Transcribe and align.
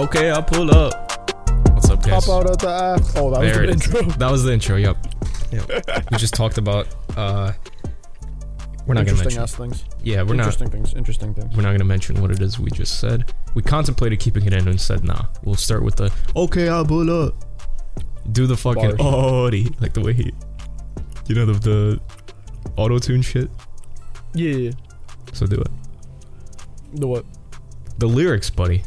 Okay, 0.00 0.30
I'll 0.30 0.42
pull 0.42 0.70
up. 0.74 1.10
What's 1.74 1.90
up, 1.90 2.02
guys? 2.02 2.24
Pop 2.24 2.46
out 2.46 2.50
at 2.50 2.58
the 2.58 2.68
ass. 2.70 3.12
Oh, 3.16 3.30
that 3.30 3.40
was 3.40 3.52
the 3.52 3.62
it 3.64 3.68
is. 3.68 3.86
intro. 3.86 4.02
That 4.18 4.30
was 4.30 4.44
the 4.44 4.52
intro. 4.54 4.76
Yep. 4.76 4.96
Yep. 5.52 6.10
we 6.10 6.16
just 6.16 6.32
talked 6.32 6.56
about. 6.56 6.86
uh 7.18 7.52
We're 8.86 8.94
not 8.94 9.04
gonna 9.04 9.10
interesting 9.10 9.24
mention. 9.24 9.42
ass 9.42 9.54
things. 9.54 9.84
Yeah, 10.02 10.22
we're 10.22 10.36
not. 10.36 10.44
interesting 10.46 10.70
things. 10.70 10.94
Interesting 10.94 11.34
things. 11.34 11.54
We're 11.54 11.62
not 11.64 11.72
gonna 11.72 11.84
mention 11.84 12.22
what 12.22 12.30
it 12.30 12.40
is 12.40 12.58
we 12.58 12.70
just 12.70 12.98
said. 12.98 13.34
We 13.54 13.60
contemplated 13.60 14.20
keeping 14.20 14.46
it 14.46 14.54
in 14.54 14.68
and 14.68 14.80
said, 14.80 15.04
nah. 15.04 15.26
We'll 15.44 15.56
start 15.56 15.82
with 15.82 15.96
the 15.96 16.10
okay, 16.34 16.70
I'll 16.70 16.86
pull 16.86 17.10
up. 17.26 17.34
Do 18.32 18.46
the 18.46 18.56
fucking. 18.56 18.98
Audi 19.00 19.68
like 19.80 19.92
the 19.92 20.00
way 20.00 20.14
he, 20.14 20.32
you 21.26 21.34
know 21.34 21.44
the 21.44 21.52
the 21.60 22.00
auto 22.76 22.98
tune 22.98 23.20
shit. 23.20 23.50
Yeah. 24.32 24.50
yeah. 24.54 24.70
So 25.34 25.46
do 25.46 25.60
it. 25.60 25.68
The 26.94 27.06
what? 27.06 27.26
The 27.98 28.06
lyrics, 28.06 28.48
buddy. 28.48 28.82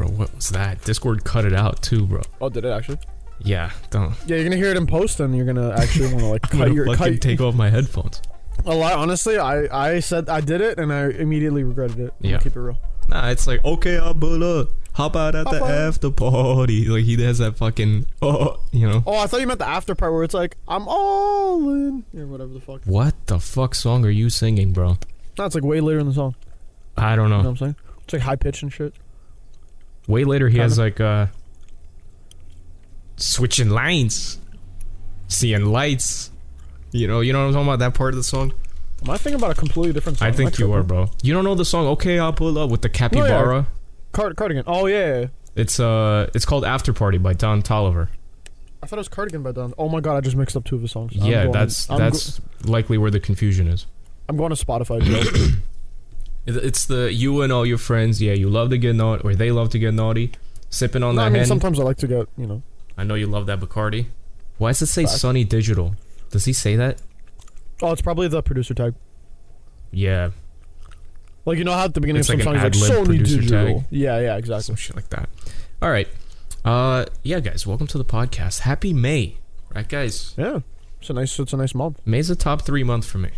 Bro, 0.00 0.08
what 0.16 0.34
was 0.34 0.50
that? 0.50 0.82
Discord 0.84 1.24
cut 1.24 1.44
it 1.44 1.52
out 1.52 1.82
too, 1.82 2.06
bro. 2.06 2.22
oh, 2.40 2.48
did 2.48 2.64
it 2.64 2.70
actually? 2.70 2.98
Yeah, 3.42 3.70
don't. 3.90 4.14
Yeah, 4.26 4.36
you're 4.36 4.44
gonna 4.44 4.56
hear 4.56 4.70
it 4.70 4.76
in 4.76 4.86
post, 4.86 5.20
and 5.20 5.34
you're 5.36 5.46
gonna 5.46 5.70
actually 5.72 6.08
want 6.08 6.20
to 6.20 6.26
like 6.26 6.44
I'm 6.44 6.50
cut 6.50 6.58
gonna 6.58 6.74
your 6.74 6.86
fucking 6.86 7.12
cut. 7.14 7.20
take 7.22 7.40
off 7.40 7.54
my 7.54 7.70
headphones. 7.70 8.20
A 8.66 8.74
lot, 8.74 8.92
honestly, 8.94 9.38
I 9.38 9.66
I 9.94 10.00
said 10.00 10.28
I 10.28 10.40
did 10.42 10.60
it, 10.60 10.78
and 10.78 10.92
I 10.92 11.08
immediately 11.08 11.64
regretted 11.64 11.98
it. 12.00 12.14
Yeah. 12.20 12.38
keep 12.38 12.54
it 12.56 12.60
real. 12.60 12.78
Nah, 13.08 13.28
it's 13.30 13.46
like 13.46 13.64
okay, 13.64 13.98
I'll 13.98 14.14
pull 14.14 14.42
up. 14.60 14.68
Hop 14.94 15.16
out 15.16 15.34
at 15.34 15.44
the 15.44 15.58
Hop 15.58 15.62
out. 15.62 15.70
after 15.70 16.10
party. 16.10 16.84
Like 16.86 17.04
he 17.04 17.20
has 17.22 17.38
that 17.38 17.56
fucking 17.56 18.06
oh, 18.22 18.60
you 18.72 18.86
know. 18.88 19.02
Oh, 19.06 19.16
I 19.16 19.26
thought 19.26 19.40
you 19.40 19.46
meant 19.46 19.60
the 19.60 19.68
after 19.68 19.94
part 19.94 20.12
where 20.12 20.24
it's 20.24 20.34
like 20.34 20.56
I'm 20.68 20.86
all 20.86 21.70
in, 21.70 22.04
or 22.16 22.26
whatever 22.26 22.52
the 22.52 22.60
fuck. 22.60 22.82
What 22.84 23.14
the 23.26 23.38
fuck 23.40 23.74
song 23.74 24.04
are 24.04 24.10
you 24.10 24.28
singing, 24.28 24.72
bro? 24.72 24.98
That's 25.36 25.54
like 25.54 25.64
way 25.64 25.80
later 25.80 26.00
in 26.00 26.06
the 26.08 26.12
song. 26.14 26.34
I 26.98 27.16
don't 27.16 27.26
You 27.26 27.30
know 27.30 27.36
know. 27.42 27.42
what 27.44 27.50
I'm 27.50 27.56
saying? 27.56 27.76
It's 28.04 28.12
like 28.12 28.22
high 28.22 28.36
pitch 28.36 28.62
and 28.62 28.70
shit. 28.72 28.92
Way 30.10 30.24
later, 30.24 30.48
he 30.48 30.58
has 30.58 30.72
Kinda. 30.76 30.82
like 30.84 31.00
uh, 31.00 31.26
switching 33.16 33.70
lines, 33.70 34.38
seeing 35.28 35.66
lights. 35.66 36.30
You 36.92 37.06
know, 37.06 37.20
you 37.20 37.32
know 37.32 37.40
what 37.40 37.46
I'm 37.46 37.52
talking 37.52 37.68
about. 37.68 37.78
That 37.78 37.94
part 37.94 38.14
of 38.14 38.16
the 38.16 38.24
song. 38.24 38.52
Am 39.02 39.10
I 39.10 39.16
thinking 39.16 39.40
about 39.40 39.52
a 39.52 39.54
completely 39.54 39.92
different 39.92 40.18
song? 40.18 40.28
I 40.28 40.32
think 40.32 40.58
you 40.58 40.72
are, 40.72 40.82
bro. 40.82 41.08
You 41.22 41.32
don't 41.32 41.44
know 41.44 41.54
the 41.54 41.64
song? 41.64 41.86
Okay, 41.88 42.18
I'll 42.18 42.32
pull 42.32 42.58
up 42.58 42.70
with 42.70 42.82
the 42.82 42.88
capybara. 42.88 43.66
Card- 44.12 44.36
cardigan. 44.36 44.64
Oh 44.66 44.86
yeah, 44.86 44.98
yeah, 44.98 45.20
yeah. 45.20 45.26
It's 45.54 45.78
uh, 45.80 46.28
it's 46.34 46.44
called 46.44 46.64
After 46.64 46.92
Party 46.92 47.18
by 47.18 47.32
Don 47.32 47.62
Toliver. 47.62 48.08
I 48.82 48.86
thought 48.86 48.96
it 48.96 49.00
was 49.00 49.08
Cardigan 49.08 49.42
by 49.42 49.52
Don. 49.52 49.74
Oh 49.78 49.88
my 49.88 50.00
god, 50.00 50.16
I 50.16 50.20
just 50.20 50.36
mixed 50.36 50.56
up 50.56 50.64
two 50.64 50.74
of 50.74 50.82
his 50.82 50.90
songs. 50.90 51.12
I'm 51.20 51.26
yeah, 51.26 51.46
that's 51.48 51.88
I'm 51.90 51.98
go- 51.98 52.04
that's 52.04 52.40
likely 52.64 52.98
where 52.98 53.10
the 53.10 53.20
confusion 53.20 53.68
is. 53.68 53.86
I'm 54.28 54.36
going 54.36 54.54
to 54.54 54.64
Spotify. 54.64 55.54
It's 56.46 56.86
the 56.86 57.12
you 57.12 57.42
and 57.42 57.52
all 57.52 57.66
your 57.66 57.78
friends. 57.78 58.20
Yeah, 58.20 58.32
you 58.32 58.48
love 58.48 58.70
to 58.70 58.78
get 58.78 58.94
naughty, 58.96 59.22
or 59.24 59.34
they 59.34 59.50
love 59.50 59.70
to 59.70 59.78
get 59.78 59.92
naughty, 59.94 60.32
sipping 60.70 61.02
on 61.02 61.14
no, 61.16 61.20
that 61.22 61.26
I 61.26 61.30
mean 61.30 61.38
hen. 61.40 61.46
sometimes 61.46 61.78
I 61.78 61.84
like 61.84 61.98
to 61.98 62.06
get 62.08 62.26
you 62.36 62.46
know. 62.46 62.62
I 62.96 63.04
know 63.04 63.14
you 63.14 63.26
love 63.26 63.46
that 63.46 63.60
Bacardi. 63.60 64.06
Why 64.58 64.70
does 64.70 64.82
it 64.82 64.86
say 64.86 65.04
Facts. 65.04 65.20
Sonny 65.20 65.44
Digital? 65.44 65.94
Does 66.30 66.44
he 66.46 66.52
say 66.52 66.76
that? 66.76 67.00
Oh, 67.82 67.92
it's 67.92 68.02
probably 68.02 68.28
the 68.28 68.42
producer 68.42 68.74
tag. 68.74 68.94
Yeah, 69.92 70.30
Like 71.46 71.58
you 71.58 71.64
know 71.64 71.72
how 71.72 71.84
at 71.84 71.94
the 71.94 72.00
beginning 72.00 72.20
It's 72.20 72.28
of 72.28 72.36
like 72.36 72.44
some 72.44 72.54
an 72.54 72.72
songs 72.72 72.80
like 72.90 72.90
Sonny 73.06 73.18
Digital. 73.18 73.48
tag. 73.80 73.84
Yeah, 73.90 74.20
yeah, 74.20 74.36
exactly. 74.36 74.62
some 74.62 74.76
shit 74.76 74.94
like 74.96 75.08
that. 75.10 75.28
All 75.82 75.90
right, 75.90 76.08
uh, 76.64 77.06
yeah, 77.22 77.40
guys, 77.40 77.66
welcome 77.66 77.86
to 77.88 77.98
the 77.98 78.04
podcast. 78.04 78.60
Happy 78.60 78.92
May, 78.92 79.38
right, 79.74 79.88
guys? 79.88 80.34
Yeah, 80.38 80.60
it's 81.00 81.10
a 81.10 81.12
nice, 81.14 81.38
it's 81.38 81.52
a 81.52 81.56
nice 81.56 81.74
month. 81.74 82.00
May's 82.04 82.30
a 82.30 82.36
top 82.36 82.62
three 82.62 82.84
month 82.84 83.04
for 83.06 83.18
me. 83.18 83.30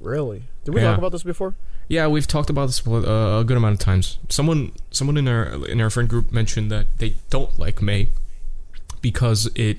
Really? 0.00 0.44
Did 0.64 0.74
we 0.74 0.80
Yeah. 0.82 0.90
talk 0.90 0.98
about 0.98 1.12
this 1.12 1.22
before? 1.24 1.54
Yeah, 1.88 2.08
we've 2.08 2.26
talked 2.26 2.50
about 2.50 2.66
this 2.66 2.86
uh, 2.86 3.38
a 3.40 3.44
good 3.44 3.56
amount 3.56 3.74
of 3.74 3.78
times. 3.80 4.18
Someone, 4.28 4.72
someone 4.90 5.16
in 5.16 5.28
our 5.28 5.66
in 5.68 5.80
our 5.80 5.90
friend 5.90 6.08
group 6.08 6.32
mentioned 6.32 6.70
that 6.70 6.98
they 6.98 7.14
don't 7.30 7.58
like 7.58 7.80
May 7.80 8.08
because 9.00 9.48
it 9.54 9.78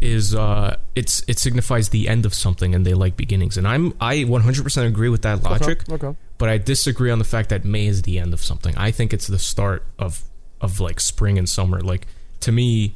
is 0.00 0.32
uh 0.34 0.76
it's 0.94 1.24
it 1.26 1.38
signifies 1.40 1.88
the 1.88 2.08
end 2.08 2.24
of 2.24 2.32
something 2.32 2.72
and 2.72 2.86
they 2.86 2.94
like 2.94 3.16
beginnings 3.16 3.56
and 3.58 3.66
i'm 3.66 3.92
i 4.00 4.18
100% 4.18 4.86
agree 4.86 5.08
with 5.08 5.22
that 5.22 5.42
logic 5.42 5.82
Okay. 5.90 6.06
okay. 6.06 6.16
but 6.38 6.48
i 6.48 6.56
disagree 6.56 7.10
on 7.10 7.18
the 7.18 7.24
fact 7.24 7.48
that 7.48 7.64
may 7.64 7.84
is 7.88 8.02
the 8.02 8.16
end 8.16 8.32
of 8.32 8.40
something 8.40 8.76
i 8.78 8.92
think 8.92 9.12
it's 9.12 9.26
the 9.26 9.40
start 9.40 9.84
of 9.98 10.22
of 10.60 10.78
like 10.78 11.00
spring 11.00 11.36
and 11.36 11.48
summer 11.48 11.80
like 11.80 12.06
to 12.38 12.52
me 12.52 12.94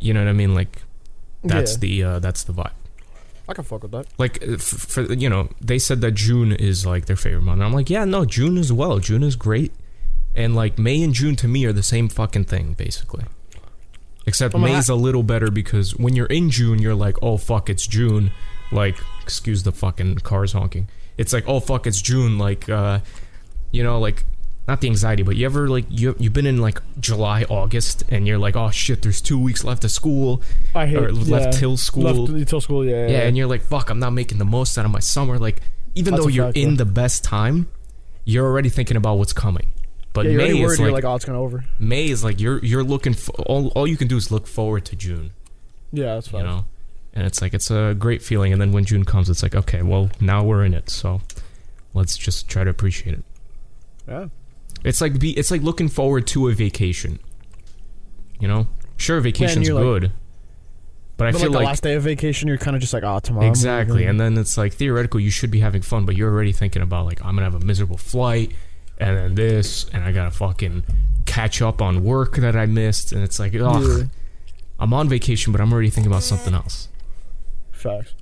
you 0.00 0.14
know 0.14 0.20
what 0.24 0.28
i 0.30 0.32
mean 0.32 0.54
like 0.54 0.80
that's 1.44 1.72
yeah, 1.74 1.78
the 1.80 2.02
uh 2.04 2.18
that's 2.18 2.44
the 2.44 2.52
vibe 2.54 2.72
I 3.48 3.54
can 3.54 3.64
fuck 3.64 3.82
with 3.82 3.92
that. 3.92 4.06
like 4.18 4.42
uh, 4.46 4.52
f- 4.54 4.60
for 4.62 5.02
you 5.12 5.28
know 5.30 5.48
they 5.60 5.78
said 5.78 6.00
that 6.02 6.12
june 6.12 6.52
is 6.52 6.84
like 6.84 7.06
their 7.06 7.16
favorite 7.16 7.42
month. 7.42 7.60
And 7.60 7.64
i'm 7.64 7.72
like 7.72 7.88
yeah 7.90 8.04
no 8.04 8.24
june 8.24 8.58
as 8.58 8.72
well. 8.72 8.98
June 8.98 9.22
is 9.22 9.36
great. 9.36 9.72
And 10.34 10.54
like 10.54 10.78
may 10.78 11.02
and 11.02 11.14
june 11.14 11.34
to 11.36 11.48
me 11.48 11.64
are 11.64 11.72
the 11.72 11.82
same 11.82 12.08
fucking 12.08 12.44
thing 12.44 12.74
basically. 12.74 13.24
Except 14.26 14.54
a 14.54 14.58
may's 14.58 14.88
a 14.90 14.94
little 14.94 15.22
better 15.22 15.50
because 15.50 15.96
when 15.96 16.14
you're 16.14 16.26
in 16.26 16.50
june 16.50 16.78
you're 16.80 16.94
like 16.94 17.16
oh 17.22 17.36
fuck 17.38 17.70
it's 17.70 17.86
june. 17.86 18.32
Like 18.70 18.98
excuse 19.22 19.62
the 19.62 19.72
fucking 19.72 20.16
cars 20.16 20.52
honking. 20.52 20.88
It's 21.16 21.32
like 21.32 21.44
oh 21.48 21.60
fuck 21.60 21.86
it's 21.86 22.02
june. 22.02 22.38
Like 22.38 22.68
uh 22.68 23.00
you 23.70 23.82
know 23.82 23.98
like 23.98 24.24
not 24.68 24.80
the 24.80 24.86
anxiety 24.86 25.22
but 25.22 25.34
you 25.34 25.46
ever 25.46 25.68
like 25.68 25.86
you, 25.88 26.14
you've 26.18 26.32
been 26.32 26.46
in 26.46 26.58
like 26.58 26.80
july 27.00 27.42
august 27.44 28.04
and 28.10 28.26
you're 28.28 28.38
like 28.38 28.54
oh 28.54 28.70
shit 28.70 29.02
there's 29.02 29.20
two 29.20 29.38
weeks 29.38 29.64
left 29.64 29.82
of 29.82 29.90
school 29.90 30.42
I 30.74 30.86
hate 30.86 30.98
or 30.98 31.10
left 31.12 31.54
yeah. 31.54 31.60
till 31.60 31.76
school 31.76 32.02
Left 32.04 32.48
till 32.48 32.60
school. 32.60 32.84
Yeah. 32.84 33.08
yeah, 33.08 33.18
and 33.22 33.36
you're 33.36 33.46
like, 33.46 33.62
fuck, 33.62 33.90
I'm 33.90 33.98
not 33.98 34.12
making 34.12 34.38
the 34.38 34.44
most 34.44 34.78
out 34.78 34.84
of 34.84 34.90
my 34.90 35.00
summer. 35.00 35.38
Like, 35.38 35.60
even 35.94 36.12
That's 36.12 36.24
though 36.24 36.28
you're 36.28 36.46
fact, 36.46 36.56
in 36.56 36.70
yeah. 36.70 36.76
the 36.76 36.84
best 36.84 37.24
time, 37.24 37.68
you're 38.24 38.46
already 38.46 38.68
thinking 38.68 38.96
about 38.96 39.18
what's 39.18 39.32
coming. 39.32 39.68
But 40.12 40.26
yeah, 40.26 40.36
May 40.36 40.60
is 40.60 40.80
like, 40.80 40.92
like, 40.92 41.04
oh, 41.04 41.14
it's 41.14 41.24
gonna 41.24 41.40
over. 41.40 41.64
May 41.78 42.08
is 42.08 42.22
like 42.24 42.40
you're 42.40 42.64
you're 42.64 42.84
looking 42.84 43.14
for 43.14 43.32
all 43.42 43.68
all 43.68 43.86
you 43.86 43.96
can 43.96 44.08
do 44.08 44.16
is 44.16 44.30
look 44.30 44.46
forward 44.46 44.84
to 44.86 44.96
June, 44.96 45.32
Yeah, 45.92 46.14
that's 46.14 46.28
fine. 46.28 46.42
you 46.42 46.46
know, 46.46 46.64
and 47.14 47.26
it's 47.26 47.40
like 47.42 47.54
it's 47.54 47.70
a 47.70 47.94
great 47.98 48.22
feeling. 48.22 48.52
And 48.52 48.60
then 48.60 48.72
when 48.72 48.84
June 48.84 49.04
comes, 49.04 49.28
it's 49.30 49.42
like 49.42 49.54
okay, 49.54 49.82
well 49.82 50.10
now 50.20 50.44
we're 50.44 50.64
in 50.64 50.74
it, 50.74 50.90
so 50.90 51.20
let's 51.94 52.16
just 52.16 52.48
try 52.48 52.64
to 52.64 52.70
appreciate 52.70 53.18
it. 53.18 53.24
Yeah. 54.06 54.28
It's 54.84 55.00
like 55.00 55.18
be 55.18 55.30
it's 55.32 55.50
like 55.50 55.62
looking 55.62 55.88
forward 55.88 56.26
to 56.28 56.48
a 56.48 56.52
vacation, 56.54 57.18
you 58.40 58.48
know. 58.48 58.66
Sure, 58.96 59.20
vacation's 59.20 59.70
like- 59.70 59.82
good, 59.82 60.12
but 61.16 61.26
I 61.28 61.32
but 61.32 61.40
feel 61.40 61.50
like 61.50 61.60
the 61.60 61.66
last 61.66 61.82
day 61.82 61.94
of 61.94 62.02
vacation, 62.02 62.48
you're 62.48 62.58
kind 62.58 62.74
of 62.76 62.80
just 62.80 62.92
like, 62.92 63.02
oh, 63.04 63.18
tomorrow. 63.20 63.46
Exactly. 63.48 64.04
And 64.06 64.20
then 64.20 64.36
it's 64.38 64.56
like 64.56 64.72
theoretical 64.72 65.20
you 65.20 65.30
should 65.30 65.50
be 65.50 65.60
having 65.60 65.82
fun, 65.82 66.04
but 66.04 66.16
you're 66.16 66.30
already 66.32 66.52
thinking 66.52 66.82
about 66.82 67.06
like 67.06 67.20
I'm 67.24 67.34
gonna 67.34 67.42
have 67.50 67.54
a 67.54 67.64
miserable 67.64 67.98
flight 67.98 68.52
and 68.98 69.16
then 69.16 69.34
this 69.34 69.88
and 69.92 70.02
I 70.04 70.12
gotta 70.12 70.30
fucking 70.32 70.82
catch 71.26 71.60
up 71.62 71.80
on 71.82 72.02
work 72.02 72.36
that 72.36 72.56
I 72.56 72.66
missed 72.66 73.12
and 73.12 73.22
it's 73.22 73.38
like 73.38 73.54
ugh 73.54 73.82
Yeah. 74.00 74.04
I'm 74.80 74.92
on 74.94 75.08
vacation 75.08 75.52
but 75.52 75.60
I'm 75.60 75.72
already 75.72 75.90
thinking 75.90 76.10
about 76.10 76.22
something 76.24 76.54
else. 76.54 76.88
Facts. 77.72 78.14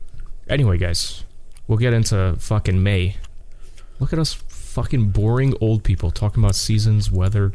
Anyway 0.49 0.77
guys, 0.79 1.25
we'll 1.67 1.79
get 1.79 1.93
into 1.95 2.37
fucking 2.39 2.83
May. 2.83 3.17
Look 4.01 4.13
at 4.13 4.19
us 4.19 4.35
fucking 4.77 5.09
boring 5.09 5.55
old 5.61 5.83
people 5.85 6.11
talking 6.11 6.43
about 6.45 6.55
seasons, 6.55 7.11
weather. 7.11 7.53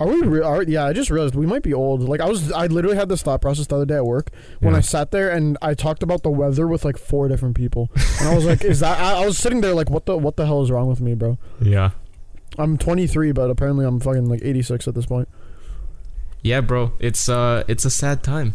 Are 0.00 0.06
we? 0.08 0.22
Re- 0.22 0.40
are, 0.42 0.62
yeah, 0.62 0.84
I 0.86 0.92
just 0.94 1.10
realized 1.10 1.34
we 1.34 1.44
might 1.46 1.62
be 1.62 1.74
old. 1.74 2.00
Like 2.02 2.20
I 2.20 2.28
was, 2.28 2.50
I 2.52 2.66
literally 2.66 2.96
had 2.96 3.10
this 3.10 3.22
thought 3.22 3.40
process 3.42 3.66
the 3.66 3.76
other 3.76 3.84
day 3.86 3.96
at 3.96 4.04
work 4.06 4.30
when 4.60 4.72
Yeah. 4.72 4.78
I 4.78 4.80
sat 4.80 5.10
there 5.10 5.28
and 5.30 5.56
I 5.60 5.74
talked 5.74 6.02
about 6.02 6.22
the 6.22 6.30
weather 6.30 6.66
with 6.66 6.82
like 6.84 6.96
four 6.98 7.28
different 7.28 7.56
people, 7.56 7.90
and 8.20 8.28
I 8.28 8.34
was 8.34 8.44
like, 8.46 8.64
"Is 8.64 8.80
that?" 8.80 8.98
I, 8.98 9.22
I 9.22 9.26
was 9.26 9.36
sitting 9.38 9.60
there 9.60 9.74
like, 9.74 9.88
"What 9.90 10.06
the? 10.06 10.16
What 10.16 10.36
the 10.36 10.46
hell 10.46 10.62
is 10.62 10.70
wrong 10.70 10.88
with 10.88 11.00
me, 11.00 11.14
bro?" 11.14 11.38
Yeah. 11.60 11.90
I'm 12.58 12.78
23, 12.78 13.32
but 13.32 13.50
apparently 13.50 13.84
I'm 13.84 14.00
fucking 14.00 14.26
like 14.30 14.40
86 14.42 14.88
at 14.88 14.94
this 14.94 15.04
point. 15.04 15.28
Yeah, 16.42 16.62
bro. 16.62 16.92
It's 16.98 17.28
uh 17.28 17.64
it's 17.68 17.84
a 17.84 17.90
sad 17.90 18.22
time. 18.22 18.54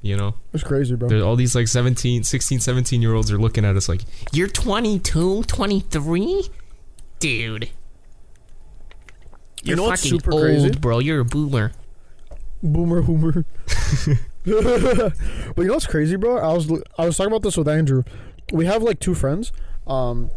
You 0.00 0.16
know? 0.16 0.34
It's 0.52 0.62
crazy, 0.62 0.94
bro. 0.94 1.08
There's 1.08 1.22
all 1.22 1.36
these 1.36 1.54
like 1.54 1.68
17, 1.68 2.22
16, 2.22 2.60
17 2.60 3.02
year 3.02 3.14
olds 3.14 3.32
are 3.32 3.38
looking 3.38 3.64
at 3.64 3.76
us 3.76 3.88
like, 3.88 4.02
You're 4.32 4.48
22, 4.48 5.44
23? 5.44 6.48
Dude. 7.18 7.64
You 7.64 7.70
You're 9.62 9.76
know 9.76 9.84
what's 9.84 10.02
fucking 10.02 10.20
super 10.20 10.32
old, 10.32 10.42
crazy? 10.42 10.70
bro. 10.70 11.00
You're 11.00 11.20
a 11.20 11.24
boomer. 11.24 11.72
Boomer, 12.62 13.02
boomer. 13.02 13.44
but 14.44 14.46
you 14.46 15.64
know 15.64 15.74
what's 15.74 15.86
crazy, 15.86 16.16
bro? 16.16 16.38
I 16.38 16.52
was 16.52 16.70
I 16.96 17.06
was 17.06 17.16
talking 17.16 17.32
about 17.32 17.42
this 17.42 17.56
with 17.56 17.68
Andrew. 17.68 18.04
We 18.52 18.66
have 18.66 18.82
like 18.82 19.00
two 19.00 19.14
friends, 19.14 19.52
um, 19.86 20.30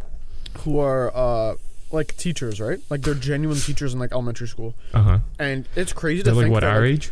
who 0.60 0.80
are 0.80 1.12
uh 1.16 1.56
like 1.92 2.16
teachers, 2.18 2.60
right? 2.60 2.80
Like 2.90 3.02
they're 3.02 3.14
genuine 3.14 3.58
teachers 3.58 3.94
in 3.94 4.00
like 4.00 4.12
elementary 4.12 4.48
school, 4.48 4.76
uh 4.94 5.02
huh. 5.02 5.20
and 5.40 5.68
it's 5.76 5.94
crazy 5.94 6.24
They're 6.24 6.34
to 6.34 6.38
like 6.38 6.46
think 6.46 6.54
what 6.54 6.62
that, 6.62 6.76
our 6.76 6.82
like, 6.82 6.92
age? 6.92 7.12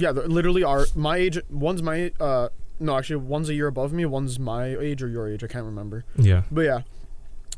Yeah, 0.00 0.12
they're 0.12 0.28
literally 0.28 0.64
are 0.64 0.86
my 0.94 1.16
age. 1.16 1.38
One's 1.50 1.82
my 1.82 2.12
uh 2.18 2.48
no, 2.78 2.96
actually 2.96 3.16
one's 3.16 3.48
a 3.48 3.54
year 3.54 3.66
above 3.66 3.92
me. 3.92 4.06
One's 4.06 4.38
my 4.38 4.64
age 4.66 5.02
or 5.02 5.08
your 5.08 5.28
age. 5.28 5.44
I 5.44 5.46
can't 5.46 5.66
remember. 5.66 6.04
Yeah. 6.16 6.42
But 6.50 6.62
yeah, 6.62 6.80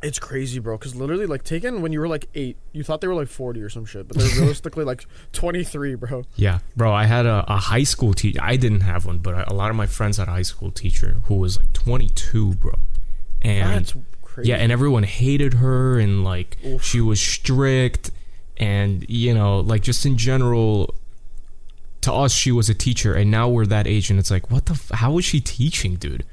it's 0.03 0.19
crazy, 0.19 0.59
bro. 0.59 0.77
Because 0.77 0.97
literally, 0.97 1.27
like 1.27 1.45
taken 1.45 1.81
when 1.81 1.93
you 1.93 2.01
were 2.01 2.09
like 2.09 2.29
eight, 2.35 2.57
you 2.73 2.83
thought 2.83 3.01
they 3.01 3.07
were 3.07 3.15
like 3.15 3.29
forty 3.29 3.63
or 3.63 3.69
some 3.69 3.85
shit, 3.85 4.09
but 4.09 4.17
they're 4.17 4.29
realistically 4.39 4.85
like 4.85 5.07
twenty 5.33 5.63
three, 5.63 5.95
bro. 5.95 6.25
Yeah, 6.35 6.59
bro. 6.77 6.93
I 6.93 7.05
had 7.05 7.25
a, 7.25 7.45
a 7.47 7.57
high 7.57 7.85
school 7.85 8.13
teacher. 8.13 8.41
I 8.43 8.57
didn't 8.57 8.81
have 8.81 9.07
one, 9.07 9.19
but 9.19 9.49
a 9.51 9.55
lot 9.55 9.71
of 9.71 9.77
my 9.77 9.87
friends 9.87 10.17
had 10.17 10.27
a 10.29 10.33
high 10.33 10.43
school 10.43 10.73
teacher 10.73 11.19
who 11.27 11.37
was 11.37 11.57
like 11.57 11.73
22, 11.73 12.55
bro. 12.55 12.73
And 13.43 13.87
That's 13.87 13.95
crazy. 14.23 14.51
Yeah, 14.51 14.57
and 14.57 14.73
everyone 14.73 15.05
hated 15.05 15.55
her, 15.55 15.99
and 15.99 16.25
like 16.25 16.57
Oof. 16.65 16.83
she 16.83 17.01
was 17.01 17.21
strict, 17.21 18.11
and 18.57 19.09
you 19.09 19.35
know, 19.35 19.61
like 19.61 19.83
just 19.83 20.05
in 20.05 20.17
general, 20.17 20.95
to 22.03 22.13
us 22.13 22.33
she 22.33 22.53
was 22.53 22.69
a 22.69 22.75
teacher, 22.75 23.15
and 23.15 23.31
now 23.31 23.49
we're 23.49 23.67
that 23.67 23.87
age, 23.87 24.11
and 24.11 24.19
it's 24.19 24.31
like, 24.31 24.51
what 24.51 24.67
the? 24.67 24.73
F- 24.75 24.91
how 24.95 25.19
is 25.19 25.25
she 25.25 25.41
teaching, 25.41 25.97
dude? 25.97 26.25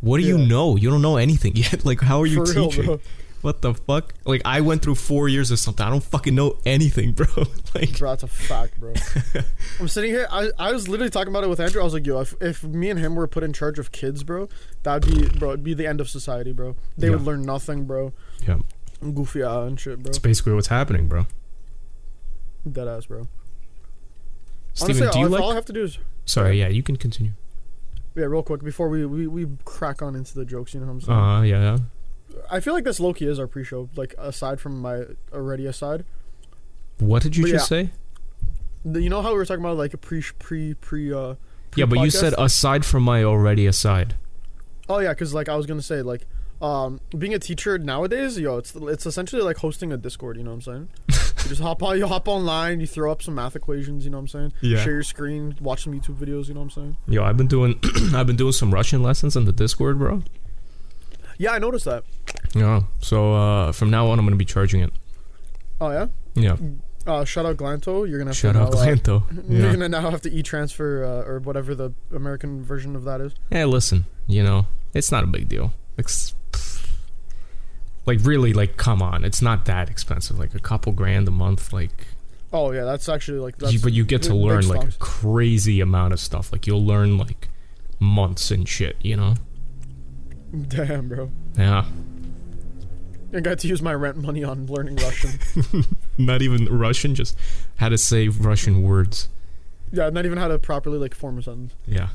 What 0.00 0.18
do 0.20 0.24
you 0.26 0.36
know? 0.38 0.74
You 0.76 0.90
don't 0.90 1.02
know 1.02 1.16
anything 1.16 1.52
yet. 1.56 1.84
Like, 1.84 2.00
how 2.00 2.20
are 2.22 2.26
you 2.26 2.44
For 2.44 2.54
teaching? 2.54 2.86
bro. 2.86 3.00
What 3.42 3.60
the 3.60 3.74
fuck? 3.74 4.14
Like, 4.24 4.42
I 4.44 4.60
went 4.60 4.82
through 4.82 4.94
four 4.94 5.28
years 5.28 5.50
or 5.50 5.56
something. 5.56 5.84
I 5.84 5.90
don't 5.90 6.02
fucking 6.04 6.32
know 6.32 6.58
anything, 6.64 7.10
bro. 7.18 7.26
like, 7.74 7.98
Bro, 7.98 8.10
that's 8.10 8.22
a 8.22 8.28
fact, 8.28 8.78
bro. 8.78 8.94
I'm 9.80 9.88
sitting 9.88 10.10
here. 10.12 10.28
I, 10.30 10.50
I 10.60 10.70
was 10.70 10.86
literally 10.88 11.10
talking 11.10 11.32
about 11.32 11.42
it 11.42 11.48
with 11.50 11.58
Andrew. 11.58 11.80
I 11.80 11.84
was 11.84 11.92
like, 11.92 12.06
yo, 12.06 12.20
if, 12.20 12.34
if 12.40 12.62
me 12.62 12.88
and 12.88 13.00
him 13.00 13.16
were 13.16 13.26
put 13.26 13.42
in 13.42 13.52
charge 13.52 13.80
of 13.80 13.90
kids, 13.90 14.22
bro, 14.22 14.48
that'd 14.84 15.10
be, 15.12 15.28
bro, 15.40 15.50
it'd 15.50 15.64
be 15.64 15.74
the 15.74 15.88
end 15.88 16.00
of 16.00 16.08
society, 16.08 16.52
bro. 16.52 16.76
They 16.96 17.10
would 17.10 17.22
learn 17.22 17.42
nothing, 17.42 17.84
bro. 17.84 18.12
yeah, 18.46 18.58
Goofy 19.00 19.42
out 19.42 19.66
and 19.66 19.78
shit, 19.80 20.00
bro. 20.00 20.10
it's 20.10 20.20
basically 20.20 20.52
what's 20.52 20.68
happening, 20.68 21.08
bro. 21.08 21.26
Dead 22.70 22.86
ass, 22.86 23.06
bro. 23.06 23.26
Steven, 24.74 25.02
Honestly, 25.02 25.12
do 25.12 25.18
you 25.18 25.24
all, 25.26 25.30
like? 25.30 25.42
all 25.42 25.50
I 25.52 25.54
have 25.54 25.64
to 25.66 25.72
do 25.72 25.82
is, 25.84 25.98
Sorry, 26.24 26.58
yeah, 26.58 26.68
you 26.68 26.82
can 26.82 26.96
continue. 26.96 27.32
yeah, 28.14 28.24
real 28.24 28.42
quick 28.42 28.62
before 28.62 28.88
we, 28.88 29.04
we, 29.06 29.26
we 29.26 29.46
crack 29.64 30.00
on 30.02 30.14
into 30.14 30.34
the 30.34 30.44
jokes. 30.44 30.72
You 30.74 30.80
know 30.80 30.86
what 30.86 30.92
I'm 30.92 31.00
saying? 31.02 31.18
Uh, 31.18 31.42
yeah, 31.42 31.60
yeah. 31.62 31.78
I 32.50 32.60
feel 32.60 32.72
like 32.74 32.84
this 32.84 32.98
low 33.00 33.12
key 33.12 33.26
is 33.26 33.38
our 33.38 33.46
pre-show. 33.46 33.88
Like 33.96 34.14
aside 34.18 34.60
from 34.60 34.80
my 34.80 35.04
already 35.32 35.66
aside, 35.66 36.04
What 36.98 37.22
did 37.22 37.36
you 37.36 37.44
But 37.44 37.50
just 37.50 37.68
say? 37.68 37.90
The- 38.84 39.00
you 39.02 39.10
know 39.10 39.22
how 39.22 39.30
we 39.30 39.36
were 39.36 39.44
talking 39.46 39.62
about 39.64 39.76
like 39.76 39.94
a 39.94 39.98
pre 39.98 40.22
pre 40.38 40.74
pre 40.74 41.12
uh. 41.12 41.34
Yeah, 41.76 41.86
but 41.86 41.96
you 41.96 42.02
pre-podcast? 42.10 42.12
said 42.20 42.34
aside 42.38 42.84
from 42.84 43.02
my 43.02 43.22
already 43.24 43.66
aside. 43.66 44.14
Oh 44.88 44.98
yeah, 44.98 45.10
because 45.10 45.32
like 45.34 45.48
I 45.48 45.56
was 45.56 45.66
gonna 45.66 45.82
say 45.82 46.02
like, 46.02 46.26
um, 46.60 47.00
being 47.16 47.32
a 47.34 47.38
teacher 47.38 47.78
nowadays, 47.78 48.38
yo, 48.38 48.58
it's 48.58 48.74
it's 48.74 49.06
essentially 49.06 49.42
like 49.42 49.58
hosting 49.58 49.92
a 49.92 49.96
Discord. 49.96 50.36
You 50.36 50.42
know 50.44 50.50
what 50.54 50.66
I'm 50.66 50.88
saying? 51.08 51.11
You 51.42 51.48
just 51.48 51.60
hop 51.60 51.82
on, 51.82 51.98
you 51.98 52.06
hop 52.06 52.28
online, 52.28 52.80
you 52.80 52.86
throw 52.86 53.10
up 53.10 53.22
some 53.22 53.34
math 53.34 53.56
equations. 53.56 54.04
You 54.04 54.10
know 54.10 54.18
what 54.18 54.22
I'm 54.22 54.28
saying? 54.28 54.52
Yeah. 54.60 54.78
Share 54.82 54.94
your 54.94 55.02
screen, 55.02 55.56
watch 55.60 55.84
some 55.84 55.92
YouTube 55.92 56.16
videos. 56.16 56.48
You 56.48 56.54
know 56.54 56.60
what 56.60 56.76
I'm 56.76 56.82
saying? 56.82 56.96
Yo, 57.08 57.24
I've 57.24 57.36
been 57.36 57.48
doing 57.48 57.78
I've 58.14 58.26
been 58.26 58.36
doing 58.36 58.52
some 58.52 58.72
Russian 58.72 59.02
lessons 59.02 59.36
on 59.36 59.44
the 59.44 59.52
Discord, 59.52 59.98
bro. 59.98 60.22
Yeah, 61.38 61.52
I 61.52 61.58
noticed 61.58 61.84
that. 61.86 62.04
Yeah. 62.54 62.82
So 63.00 63.34
uh, 63.34 63.72
from 63.72 63.90
now 63.90 64.08
on, 64.08 64.18
I'm 64.18 64.24
gonna 64.26 64.36
be 64.36 64.44
charging 64.44 64.80
it. 64.80 64.92
Oh 65.80 65.90
yeah. 65.90 66.06
Yeah. 66.34 66.56
Uh, 67.06 67.24
shout 67.24 67.44
out 67.46 67.56
Glanto. 67.56 68.08
You're 68.08 68.18
gonna 68.18 68.30
have 68.30 68.36
Shout 68.36 68.54
to 68.54 68.60
out 68.60 68.72
now, 68.72 68.78
uh, 68.78 68.84
Glanto. 68.84 69.48
You're 69.48 69.72
gonna 69.72 69.88
now 69.88 70.10
have 70.10 70.20
to 70.22 70.30
e-transfer 70.32 71.04
uh, 71.04 71.28
or 71.28 71.40
whatever 71.40 71.74
the 71.74 71.92
American 72.14 72.62
version 72.62 72.94
of 72.94 73.04
that 73.04 73.20
is. 73.20 73.34
Hey, 73.50 73.64
listen. 73.64 74.04
You 74.28 74.44
know, 74.44 74.66
it's 74.94 75.10
not 75.10 75.24
a 75.24 75.26
big 75.26 75.48
deal. 75.48 75.72
It's, 75.98 76.34
like 78.06 78.18
really, 78.22 78.52
like 78.52 78.76
come 78.76 79.02
on, 79.02 79.24
it's 79.24 79.42
not 79.42 79.64
that 79.66 79.88
expensive. 79.88 80.38
Like 80.38 80.54
a 80.54 80.60
couple 80.60 80.92
grand 80.92 81.28
a 81.28 81.30
month. 81.30 81.72
Like, 81.72 82.06
Oh 82.52 82.70
yeah, 82.72 82.84
that's 82.84 83.08
actually 83.08 83.38
like 83.38 83.56
that's 83.56 83.72
you, 83.72 83.80
but 83.80 83.92
you 83.92 84.04
get 84.04 84.22
to 84.24 84.34
learn 84.34 84.68
like 84.68 84.86
a 84.86 84.92
crazy 84.98 85.80
amount 85.80 86.12
of 86.12 86.20
stuff. 86.20 86.52
Like 86.52 86.66
you'll 86.66 86.84
learn 86.84 87.16
like 87.16 87.48
months 87.98 88.50
and 88.50 88.68
shit. 88.68 88.96
You 89.00 89.16
know. 89.16 89.34
Damn, 90.68 91.08
bro. 91.08 91.30
Yeah. 91.56 91.86
I 93.34 93.40
got 93.40 93.58
to 93.60 93.68
use 93.68 93.80
my 93.80 93.94
rent 93.94 94.18
money 94.18 94.44
on 94.44 94.66
learning 94.66 94.96
Russian. 94.96 95.30
Not 96.18 96.42
even 96.42 96.66
Russian. 96.66 97.14
Just 97.14 97.38
how 97.76 97.88
to 97.88 97.96
say 97.96 98.28
Russian 98.28 98.82
words. 98.82 99.30
yeah, 99.90 100.10
not 100.10 100.26
even 100.26 100.36
how 100.36 100.48
to 100.48 100.58
properly 100.58 100.98
like 100.98 101.14
form 101.14 101.38
a 101.38 101.42
sentence. 101.42 101.74
Yeah. 101.86 102.10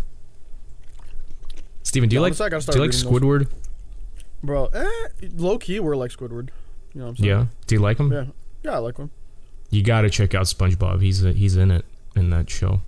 Steven, 1.81 2.07
do 2.09 2.15
you 2.15 2.21
like 2.21 2.37
do 2.37 2.43
you 2.43 2.49
like 2.49 2.93
reading 2.93 3.39
those. 3.39 3.47
Bro, 4.43 4.67
eh, 4.67 4.87
low 5.35 5.57
key, 5.57 5.79
we're 5.79 5.95
like 5.95 6.11
Squidward. 6.11 6.49
You 6.93 7.01
know 7.01 7.05
what 7.05 7.09
I'm 7.09 7.15
saying? 7.17 7.29
Yeah. 7.29 7.45
Do 7.65 7.75
you 7.75 7.81
like 7.81 7.97
him? 7.99 8.11
Yeah. 8.11 8.25
Yeah, 8.63 8.75
I 8.75 8.77
like 8.77 8.97
him. 8.97 9.11
You 9.69 9.83
gotta 9.83 10.09
check 10.09 10.33
out 10.33 10.45
SpongeBob. 10.45 11.01
He's 11.01 11.21
he's 11.21 11.55
in 11.57 11.71
it 11.71 11.85
in 12.15 12.29
that 12.29 12.49
show. 12.49 12.81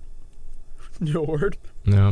Yo, 1.00 1.22
word. 1.22 1.56
No, 1.84 2.10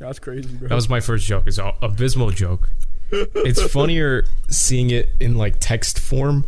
Yeah, 0.00 0.06
that's 0.06 0.18
crazy, 0.18 0.48
bro. 0.54 0.68
that 0.68 0.74
was 0.74 0.88
my 0.88 1.00
first 1.00 1.26
joke. 1.26 1.44
It's 1.46 1.58
an 1.58 1.72
abysmal 1.80 2.30
joke. 2.30 2.70
It's 3.10 3.62
funnier 3.72 4.24
seeing 4.48 4.90
it 4.90 5.10
in 5.20 5.36
like 5.36 5.56
text 5.60 5.98
form 5.98 6.46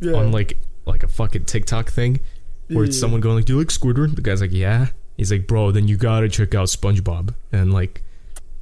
yeah. 0.00 0.14
on 0.14 0.32
like 0.32 0.58
like 0.86 1.02
a 1.02 1.08
fucking 1.08 1.44
TikTok 1.44 1.90
thing 1.90 2.20
where 2.68 2.84
it's 2.84 2.98
someone 2.98 3.20
going 3.20 3.36
like, 3.36 3.44
"Do 3.44 3.54
you 3.54 3.58
like 3.58 3.68
Squidward?" 3.68 4.16
The 4.16 4.22
guy's 4.22 4.40
like, 4.40 4.52
"Yeah." 4.52 4.88
He's 5.16 5.30
like, 5.30 5.46
"Bro, 5.46 5.72
then 5.72 5.88
you 5.88 5.96
gotta 5.96 6.28
check 6.28 6.54
out 6.54 6.68
SpongeBob." 6.68 7.34
And 7.52 7.72
like 7.72 8.02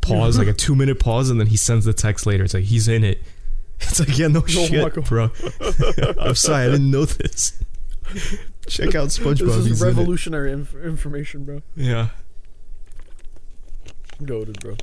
pause, 0.00 0.38
like 0.38 0.48
a 0.48 0.52
two 0.52 0.74
minute 0.74 0.98
pause, 1.00 1.30
and 1.30 1.38
then 1.40 1.46
he 1.48 1.56
sends 1.56 1.84
the 1.84 1.92
text 1.92 2.26
later. 2.26 2.44
It's 2.44 2.54
like 2.54 2.64
he's 2.64 2.88
in 2.88 3.04
it. 3.04 3.22
It's 3.80 4.00
like, 4.00 4.18
yeah, 4.18 4.26
no 4.26 4.44
shit, 4.44 4.92
bro. 5.04 5.30
I'm 6.18 6.34
sorry, 6.34 6.64
I 6.64 6.70
didn't 6.70 6.90
know 6.90 7.04
this. 7.04 7.62
Check 8.66 8.96
out 8.96 9.08
SpongeBob. 9.10 9.38
This 9.46 9.56
he's 9.56 9.66
is 9.66 9.82
in 9.82 9.88
it. 9.88 9.90
revolutionary 9.92 10.50
inf- 10.52 10.74
information, 10.74 11.44
bro. 11.44 11.62
Yeah. 11.76 12.08
Goaded, 14.24 14.58
bro. 14.60 14.74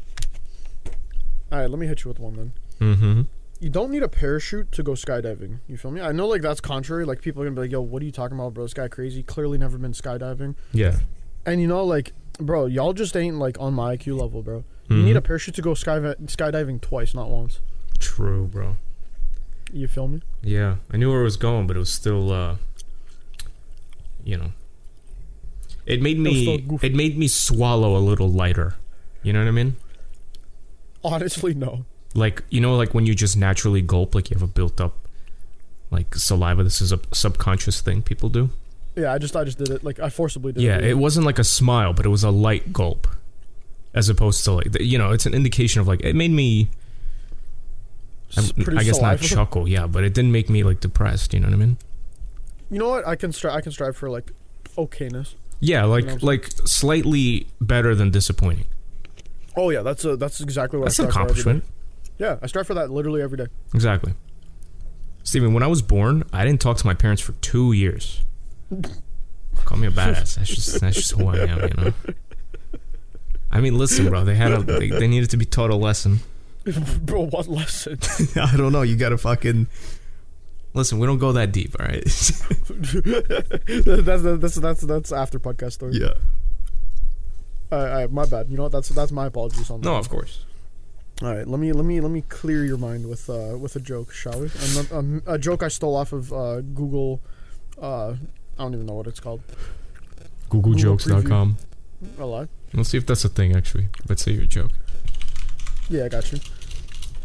All 1.52 1.60
right, 1.60 1.70
let 1.70 1.78
me 1.78 1.88
hit 1.88 2.06
you 2.06 2.10
with 2.10 2.20
one 2.20 2.36
then. 2.36 2.54
Mm-hmm. 2.80 3.22
You 3.60 3.70
don't 3.70 3.92
need 3.92 4.04
a 4.04 4.08
parachute 4.08 4.72
to 4.74 4.84
go 4.84 4.94
skydiving. 4.94 5.60
You 5.68 5.78
feel 5.78 5.92
me? 5.92 6.00
I 6.02 6.12
know, 6.14 6.28
like 6.28 6.42
that's 6.42 6.62
contrary. 6.62 7.06
Like 7.06 7.22
people 7.22 7.42
are 7.42 7.46
gonna 7.46 7.56
be 7.56 7.62
like, 7.64 7.72
"Yo, 7.72 7.82
what 7.82 8.02
are 8.02 8.06
you 8.06 8.12
talking 8.12 8.38
about, 8.38 8.54
bro? 8.54 8.64
This 8.64 8.74
guy 8.74 8.88
crazy. 8.88 9.24
Clearly 9.24 9.58
never 9.58 9.78
been 9.78 9.94
skydiving." 9.94 10.56
Yeah. 10.72 11.00
And 11.46 11.60
you 11.62 11.68
know, 11.68 11.84
like, 11.84 12.14
bro, 12.40 12.66
y'all 12.66 12.94
just 12.94 13.16
ain't 13.16 13.38
like 13.38 13.58
on 13.60 13.74
my 13.74 13.98
IQ 13.98 14.20
level, 14.20 14.42
bro. 14.42 14.64
You 14.90 14.98
Mhm. 14.98 15.04
need 15.06 15.16
a 15.18 15.22
parachute 15.22 15.56
to 15.56 15.62
go 15.62 15.74
sky 15.74 15.98
skydiving 16.00 16.80
twice, 16.82 17.14
not 17.16 17.30
once. 17.30 17.60
True, 18.00 18.46
bro. 18.46 18.78
You 19.74 19.88
feel 19.88 20.08
me? 20.08 20.22
Yeah, 20.44 20.76
I 20.92 20.98
knew 20.98 21.10
where 21.12 21.22
it 21.22 21.24
was 21.24 21.38
going, 21.38 21.66
but 21.68 21.76
it 21.76 21.80
was 21.80 21.90
still, 21.92 22.32
uh, 22.32 22.56
you 24.24 24.38
know, 24.38 24.52
it 25.86 26.02
made 26.02 26.20
me 26.20 26.58
goofy. 26.60 26.88
it 26.88 26.96
made 26.96 27.18
me 27.18 27.28
swallow 27.28 27.96
a 27.98 28.00
little 28.00 28.30
lighter. 28.30 28.76
You 29.24 29.34
know 29.34 29.40
what 29.40 29.48
I 29.48 29.52
mean? 29.52 29.76
Honestly, 31.04 31.54
no. 31.54 31.86
Like 32.14 32.44
you 32.50 32.62
know, 32.62 32.76
like 32.78 32.94
when 32.94 33.06
you 33.06 33.14
just 33.16 33.36
naturally 33.38 33.82
gulp, 33.82 34.16
like 34.16 34.30
you 34.30 34.36
have 34.36 34.42
a 34.48 34.52
built 34.52 34.80
up 34.80 34.96
like 35.92 36.16
saliva. 36.16 36.64
This 36.64 36.82
is 36.82 36.92
a 36.92 37.00
subconscious 37.12 37.82
thing 37.82 38.02
people 38.02 38.30
do. 38.30 38.50
Yeah, 38.96 39.12
I 39.14 39.18
just 39.18 39.36
I 39.36 39.44
just 39.44 39.58
did 39.58 39.70
it. 39.70 39.84
Like 39.84 40.00
I 40.00 40.10
forcibly 40.10 40.54
did 40.54 40.64
Yeah, 40.64 40.78
it. 40.78 40.84
it 40.86 40.98
wasn't 40.98 41.26
like 41.26 41.40
a 41.40 41.44
smile, 41.44 41.92
but 41.94 42.06
it 42.06 42.10
was 42.10 42.24
a 42.24 42.32
light 42.32 42.72
gulp, 42.72 43.08
as 43.96 44.10
opposed 44.10 44.44
to 44.44 44.52
like 44.52 44.72
the- 44.74 44.84
you 44.84 44.98
know, 45.00 45.12
it's 45.12 45.26
an 45.26 45.34
indication 45.34 45.82
of 45.82 45.88
like 45.88 46.02
it 46.02 46.16
made 46.16 46.32
me. 46.32 46.70
I, 48.38 48.84
guess 48.84 49.00
not 49.02 49.22
chuckle, 49.22 49.66
yeah, 49.68 49.88
but 49.88 50.04
it 50.04 50.14
didn't 50.14 50.34
make 50.34 50.50
me 50.50 50.64
like 50.64 50.82
depressed. 50.82 51.34
You 51.34 51.40
know 51.40 51.48
what 51.48 51.54
I 51.54 51.58
mean? 51.58 51.78
You 52.70 52.80
know 52.80 52.90
what? 52.90 53.08
I 53.08 53.16
can 53.16 53.32
strive. 53.32 53.56
I 53.56 53.62
can 53.62 53.72
strive 53.72 53.96
for 53.96 54.10
like 54.10 54.32
okayness. 54.78 55.36
Yeah, 55.62 55.86
like 55.86 56.06
know 56.06 56.18
like 56.22 56.50
slightly 56.66 57.48
better 57.62 57.96
than 57.96 58.12
disappointing. 58.12 58.66
Oh 59.56 59.70
yeah, 59.70 59.82
that's 59.84 60.04
a 60.04 60.18
that's 60.18 60.42
exactly 60.42 60.80
what 60.80 60.86
That's 60.86 61.00
I 61.00 61.04
an 61.04 61.10
accomplishment. 61.10 61.64
Yeah, 62.18 62.38
I 62.42 62.48
strive 62.48 62.68
for 62.68 62.74
that 62.74 62.92
literally 62.92 63.22
every 63.22 63.38
day. 63.38 63.48
Exactly. 63.74 64.14
Steven, 65.24 65.54
when 65.54 65.64
I 65.64 65.68
was 65.68 65.82
born, 65.82 66.24
I 66.34 66.44
didn't 66.46 66.60
talk 66.62 66.78
to 66.78 66.86
my 66.86 66.94
parents 66.94 67.22
for 67.22 67.32
two 67.34 67.72
years. 67.72 68.22
Call 69.64 69.78
me 69.78 69.88
a 69.88 69.92
badass. 69.92 70.36
That's 70.36 70.50
just 70.50 70.82
that's 70.82 70.98
just 70.98 71.12
who 71.14 71.28
I 71.28 71.38
am, 71.38 71.62
you 71.62 71.74
know. 71.84 71.94
I 73.56 73.62
mean, 73.62 73.78
listen, 73.78 74.10
bro. 74.10 74.26
They 74.26 74.36
had 74.36 74.52
a 74.52 74.62
they, 74.62 74.90
they 74.90 75.08
needed 75.08 75.30
to 75.30 75.38
be 75.38 75.46
taught 75.46 75.70
a 75.70 75.78
lesson. 75.78 76.20
Bro, 77.02 77.28
what 77.28 77.48
lesson? 77.48 77.98
I 78.36 78.58
don't 78.58 78.74
know. 78.74 78.82
You 78.82 78.98
gotta 78.98 79.18
fucking 79.18 79.68
listen. 80.74 81.00
We 81.00 81.08
don't 81.08 81.20
go 81.20 81.32
that 81.32 81.54
deep, 81.54 81.74
all 81.80 81.86
right? 81.86 82.04
that's 83.86 84.24
that's 84.24 84.56
that's 84.56 84.82
that's 84.82 85.12
after 85.14 85.40
podcast 85.40 85.72
story. 85.72 85.94
yeah. 85.94 86.16
All 87.72 87.80
right, 87.80 87.90
all 87.92 87.98
right, 88.00 88.12
my 88.12 88.26
bad. 88.26 88.50
You 88.50 88.58
know 88.58 88.64
what? 88.64 88.74
That's 88.74 88.90
that's 88.90 89.14
my 89.14 89.28
apologies 89.28 89.70
on 89.70 89.80
that. 89.80 89.88
No, 89.88 89.96
of 89.96 90.10
course. 90.10 90.44
All 91.22 91.34
right, 91.34 91.48
let 91.48 91.58
me 91.62 91.72
let 91.72 91.86
me 91.86 92.02
let 92.02 92.12
me 92.12 92.24
clear 92.28 92.66
your 92.66 92.78
mind 92.78 93.08
with 93.08 93.30
uh 93.30 93.58
with 93.58 93.78
a 93.78 93.80
joke, 93.80 94.12
shall 94.12 94.38
we? 94.42 94.50
And, 94.78 94.92
um, 94.92 95.24
a 95.26 95.38
joke 95.38 95.64
I 95.64 95.70
stole 95.70 95.96
off 95.96 96.12
of 96.12 96.34
uh, 96.34 96.60
Google. 96.60 97.22
Uh, 97.82 98.16
I 98.58 98.64
don't 98.64 98.74
even 98.74 98.86
know 98.86 98.96
what 98.96 99.08
it's 99.08 99.22
called. 99.22 99.42
GoogleJokes.com. 100.50 101.58
A 102.20 102.26
lie. 102.26 102.48
Let's 102.76 102.90
see 102.90 102.98
if 102.98 103.06
that's 103.06 103.24
a 103.24 103.30
thing. 103.30 103.56
Actually, 103.56 103.88
let's 104.08 104.24
say 104.24 104.32
your 104.32 104.46
joke. 104.46 104.72
Yeah, 105.90 106.06
I 106.06 106.10
got 106.10 106.32
you. 106.32 106.40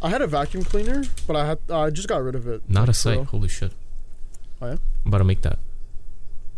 I 0.02 0.08
had 0.08 0.22
a 0.22 0.26
vacuum 0.26 0.64
cleaner, 0.64 1.04
but 1.26 1.36
I 1.36 1.46
had 1.46 1.58
I 1.70 1.90
just 1.90 2.08
got 2.08 2.22
rid 2.22 2.34
of 2.34 2.46
it. 2.46 2.62
Not 2.68 2.84
a 2.84 2.86
like, 2.86 2.94
site. 2.96 3.14
bro. 3.16 3.24
Holy 3.24 3.48
shit. 3.48 3.72
Oh, 4.62 4.66
yeah? 4.66 4.72
I'm 4.72 5.08
about 5.08 5.18
to 5.18 5.24
make 5.24 5.42
that. 5.42 5.58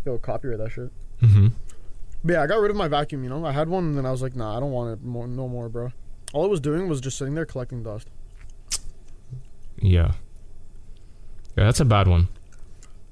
Yo, 0.05 0.17
copyright 0.17 0.59
that 0.59 0.71
shit. 0.71 0.91
Mm-hmm. 1.21 1.47
But 2.23 2.33
yeah, 2.33 2.43
I 2.43 2.47
got 2.47 2.59
rid 2.59 2.71
of 2.71 2.77
my 2.77 2.87
vacuum. 2.87 3.23
You 3.23 3.29
know, 3.29 3.45
I 3.45 3.51
had 3.51 3.69
one, 3.69 3.85
and 3.85 3.97
then 3.97 4.05
I 4.05 4.11
was 4.11 4.21
like, 4.21 4.35
nah, 4.35 4.55
I 4.55 4.59
don't 4.59 4.71
want 4.71 4.93
it 4.93 5.05
more, 5.05 5.27
no 5.27 5.47
more, 5.47 5.69
bro. 5.69 5.91
All 6.33 6.45
it 6.45 6.49
was 6.49 6.59
doing 6.59 6.87
was 6.87 7.01
just 7.01 7.17
sitting 7.17 7.35
there 7.35 7.45
collecting 7.45 7.83
dust. 7.83 8.09
Yeah. 9.77 10.13
Yeah, 11.57 11.65
that's 11.65 11.79
a 11.79 11.85
bad 11.85 12.07
one. 12.07 12.27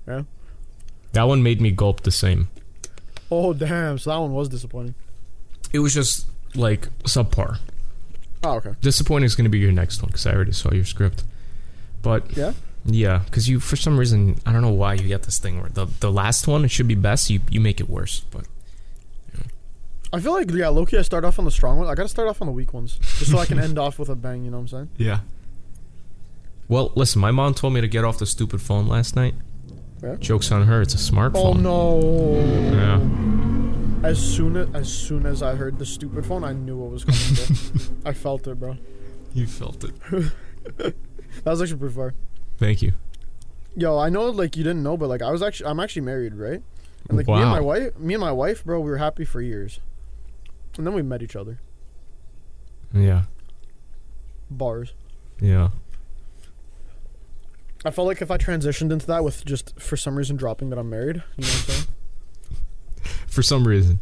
Yeah? 0.07 0.23
That 1.13 1.23
one 1.23 1.43
made 1.43 1.61
me 1.61 1.71
gulp 1.71 2.01
the 2.01 2.11
same. 2.11 2.49
Oh 3.29 3.53
damn! 3.53 3.97
So 3.97 4.09
that 4.09 4.17
one 4.17 4.33
was 4.33 4.49
disappointing. 4.49 4.95
It 5.73 5.79
was 5.79 5.93
just 5.93 6.27
like 6.55 6.87
subpar. 7.03 7.59
Oh 8.43 8.55
okay. 8.55 8.71
Disappointing 8.81 9.25
is 9.25 9.35
going 9.35 9.45
to 9.45 9.49
be 9.49 9.59
your 9.59 9.71
next 9.71 10.01
one 10.01 10.07
because 10.07 10.25
I 10.25 10.33
already 10.33 10.51
saw 10.51 10.71
your 10.73 10.85
script. 10.85 11.23
But 12.01 12.35
Yeah. 12.35 12.53
yeah, 12.85 13.19
because 13.25 13.47
you 13.47 13.59
for 13.59 13.75
some 13.75 13.97
reason 13.97 14.37
I 14.45 14.51
don't 14.51 14.61
know 14.63 14.69
why 14.73 14.95
you 14.95 15.07
get 15.07 15.23
this 15.23 15.37
thing 15.39 15.61
where 15.61 15.69
the 15.69 15.85
the 15.99 16.11
last 16.11 16.47
one 16.47 16.65
it 16.65 16.71
should 16.71 16.87
be 16.87 16.95
best. 16.95 17.29
You 17.29 17.39
you 17.49 17.61
make 17.61 17.79
it 17.79 17.89
worse. 17.89 18.21
But 18.31 18.45
I 20.13 20.19
feel 20.19 20.33
like 20.33 20.51
yeah, 20.51 20.67
Loki. 20.69 20.97
I 20.97 21.03
start 21.03 21.23
off 21.23 21.39
on 21.39 21.45
the 21.45 21.51
strong 21.51 21.77
ones. 21.77 21.89
I 21.89 21.95
gotta 21.95 22.09
start 22.09 22.27
off 22.27 22.41
on 22.41 22.47
the 22.47 22.51
weak 22.51 22.73
ones, 22.73 22.97
just 23.19 23.31
so 23.31 23.37
I 23.37 23.45
can 23.45 23.59
end 23.67 23.77
off 23.79 23.97
with 23.99 24.09
a 24.09 24.15
bang. 24.15 24.43
You 24.43 24.51
know 24.51 24.57
what 24.57 24.61
I'm 24.63 24.67
saying? 24.67 24.89
yeah. 24.97 25.19
Well, 26.67 26.91
listen, 26.95 27.19
my 27.21 27.31
mom 27.31 27.53
told 27.53 27.73
me 27.73 27.81
to 27.81 27.87
get 27.87 28.03
off 28.05 28.17
the 28.17 28.25
stupid 28.25 28.61
phone 28.61 28.87
last 28.87 29.15
night. 29.15 29.35
Yeah. 30.01 30.15
Jokes 30.15 30.51
on 30.51 30.65
her. 30.67 30.81
It's 30.81 30.93
a 30.93 30.97
smartphone. 30.97 31.35
Oh 31.35 31.53
no! 31.53 32.39
Yeah. 32.73 32.97
As 34.03 34.19
soon 34.19 34.57
as 34.57 34.67
as 34.73 34.91
soon 34.91 35.25
as 35.25 35.43
I 35.43 35.55
heard 35.55 35.77
the 35.77 35.85
stupid 35.85 36.25
phone, 36.25 36.43
I 36.43 36.53
knew 36.53 36.77
what 36.77 36.91
was 36.91 37.05
coming. 37.05 37.91
Bro. 37.93 37.95
I 38.09 38.13
felt 38.13 38.47
it, 38.47 38.59
bro. 38.59 38.77
You 39.33 39.47
felt 39.47 39.83
it. 39.83 39.93
That 41.43 41.51
was 41.51 41.61
actually 41.61 41.79
pretty 41.79 41.95
far. 41.95 42.13
Thank 42.57 42.81
you. 42.81 42.91
Yo, 43.75 43.97
I 43.97 44.09
know 44.09 44.25
like 44.29 44.57
you 44.57 44.63
didn't 44.65 44.83
know, 44.83 44.97
but 44.97 45.07
like 45.07 45.21
I 45.21 45.31
was 45.31 45.41
actually 45.41 45.69
I'm 45.69 45.79
actually 45.79 46.01
married, 46.01 46.35
right? 46.35 46.61
And 47.07 47.17
like 47.17 47.25
me 47.27 47.33
and 47.35 47.43
Wow. 47.43 47.51
my 47.51 47.61
wife, 47.61 47.97
me 47.97 48.13
and 48.15 48.21
my 48.21 48.33
wife, 48.33 48.65
bro, 48.65 48.79
we 48.81 48.89
were 48.91 48.97
happy 48.97 49.23
for 49.23 49.41
years, 49.41 49.79
and 50.77 50.85
then 50.85 50.93
we 50.93 51.01
met 51.01 51.21
each 51.23 51.35
other. 51.37 51.59
Yeah. 52.93 53.23
Bars. 54.49 54.93
Yeah. 55.39 55.69
I 57.85 57.91
felt 57.91 58.07
like 58.07 58.21
if 58.21 58.29
I 58.29 58.37
transitioned 58.37 58.91
into 58.91 59.07
that 59.07 59.23
with 59.23 59.45
just 59.45 59.79
for 59.79 59.95
some 59.95 60.17
reason 60.17 60.35
dropping 60.35 60.69
that 60.71 60.77
I'm 60.77 60.89
married, 60.89 61.23
you 61.37 61.45
know 61.45 61.47
what 61.47 61.65
I'm 61.69 61.73
saying? 61.75 61.87
For 63.27 63.41
some 63.41 63.67
reason. 63.67 63.99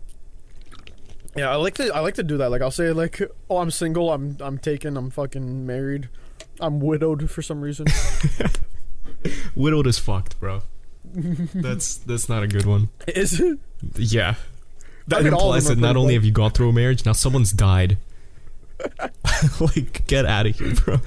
Yeah, 1.36 1.51
I 1.51 1.56
like 1.56 1.75
to 1.75 1.94
I 1.94 2.00
like 2.00 2.15
to 2.15 2.24
do 2.24 2.38
that. 2.38 2.50
Like 2.50 2.62
I'll 2.62 2.72
say 2.72 2.91
like, 2.91 3.22
oh, 3.50 3.58
I'm 3.58 3.72
single, 3.72 4.12
I'm 4.12 4.38
I'm 4.39 4.58
taken, 4.58 4.98
I'm 4.98 5.10
fucking 5.10 5.65
married, 5.65 6.10
I'm 6.60 6.79
widowed 6.79 7.29
for 7.29 7.41
some 7.41 7.62
reason. 7.62 7.88
Widowed 9.56 9.88
is 9.88 10.00
fucked, 10.00 10.39
bro. 10.39 10.62
that's 11.13 11.98
that's 11.98 12.29
not 12.29 12.44
a 12.44 12.48
good 12.48 12.65
one. 12.65 12.89
Is 13.08 13.39
it? 13.39 13.60
Yeah. 13.96 14.36
That 15.08 15.20
I 15.20 15.24
mean, 15.24 15.34
implies 15.34 15.65
that 15.65 15.77
not 15.77 15.98
only 15.98 16.13
have 16.13 16.24
you 16.24 16.32
gone 16.32 16.51
through 16.51 16.70
a 16.70 16.74
marriage, 16.74 17.06
now 17.06 17.13
someone's 17.13 17.51
died. 17.51 17.98
like, 19.60 20.06
get 20.08 20.25
out 20.25 20.46
of 20.46 20.58
here, 20.58 20.74
bro. 20.75 20.98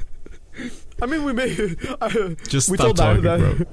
I 1.03 1.07
mean, 1.07 1.25
we 1.25 1.33
made. 1.33 1.77
I, 2.01 2.09
Just 2.49 2.71
We 2.71 2.77
stop 2.77 2.95
told 2.97 3.23
that- 3.25 3.41
talking, 3.41 3.67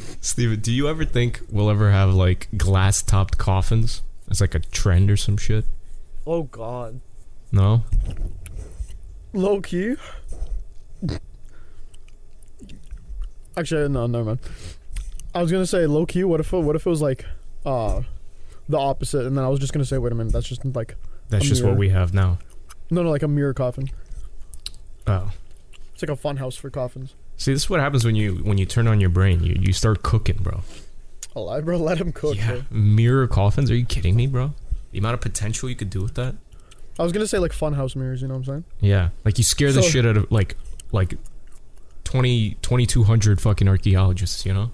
bro. 0.00 0.08
Steven, 0.22 0.60
do 0.60 0.72
you 0.72 0.88
ever 0.88 1.04
think 1.04 1.42
we'll 1.50 1.68
ever 1.70 1.90
have 1.90 2.14
like 2.14 2.48
glass 2.56 3.02
topped 3.02 3.36
coffins 3.36 4.00
as 4.30 4.40
like 4.40 4.54
a 4.54 4.60
trend 4.60 5.10
or 5.10 5.16
some 5.16 5.36
shit? 5.36 5.64
oh 6.26 6.44
God. 6.44 7.00
No? 7.52 7.84
Low 9.32 9.60
key. 9.60 9.96
Actually, 13.56 13.88
no, 13.88 14.06
never 14.06 14.24
mind. 14.24 14.40
I 15.34 15.42
was 15.42 15.50
gonna 15.52 15.66
say 15.66 15.86
low 15.86 16.06
key. 16.06 16.24
What 16.24 16.40
if 16.40 16.52
it, 16.52 16.58
what 16.58 16.76
if 16.76 16.86
it 16.86 16.90
was 16.90 17.02
like, 17.02 17.24
uh, 17.66 18.02
the 18.68 18.78
opposite? 18.78 19.26
And 19.26 19.36
then 19.36 19.44
I 19.44 19.48
was 19.48 19.60
just 19.60 19.72
gonna 19.72 19.84
say, 19.84 19.98
wait 19.98 20.12
a 20.12 20.14
minute, 20.14 20.32
that's 20.32 20.48
just 20.48 20.64
like 20.64 20.96
That's 21.28 21.46
just 21.46 21.62
what 21.64 21.76
we 21.76 21.88
have 21.90 22.14
now. 22.14 22.38
no, 22.90 23.02
no, 23.02 23.10
like 23.10 23.22
a 23.22 23.28
mirror 23.28 23.54
coffin. 23.54 23.88
Oh. 25.08 25.30
It's 25.92 26.02
like 26.02 26.10
a 26.10 26.16
fun 26.16 26.36
house 26.36 26.54
for 26.56 26.70
coffins. 26.70 27.14
See, 27.36 27.52
this 27.52 27.62
is 27.64 27.70
what 27.70 27.80
happens 27.80 28.04
when 28.04 28.14
you 28.16 28.36
when 28.36 28.58
you 28.58 28.66
turn 28.66 28.86
on 28.88 29.00
your 29.00 29.10
brain. 29.10 29.42
You 29.42 29.56
you 29.58 29.72
start 29.72 30.02
cooking, 30.02 30.38
bro. 30.42 30.60
Alive, 31.34 31.64
bro. 31.64 31.76
Let 31.90 31.98
him 31.98 32.12
cook. 32.12 32.36
yeah. 32.36 32.52
Bro. 32.52 32.62
Mirror 32.70 33.28
coffins? 33.28 33.70
Are 33.70 33.76
you 33.76 33.84
kidding 33.84 34.14
me, 34.16 34.26
bro? 34.26 34.54
The 34.92 34.98
amount 34.98 35.14
of 35.14 35.20
potential 35.20 35.68
you 35.68 35.76
could 35.76 35.90
do 35.90 36.02
with 36.02 36.14
that? 36.14 36.34
I 36.98 37.02
was 37.02 37.12
gonna 37.12 37.26
say 37.26 37.38
like 37.38 37.52
fun 37.52 37.74
house 37.74 37.94
mirrors. 37.96 38.22
You 38.22 38.28
know 38.28 38.34
what 38.34 38.38
I'm 38.40 38.44
saying? 38.44 38.64
Yeah. 38.80 39.10
Like 39.24 39.38
you 39.38 39.44
scare 39.44 39.72
the 39.72 39.82
So- 39.82 39.88
shit 39.88 40.04
out 40.06 40.16
of 40.16 40.30
like 40.32 40.56
like 40.92 41.14
20 42.04 42.56
2200 42.62 43.40
fucking 43.40 43.68
archaeologists, 43.68 44.44
you 44.46 44.52
know? 44.54 44.70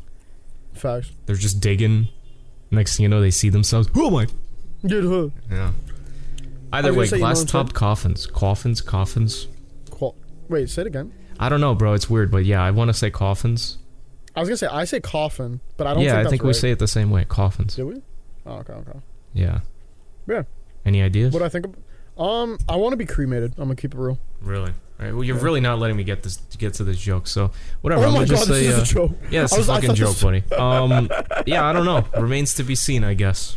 Facts. 0.74 1.10
They're 1.26 1.36
just 1.36 1.60
digging. 1.60 2.08
Next 2.70 2.96
thing 2.96 3.04
you 3.04 3.08
know, 3.08 3.20
they 3.20 3.30
see 3.30 3.48
themselves. 3.50 3.88
Oh 3.94 4.10
my 4.10 4.26
Dude, 4.86 5.04
huh? 5.04 5.40
Yeah. 5.50 5.72
I 6.72 6.78
Either 6.78 6.92
way, 6.92 7.06
say, 7.06 7.16
you 7.16 7.20
know 7.22 7.28
what 7.28 7.30
I'm 7.30 7.34
glass 7.44 7.50
topped 7.50 7.74
coffins. 7.74 8.26
Coffins, 8.26 8.80
coffins. 8.80 9.46
Wait, 10.48 10.68
say 10.70 10.82
it 10.82 10.86
again. 10.86 11.12
I 11.38 11.48
don't 11.48 11.60
know, 11.60 11.74
bro. 11.74 11.94
It's 11.94 12.08
weird, 12.08 12.30
but 12.30 12.44
yeah, 12.44 12.62
I 12.62 12.70
want 12.70 12.88
to 12.88 12.94
say 12.94 13.10
coffins. 13.10 13.78
I 14.36 14.40
was 14.40 14.48
gonna 14.48 14.56
say 14.56 14.66
I 14.66 14.84
say 14.84 15.00
coffin, 15.00 15.60
but 15.76 15.86
I 15.86 15.94
don't. 15.94 16.02
yeah, 16.02 16.14
think 16.16 16.26
I 16.26 16.30
think 16.30 16.42
we 16.42 16.52
say 16.54 16.70
it 16.70 16.78
the 16.78 16.88
same 16.88 17.10
way. 17.10 17.24
Coffins. 17.24 17.76
Did 17.76 17.84
we? 17.84 18.02
Oh, 18.46 18.56
okay, 18.56 18.72
okay. 18.72 18.98
Yeah. 19.32 19.60
Yeah. 20.26 20.42
Any 20.84 21.02
ideas? 21.02 21.32
What 21.32 21.38
do 21.40 21.44
I 21.44 21.48
think? 21.48 21.66
Of, 21.66 21.74
um, 22.20 22.58
I 22.68 22.76
want 22.76 22.92
to 22.92 22.96
be 22.96 23.06
cremated. 23.06 23.52
I'm 23.58 23.64
gonna 23.64 23.76
keep 23.76 23.94
it 23.94 23.98
real. 23.98 24.18
really? 24.42 24.72
All 25.00 25.06
right. 25.06 25.12
Well, 25.14 25.24
you're 25.24 25.36
Yeah. 25.36 25.42
really 25.42 25.60
not 25.60 25.78
letting 25.80 25.96
me 25.96 26.04
get 26.04 26.22
this 26.22 26.36
get 26.58 26.74
to 26.74 26.84
this 26.84 26.98
joke. 26.98 27.26
So 27.26 27.50
whatever. 27.80 28.02
oh 28.04 28.06
I'm 28.08 28.12
my 28.12 28.18
gonna 28.20 28.28
god, 28.28 28.36
just 28.36 28.48
this 28.48 28.58
say. 28.58 28.66
is 28.66 28.78
Uh, 28.78 28.82
a 28.82 28.84
joke, 28.84 29.12
yeah, 29.30 29.42
it's 29.44 29.56
a 29.56 29.62
fucking 29.64 29.94
joke, 29.94 30.20
buddy. 30.20 30.42
Um. 30.52 31.08
yeah, 31.46 31.64
I 31.64 31.72
don't 31.72 31.84
know. 31.84 32.04
Remains 32.20 32.54
to 32.54 32.62
be 32.64 32.74
seen, 32.74 33.02
I 33.04 33.14
guess. 33.14 33.56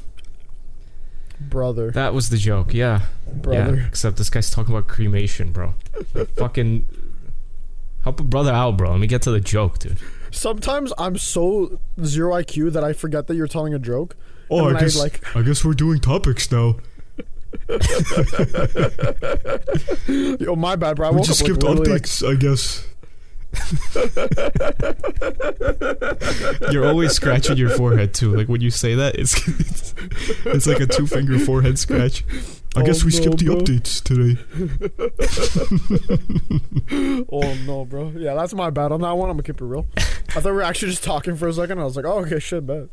Brother. 1.39 1.91
That 1.91 2.13
was 2.13 2.29
the 2.29 2.37
joke. 2.37 2.73
Yeah. 2.73 3.01
Brother. 3.27 3.77
Yeah. 3.77 3.87
Except 3.87 4.17
this 4.17 4.29
guy's 4.29 4.49
talking 4.49 4.73
about 4.73 4.87
cremation, 4.87 5.51
bro. 5.51 5.75
fucking. 6.35 6.87
Help 8.03 8.19
a 8.19 8.23
brother 8.23 8.51
out, 8.51 8.77
bro. 8.77 8.91
Let 8.91 8.99
me 8.99 9.07
get 9.07 9.21
to 9.23 9.31
the 9.31 9.41
joke, 9.41 9.79
dude. 9.79 9.99
Sometimes 10.31 10.93
I'm 10.97 11.17
so 11.17 11.79
zero 12.03 12.35
IQ 12.35 12.73
that 12.73 12.83
I 12.83 12.93
forget 12.93 13.27
that 13.27 13.35
you're 13.35 13.47
telling 13.47 13.73
a 13.73 13.79
joke. 13.79 14.15
Oh, 14.49 14.65
I 14.65 14.73
then 14.73 14.83
guess 14.83 14.97
like, 14.97 15.35
I 15.35 15.41
guess 15.41 15.65
we're 15.65 15.73
doing 15.73 15.99
topics 15.99 16.51
now. 16.51 16.77
yo, 20.39 20.55
my 20.55 20.75
bad, 20.75 20.95
bro. 20.95 21.07
I 21.07 21.11
we 21.11 21.21
just 21.21 21.41
up, 21.41 21.47
like, 21.47 21.57
skipped 21.57 21.63
literally, 21.63 21.91
like, 21.91 22.23
I 22.23 22.35
guess. 22.35 22.85
You're 26.71 26.87
always 26.87 27.11
scratching 27.13 27.57
your 27.57 27.69
forehead 27.69 28.13
too. 28.13 28.35
Like 28.35 28.47
when 28.47 28.61
you 28.61 28.69
say 28.71 28.95
that, 28.95 29.15
it's 29.15 29.35
it's, 29.47 29.93
it's 30.45 30.67
like 30.67 30.79
a 30.79 30.87
two 30.87 31.07
finger 31.07 31.37
forehead 31.39 31.77
scratch. 31.79 32.23
I 32.75 32.81
Oh, 32.81 32.85
guess 32.85 33.03
we 33.03 33.11
oh, 33.11 33.15
no, 33.17 33.21
skipped 33.21 33.39
the 33.39 33.45
bro. 33.45 33.55
updates 33.55 34.03
today. 34.03 34.37
oh 37.31 37.53
no, 37.65 37.85
bro. 37.85 38.11
Yeah, 38.15 38.35
that's 38.35 38.53
my 38.53 38.69
bad 38.69 38.91
on 38.91 39.01
that 39.01 39.17
one. 39.17 39.29
I'm 39.29 39.35
gonna 39.37 39.43
keep 39.43 39.59
it 39.61 39.65
real. 39.65 39.87
I 39.97 40.01
thought 40.41 40.45
we 40.45 40.51
were 40.51 40.61
actually 40.61 40.91
just 40.91 41.03
talking 41.03 41.35
for 41.35 41.47
a 41.47 41.53
second. 41.53 41.79
I 41.79 41.83
was 41.85 41.95
like, 41.95 42.05
oh, 42.05 42.19
okay, 42.19 42.39
shit, 42.39 42.67
bet. 42.67 42.87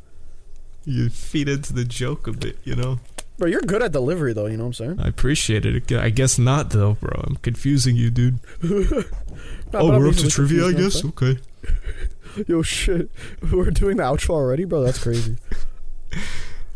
You 0.87 1.09
feed 1.11 1.49
into 1.49 1.73
the 1.73 1.85
joke 1.85 2.27
a 2.27 2.33
bit, 2.33 2.59
you 2.65 2.77
know. 2.77 3.01
Bro, 3.37 3.49
you're 3.49 3.61
good 3.63 3.83
at 3.83 3.93
delivery, 3.93 4.33
though. 4.33 4.47
You 4.47 4.57
know 4.57 4.65
what 4.65 4.81
I'm 4.81 4.97
saying? 4.97 5.01
I 5.01 5.09
appreciate 5.09 5.67
it. 5.67 5.93
I 5.93 6.11
guess 6.11 6.39
not 6.39 6.71
though, 6.71 6.95
bro. 6.95 7.21
I'm 7.27 7.37
confusing 7.37 7.97
you, 7.97 8.11
dude. 8.11 8.39
Oh, 9.77 9.89
we're 9.89 10.09
up 10.09 10.15
to 10.15 10.29
trivia, 10.29 10.67
I 10.67 10.73
confused, 10.73 11.03
you 11.03 11.09
know 11.09 11.11
guess. 11.11 11.41
Okay. 12.37 12.45
Yo, 12.49 12.63
shit. 12.63 13.11
We're 13.53 13.71
doing 13.71 13.97
the 13.97 14.05
outro 14.05 14.31
already, 14.31 14.65
bro. 14.65 14.85
That's 14.85 15.03
crazy. 15.03 15.37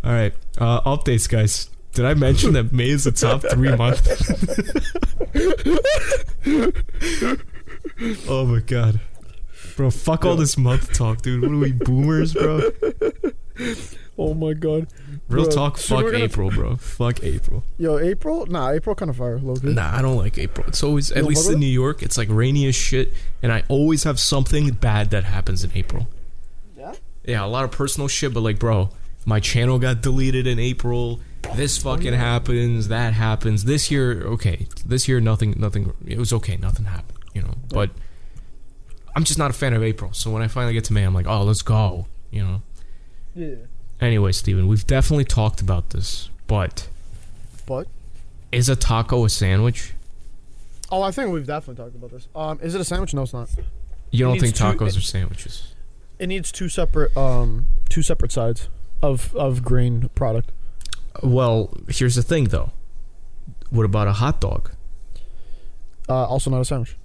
All 0.03 0.11
right. 0.11 0.35
Uh, 0.59 0.81
updates, 0.81 1.29
guys. 1.29 1.71
Did 1.93 2.07
I 2.07 2.15
mention 2.15 2.55
that 2.55 2.73
May 2.73 2.91
is 2.91 3.05
the 3.05 3.13
top 3.13 3.43
three 3.43 3.75
month? 3.77 4.07
oh 8.29 8.47
my 8.47 8.61
god, 8.61 9.01
bro! 9.77 9.91
Fuck 9.91 10.25
all 10.25 10.37
this 10.37 10.57
month 10.57 10.93
talk, 10.93 11.23
dude. 11.23 11.43
What 11.43 11.51
are 11.51 11.57
we 11.57 11.73
boomers, 11.73 12.35
bro? 12.35 12.61
Oh 14.17 14.35
my 14.35 14.53
god. 14.53 14.89
Real 15.29 15.45
Bro, 15.45 15.55
talk. 15.55 15.79
soon 15.79 16.05
Fuck 16.05 16.15
April, 16.15 16.51
bro. 16.51 16.77
Fuck 16.81 17.23
April. 17.23 17.63
Yo, 17.77 17.99
April? 17.99 18.47
Nah, 18.47 18.71
April 18.71 18.95
kind 18.95 19.11
of 19.11 19.17
fire, 19.17 19.39
Loki. 19.39 19.69
Nah, 19.69 19.95
I 19.95 20.01
don't 20.01 20.17
like 20.17 20.39
April. 20.39 20.67
It's 20.67 20.83
always, 20.83 21.13
at 21.13 21.25
least 21.25 21.51
in? 21.51 21.61
New 21.61 21.67
York, 21.67 22.03
it's 22.03 22.17
like 22.17 22.29
rainy 22.31 22.67
as 22.67 22.75
shit, 22.75 23.13
and 23.43 23.53
I 23.53 23.63
always 23.69 24.05
have 24.05 24.19
something 24.19 24.71
bad 24.71 25.11
that 25.11 25.25
happens 25.25 25.65
in 25.65 25.73
April. 25.75 26.09
Yeah? 26.77 26.95
Yeah, 27.25 27.45
a 27.45 27.47
lot 27.47 27.65
of 27.65 27.73
personal 27.73 28.09
shit, 28.09 28.33
but 28.33 28.41
like, 28.41 28.59
bro, 28.59 28.89
my 29.27 29.39
channel 29.39 29.79
got 29.79 30.01
deleted 30.01 30.47
in 30.47 30.59
April. 30.59 31.21
This 31.55 31.79
oh, 31.85 31.95
fucking 31.95 32.15
happens. 32.15 32.89
That 32.89 33.13
happens. 33.13 33.65
This 33.65 33.91
year, 33.91 34.23
okay. 34.23 34.67
This 34.87 35.09
year, 35.09 35.21
nothing, 35.21 35.55
nothing. 35.59 35.93
It 36.07 36.19
was 36.19 36.33
okay. 36.33 36.57
Nothing 36.57 36.87
happened, 36.87 37.19
you 37.35 37.43
know. 37.43 37.55
But 37.69 37.91
I'm 39.15 39.25
just 39.25 39.39
not 39.39 39.51
a 39.51 39.55
fan 39.55 39.75
of 39.75 39.83
April. 39.83 40.15
So 40.15 40.31
when 40.31 40.41
I 40.41 40.49
finally 40.49 40.73
get 40.73 40.85
to 40.85 40.95
May, 40.95 41.05
I'm 41.05 41.15
like, 41.15 41.27
oh, 41.27 41.43
let's 41.43 41.63
go, 41.63 42.07
you 42.31 42.43
know. 42.43 42.63
Yeah. 43.35 43.57
Anyway, 44.01 44.33
Steven, 44.33 44.69
we've 44.69 44.87
definitely 44.87 45.25
talked 45.25 45.61
about 45.61 45.91
this, 45.91 46.31
but 46.47 46.89
But? 47.67 47.89
is 48.53 48.69
a 48.69 48.77
taco 48.77 49.25
a 49.25 49.29
sandwich? 49.29 49.93
Oh, 50.91 51.03
I 51.03 51.11
think 51.11 51.33
we've 51.33 51.47
definitely 51.47 51.83
talked 51.85 51.97
about 51.97 52.11
this. 52.13 52.29
Um, 52.35 52.59
is 52.63 52.75
it 52.75 52.81
a 52.81 52.85
sandwich? 52.85 53.13
No, 53.13 53.23
it's 53.23 53.33
not. 53.33 53.51
You 54.11 54.25
don't 54.25 54.35
needs 54.35 54.45
think 54.45 54.57
two- 54.57 54.65
tacos 54.65 54.97
are 54.97 55.01
sandwiches? 55.01 55.75
It 56.19 56.29
needs 56.29 56.51
two 56.51 56.69
separate, 56.69 57.15
um, 57.17 57.67
two 57.89 58.03
separate 58.03 58.33
sides 58.33 58.69
of 59.03 59.35
of 59.37 59.63
grain 59.63 60.09
product. 60.15 60.51
Well, 61.23 61.77
here's 61.89 62.15
the 62.15 62.23
thing, 62.23 62.45
though. 62.45 62.71
What 63.71 63.85
about 63.85 64.09
a 64.09 64.13
hot 64.15 64.41
dog? 64.41 64.71
Uh, 66.09 66.25
also 66.25 66.51
not 66.51 66.61
a 66.61 66.65
sandwich. 66.65 66.97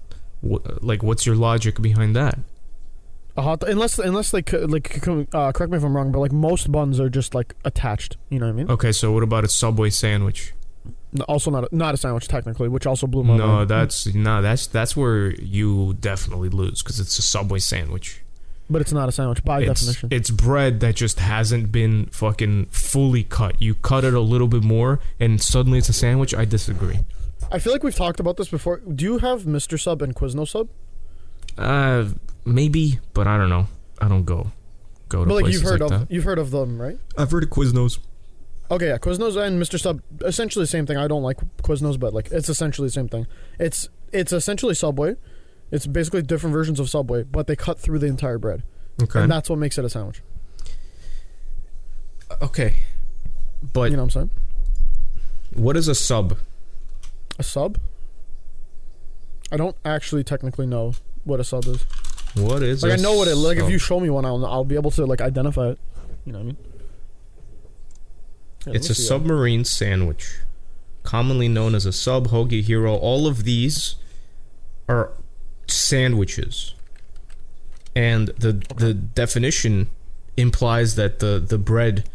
Like, 0.82 1.04
what's 1.04 1.26
your 1.26 1.36
logic 1.36 1.82
behind 1.82 2.16
that? 2.16 2.40
A 3.36 3.42
hot 3.42 3.63
unless 3.63 3.98
unless 3.98 4.32
like 4.34 4.50
c- 4.52 4.58
like 4.58 5.00
c- 5.04 5.28
uh, 5.34 5.52
correct 5.52 5.72
me 5.72 5.78
if 5.78 5.84
I'm 5.84 5.96
wrong, 5.96 6.12
but 6.12 6.20
like 6.20 6.32
most 6.32 6.72
buns 6.72 7.00
are 7.00 7.10
just 7.10 7.34
like 7.34 7.56
attached. 7.66 8.18
You 8.30 8.38
know 8.40 8.46
what 8.46 8.52
I 8.54 8.56
mean? 8.56 8.70
Okay, 8.70 8.92
so 8.92 9.12
what 9.12 9.24
about 9.24 9.44
a 9.44 9.48
Subway 9.48 9.90
sandwich? 9.90 10.54
No, 11.13 11.24
Also 11.28 11.50
not 11.50 11.63
a, 11.72 11.75
not 11.75 11.94
a 11.96 11.98
sandwich 11.98 12.28
technically, 12.28 12.68
which 12.70 12.86
also 12.86 13.08
blew 13.08 13.24
my 13.24 13.36
No, 13.38 13.48
mind. 13.48 13.70
that's 13.70 14.06
no, 14.13 14.42
that's 14.44 14.68
that's 14.68 14.96
where 14.96 15.32
you 15.42 15.96
definitely 16.00 16.50
lose 16.50 16.84
because 16.84 17.00
it's 17.00 17.18
a 17.18 17.24
Subway 17.24 17.58
sandwich. 17.60 18.22
But 18.70 18.82
it's 18.82 18.94
not 18.94 19.10
a 19.10 19.12
sandwich 19.12 19.44
by 19.44 19.62
it's, 19.62 19.82
definition. 19.82 20.10
It's 20.12 20.30
bread 20.30 20.80
that 20.82 20.96
just 20.96 21.20
hasn't 21.20 21.72
been 21.72 22.06
fucking 22.08 22.68
fully 22.68 23.24
cut. 23.24 23.60
You 23.62 23.74
cut 23.75 24.04
it 24.04 24.13
a 24.13 24.20
little 24.22 24.48
bit 24.48 24.63
more, 24.63 25.00
and 25.20 25.42
suddenly 25.42 25.80
it's 25.80 25.90
a 25.90 25.94
sandwich. 25.94 26.34
I 26.36 26.46
disagree. 26.46 27.00
I 27.52 27.60
feel 27.60 27.74
like 27.74 27.84
we've 27.84 27.96
talked 27.96 28.20
about 28.20 28.38
this 28.38 28.48
before. 28.48 28.78
Do 28.80 29.04
you 29.04 29.18
have 29.20 29.44
Mr. 29.44 29.80
Sub 29.80 30.02
and 30.02 30.16
Quizno 30.16 30.48
Sub? 30.48 30.70
Uh, 31.57 32.05
maybe, 32.45 33.00
but 33.13 33.27
I 33.27 33.38
don't 33.38 33.50
know. 33.50 33.67
I 34.01 34.07
don't 34.07 34.25
go 34.25 34.51
go 35.10 35.24
to 35.24 35.27
But 35.29 35.36
like 35.36 35.43
places 35.45 35.62
you've 35.62 35.69
heard 35.72 35.81
like 35.81 35.91
of 35.91 36.00
that. 36.07 36.12
you've 36.13 36.24
heard 36.24 36.39
of 36.39 36.51
them, 36.51 36.81
right? 36.81 36.98
I've 37.17 37.31
heard 37.31 37.43
of 37.43 37.50
Quiznos. 37.50 38.00
Okay, 38.72 38.88
yeah, 38.88 38.98
Quiznos 38.98 39.36
and 39.38 39.62
Mr. 39.62 39.79
Sub 39.79 40.01
essentially 40.22 40.63
the 40.63 40.67
same 40.67 40.86
thing. 40.88 40.98
I 40.98 41.07
don't 41.07 41.22
like 41.22 41.38
Quiznos, 41.62 42.00
but 42.00 42.13
like 42.13 42.31
it's 42.31 42.50
essentially 42.50 42.88
the 42.88 42.91
same 42.93 43.07
thing. 43.07 43.27
It's 43.60 43.88
it's 44.12 44.31
essentially 44.33 44.74
Subway. 44.74 45.15
It's 45.72 45.86
basically 45.86 46.22
different 46.24 46.53
versions 46.53 46.79
of 46.79 46.89
Subway, 46.89 47.24
but 47.24 47.48
they 47.48 47.55
cut 47.55 47.79
through 47.79 48.00
the 48.00 48.07
entire 48.07 48.38
bread, 48.38 48.63
Okay. 49.01 49.22
and 49.22 49.31
that's 49.31 49.50
what 49.50 49.60
makes 49.60 49.77
it 49.77 49.86
a 49.86 49.89
sandwich. 49.89 50.22
okay. 52.41 52.75
But 53.74 53.91
You 53.91 53.98
know 53.98 54.03
what 54.03 54.15
I'm 54.15 54.27
saying? 54.27 54.29
what 55.55 55.77
is 55.77 55.88
a 55.88 55.95
sub? 55.95 56.38
A 57.39 57.43
sub. 57.43 57.77
I 59.51 59.57
don't 59.57 59.75
actually 59.86 60.24
technically 60.24 60.65
know 60.65 60.93
what 61.24 61.39
a 61.39 61.44
sub 61.44 61.65
is. 61.65 61.86
What 62.36 62.63
is 62.63 62.84
Like 62.84 62.94
I 62.94 62.96
know 62.96 63.13
what 63.13 63.27
it 63.27 63.36
like. 63.36 63.58
If 63.58 63.70
you 63.70 63.77
show 63.77 64.00
me 64.00 64.10
one, 64.10 64.25
I'll 64.25 64.44
I'll 64.46 64.65
be 64.65 64.75
able 64.75 64.92
to 64.92 65.06
like 65.06 65.22
identify 65.22 65.70
it. 65.70 65.80
You 66.25 66.32
know 66.34 66.39
what 66.39 66.44
I 66.44 66.48
mean? 66.48 66.58
Yeah, 68.68 68.74
It's 68.75 68.89
a 68.89 68.96
see 68.96 69.03
that. 69.03 69.08
submarine 69.08 69.65
sandwich, 69.65 70.39
commonly 71.03 71.48
known 71.48 71.75
as 71.75 71.86
a 71.86 71.92
sub, 71.92 72.30
hoagie, 72.30 72.63
hero. 72.63 72.96
All 72.96 73.27
of 73.27 73.44
these 73.44 73.96
are 74.88 75.12
sandwiches, 75.68 76.74
and 77.96 78.30
the 78.30 78.53
the 78.77 78.94
definition 78.94 79.89
implies 80.38 80.96
that 80.96 81.20
the 81.20 81.39
the 81.46 81.58
bread 81.58 82.10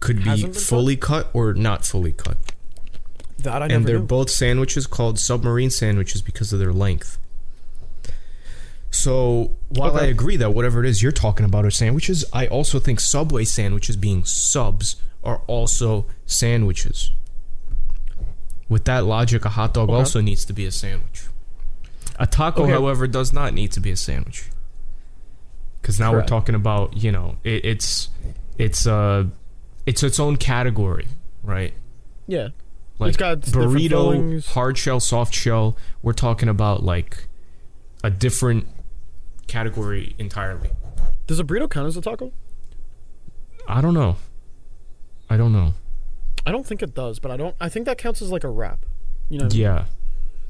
could 0.00 0.18
be 0.22 0.30
Hasn't 0.30 0.54
cut? 0.54 0.62
fully 0.62 0.96
cut 0.96 1.30
or 1.32 1.54
not 1.54 1.84
fully 1.86 2.12
cut, 2.12 2.36
That 3.38 3.62
I 3.62 3.66
and 3.66 3.86
they're 3.86 3.98
knew. 3.98 4.04
both 4.06 4.30
sandwiches 4.30 4.86
called 4.86 5.18
submarine 5.18 5.70
sandwiches 5.70 6.22
because 6.22 6.52
of 6.52 6.58
their 6.58 6.72
length. 6.72 7.18
So 8.92 9.56
while 9.70 9.96
Okay. 9.96 10.04
I 10.04 10.08
agree 10.08 10.36
that 10.36 10.52
whatever 10.54 10.84
it 10.84 10.88
is 10.88 11.02
you're 11.02 11.12
talking 11.12 11.44
about 11.46 11.64
are 11.64 11.70
sandwiches, 11.70 12.24
I 12.32 12.46
also 12.46 12.78
think 12.78 13.00
Subway 13.00 13.44
sandwiches 13.44 13.96
being 13.96 14.24
subs 14.24 14.96
are 15.24 15.40
also 15.46 16.04
sandwiches. 16.26 17.10
With 18.68 18.84
that 18.84 19.04
logic, 19.04 19.44
a 19.44 19.48
hot 19.50 19.74
dog 19.74 19.88
Okay. 19.88 19.98
also 19.98 20.20
needs 20.20 20.44
to 20.44 20.52
be 20.52 20.66
a 20.66 20.70
sandwich. 20.70 21.24
A 22.18 22.26
taco, 22.26 22.64
Okay. 22.64 22.72
however, 22.72 23.06
does 23.06 23.32
not 23.32 23.54
need 23.54 23.72
to 23.72 23.80
be 23.80 23.90
a 23.90 23.96
sandwich. 23.96 24.50
Because 25.80 25.98
now 25.98 26.10
Correct. 26.12 26.30
we're 26.30 26.38
talking 26.38 26.54
about 26.54 26.96
you 26.96 27.10
know 27.10 27.36
it, 27.42 27.64
it's 27.64 28.08
it's 28.58 28.86
uh 28.86 29.24
it's 29.86 30.02
its 30.02 30.20
own 30.20 30.36
category, 30.36 31.06
right? 31.42 31.72
yeah. 32.26 32.48
Like 32.98 33.08
It's 33.08 33.16
got 33.16 33.40
burrito, 33.40 34.46
hard 34.48 34.78
shell, 34.78 35.00
soft 35.00 35.34
shell. 35.34 35.76
We're 36.02 36.12
talking 36.12 36.48
about 36.48 36.84
like 36.84 37.26
a 38.04 38.10
different 38.10 38.66
category 39.46 40.14
entirely. 40.18 40.70
Does 41.26 41.38
a 41.38 41.44
burrito 41.44 41.70
count 41.70 41.86
as 41.86 41.96
a 41.96 42.00
taco? 42.00 42.32
I 43.68 43.80
don't 43.80 43.94
know. 43.94 44.16
I 45.30 45.36
don't 45.36 45.52
know. 45.52 45.74
I 46.44 46.50
don't 46.52 46.66
think 46.66 46.82
it 46.82 46.94
does, 46.94 47.18
but 47.18 47.30
I 47.30 47.36
don't. 47.36 47.54
I 47.60 47.68
think 47.68 47.86
that 47.86 47.98
counts 47.98 48.20
as 48.20 48.30
like 48.30 48.44
a 48.44 48.48
wrap. 48.48 48.84
You 49.28 49.38
know, 49.38 49.44
what 49.44 49.52
I 49.52 49.56
mean? 49.56 49.62
Yeah. 49.62 49.84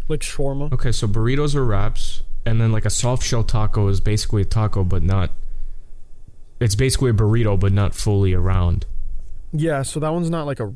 like 0.08 0.20
shawarma. 0.20 0.72
Okay, 0.72 0.90
so 0.92 1.06
burritos 1.06 1.54
are 1.54 1.64
wraps, 1.64 2.22
and 2.46 2.60
then 2.60 2.72
like 2.72 2.84
a 2.84 2.90
soft 2.90 3.22
shell 3.22 3.44
taco 3.44 3.88
is 3.88 4.00
basically 4.00 4.42
a 4.42 4.46
taco, 4.46 4.82
but 4.84 5.02
not. 5.02 5.30
It's 6.60 6.74
basically 6.74 7.10
a 7.10 7.14
burrito, 7.14 7.58
but 7.58 7.72
not 7.72 7.94
fully 7.94 8.32
around. 8.32 8.86
Yeah, 9.52 9.82
so 9.82 10.00
that 10.00 10.12
one's 10.12 10.30
not 10.30 10.46
like 10.46 10.60
a. 10.60 10.72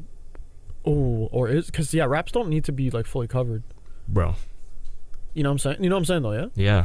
Oh, 0.85 1.29
or 1.33 1.49
is 1.49 1.67
because 1.67 1.93
yeah, 1.95 2.05
wraps 2.05 2.31
don't 2.31 2.49
need 2.49 2.65
to 2.65 2.73
be 2.73 2.91
like 2.91 3.07
fully 3.07 3.27
covered. 3.27 3.63
Bro. 4.09 4.37
You 5.35 5.43
know 5.43 5.49
what 5.51 5.55
I'm 5.55 5.59
saying? 5.59 5.83
You 5.83 5.89
know 5.89 5.97
what 5.97 6.01
I'm 6.01 6.05
saying 6.05 6.23
though, 6.23 6.33
yeah. 6.33 6.47
Yeah. 6.55 6.85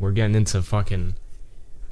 We're 0.00 0.10
getting 0.12 0.34
into 0.34 0.60
fucking 0.62 1.14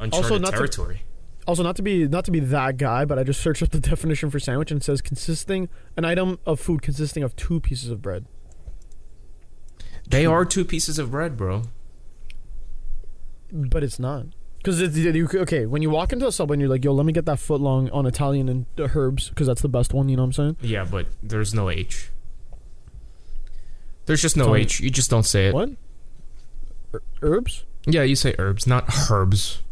uncharted 0.01 0.43
not 0.43 0.51
to- 0.51 0.57
territory. 0.57 1.03
Also, 1.47 1.63
not 1.63 1.77
to 1.77 1.83
be 1.83 2.07
not 2.07 2.25
to 2.27 2.31
be 2.31 2.41
that 2.41 2.77
guy, 2.77 3.05
but 3.07 3.19
I 3.19 3.23
just 3.23 3.41
searched 3.41 3.63
up 3.63 3.71
the 3.71 3.81
definition 3.95 4.31
for 4.31 4.39
sandwich 4.41 4.71
and 4.71 4.81
it 4.81 4.85
says 4.85 5.01
consisting 5.01 5.69
an 5.97 6.05
item 6.05 6.39
of 6.45 6.59
food 6.61 6.83
consisting 6.83 7.23
of 7.23 7.35
two 7.37 7.61
pieces 7.61 7.91
of 7.91 8.03
bread. 8.03 8.27
they 10.09 10.27
are 10.27 10.45
two 10.45 10.65
pieces 10.65 10.99
of 10.99 11.11
bread, 11.11 11.37
bro. 11.37 11.63
But 13.51 13.83
it's 13.83 13.99
not. 13.99 14.27
Because 14.59 14.81
it's 14.83 14.97
you, 14.97 15.27
okay 15.33 15.65
when 15.65 15.81
you 15.81 15.89
walk 15.89 16.13
into 16.13 16.27
a 16.27 16.33
subway 16.33 16.55
and 16.55 16.61
you're 16.61 16.69
like, 16.69 16.85
"Yo, 16.85 16.93
let 16.93 17.07
me 17.07 17.13
get 17.15 17.25
that 17.27 17.39
foot 17.39 17.61
long 17.63 17.89
on 17.91 18.05
Italian 18.05 18.49
and 18.51 18.67
herbs," 18.79 19.31
because 19.31 19.47
that's 19.47 19.63
the 19.63 19.69
best 19.69 19.95
one. 19.95 20.09
You 20.11 20.17
know 20.17 20.23
what 20.25 20.39
I'm 20.39 20.57
saying? 20.57 20.57
Yeah, 20.61 20.85
but 20.85 21.07
there's 21.23 21.55
no 21.55 21.71
H. 21.71 22.11
There's 24.05 24.21
just 24.21 24.37
no 24.37 24.55
H. 24.55 24.81
You 24.81 24.91
just 24.91 25.09
don't 25.09 25.23
say 25.23 25.49
it. 25.49 25.55
What? 25.55 25.71
Er- 26.93 27.03
herbs? 27.23 27.65
Yeah, 27.89 28.03
you 28.03 28.17
say 28.17 28.35
herbs, 28.39 28.67
not 28.67 28.85
herbs. 29.11 29.63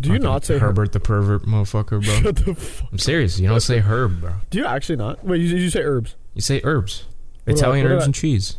Do 0.00 0.08
you 0.08 0.14
Fucking 0.14 0.24
not 0.24 0.44
say 0.44 0.54
herb? 0.54 0.60
Herbert 0.62 0.92
the 0.92 1.00
pervert 1.00 1.42
motherfucker, 1.44 2.02
bro? 2.02 2.14
Shut 2.22 2.36
the 2.36 2.54
fuck. 2.54 2.88
I'm 2.90 2.98
serious. 2.98 3.38
You 3.38 3.48
don't 3.48 3.60
say 3.60 3.78
herb, 3.80 4.20
bro. 4.20 4.32
Do 4.50 4.58
you 4.58 4.64
actually 4.66 4.96
not? 4.96 5.24
Wait, 5.24 5.40
you, 5.42 5.56
you 5.56 5.68
say 5.70 5.82
herbs? 5.82 6.16
You 6.34 6.40
say 6.40 6.60
herbs. 6.64 7.04
What 7.44 7.52
about- 7.52 7.58
Italian 7.58 7.84
what 7.84 7.92
herbs 7.92 7.98
about- 7.98 8.04
and 8.06 8.14
cheese. 8.14 8.56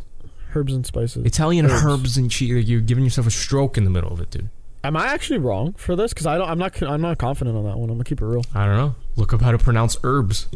Herbs 0.54 0.74
and 0.74 0.86
spices. 0.86 1.26
Italian 1.26 1.66
Herbs. 1.66 1.84
herbs 1.86 2.18
and 2.18 2.30
cheese. 2.30 2.70
You're 2.70 2.82
giving 2.82 3.04
yourself 3.06 3.26
a 3.26 3.32
stroke 3.32 3.78
in 3.78 3.86
the 3.86 3.90
middle 3.90 4.12
of 4.12 4.20
it, 4.20 4.30
dude. 4.32 4.50
Am 4.84 4.98
I 4.98 5.06
actually 5.08 5.40
wrong 5.40 5.74
for 5.74 5.96
this? 5.96 6.12
Because 6.14 6.26
I 6.28 6.38
don't. 6.38 6.50
I'm 6.50 6.58
not. 6.60 6.82
I'm 6.84 7.02
not 7.02 7.18
confident 7.20 7.56
on 7.56 7.64
that 7.64 7.78
one. 7.78 7.90
I'm 7.90 7.96
gonna 7.96 8.04
keep 8.04 8.22
it 8.22 8.26
real. 8.26 8.44
I 8.54 8.66
don't 8.66 8.76
know. 8.78 8.96
Look 9.16 9.32
up 9.34 9.42
how 9.42 9.52
to 9.52 9.58
pronounce 9.58 9.96
herbs. 10.04 10.48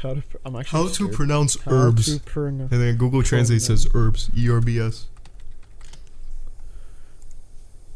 How 0.00 0.14
to? 0.14 0.22
I'm 0.44 0.54
actually. 0.54 0.92
scared. 0.92 1.12
pronounce 1.12 1.56
How 1.62 1.70
to 1.70 1.92
pronounce- 1.92 2.08
herbs 2.36 2.70
And 2.70 2.70
then 2.70 2.96
Google 2.96 3.22
Translate 3.24 3.62
says 3.62 3.88
herbs. 3.92 4.30
E 4.36 4.48
R 4.50 4.60
B 4.60 4.78
S. 4.78 5.06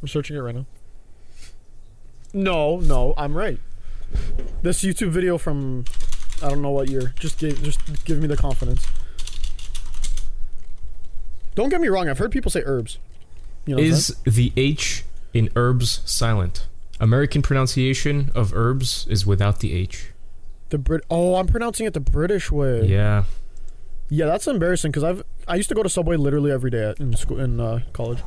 I'm 0.02 0.08
searching 0.08 0.36
it 0.36 0.40
right 0.40 0.54
now. 0.54 0.66
No, 2.32 2.78
no, 2.78 3.14
I'm 3.16 3.36
right. 3.36 3.58
This 4.62 4.82
YouTube 4.82 5.10
video 5.10 5.38
from 5.38 5.84
I 6.42 6.48
don't 6.48 6.62
know 6.62 6.70
what 6.70 6.88
year. 6.88 7.14
Just 7.18 7.38
give 7.38 7.62
just 7.62 8.04
give 8.04 8.18
me 8.18 8.26
the 8.26 8.36
confidence. 8.36 8.86
Don't 11.54 11.70
get 11.70 11.80
me 11.80 11.88
wrong. 11.88 12.08
I've 12.08 12.18
heard 12.18 12.30
people 12.30 12.50
say 12.50 12.62
herbs. 12.64 12.98
You 13.66 13.74
know 13.74 13.82
what 13.82 13.86
I'm 13.86 13.92
Is 13.92 14.16
the 14.24 14.52
H 14.56 15.04
in 15.34 15.50
herbs 15.56 16.02
silent? 16.04 16.66
American 17.00 17.42
pronunciation 17.42 18.30
of 18.34 18.52
herbs 18.54 19.06
is 19.08 19.26
without 19.26 19.60
the 19.60 19.72
H. 19.72 20.10
the 20.70 20.78
Brit. 20.78 21.04
Oh, 21.10 21.36
I'm 21.36 21.46
pronouncing 21.46 21.86
it 21.86 21.94
the 21.94 22.00
British 22.00 22.50
way. 22.50 22.84
Yeah. 22.86 23.24
Yeah, 24.10 24.26
that's 24.26 24.46
embarrassing 24.46 24.90
because 24.90 25.04
I've 25.04 25.24
I 25.46 25.56
used 25.56 25.68
to 25.68 25.74
go 25.74 25.82
to 25.82 25.88
Subway 25.88 26.16
literally 26.16 26.50
every 26.50 26.70
day 26.70 26.90
at, 26.90 27.00
in 27.00 27.14
school 27.16 27.38
in 27.40 27.60
uh, 27.60 27.80
college. 27.92 28.20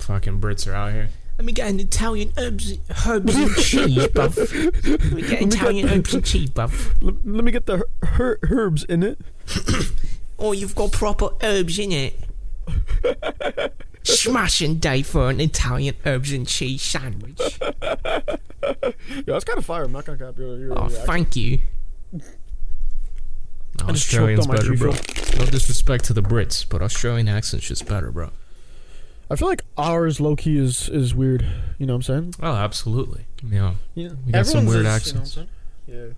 Fucking 0.00 0.40
Brits 0.40 0.66
are 0.70 0.74
out 0.74 0.92
here. 0.92 1.08
Let 1.38 1.44
me 1.44 1.52
get 1.52 1.70
an 1.70 1.78
Italian 1.80 2.32
herbs, 2.36 2.76
herbs 3.06 3.34
and 3.36 3.54
cheese, 3.56 4.08
buff. 4.08 4.36
Let 4.36 4.52
me 4.54 4.70
get 4.72 4.84
Let 4.84 5.12
me 5.12 5.22
get 5.22 5.42
Italian 5.42 5.86
the- 5.86 5.94
herbs 5.94 6.14
and 6.14 6.24
cheese, 6.24 6.50
bruv. 6.50 7.02
L- 7.02 7.16
let 7.24 7.44
me 7.44 7.52
get 7.52 7.66
the 7.66 7.78
her- 8.02 8.06
her- 8.06 8.38
herbs 8.50 8.84
in 8.84 9.02
it. 9.02 9.18
Oh, 10.40 10.52
you've 10.52 10.76
got 10.76 10.92
proper 10.92 11.30
herbs 11.42 11.80
in 11.80 11.90
it. 11.90 12.14
Smashing 14.04 14.76
day 14.76 15.02
for 15.02 15.30
an 15.30 15.40
Italian 15.40 15.96
herbs 16.06 16.30
and 16.30 16.46
cheese 16.46 16.80
sandwich. 16.80 17.58
Yeah, 17.60 17.72
that's 19.26 19.44
kind 19.44 19.58
of 19.58 19.66
fire. 19.66 19.82
I'm 19.82 19.90
not 19.90 20.04
gonna 20.04 20.16
cap 20.16 20.38
your. 20.38 20.56
your 20.56 20.78
Oh, 20.78 20.82
reaction. 20.86 21.06
thank 21.06 21.34
you. 21.34 21.58
Australian's 23.82 24.46
choked 24.46 24.48
on 24.48 24.48
my 24.48 24.54
better, 24.60 24.76
bro. 24.76 24.92
No 25.44 25.50
disrespect 25.50 26.04
to 26.04 26.12
the 26.12 26.22
Brits, 26.22 26.64
but 26.68 26.82
Australian 26.82 27.28
accent's 27.28 27.66
just 27.66 27.86
better, 27.88 28.12
bro. 28.12 28.30
I 29.30 29.36
feel 29.36 29.48
like 29.48 29.62
ours 29.76 30.20
low 30.20 30.36
key 30.36 30.58
is 30.58 30.88
is 30.88 31.14
weird. 31.14 31.44
You 31.78 31.86
know 31.86 31.94
what 31.94 32.08
I'm 32.08 32.32
saying? 32.32 32.34
Oh, 32.42 32.54
absolutely. 32.54 33.26
Yeah. 33.44 33.74
Yeah, 33.94 34.10
We 34.24 34.32
got 34.32 34.46
some 34.46 34.66
weird 34.66 34.86
is, 34.86 34.92
accents. 34.92 35.36
You 35.36 35.42
know 35.42 35.46
what 35.46 35.48
I'm 35.88 35.96
saying? 35.96 36.08
yeah. 36.08 36.14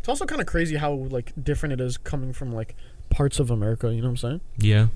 It's 0.00 0.08
also 0.08 0.26
kind 0.26 0.40
of 0.40 0.46
crazy 0.46 0.76
how 0.76 0.92
like 0.92 1.32
different 1.40 1.74
it 1.74 1.80
is 1.80 1.96
coming 1.96 2.32
from 2.32 2.52
like 2.52 2.74
parts 3.10 3.38
of 3.38 3.50
America. 3.50 3.92
You 3.92 4.00
know 4.00 4.08
what 4.08 4.10
I'm 4.10 4.16
saying? 4.16 4.40
Yeah. 4.58 4.86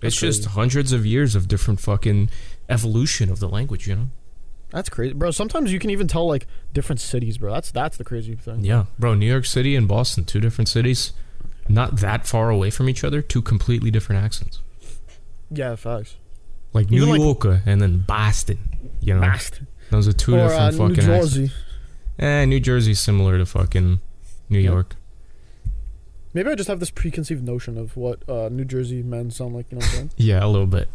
That's 0.00 0.14
it's 0.14 0.20
just 0.20 0.44
hundreds 0.50 0.92
of 0.92 1.04
years 1.04 1.34
of 1.34 1.48
different 1.48 1.80
fucking 1.80 2.30
evolution 2.68 3.30
of 3.30 3.38
the 3.40 3.48
language, 3.48 3.86
you 3.86 3.96
know? 3.96 4.08
That's 4.70 4.88
crazy, 4.88 5.12
bro. 5.14 5.30
Sometimes 5.30 5.72
you 5.72 5.78
can 5.78 5.90
even 5.90 6.06
tell 6.06 6.26
like 6.26 6.46
different 6.72 7.00
cities, 7.00 7.38
bro. 7.38 7.52
That's 7.52 7.70
that's 7.70 7.96
the 7.96 8.04
crazy 8.04 8.34
thing. 8.36 8.64
Yeah. 8.64 8.84
Bro, 8.98 9.14
New 9.14 9.26
York 9.26 9.44
City 9.44 9.74
and 9.74 9.88
Boston, 9.88 10.24
two 10.24 10.40
different 10.40 10.68
cities, 10.68 11.12
not 11.68 11.96
that 11.96 12.26
far 12.26 12.50
away 12.50 12.70
from 12.70 12.88
each 12.88 13.02
other, 13.02 13.20
two 13.20 13.42
completely 13.42 13.90
different 13.90 14.24
accents. 14.24 14.60
Yeah, 15.50 15.74
facts. 15.74 16.16
Like 16.72 16.90
New 16.90 17.06
like- 17.06 17.20
Yorker 17.20 17.62
and 17.66 17.80
then 17.82 18.00
Boston, 18.06 18.58
you 19.00 19.14
know? 19.14 19.20
Bast. 19.20 19.60
Those 19.90 20.06
are 20.06 20.12
two 20.12 20.34
Or 20.36 20.48
different 20.48 20.60
uh, 20.62 20.70
New 20.70 20.76
fucking 20.78 20.98
accents. 21.12 21.34
Jersey. 21.34 21.52
Eh, 22.18 22.44
New 22.44 22.60
Jersey's 22.60 23.00
similar 23.00 23.38
to 23.38 23.46
fucking 23.46 24.00
New 24.48 24.58
Yeah. 24.58 24.70
York. 24.70 24.96
Maybe 26.32 26.48
I 26.48 26.54
just 26.54 26.68
have 26.68 26.78
this 26.78 26.90
preconceived 26.92 27.42
notion 27.42 27.76
of 27.76 27.96
what 27.96 28.22
uh, 28.28 28.48
New 28.50 28.64
Jersey 28.64 29.02
men 29.02 29.32
sound 29.32 29.54
like. 29.56 29.66
You 29.72 29.78
know 29.78 29.80
what 29.80 29.86
I'm 29.90 29.94
saying? 29.96 30.10
Yeah, 30.16 30.44
a 30.44 30.46
little 30.46 30.68
bit. 30.68 30.88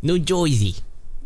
New 0.00 0.18
Jersey. 0.18 0.76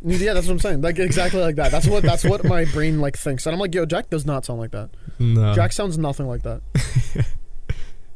yeah, 0.05 0.33
that's 0.33 0.47
what 0.49 0.55
I'm 0.55 0.59
saying. 0.59 0.81
Like 0.81 0.99
exactly 0.99 1.41
like 1.41 1.55
that. 1.57 1.71
That's 1.71 1.87
what 1.87 2.03
that's 2.03 2.25
what 2.25 2.43
my 2.45 2.65
brain 2.65 3.01
like 3.01 3.17
thinks. 3.17 3.47
And 3.47 3.55
I'm 3.55 3.61
like, 3.61 3.73
yo, 3.73 3.87
Jack 3.87 4.11
does 4.11 4.27
not 4.27 4.45
sound 4.45 4.59
like 4.59 4.73
that. 4.73 4.91
No. 5.21 5.55
Jack 5.55 5.71
sounds 5.73 5.97
nothing 5.97 6.27
like 6.27 6.43
that. 6.43 6.61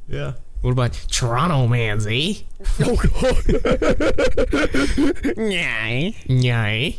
Yeah. 0.09 0.35
What 0.67 0.73
about 0.73 0.95
Toronto 1.13 1.69
mans, 1.69 2.09
eh? 2.09 2.35
oh 2.81 2.97
god. 2.97 3.07
Nyai. 5.39 6.17
Nyai? 6.27 6.97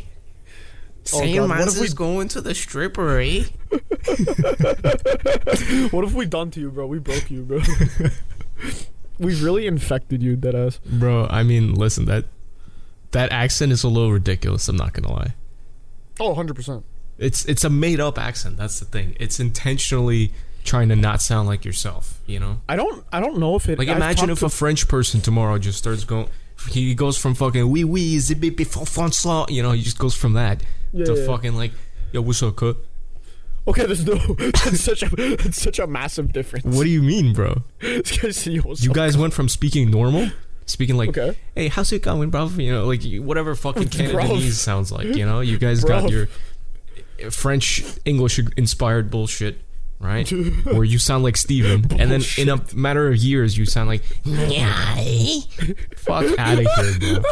Oh, 1.12 1.18
Same 1.18 1.36
God, 1.36 1.50
what 1.50 1.68
if 1.68 1.78
we- 1.78 1.88
going 1.90 2.28
to 2.28 2.40
the 2.40 2.54
stripper, 2.54 3.18
eh? 3.18 3.44
what 5.90 6.02
have 6.02 6.14
we 6.14 6.24
done 6.24 6.50
to 6.52 6.60
you, 6.60 6.70
bro? 6.70 6.86
We 6.86 6.98
broke 6.98 7.30
you, 7.30 7.42
bro. 7.42 7.60
we 9.18 9.38
really 9.38 9.66
infected 9.66 10.22
you, 10.22 10.34
dead 10.34 10.54
ass. 10.54 10.80
Bro, 10.86 11.26
I 11.28 11.42
mean, 11.42 11.74
listen, 11.74 12.06
that 12.06 12.24
that 13.10 13.30
accent 13.32 13.72
is 13.72 13.84
a 13.84 13.88
little 13.88 14.12
ridiculous, 14.12 14.66
I'm 14.68 14.76
not 14.76 14.94
gonna 14.94 15.12
lie. 15.12 15.34
Oh, 16.18 16.28
100 16.28 16.56
percent. 16.56 16.86
It's 17.18 17.44
it's 17.44 17.64
a 17.64 17.70
made 17.70 18.00
up 18.00 18.18
accent, 18.18 18.56
that's 18.56 18.80
the 18.80 18.86
thing. 18.86 19.14
It's 19.20 19.38
intentionally 19.38 20.32
trying 20.68 20.88
to 20.90 20.96
not 20.96 21.20
sound 21.20 21.48
like 21.48 21.64
yourself, 21.64 22.20
you 22.26 22.38
know? 22.38 22.60
I 22.68 22.76
don't 22.76 23.04
I 23.12 23.18
don't 23.20 23.38
know 23.38 23.56
if 23.56 23.68
it 23.68 23.78
Like 23.78 23.88
I've 23.88 23.96
imagine 23.96 24.30
if 24.30 24.42
a 24.42 24.48
French 24.48 24.86
person 24.86 25.20
tomorrow 25.20 25.58
just 25.58 25.78
starts 25.78 26.04
going 26.04 26.28
he 26.70 26.94
goes 26.94 27.16
from 27.16 27.34
fucking 27.34 27.68
oui 27.70 27.84
oui 27.84 28.16
zibibi 28.18 28.64
François, 28.66 29.48
you 29.50 29.62
know, 29.62 29.72
he 29.72 29.82
just 29.82 29.98
goes 29.98 30.14
from 30.14 30.34
that 30.34 30.62
Yeah, 30.92 31.06
to 31.06 31.14
yeah. 31.16 31.26
fucking 31.26 31.54
like 31.56 31.72
yo 32.12 32.20
what's 32.22 32.42
up 32.42 32.56
cut? 32.56 32.76
Okay, 33.66 33.84
there's 33.84 34.04
no 34.06 34.14
that's 34.64 34.80
such 34.80 35.02
a 35.02 35.08
that's 35.36 35.60
such 35.60 35.78
a 35.78 35.86
massive 35.86 36.32
difference. 36.32 36.64
What 36.64 36.84
do 36.84 36.90
you 36.90 37.02
mean, 37.02 37.32
bro? 37.34 37.62
This 37.80 38.16
guy 38.18 38.30
said, 38.30 38.52
"Yo, 38.54 38.62
what's 38.62 38.82
You 38.82 38.92
guys 38.92 39.18
went 39.18 39.34
from 39.34 39.48
speaking 39.48 39.90
normal, 39.90 40.30
speaking 40.64 40.96
like 40.96 41.10
Okay. 41.10 41.36
hey, 41.54 41.68
how's 41.68 41.92
it 41.92 42.02
going, 42.02 42.30
bro? 42.30 42.46
You 42.56 42.72
know, 42.72 42.86
like 42.86 43.02
whatever 43.20 43.54
fucking. 43.54 43.88
Cantonese 43.98 44.58
sounds 44.58 44.90
like. 44.90 45.08
You 45.14 45.26
know, 45.26 45.40
you 45.40 45.58
guys 45.58 45.84
got 45.92 46.10
your 46.10 46.28
French 47.30 47.84
English 48.04 48.40
inspired 48.56 49.10
bullshit, 49.10 49.58
right? 50.00 50.28
Where 50.64 50.84
you 50.84 50.98
sound 50.98 51.24
like 51.24 51.36
Steven, 51.36 51.86
and 51.98 52.10
then 52.10 52.22
in 52.36 52.48
a 52.48 52.62
matter 52.74 53.08
of 53.08 53.16
years, 53.16 53.58
you 53.58 53.64
sound 53.66 53.88
like 53.88 54.02
fuck 55.96 56.38
out 56.38 56.58
of 56.58 56.66
here, 56.76 57.20
bro. 57.20 57.22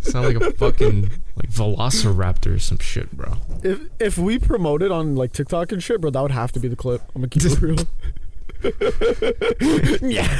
sound 0.00 0.26
like 0.26 0.36
a 0.36 0.52
fucking 0.52 1.10
like 1.36 1.50
Velociraptor 1.50 2.56
or 2.56 2.58
some 2.58 2.78
shit, 2.78 3.10
bro. 3.12 3.34
If 3.62 3.80
if 3.98 4.18
we 4.18 4.38
promote 4.38 4.82
it 4.82 4.90
on 4.90 5.16
like 5.16 5.32
TikTok 5.32 5.72
and 5.72 5.82
shit, 5.82 6.00
bro, 6.00 6.10
that 6.10 6.20
would 6.20 6.30
have 6.30 6.52
to 6.52 6.60
be 6.60 6.68
the 6.68 6.76
clip. 6.76 7.02
I'm 7.14 7.22
gonna 7.22 7.28
keep 7.28 7.44
it 7.44 7.60
real. 7.60 7.86
yeah. 10.10 10.38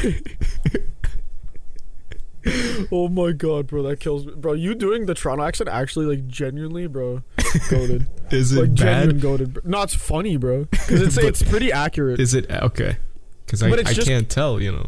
oh 2.92 3.08
my 3.08 3.32
god, 3.32 3.66
bro, 3.66 3.82
that 3.82 4.00
kills 4.00 4.24
me, 4.26 4.32
bro. 4.36 4.52
You 4.54 4.74
doing 4.74 5.06
the 5.06 5.14
Toronto 5.14 5.44
accent 5.44 5.68
actually 5.68 6.06
like 6.06 6.26
genuinely, 6.26 6.86
bro, 6.86 7.22
goaded. 7.70 8.06
Is 8.30 8.52
it 8.52 8.60
like 8.60 8.74
bad? 8.76 9.20
goaded. 9.20 9.54
Bro. 9.54 9.62
No, 9.66 9.82
it's 9.82 9.94
funny, 9.94 10.36
bro, 10.36 10.64
because 10.64 11.02
it's 11.02 11.14
But- 11.16 11.24
it's 11.24 11.42
pretty 11.42 11.70
accurate. 11.72 12.18
Is 12.20 12.32
it 12.34 12.50
okay? 12.50 12.96
Because 13.44 13.62
I, 13.62 13.70
But 13.70 13.80
it's 13.80 13.90
I 13.90 13.92
just- 13.94 14.08
can't 14.08 14.28
tell, 14.30 14.60
you 14.60 14.72
know. 14.72 14.86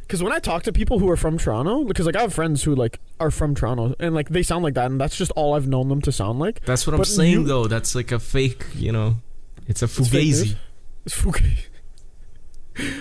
Because 0.00 0.22
when 0.22 0.32
I 0.32 0.38
talk 0.38 0.62
to 0.62 0.72
people 0.72 1.00
who 1.00 1.10
are 1.10 1.16
from 1.16 1.36
Toronto, 1.36 1.82
because 1.84 2.06
like 2.06 2.14
I 2.14 2.20
have 2.20 2.32
friends 2.32 2.62
who 2.62 2.76
like 2.76 3.00
are 3.18 3.32
from 3.32 3.56
Toronto 3.56 3.94
and 3.98 4.14
like 4.14 4.28
they 4.28 4.44
sound 4.44 4.62
like 4.62 4.74
that, 4.74 4.88
and 4.90 5.00
that's 5.00 5.16
just 5.16 5.32
all 5.32 5.54
I've 5.54 5.66
known 5.66 5.88
them 5.88 6.00
to 6.02 6.12
sound 6.12 6.38
like. 6.38 6.64
That's 6.64 6.86
what 6.86 6.94
I'm 6.94 7.04
saying, 7.04 7.32
you- 7.32 7.44
though. 7.44 7.66
That's 7.66 7.94
like 7.96 8.12
a 8.12 8.20
fake, 8.20 8.64
you 8.76 8.92
know. 8.92 9.16
It's 9.66 9.82
a 9.82 9.86
fugazi. 9.86 10.12
news. 10.22 10.56
It's 11.04 11.14
fugazi. 11.20 11.58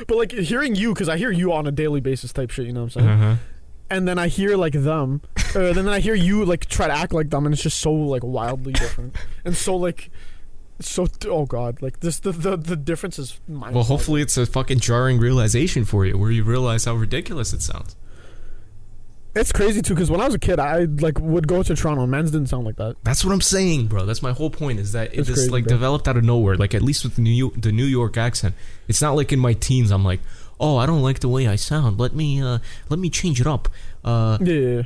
But 0.08 0.18
like 0.18 0.32
hearing 0.32 0.74
you, 0.76 0.94
because 0.94 1.08
I 1.10 1.18
hear 1.18 1.30
you 1.32 1.52
on 1.54 1.68
a 1.68 1.72
daily 1.72 2.00
basis 2.00 2.32
type 2.34 2.50
shit, 2.50 2.66
you 2.66 2.74
know 2.74 2.84
what 2.86 2.96
I'm 2.96 3.02
saying? 3.02 3.08
Uh-huh. 3.10 3.36
And 3.90 4.08
then 4.08 4.18
I 4.18 4.28
hear 4.30 4.58
like 4.58 4.74
them, 4.74 5.22
uh, 5.56 5.72
then 5.74 5.88
I 5.88 6.00
hear 6.00 6.16
you 6.16 6.44
like 6.44 6.66
try 6.66 6.88
to 6.88 6.94
act 6.94 7.14
like 7.14 7.30
them, 7.30 7.46
and 7.46 7.54
it's 7.54 7.62
just 7.62 7.80
so 7.80 7.92
like 7.94 8.24
wildly 8.24 8.74
different, 8.74 9.16
and 9.46 9.56
so 9.56 9.76
like, 9.76 10.10
so 10.80 11.06
oh 11.28 11.46
god, 11.46 11.82
like 11.84 12.00
this 12.00 12.20
the 12.20 12.32
the, 12.32 12.58
the 12.58 12.76
difference 12.76 13.20
is. 13.20 13.40
Well, 13.48 13.84
hopefully 13.84 14.22
it's 14.24 14.38
a 14.38 14.48
fucking 14.48 14.80
jarring 14.80 15.20
realization 15.20 15.86
for 15.86 16.04
you, 16.04 16.18
where 16.18 16.32
you 16.32 16.44
realize 16.44 16.86
how 16.86 16.96
ridiculous 16.96 17.54
it 17.54 17.62
sounds. 17.62 17.96
it's 19.36 19.52
crazy 19.52 19.82
too. 19.82 19.94
Because 19.94 20.10
when 20.10 20.22
I 20.22 20.26
was 20.26 20.34
a 20.34 20.40
kid, 20.40 20.60
I 20.60 20.86
like 20.86 21.20
would 21.20 21.48
go 21.48 21.62
to 21.62 21.76
Toronto. 21.76 22.06
Men's 22.08 22.32
didn't 22.32 22.48
sound 22.48 22.66
like 22.66 22.78
that. 22.78 22.96
That's 23.04 23.24
what 23.24 23.34
I'm 23.34 23.42
saying, 23.42 23.88
bro. 23.88 24.06
That's 24.06 24.22
my 24.24 24.32
whole 24.32 24.50
point. 24.50 24.80
Is 24.80 24.94
that 24.94 25.14
it 25.14 25.24
just 25.24 25.34
crazy, 25.34 25.50
like 25.50 25.66
bro. 25.66 25.76
developed 25.76 26.08
out 26.08 26.18
of 26.18 26.24
nowhere. 26.24 26.56
Like 26.56 26.74
at 26.74 26.82
least 26.82 27.04
with 27.04 27.16
the 27.18 27.22
New 27.22 27.52
the 27.56 27.72
New 27.72 27.86
York 27.86 28.18
accent, 28.18 28.56
it's 28.88 29.02
not 29.02 29.12
like 29.16 29.32
in 29.32 29.40
my 29.40 29.54
teens. 29.54 29.92
I'm 29.92 30.04
like, 30.06 30.22
oh, 30.60 30.78
I 30.78 30.86
don't 30.86 31.02
like 31.02 31.20
the 31.20 31.30
way 31.30 31.48
I 31.48 31.56
sound. 31.56 32.00
Let 32.00 32.14
me 32.16 32.42
uh, 32.42 32.60
let 32.90 33.00
me 33.00 33.10
change 33.10 33.40
it 33.42 33.48
up. 33.48 33.68
Uh, 34.04 34.38
Yeah, 34.42 34.84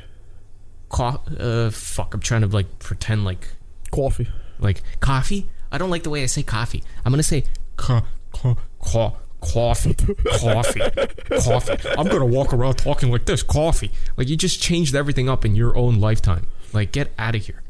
co- 0.89 1.21
uh, 1.39 1.69
fuck. 1.71 2.13
I'm 2.13 2.19
trying 2.21 2.41
to 2.41 2.47
like 2.47 2.79
pretend 2.79 3.25
like 3.25 3.47
coffee. 3.91 4.27
like 4.59 4.81
coffee. 4.99 5.49
I 5.71 5.77
don't 5.77 5.89
like 5.89 6.03
the 6.03 6.09
way 6.09 6.23
I 6.23 6.25
say 6.27 6.43
coffee. 6.43 6.83
I'm 7.05 7.11
gonna 7.11 7.23
say 7.23 7.43
co- 7.77 8.01
co- 8.31 8.57
co- 8.81 9.17
coffee, 9.41 9.93
coffee, 10.39 10.79
coffee. 11.43 11.89
I'm 11.97 12.07
gonna 12.07 12.25
walk 12.25 12.53
around 12.53 12.75
talking 12.75 13.11
like 13.11 13.25
this, 13.25 13.43
coffee. 13.43 13.91
Like 14.17 14.27
you 14.27 14.35
just 14.35 14.61
changed 14.61 14.95
everything 14.95 15.29
up 15.29 15.45
in 15.45 15.55
your 15.55 15.77
own 15.77 15.99
lifetime. 15.99 16.45
Like 16.73 16.91
get 16.91 17.11
out 17.17 17.35
of 17.35 17.45
here. 17.45 17.61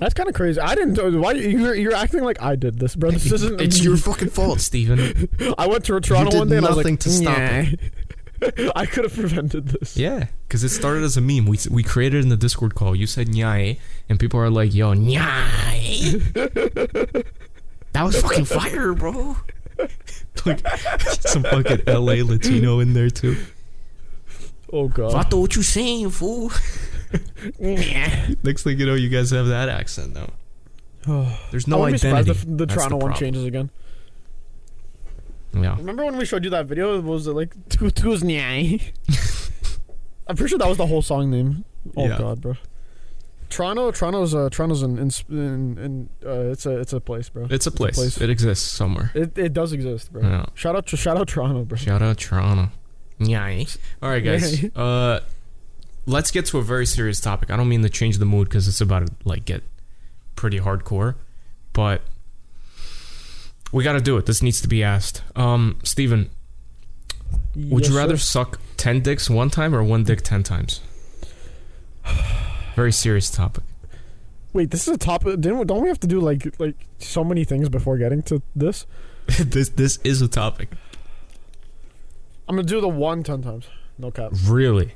That's 0.00 0.14
kind 0.14 0.28
of 0.28 0.34
crazy. 0.34 0.60
I 0.60 0.74
didn't. 0.74 1.20
Why 1.20 1.32
you're 1.32 1.74
you're 1.74 1.94
acting 1.94 2.24
like 2.24 2.42
I 2.42 2.56
did 2.56 2.78
this, 2.78 2.96
bro? 2.96 3.12
This 3.12 3.30
isn't. 3.30 3.60
It's 3.60 3.82
your 3.82 3.96
fucking 3.96 4.30
fault, 4.30 4.60
Steven. 4.60 5.28
I 5.58 5.66
went 5.68 5.84
to 5.84 6.00
Toronto 6.00 6.38
one 6.38 6.48
day 6.48 6.56
and 6.56 6.66
I 6.66 6.70
was 6.70 6.78
nothing 6.78 6.94
like, 6.94 7.00
to 7.00 7.10
stop 7.10 7.38
"Nah." 7.38 7.64
I 8.76 8.86
could 8.86 9.04
have 9.04 9.14
prevented 9.14 9.68
this. 9.68 9.96
Yeah, 9.96 10.26
because 10.48 10.64
it 10.64 10.70
started 10.70 11.04
as 11.04 11.16
a 11.16 11.20
meme. 11.20 11.46
We 11.46 11.58
we 11.70 11.82
created 11.84 12.22
in 12.22 12.28
the 12.28 12.36
Discord 12.36 12.74
call. 12.74 12.96
You 12.96 13.06
said 13.06 13.28
nyai, 13.28 13.78
and 14.08 14.18
people 14.18 14.40
are 14.40 14.50
like, 14.50 14.74
"Yo, 14.74 14.94
nyai." 14.94 16.20
that 17.92 18.02
was 18.02 18.20
fucking 18.20 18.46
fire, 18.46 18.94
bro. 18.94 19.36
like 20.44 20.66
some 21.20 21.44
fucking 21.44 21.82
LA 21.86 22.24
Latino 22.24 22.80
in 22.80 22.94
there 22.94 23.10
too. 23.10 23.36
Oh 24.72 24.88
god. 24.88 25.12
Vato, 25.12 25.40
what 25.40 25.54
you 25.54 25.62
saying, 25.62 26.10
fool? 26.10 26.50
Nyai. 27.60 28.36
Next 28.44 28.62
thing 28.62 28.78
you 28.78 28.86
know, 28.86 28.94
you 28.94 29.08
guys 29.08 29.30
have 29.30 29.46
that 29.46 29.68
accent 29.68 30.14
now. 30.14 30.28
There's 31.50 31.66
I 31.68 31.70
no 31.70 31.78
wouldn't 31.80 31.94
be 31.94 31.98
surprised 31.98 32.28
identity. 32.28 32.50
if 32.52 32.58
the 32.58 32.66
That's 32.66 32.74
Toronto 32.74 32.96
one 32.96 33.00
problem. 33.12 33.20
changes 33.20 33.44
again. 33.44 33.70
Yeah. 35.52 35.76
Remember 35.76 36.04
when 36.04 36.16
we 36.16 36.24
showed 36.24 36.42
you 36.44 36.50
that 36.50 36.66
video? 36.66 36.96
What 36.96 37.04
was 37.12 37.26
it 37.26 37.32
like? 37.32 37.54
Two 37.68 37.90
two's 37.90 38.22
nyai. 38.22 38.82
I'm 40.26 40.36
pretty 40.36 40.48
sure 40.50 40.58
that 40.58 40.68
was 40.68 40.78
the 40.78 40.86
whole 40.86 41.02
song 41.02 41.30
name. 41.30 41.64
Oh 41.96 42.06
Yeah. 42.08 42.18
god, 42.18 42.40
bro. 42.40 42.54
Toronto, 43.50 43.92
Toronto's 43.92 44.34
uh, 44.34 44.48
Toronto's 44.50 44.82
in 44.82 44.98
in, 44.98 45.10
in, 45.28 45.78
in 45.78 46.08
uh, 46.26 46.50
it's 46.50 46.66
a 46.66 46.78
it's 46.80 46.92
a 46.92 47.00
place, 47.00 47.28
bro. 47.28 47.46
It's 47.50 47.66
a 47.68 47.70
place. 47.70 47.94
place. 47.94 48.20
It 48.20 48.30
exists 48.30 48.68
somewhere. 48.68 49.12
It 49.14 49.38
it 49.38 49.52
does 49.52 49.72
exist, 49.72 50.12
bro. 50.12 50.22
Yeah. 50.22 50.46
Shout 50.54 50.74
out 50.74 50.86
to 50.88 50.96
shout 50.96 51.16
out 51.18 51.28
Toronto, 51.28 51.64
bro. 51.64 51.76
Shout 51.76 52.02
out 52.02 52.18
Toronto. 52.18 52.70
Nyai. 53.20 53.76
All 54.02 54.08
right, 54.10 54.24
guys. 54.24 54.60
Yeah. 54.62 54.68
uh, 54.74 55.20
let's 56.06 56.30
get 56.30 56.46
to 56.46 56.58
a 56.58 56.62
very 56.62 56.86
serious 56.86 57.20
topic. 57.20 57.50
I 57.50 57.56
don't 57.56 57.68
mean 57.68 57.82
to 57.82 57.88
change 57.88 58.18
the 58.18 58.24
mood 58.26 58.48
because 58.48 58.68
it's 58.68 58.80
about 58.80 59.06
to 59.06 59.12
like 59.24 59.44
get 59.44 59.62
pretty 60.36 60.60
hardcore, 60.60 61.14
but 61.72 62.02
we 63.72 63.82
got 63.84 63.94
to 63.94 64.00
do 64.00 64.16
it. 64.16 64.26
This 64.26 64.42
needs 64.42 64.60
to 64.60 64.68
be 64.68 64.82
asked. 64.82 65.22
Um, 65.36 65.78
Steven, 65.82 66.30
would 67.56 67.82
Yes, 67.84 67.90
you 67.90 67.96
rather 67.96 68.16
sir. 68.16 68.44
suck 68.44 68.60
ten 68.76 69.00
dicks 69.00 69.28
one 69.30 69.50
time 69.50 69.74
or 69.74 69.82
one 69.82 70.04
dick 70.04 70.22
ten 70.22 70.42
times? 70.42 70.80
Very 72.76 72.92
serious 72.92 73.30
topic. 73.30 73.64
Wait, 74.52 74.70
this 74.70 74.86
is 74.86 74.94
a 74.94 74.98
topic. 74.98 75.40
Didn't 75.40 75.66
don't 75.66 75.82
we 75.82 75.88
have 75.88 76.00
to 76.00 76.06
do 76.06 76.20
like 76.20 76.58
like 76.60 76.76
so 76.98 77.24
many 77.24 77.44
things 77.44 77.68
before 77.68 77.98
getting 77.98 78.22
to 78.24 78.42
this? 78.54 78.86
this 79.38 79.70
this 79.70 79.98
is 80.04 80.20
a 80.22 80.28
topic. 80.28 80.68
I'm 82.48 82.56
gonna 82.56 82.68
do 82.68 82.80
the 82.80 82.88
one 82.88 83.22
ten 83.22 83.42
times. 83.42 83.66
No 83.98 84.10
cap. 84.10 84.32
Really? 84.46 84.94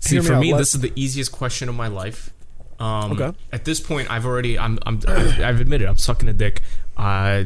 See, 0.00 0.20
for 0.20 0.34
out, 0.34 0.40
me, 0.40 0.52
this 0.52 0.74
is 0.74 0.80
the 0.80 0.92
easiest 0.96 1.32
question 1.32 1.68
of 1.68 1.74
my 1.74 1.88
life. 1.88 2.30
Um, 2.78 3.12
Okay. 3.12 3.36
At 3.52 3.64
this 3.64 3.80
point, 3.80 4.10
I've 4.10 4.26
already, 4.26 4.58
I'm, 4.58 4.78
I'm, 4.84 5.00
I've 5.08 5.60
admitted, 5.60 5.88
I'm 5.88 5.96
sucking 5.96 6.28
a 6.28 6.32
dick. 6.32 6.60
Uh, 6.96 7.44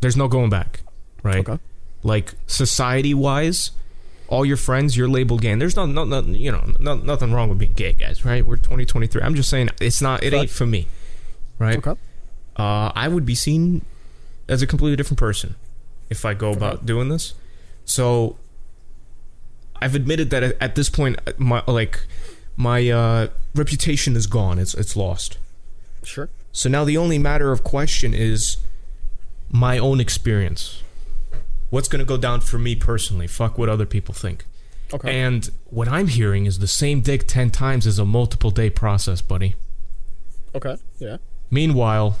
there's 0.00 0.16
no 0.16 0.28
going 0.28 0.50
back, 0.50 0.80
right? 1.22 1.48
Okay. 1.48 1.58
Like 2.02 2.34
society 2.46 3.14
wise, 3.14 3.70
all 4.28 4.44
your 4.44 4.56
friends, 4.56 4.96
you're 4.96 5.08
labeled 5.08 5.40
gay. 5.42 5.50
And 5.50 5.60
there's 5.60 5.76
no, 5.76 5.86
no, 5.86 6.04
no, 6.04 6.20
you 6.20 6.52
know, 6.52 6.64
no, 6.78 6.94
nothing 6.96 7.32
wrong 7.32 7.48
with 7.48 7.58
being 7.58 7.72
gay, 7.72 7.92
guys, 7.94 8.24
right? 8.24 8.44
We're 8.46 8.56
2023. 8.56 9.22
I'm 9.22 9.34
just 9.34 9.48
saying, 9.48 9.70
it's 9.80 10.02
not, 10.02 10.22
it 10.22 10.34
ain't 10.34 10.50
for 10.50 10.66
me, 10.66 10.86
right? 11.58 11.78
Okay. 11.78 11.98
uh, 12.56 12.92
I 12.94 13.08
would 13.08 13.24
be 13.24 13.34
seen 13.34 13.84
as 14.48 14.62
a 14.62 14.66
completely 14.66 14.96
different 14.96 15.18
person 15.18 15.56
if 16.10 16.24
I 16.24 16.34
go 16.34 16.52
about 16.52 16.86
doing 16.86 17.08
this. 17.08 17.34
So 17.84 18.36
I've 19.86 19.94
admitted 19.94 20.30
that 20.30 20.42
at, 20.42 20.74
this 20.74 20.90
point, 20.90 21.16
my 21.38 21.62
like 21.68 22.04
my 22.56 22.90
uh, 22.90 23.28
reputation 23.54 24.16
is 24.16 24.26
gone. 24.26 24.58
It's 24.58 24.74
it's 24.74 24.96
lost. 24.96 25.38
Sure. 26.02 26.28
So 26.50 26.68
now 26.68 26.82
the 26.82 26.96
only 26.96 27.18
matter 27.18 27.52
of 27.52 27.62
question 27.62 28.12
is 28.12 28.56
my 29.48 29.78
own 29.78 30.00
experience. 30.00 30.82
what's 31.70 31.86
going 31.86 32.00
to 32.00 32.04
go 32.04 32.16
down 32.16 32.40
for 32.40 32.58
me 32.58 32.74
personally. 32.74 33.28
Fuck 33.28 33.58
what 33.58 33.68
other 33.68 33.86
people 33.86 34.12
think. 34.12 34.44
Okay. 34.92 35.08
And 35.24 35.48
what 35.66 35.86
I'm 35.86 36.08
hearing 36.08 36.46
is 36.46 36.58
the 36.58 36.66
same 36.66 37.00
dick 37.00 37.28
10 37.28 37.50
times 37.50 37.86
is 37.86 38.00
a 38.00 38.04
multiple 38.04 38.50
day 38.50 38.70
process, 38.70 39.22
buddy. 39.22 39.54
okay. 40.52 40.78
Yeah. 40.98 41.18
Meanwhile, 41.48 42.18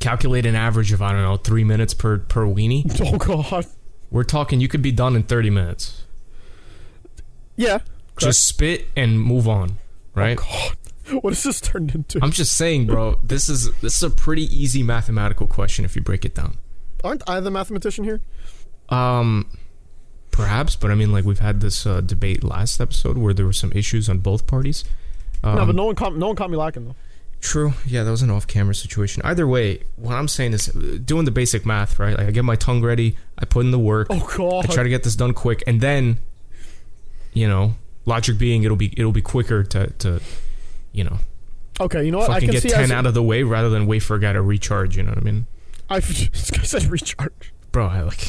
calculate 0.00 0.46
an 0.46 0.56
average 0.56 0.90
of, 0.90 1.00
I 1.00 1.12
don't 1.12 1.22
know, 1.22 1.36
three 1.36 1.62
minutes 1.62 1.94
per, 1.94 2.18
per 2.18 2.44
weenie. 2.44 2.82
Oh 3.00 3.18
god. 3.18 3.66
We're 4.10 4.24
talking 4.24 4.60
you 4.60 4.66
could 4.66 4.82
be 4.82 4.90
done 4.90 5.14
in 5.14 5.22
30 5.22 5.50
minutes. 5.50 6.02
Yeah. 7.60 7.78
Just 8.18 8.46
spit 8.46 8.88
and 8.96 9.20
move 9.20 9.46
on, 9.46 9.78
right? 10.14 10.36
God. 10.36 10.76
What 11.22 11.32
has 11.32 11.42
this 11.42 11.60
turned 11.60 11.92
into? 11.92 12.20
I'm 12.22 12.30
just 12.30 12.56
saying, 12.56 12.86
bro, 12.86 13.18
this 13.24 13.48
is 13.48 13.72
this 13.80 13.96
is 13.96 14.02
a 14.04 14.10
pretty 14.10 14.44
easy 14.44 14.84
mathematical 14.84 15.48
question 15.48 15.84
if 15.84 15.96
you 15.96 16.02
break 16.02 16.24
it 16.24 16.36
down. 16.36 16.56
Aren't 17.02 17.28
I 17.28 17.40
the 17.40 17.50
mathematician 17.50 18.04
here? 18.04 18.20
Um, 18.90 19.50
perhaps, 20.30 20.76
but 20.76 20.92
I 20.92 20.94
mean, 20.94 21.10
like 21.10 21.24
we've 21.24 21.40
had 21.40 21.60
this 21.62 21.84
uh, 21.84 22.00
debate 22.00 22.44
last 22.44 22.80
episode 22.80 23.18
where 23.18 23.34
there 23.34 23.44
were 23.44 23.52
some 23.52 23.72
issues 23.72 24.08
on 24.08 24.18
both 24.18 24.46
parties. 24.46 24.84
Um, 25.42 25.56
no, 25.56 25.66
but 25.66 25.74
no 25.74 25.86
one 25.86 25.96
caught 25.96 26.14
no 26.16 26.28
one 26.28 26.36
caught 26.36 26.50
me 26.50 26.56
lacking 26.56 26.84
though. 26.84 26.96
True. 27.40 27.72
Yeah, 27.84 28.04
that 28.04 28.10
was 28.12 28.22
an 28.22 28.30
off-camera 28.30 28.76
situation. 28.76 29.20
Either 29.24 29.48
way, 29.48 29.82
what 29.96 30.14
I'm 30.14 30.28
saying 30.28 30.52
is 30.52 30.68
uh, 30.68 30.98
doing 31.04 31.24
the 31.24 31.32
basic 31.32 31.66
math, 31.66 31.98
right? 31.98 32.16
Like 32.16 32.28
I 32.28 32.30
get 32.30 32.44
my 32.44 32.54
tongue 32.56 32.82
ready, 32.82 33.16
I 33.36 33.46
put 33.46 33.64
in 33.64 33.72
the 33.72 33.80
work, 33.80 34.06
Oh 34.10 34.32
god. 34.36 34.66
I 34.70 34.72
try 34.72 34.84
to 34.84 34.88
get 34.88 35.02
this 35.02 35.16
done 35.16 35.32
quick, 35.32 35.64
and 35.66 35.80
then, 35.80 36.20
you 37.32 37.48
know, 37.48 37.74
logic 38.06 38.38
being 38.38 38.62
it'll 38.62 38.76
be 38.76 38.92
it'll 38.96 39.12
be 39.12 39.22
quicker 39.22 39.62
to 39.64 39.90
to, 39.90 40.20
you 40.92 41.04
know, 41.04 41.18
okay, 41.80 42.04
you 42.04 42.10
know 42.10 42.18
what? 42.18 42.30
I 42.30 42.40
can 42.40 42.50
get 42.50 42.62
ten 42.62 42.92
out 42.92 43.06
of 43.06 43.14
the 43.14 43.22
way 43.22 43.42
rather 43.42 43.70
than 43.70 43.86
wait 43.86 44.00
for 44.00 44.16
a 44.16 44.20
guy 44.20 44.32
to 44.32 44.42
recharge. 44.42 44.96
You 44.96 45.02
know 45.02 45.10
what 45.10 45.18
I 45.18 45.22
mean, 45.22 45.46
I 45.88 46.00
this 46.00 46.50
guy 46.50 46.62
said 46.62 46.84
recharge. 46.84 47.52
bro? 47.72 47.86
I 47.86 48.02
like 48.02 48.26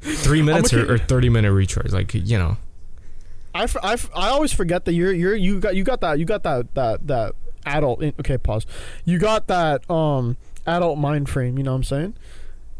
three 0.00 0.42
minutes 0.42 0.72
or, 0.72 0.94
or 0.94 0.98
thirty 0.98 1.28
minute 1.28 1.52
recharge. 1.52 1.92
Like 1.92 2.14
you 2.14 2.38
know, 2.38 2.56
I, 3.54 3.68
I, 3.82 3.96
I 4.14 4.28
always 4.30 4.52
forget 4.52 4.84
that 4.84 4.94
you're 4.94 5.12
you're 5.12 5.36
you 5.36 5.60
got 5.60 5.76
you 5.76 5.84
got 5.84 6.00
that 6.00 6.18
you 6.18 6.24
got 6.24 6.42
that 6.42 6.74
that 6.74 7.06
that 7.06 7.34
adult 7.66 8.02
in, 8.02 8.12
okay 8.20 8.36
pause 8.36 8.66
you 9.04 9.18
got 9.18 9.46
that 9.46 9.88
um 9.90 10.36
adult 10.66 10.98
mind 10.98 11.28
frame 11.28 11.56
you 11.56 11.64
know 11.64 11.72
what 11.72 11.76
I'm 11.76 11.84
saying 11.84 12.14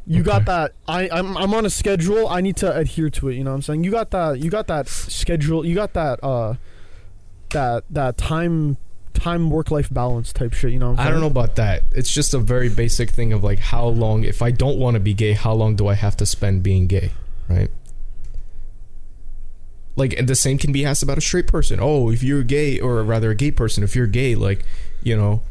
you 0.06 0.22
got 0.22 0.44
that 0.44 0.72
I 0.86 1.08
I'm, 1.10 1.36
I'm 1.36 1.54
on 1.54 1.64
a 1.64 1.70
schedule 1.70 2.28
I 2.28 2.40
need 2.40 2.56
to 2.56 2.76
adhere 2.76 3.10
to 3.10 3.28
it 3.28 3.36
you 3.36 3.44
know 3.44 3.50
what 3.50 3.56
I'm 3.56 3.62
saying 3.62 3.84
you 3.84 3.90
got 3.90 4.10
that 4.10 4.38
you 4.38 4.50
got 4.50 4.66
that 4.66 4.88
schedule 4.88 5.64
you 5.64 5.74
got 5.74 5.94
that 5.94 6.22
uh 6.22 6.54
that 7.50 7.84
that 7.90 8.18
time 8.18 8.76
time 9.14 9.48
work 9.48 9.70
life 9.70 9.92
balance 9.92 10.32
type 10.32 10.52
shit 10.52 10.72
you 10.72 10.78
know 10.78 10.90
what 10.90 11.00
I'm 11.00 11.06
I 11.06 11.10
don't 11.10 11.20
know 11.20 11.26
about 11.26 11.56
that. 11.56 11.84
It's 11.92 12.12
just 12.12 12.34
a 12.34 12.38
very 12.38 12.68
basic 12.68 13.10
thing 13.10 13.32
of 13.32 13.42
like 13.42 13.58
how 13.58 13.86
long. 13.86 14.24
If 14.24 14.42
I 14.42 14.50
don't 14.50 14.78
want 14.78 14.94
to 14.94 15.00
be 15.00 15.14
gay, 15.14 15.32
how 15.32 15.52
long 15.52 15.76
do 15.76 15.86
I 15.86 15.94
have 15.94 16.16
to 16.18 16.26
spend 16.26 16.62
being 16.62 16.86
gay? 16.86 17.12
Right. 17.48 17.70
Like, 19.96 20.18
and 20.18 20.28
the 20.28 20.34
same 20.34 20.58
can 20.58 20.72
be 20.72 20.84
asked 20.84 21.02
about 21.02 21.18
a 21.18 21.20
straight 21.20 21.46
person. 21.46 21.78
Oh, 21.80 22.10
if 22.10 22.22
you're 22.22 22.42
gay, 22.42 22.80
or 22.80 23.02
rather 23.04 23.30
a 23.30 23.34
gay 23.34 23.52
person, 23.52 23.84
if 23.84 23.94
you're 23.94 24.08
gay, 24.08 24.34
like, 24.34 24.64
you 25.02 25.16
know, 25.16 25.42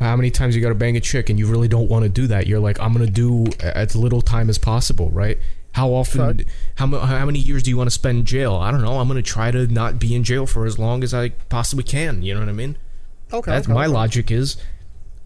how 0.00 0.16
many 0.16 0.30
times 0.30 0.56
you 0.56 0.62
got 0.62 0.70
to 0.70 0.74
bang 0.74 0.96
a 0.96 1.00
chick 1.00 1.30
and 1.30 1.38
you 1.38 1.46
really 1.46 1.68
don't 1.68 1.88
want 1.88 2.02
to 2.02 2.08
do 2.08 2.26
that? 2.26 2.46
You're 2.46 2.60
like, 2.60 2.80
I'm 2.80 2.92
gonna 2.92 3.06
do 3.06 3.46
as 3.60 3.94
little 3.94 4.20
time 4.20 4.50
as 4.50 4.58
possible, 4.58 5.10
right? 5.10 5.38
How 5.72 5.90
often? 5.90 6.38
Fact. 6.38 6.50
How 6.76 6.86
how 6.86 7.24
many 7.26 7.38
years 7.38 7.62
do 7.62 7.70
you 7.70 7.76
want 7.76 7.86
to 7.88 7.94
spend 7.94 8.18
in 8.18 8.24
jail? 8.24 8.54
I 8.54 8.70
don't 8.70 8.82
know. 8.82 8.98
I'm 8.98 9.08
gonna 9.08 9.22
try 9.22 9.50
to 9.50 9.66
not 9.66 9.98
be 9.98 10.14
in 10.14 10.24
jail 10.24 10.46
for 10.46 10.66
as 10.66 10.78
long 10.78 11.02
as 11.02 11.14
I 11.14 11.30
possibly 11.48 11.84
can. 11.84 12.22
You 12.22 12.34
know 12.34 12.40
what 12.40 12.48
I 12.48 12.52
mean? 12.52 12.76
okay 13.32 13.50
That's 13.50 13.66
okay, 13.66 13.74
my 13.74 13.84
okay. 13.86 13.92
logic 13.92 14.30
is 14.30 14.56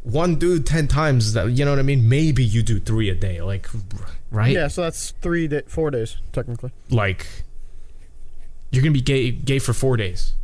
one 0.02 0.36
dude 0.36 0.64
10 0.64 0.88
times 0.88 1.34
that 1.34 1.50
you 1.50 1.64
know 1.64 1.72
what 1.72 1.78
I 1.78 1.82
mean 1.82 2.08
maybe 2.08 2.44
you 2.44 2.62
do 2.62 2.80
3 2.80 3.10
a 3.10 3.14
day 3.14 3.42
like 3.42 3.68
right 4.30 4.52
yeah 4.52 4.68
so 4.68 4.82
that's 4.82 5.10
three 5.20 5.48
day, 5.48 5.62
four 5.66 5.90
days 5.90 6.16
technically 6.32 6.70
like 6.90 7.26
you're 8.70 8.82
going 8.82 8.92
to 8.94 8.98
be 8.98 9.02
gay 9.02 9.30
gay 9.30 9.58
for 9.58 9.72
4 9.72 9.96
days 9.96 10.34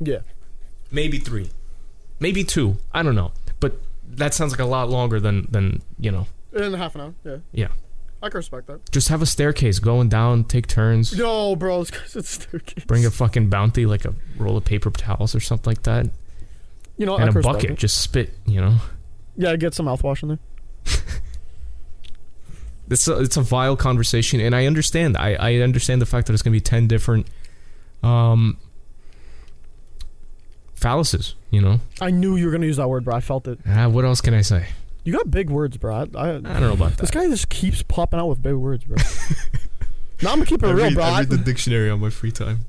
yeah 0.00 0.20
maybe 0.90 1.18
3 1.18 1.50
maybe 2.18 2.42
2 2.42 2.76
I 2.92 3.02
don't 3.02 3.14
know 3.14 3.32
that 4.16 4.34
sounds 4.34 4.52
like 4.52 4.60
a 4.60 4.64
lot 4.64 4.88
longer 4.90 5.20
than 5.20 5.46
than 5.50 5.82
you 5.98 6.10
know. 6.10 6.26
In 6.52 6.72
half 6.74 6.94
an 6.94 7.00
hour 7.00 7.14
yeah. 7.24 7.36
Yeah. 7.52 7.68
I 8.22 8.30
can 8.30 8.38
respect 8.38 8.68
that. 8.68 8.90
Just 8.90 9.08
have 9.08 9.20
a 9.20 9.26
staircase 9.26 9.78
going 9.80 10.08
down 10.08 10.44
take 10.44 10.66
turns. 10.66 11.16
No 11.16 11.56
bro 11.56 11.84
guy's 11.84 12.16
at 12.16 12.24
staircase. 12.24 12.84
Bring 12.84 13.04
a 13.04 13.10
fucking 13.10 13.50
bounty 13.50 13.84
like 13.86 14.04
a 14.04 14.14
roll 14.38 14.56
of 14.56 14.64
paper 14.64 14.90
towels 14.90 15.34
or 15.34 15.40
something 15.40 15.70
like 15.70 15.82
that. 15.82 16.06
You 16.96 17.06
know 17.06 17.16
I 17.16 17.22
and 17.22 17.30
a 17.30 17.32
can 17.32 17.42
bucket 17.42 17.70
it. 17.72 17.78
just 17.78 18.00
spit 18.00 18.32
you 18.46 18.60
know? 18.60 18.76
Yeah 19.36 19.56
get 19.56 19.74
some 19.74 19.86
mouthwash 19.86 20.22
in 20.22 20.28
there. 20.30 20.38
It's 22.90 23.08
a, 23.08 23.18
it's 23.18 23.38
a 23.38 23.42
vile 23.42 23.76
conversation 23.76 24.40
and 24.40 24.54
i 24.54 24.66
understand. 24.66 25.16
I 25.16 25.34
i 25.34 25.54
understand 25.56 26.02
the 26.02 26.06
fact 26.06 26.26
that 26.26 26.34
it's 26.34 26.42
going 26.42 26.52
to 26.52 26.56
be 26.56 26.60
10 26.60 26.86
different 26.86 27.26
um 28.02 28.58
fallacies 30.74 31.34
you 31.54 31.60
know 31.60 31.80
I 32.00 32.10
knew 32.10 32.36
you 32.36 32.46
were 32.46 32.52
gonna 32.52 32.66
use 32.66 32.76
that 32.78 32.88
word, 32.88 33.04
bro. 33.04 33.14
I 33.16 33.20
felt 33.20 33.46
it. 33.48 33.58
ah, 33.66 33.88
what 33.88 34.04
else 34.04 34.20
can 34.20 34.34
i 34.34 34.40
say 34.42 34.66
You 35.04 35.12
got 35.12 35.30
big 35.30 35.48
words, 35.50 35.76
bro. 35.76 35.94
I, 35.94 36.00
I, 36.00 36.28
i 36.36 36.40
don't 36.40 36.60
know 36.60 36.72
about 36.72 36.90
that. 36.92 36.98
this 36.98 37.10
guy 37.10 37.26
just 37.28 37.48
keeps 37.48 37.82
popping 37.82 38.18
out 38.20 38.26
with 38.26 38.42
big 38.42 38.54
words, 38.54 38.84
bro. 38.84 38.96
no, 40.22 40.30
I'm 40.30 40.36
gonna 40.38 40.46
keep 40.46 40.62
it 40.62 40.68
real, 40.72 40.92
bro. 40.92 41.04
I, 41.04 41.20
read 41.20 41.30
the 41.30 41.38
dictionary 41.38 41.88
on 41.90 42.00
my 42.00 42.10
free 42.10 42.32
time 42.32 42.60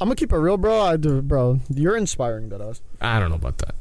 I'm 0.00 0.08
gonna 0.08 0.16
keep 0.16 0.32
it 0.32 0.36
real, 0.38 0.56
bro. 0.56 0.80
I 0.80 0.96
bro. 0.96 1.60
You're 1.68 1.96
inspiring, 1.96 2.48
that 2.50 2.60
us. 2.60 2.80
i 3.00 3.18
don't 3.20 3.30
know 3.30 3.36
about 3.36 3.58
that 3.58 3.74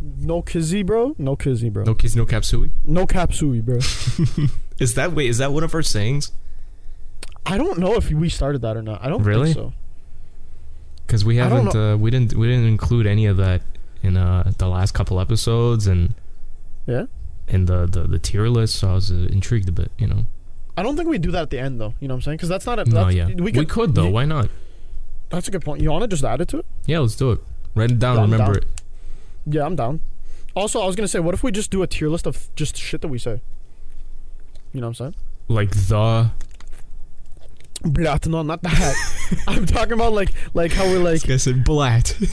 No 0.00 0.42
kizzy, 0.42 0.82
bro. 0.82 1.14
No 1.18 1.36
kizzy, 1.36 1.68
bro. 1.70 1.84
no 1.84 1.94
kids 1.94 2.16
no 2.16 2.24
capsui 2.26 2.70
No 2.84 3.06
capsui, 3.06 3.62
bro. 3.62 3.76
is 4.78 4.94
that 4.94 5.12
wait 5.12 5.28
is 5.28 5.38
that 5.38 5.52
one 5.52 5.62
of 5.62 5.74
our 5.74 5.82
sayings 5.82 6.32
I 7.44 7.58
don't 7.58 7.78
know 7.78 7.94
if 7.96 8.08
we 8.10 8.28
started 8.28 8.62
that 8.62 8.76
or 8.76 8.82
not. 8.82 9.04
I 9.04 9.08
don't 9.08 9.22
Really? 9.24 9.52
think 9.52 9.56
so. 9.56 9.72
Because 11.12 11.26
we 11.26 11.36
haven't 11.36 11.76
uh, 11.76 11.94
we 12.00 12.10
didn't 12.10 12.32
we 12.34 12.46
didn't 12.48 12.66
include 12.66 13.06
any 13.06 13.26
of 13.26 13.36
that 13.36 13.60
in 14.02 14.16
uh 14.16 14.50
the 14.56 14.66
last 14.66 14.92
couple 14.94 15.20
episodes 15.20 15.86
and 15.86 16.14
Yeah. 16.86 17.04
in 17.48 17.66
the 17.66 17.84
the, 17.86 18.04
the 18.04 18.18
tier 18.18 18.48
list 18.48 18.76
so 18.76 18.88
i 18.88 18.94
was 18.94 19.10
uh, 19.12 19.28
intrigued 19.30 19.68
a 19.68 19.72
bit 19.72 19.90
you 19.98 20.06
know 20.06 20.24
I 20.74 20.82
don't 20.82 20.96
think 20.96 21.06
we 21.10 21.18
do 21.18 21.30
that 21.32 21.42
at 21.42 21.50
the 21.50 21.58
end, 21.58 21.78
though. 21.82 21.92
You 22.00 22.08
know 22.08 22.14
what 22.14 22.20
I'm 22.20 22.22
saying? 22.22 22.36
Because 22.38 22.48
that's 22.48 22.64
not 22.64 22.78
a. 22.78 22.84
no 22.86 23.08
yeah 23.08 23.26
We 23.26 23.34
we 23.42 23.52
could, 23.52 23.68
could, 23.68 23.94
though 23.94 24.06
you- 24.06 24.12
why 24.16 24.24
not 24.24 24.48
That's 25.28 25.46
a 25.46 25.50
good 25.50 25.62
point. 25.62 25.82
You 25.82 25.90
want 25.90 26.00
to 26.00 26.08
just 26.08 26.24
add 26.24 26.40
it 26.40 26.48
to 26.48 26.60
it? 26.60 26.66
yeah 26.86 27.00
let's 27.00 27.14
do 27.14 27.30
it 27.32 27.40
write 27.74 27.90
it 27.90 27.98
down 27.98 28.16
Yeah, 28.16 28.22
remember 28.22 28.54
down. 28.54 28.62
it 28.62 29.54
Yeah, 29.54 29.66
I'm 29.66 29.76
down. 29.76 30.00
Also, 30.56 30.80
I 30.80 30.86
was 30.86 30.96
gonna 30.96 31.08
say, 31.14 31.20
what 31.20 31.34
if 31.34 31.42
we 31.42 31.52
just 31.52 31.70
do 31.70 31.82
a 31.82 31.86
tier 31.86 32.08
list 32.08 32.26
of 32.26 32.48
just 32.56 32.74
shit 32.78 33.02
that 33.02 33.08
we 33.08 33.18
say? 33.18 33.42
You 34.72 34.80
know 34.80 34.88
what 34.88 35.00
I'm 35.00 35.12
saying? 35.12 35.14
like 35.48 35.72
the 35.92 36.30
Blat, 37.84 38.26
no, 38.26 38.42
not 38.42 38.62
that. 38.62 38.94
I'm 39.48 39.66
talking 39.66 39.92
about 39.94 40.12
like 40.12 40.32
like 40.54 40.72
how 40.72 40.84
we're 40.84 40.98
like. 40.98 41.28
I 41.28 41.36
said 41.36 41.64
blat. 41.64 42.16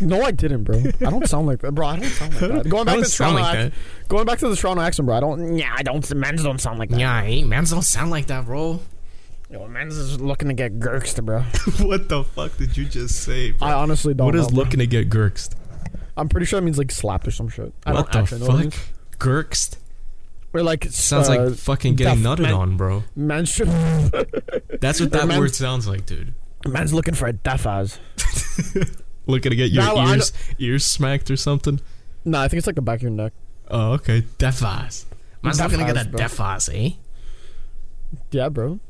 No, 0.00 0.22
I 0.22 0.32
didn't, 0.32 0.64
bro. 0.64 0.78
I 0.78 1.10
don't 1.10 1.28
sound 1.28 1.46
like 1.46 1.60
that, 1.60 1.72
bro. 1.72 1.86
I 1.86 1.96
don't 2.00 2.08
sound 2.10 2.34
like 2.34 2.64
that. 2.64 2.68
Going 2.68 2.84
back 2.84 2.98
to 2.98 3.08
Toronto, 3.08 3.40
like 3.40 3.56
ac- 3.56 3.74
going 4.08 4.26
back 4.26 4.38
to 4.40 4.48
the 4.48 4.56
Toronto 4.56 4.82
accent, 4.82 5.06
bro. 5.06 5.16
I 5.16 5.20
don't. 5.20 5.56
Yeah, 5.56 5.72
I 5.72 5.84
don't. 5.84 6.14
Men's 6.14 6.42
don't 6.42 6.60
sound 6.60 6.80
like 6.80 6.90
that. 6.90 6.98
Yeah, 6.98 7.22
hey, 7.22 7.44
man, 7.44 7.64
don't 7.64 7.82
sound 7.82 8.10
like 8.10 8.26
that, 8.26 8.44
bro. 8.44 8.80
Yo, 9.50 9.68
men's 9.68 9.96
is 9.96 10.20
looking 10.20 10.48
to 10.48 10.54
get 10.54 10.80
gurked, 10.80 11.24
bro. 11.24 11.40
what 11.82 12.08
the 12.08 12.24
fuck 12.24 12.56
did 12.56 12.76
you 12.76 12.86
just 12.86 13.22
say? 13.22 13.52
Bro? 13.52 13.68
I 13.68 13.72
honestly 13.74 14.14
don't. 14.14 14.26
what 14.26 14.34
know, 14.34 14.40
is 14.40 14.48
bro. 14.48 14.56
looking 14.56 14.80
to 14.80 14.86
get 14.86 15.08
gurked? 15.08 15.54
I'm 16.16 16.28
pretty 16.28 16.46
sure 16.46 16.58
that 16.60 16.64
means 16.64 16.78
like 16.78 16.90
slapped 16.90 17.28
or 17.28 17.30
some 17.30 17.48
shit. 17.48 17.72
I 17.86 17.92
What 17.92 18.10
don't 18.10 18.12
the 18.12 18.18
actually 18.18 18.40
know 18.48 18.64
what 18.64 18.90
it 20.60 20.64
fuck? 20.64 20.70
means. 20.82 20.84
Gurked 20.84 20.84
Or 20.84 20.84
like 20.84 20.84
sounds 20.90 21.28
uh, 21.28 21.44
like 21.46 21.54
fucking 21.56 21.94
getting 21.96 22.22
nutted 22.22 22.40
man- 22.42 22.54
on, 22.54 22.76
bro. 22.76 23.04
men's. 23.16 23.56
That's 24.80 25.00
what 25.00 25.12
that 25.12 25.28
word 25.38 25.54
sounds 25.54 25.86
like, 25.88 26.06
dude. 26.06 26.34
Man's 26.66 26.92
looking 26.94 27.14
for 27.14 27.26
a 27.26 27.32
deaf 27.32 27.66
ass. 27.66 27.98
Looking 29.26 29.50
to 29.50 29.56
get 29.56 29.70
your 29.70 29.82
ears 30.08 30.32
ears 30.58 30.84
smacked 30.84 31.30
or 31.30 31.36
something. 31.36 31.80
Nah, 32.26 32.42
I 32.42 32.48
think 32.48 32.58
it's 32.58 32.66
like 32.66 32.76
the 32.76 32.82
back 32.82 32.96
of 32.98 33.02
your 33.02 33.10
neck. 33.10 33.32
Oh, 33.68 33.92
okay. 33.92 34.24
Deaf 34.38 34.62
ass. 34.62 35.06
Man's 35.42 35.60
looking 35.60 35.78
to 35.78 35.84
get 35.92 36.06
a 36.06 36.08
bro. 36.08 36.18
eh? 36.70 36.90
Yeah, 38.30 38.48
bro. 38.50 38.80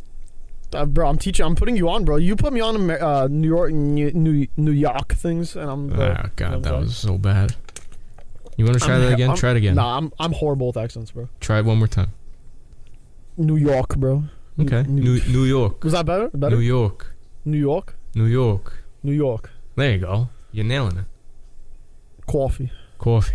Uh, 0.72 0.86
bro, 0.86 1.08
I'm 1.08 1.18
teaching. 1.18 1.46
I'm 1.46 1.54
putting 1.54 1.76
you 1.76 1.88
on, 1.88 2.04
bro. 2.04 2.16
You 2.16 2.34
put 2.34 2.52
me 2.52 2.60
on 2.60 2.90
uh, 2.90 3.28
New 3.30 3.46
York, 3.48 3.72
New, 3.72 4.10
New, 4.12 4.48
York 4.72 5.14
things, 5.14 5.54
and 5.54 5.70
I'm. 5.70 5.86
Bro, 5.88 6.16
Ah, 6.18 6.30
God, 6.34 6.54
I'm 6.54 6.62
that 6.62 6.68
sorry. 6.70 6.80
was 6.82 6.96
so 6.96 7.16
bad. 7.18 7.54
You 8.56 8.64
want 8.64 8.78
to 8.78 8.84
try 8.84 8.94
I'm- 8.94 9.02
that 9.02 9.12
again? 9.14 9.28
I'm- 9.30 9.36
try 9.38 9.50
it 9.52 9.56
again. 9.56 9.74
Nah, 9.74 9.98
I'm 9.98 10.12
I'm 10.18 10.32
horrible 10.32 10.68
with 10.68 10.76
accents, 10.76 11.10
bro. 11.10 11.28
Try 11.40 11.58
it 11.58 11.64
one 11.64 11.78
more 11.78 11.88
time. 11.88 12.12
New 13.36 13.56
York, 13.56 13.96
bro. 13.96 14.24
Okay. 14.60 14.84
New, 14.84 15.02
New 15.02 15.20
New 15.26 15.44
York. 15.44 15.82
was 15.82 15.92
that 15.92 16.06
better? 16.06 16.28
Better. 16.32 16.54
New 16.56 16.62
York. 16.62 17.14
New 17.44 17.58
York. 17.58 17.96
New 18.14 18.26
York. 18.26 18.84
New 19.02 19.12
York. 19.12 19.50
There 19.76 19.90
you 19.90 19.98
go. 19.98 20.28
You're 20.52 20.64
nailing 20.64 20.98
it. 20.98 21.04
Coffee. 22.26 22.70
Coffee. 22.98 23.34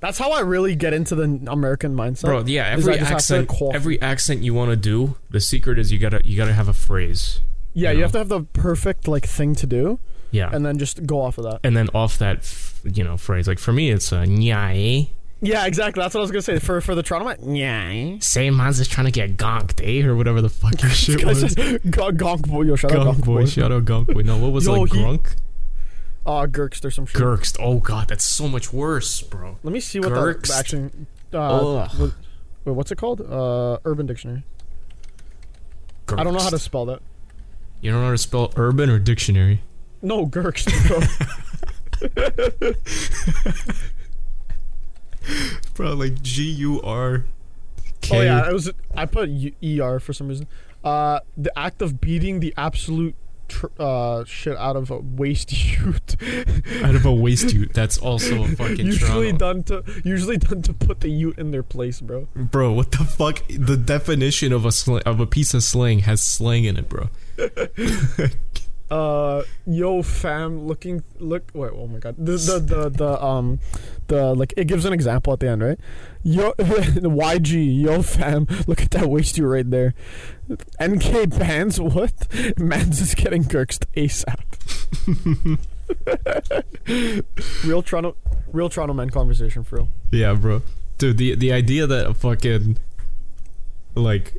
That's 0.00 0.18
how 0.18 0.30
I 0.32 0.40
really 0.40 0.74
get 0.74 0.92
into 0.92 1.14
the 1.14 1.40
American 1.48 1.94
mindset. 1.94 2.22
Bro, 2.24 2.44
yeah, 2.46 2.66
every 2.68 2.94
I 2.94 2.98
just 2.98 3.10
have 3.10 3.18
to 3.26 3.34
accent 3.54 3.74
every 3.74 4.00
accent 4.02 4.42
you 4.42 4.54
want 4.54 4.70
to 4.70 4.76
do, 4.76 5.16
the 5.30 5.40
secret 5.40 5.78
is 5.78 5.92
you 5.92 5.98
got 5.98 6.10
to 6.10 6.20
you 6.24 6.36
got 6.36 6.46
to 6.46 6.52
have 6.52 6.68
a 6.68 6.72
phrase. 6.72 7.40
yeah, 7.72 7.90
you 7.90 7.98
you 7.98 8.02
have 8.02 8.12
to 8.12 8.18
have 8.18 8.28
the 8.28 8.42
perfect 8.42 9.06
like 9.06 9.26
thing 9.26 9.54
to 9.56 9.66
do, 9.66 9.98
Yeah. 10.32 10.50
and 10.52 10.66
then 10.66 10.78
just 10.78 11.06
go 11.06 11.20
off 11.20 11.38
of 11.38 11.44
that. 11.44 11.60
and 11.62 11.76
then 11.76 11.88
off 11.94 12.18
that 12.18 12.38
f- 12.38 12.80
you 12.84 13.04
know 13.04 13.16
phrase 13.16 13.46
like 13.46 13.58
for 13.60 13.72
me 13.72 13.90
it's 13.90 14.10
a 14.12 14.22
eh? 14.22 15.04
Yeah, 15.44 15.66
exactly. 15.66 16.00
That's 16.02 16.14
what 16.14 16.20
I 16.20 16.22
was 16.22 16.30
gonna 16.30 16.42
say 16.42 16.58
for 16.60 16.80
for 16.80 16.94
the 16.94 17.02
Toronto. 17.02 17.26
Man, 17.26 17.54
yeah. 17.56 18.16
Same 18.20 18.56
man's 18.56 18.78
just 18.78 18.90
trying 18.92 19.06
to 19.06 19.10
get 19.10 19.36
gonked, 19.36 19.80
eh? 19.82 20.06
Or 20.06 20.14
whatever 20.16 20.40
the 20.40 20.48
fuck 20.48 20.80
your 20.82 20.90
shit 21.02 21.24
was. 21.24 21.42
just- 21.42 21.56
Gonk 21.56 22.48
boy, 22.48 22.62
yo, 22.62 22.76
shout 22.76 22.92
out 22.92 22.98
Gonk 23.06 23.14
Gonk 23.16 23.24
boy, 23.24 23.40
boy. 23.42 23.46
shout 23.46 23.72
out 23.72 23.84
Gonk 23.84 24.06
boy. 24.14 24.22
No, 24.22 24.36
what 24.38 24.52
was 24.52 24.66
Yo, 24.66 24.80
like 24.82 24.92
he- 24.92 24.98
Grunk? 24.98 25.36
Uh, 26.24 26.46
Gurks, 26.46 26.80
there's 26.80 26.94
some 26.94 27.06
shit. 27.06 27.20
Gurkst. 27.20 27.56
Oh 27.58 27.78
god, 27.78 28.06
that's 28.08 28.22
so 28.24 28.46
much 28.46 28.72
worse, 28.72 29.20
bro. 29.22 29.58
Let 29.64 29.72
me 29.72 29.80
see 29.80 29.98
what 29.98 30.10
Gurks. 30.12 30.46
that 30.48 30.60
actually. 30.60 30.90
Uh, 31.32 31.88
what, 31.98 32.12
wait, 32.64 32.72
what's 32.76 32.92
it 32.92 32.96
called? 32.98 33.20
Uh, 33.20 33.78
Urban 33.84 34.06
Dictionary. 34.06 34.44
I 36.16 36.22
don't 36.22 36.34
know 36.34 36.40
how 36.40 36.50
to 36.50 36.58
spell 36.58 36.84
that. 36.86 37.00
You 37.80 37.90
don't 37.90 38.00
know 38.00 38.06
how 38.06 38.12
to 38.12 38.18
spell 38.18 38.52
urban 38.56 38.90
or 38.90 38.98
dictionary? 39.00 39.62
No, 40.02 40.26
Gurks. 40.26 40.66
bro. 40.88 41.00
Bro, 45.74 45.94
like 45.94 46.20
G 46.22 46.42
U 46.50 46.80
R 46.82 47.24
K. 48.00 48.18
oh 48.18 48.22
yeah, 48.22 48.48
it 48.48 48.52
was. 48.52 48.70
I 48.94 49.06
put 49.06 49.30
ER 49.64 50.00
for 50.00 50.12
some 50.12 50.28
reason. 50.28 50.48
Uh, 50.82 51.20
the 51.36 51.56
act 51.56 51.80
of 51.80 52.00
beating 52.00 52.40
the 52.40 52.52
absolute 52.56 53.14
tr- 53.46 53.66
uh 53.78 54.24
shit 54.24 54.56
out 54.56 54.74
of 54.74 54.90
a 54.90 54.98
waste 54.98 55.52
youth. 55.80 56.16
out 56.82 56.96
of 56.96 57.06
a 57.06 57.12
waste 57.12 57.52
ute. 57.54 57.72
That's 57.72 57.98
also 57.98 58.42
a 58.42 58.48
fucking 58.48 58.84
usually 58.86 59.32
Toronto. 59.32 59.70
done 59.70 59.84
to 59.84 60.02
usually 60.04 60.38
done 60.38 60.62
to 60.62 60.72
put 60.72 61.00
the 61.00 61.08
ute 61.08 61.38
in 61.38 61.52
their 61.52 61.62
place, 61.62 62.00
bro. 62.00 62.26
Bro, 62.34 62.72
what 62.72 62.90
the 62.90 63.04
fuck? 63.04 63.42
The 63.48 63.76
definition 63.76 64.52
of 64.52 64.64
a 64.66 64.72
sl- 64.72 64.98
of 65.06 65.20
a 65.20 65.26
piece 65.26 65.54
of 65.54 65.62
slang 65.62 66.00
has 66.00 66.20
slang 66.20 66.64
in 66.64 66.76
it, 66.76 66.88
bro. 66.88 67.08
Uh, 68.92 69.42
yo, 69.66 70.02
fam, 70.02 70.66
looking, 70.66 71.02
look, 71.18 71.44
wait, 71.54 71.72
oh 71.74 71.86
my 71.86 71.98
god, 71.98 72.14
the 72.18 72.32
the 72.32 72.58
the, 72.58 72.88
the 72.90 73.24
um, 73.24 73.58
the 74.08 74.34
like 74.34 74.52
it 74.54 74.66
gives 74.66 74.84
an 74.84 74.92
example 74.92 75.32
at 75.32 75.40
the 75.40 75.48
end, 75.48 75.62
right? 75.62 75.78
Yo, 76.22 76.52
the 76.58 77.08
YG, 77.08 77.84
yo, 77.84 78.02
fam, 78.02 78.46
look 78.66 78.82
at 78.82 78.90
that 78.90 79.06
waist 79.06 79.38
you 79.38 79.46
right 79.46 79.70
there. 79.70 79.94
NK 80.78 81.30
bands, 81.30 81.80
what? 81.80 82.12
Man's 82.58 83.00
is 83.00 83.14
getting 83.14 83.44
gurked 83.44 83.90
ASAP. 83.94 84.44
real 87.64 87.82
Toronto, 87.82 88.14
real 88.52 88.68
Toronto 88.68 88.92
man 88.92 89.08
conversation 89.08 89.64
for 89.64 89.76
real. 89.76 89.88
Yeah, 90.10 90.34
bro. 90.34 90.60
Dude, 90.98 91.16
the 91.16 91.34
the 91.34 91.50
idea 91.50 91.86
that 91.86 92.10
a 92.10 92.12
fucking 92.12 92.76
like 93.94 94.36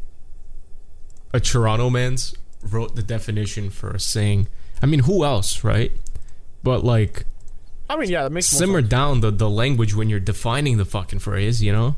a 1.33 1.39
Toronto 1.39 1.89
man's 1.89 2.35
wrote 2.63 2.95
the 2.95 3.03
definition 3.03 3.69
for 3.69 3.91
a 3.91 3.99
saying. 3.99 4.47
I 4.81 4.85
mean, 4.85 5.01
who 5.01 5.23
else, 5.23 5.63
right? 5.63 5.91
But 6.63 6.83
like 6.83 7.25
I 7.89 7.95
mean, 7.97 8.09
yeah, 8.09 8.23
that 8.23 8.31
makes 8.31 8.47
simmer 8.47 8.81
down 8.81 9.21
the 9.21 9.31
the 9.31 9.49
language 9.49 9.93
when 9.95 10.09
you're 10.09 10.19
defining 10.19 10.77
the 10.77 10.85
fucking 10.85 11.19
phrase, 11.19 11.61
you 11.61 11.71
know? 11.71 11.95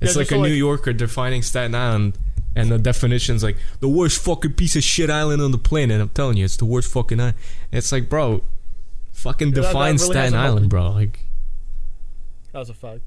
It's 0.00 0.14
Yeah, 0.14 0.18
like 0.20 0.26
a 0.32 0.34
so, 0.34 0.42
New 0.42 0.52
Yorker 0.52 0.92
defining 0.92 1.42
Staten 1.42 1.74
Island 1.74 2.18
and 2.56 2.70
the 2.70 2.78
definition's 2.78 3.42
like 3.42 3.56
the 3.80 3.88
worst 3.88 4.20
fucking 4.22 4.52
piece 4.54 4.76
of 4.76 4.82
shit 4.84 5.10
island 5.10 5.40
on 5.40 5.50
the 5.52 5.58
planet. 5.58 6.00
I'm 6.00 6.08
telling 6.10 6.36
you, 6.36 6.44
it's 6.44 6.56
the 6.56 6.64
worst 6.66 6.90
fucking 6.92 7.20
island. 7.20 7.36
It's 7.72 7.90
like, 7.92 8.08
bro, 8.08 8.42
fucking 9.12 9.48
Yeah, 9.48 9.54
that- 9.54 9.60
that 9.62 9.66
define 9.68 9.94
really 9.96 9.98
Staten 10.12 10.34
Island, 10.34 10.68
bro. 10.70 10.90
Like 10.90 11.20
That 12.52 12.58
was 12.60 12.70
a 12.70 12.74
fact. 12.74 13.00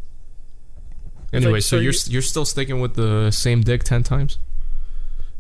anyway, 1.34 1.54
like, 1.54 1.62
so, 1.64 1.78
so 1.78 1.82
you're 1.82 1.94
you- 1.94 2.00
you're 2.10 2.22
still 2.22 2.46
sticking 2.46 2.80
with 2.80 2.96
the 2.96 3.32
same 3.32 3.62
dick 3.62 3.84
10 3.84 4.04
times? 4.04 4.40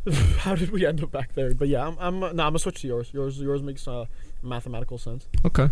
How 0.40 0.56
did 0.56 0.72
we 0.72 0.86
end 0.86 1.04
up 1.04 1.12
back 1.12 1.34
there? 1.34 1.54
But 1.54 1.68
yeah, 1.68 1.88
I'm, 1.88 1.98
I'm, 2.00 2.20
nah, 2.20 2.28
I'm 2.28 2.36
gonna 2.36 2.60
switch 2.60 2.82
to 2.82 2.88
yours. 2.88 3.10
Yours, 3.14 3.40
yours 3.40 3.62
makes 3.62 3.88
uh, 3.88 4.06
mathematical 4.42 4.98
sense. 4.98 5.28
Okay. 5.46 5.64
You 5.64 5.70
Alright. 5.70 5.72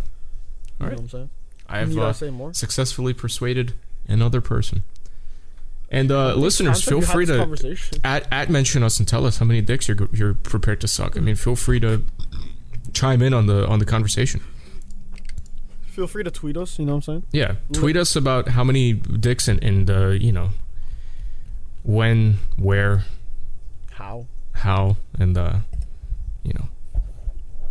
know 0.80 0.88
what 0.88 1.00
I'm 1.00 1.10
saying? 1.10 1.30
I've 1.67 1.91
you 1.91 2.02
uh, 2.02 2.06
gotta 2.06 2.13
say 2.13 2.30
more. 2.30 2.54
successfully 2.54 3.13
persuaded 3.13 3.74
another 4.08 4.41
person. 4.41 4.84
And 5.89 6.12
uh, 6.12 6.36
listeners, 6.36 6.84
feel 6.84 7.02
free 7.02 7.26
to 7.28 7.58
at, 8.04 8.28
at 8.32 8.50
mention 8.50 8.84
us 8.84 9.00
and 9.00 9.08
tell 9.08 9.26
us 9.26 9.38
how 9.38 9.45
many 9.45 9.62
dicks 9.62 9.88
you're 9.88 10.10
you're 10.12 10.34
prepared 10.34 10.82
to 10.82 10.88
suck. 10.88 11.15
I 11.15 11.19
mean, 11.21 11.36
feel 11.36 11.56
free 11.56 11.80
to 11.80 12.04
chime 12.93 13.21
in 13.21 13.34
on 13.34 13.45
the 13.45 13.67
on 13.67 13.80
the 13.80 13.86
conversation. 13.86 14.41
Feel 15.86 16.08
free 16.08 16.24
to 16.24 16.32
tweet 16.32 16.58
us. 16.58 16.78
You 16.80 16.86
know 16.86 16.95
what 16.95 17.08
I'm 17.08 17.21
saying? 17.21 17.24
Yeah, 17.32 17.56
tweet 17.71 17.95
us 17.95 18.15
about 18.15 18.50
how 18.50 18.63
many 18.63 18.93
dicks 18.93 19.48
and 19.48 19.63
and 19.63 19.89
uh, 19.89 20.08
you 20.10 20.32
know 20.32 20.50
when, 21.86 22.39
where, 22.58 23.06
How? 23.95 24.27
how, 24.51 24.97
and 25.17 25.38
uh, 25.38 25.60
you 26.43 26.51
know, 26.53 26.67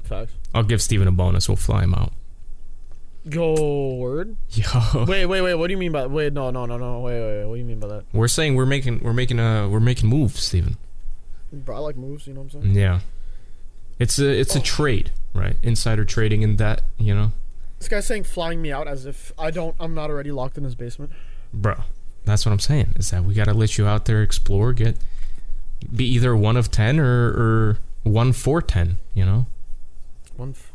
Facts. 0.05 0.33
I'll 0.55 0.63
give 0.63 0.81
Steven 0.81 1.07
a 1.07 1.13
bonus. 1.13 1.49
We'll 1.49 1.57
fly 1.57 1.85
him 1.85 1.95
out. 1.95 2.13
Go 3.29 3.95
word. 3.95 4.37
Yo, 4.51 5.05
Wait, 5.07 5.27
wait, 5.27 5.41
wait. 5.43 5.55
What 5.55 5.67
do 5.69 5.73
you 5.73 5.79
mean 5.79 5.93
by? 5.93 6.07
Wait, 6.07 6.33
no, 6.33 6.51
no, 6.51 6.65
no, 6.67 6.79
no. 6.79 7.01
Wait, 7.01 7.21
wait, 7.21 7.39
wait. 7.41 7.47
What 7.47 7.55
do 7.55 7.59
you 7.59 7.65
mean 7.67 7.79
by 7.79 7.89
that? 7.89 8.05
we're 8.13 8.29
saying 8.29 8.55
we're 8.55 8.65
making 8.67 9.01
we're 9.01 9.13
making 9.13 9.39
uh 9.39 9.69
we're 9.69 9.81
making 9.81 10.09
moves, 10.09 10.43
Steven. 10.43 10.77
Bro, 11.53 11.77
I 11.77 11.79
like 11.81 11.97
moves. 11.97 12.27
You 12.27 12.35
know 12.35 12.41
what 12.41 12.55
I'm 12.55 12.63
saying? 12.63 12.75
Yeah, 12.75 13.01
it's 13.99 14.19
a 14.19 14.29
it's 14.29 14.57
a 14.57 14.61
trade, 14.61 15.11
right? 15.35 15.57
Insider 15.63 16.07
trading 16.07 16.41
in 16.41 16.57
that, 16.57 16.83
you 16.99 17.15
know. 17.15 17.33
This 17.79 17.89
guy's 17.89 18.07
saying 18.07 18.25
flying 18.25 18.63
me 18.63 18.73
out 18.73 18.89
as 18.89 19.05
if 19.05 19.31
I 19.39 19.51
don't. 19.51 19.77
I'm 19.79 19.95
not 19.95 20.09
already 20.09 20.31
locked 20.31 20.57
in 20.57 20.65
his 20.65 20.75
basement. 20.75 21.13
Bro, 21.53 21.77
that's 22.25 22.47
what 22.47 22.53
I'm 22.53 22.61
saying. 22.61 22.95
Is 22.97 23.11
that 23.11 23.25
we 23.25 23.35
gotta 23.35 23.55
let 23.55 23.77
you 23.77 23.87
out 23.87 24.07
there 24.07 24.23
explore, 24.23 24.73
get 24.73 24.97
be 25.95 26.05
either 26.07 26.37
one 26.37 26.57
of 26.57 26.71
ten 26.71 26.99
or 26.99 27.05
or 27.29 27.79
one 28.03 28.33
for 28.33 28.61
ten. 28.63 28.99
You 29.15 29.25
know, 29.25 29.47
One. 30.37 30.51
F- 30.51 30.73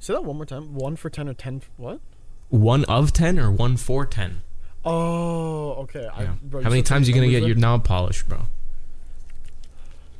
Say 0.00 0.14
that 0.14 0.24
one 0.24 0.36
more 0.36 0.46
time. 0.46 0.74
One 0.74 0.96
for 0.96 1.10
ten 1.10 1.28
or 1.28 1.34
ten. 1.34 1.56
F- 1.62 1.70
what? 1.76 2.00
one 2.48 2.84
of 2.86 3.12
ten 3.12 3.38
or 3.38 3.50
one 3.50 3.76
for 3.76 4.04
ten. 4.04 4.42
Oh, 4.84 5.72
okay. 5.84 6.08
I, 6.12 6.24
bro, 6.42 6.62
How 6.62 6.68
many 6.70 6.80
said 6.82 6.86
times 6.86 7.08
you 7.08 7.14
gonna 7.14 7.26
get 7.28 7.34
numbers 7.42 7.48
your 7.48 7.54
there? 7.54 7.60
knob 7.60 7.84
polished, 7.84 8.28
bro? 8.28 8.46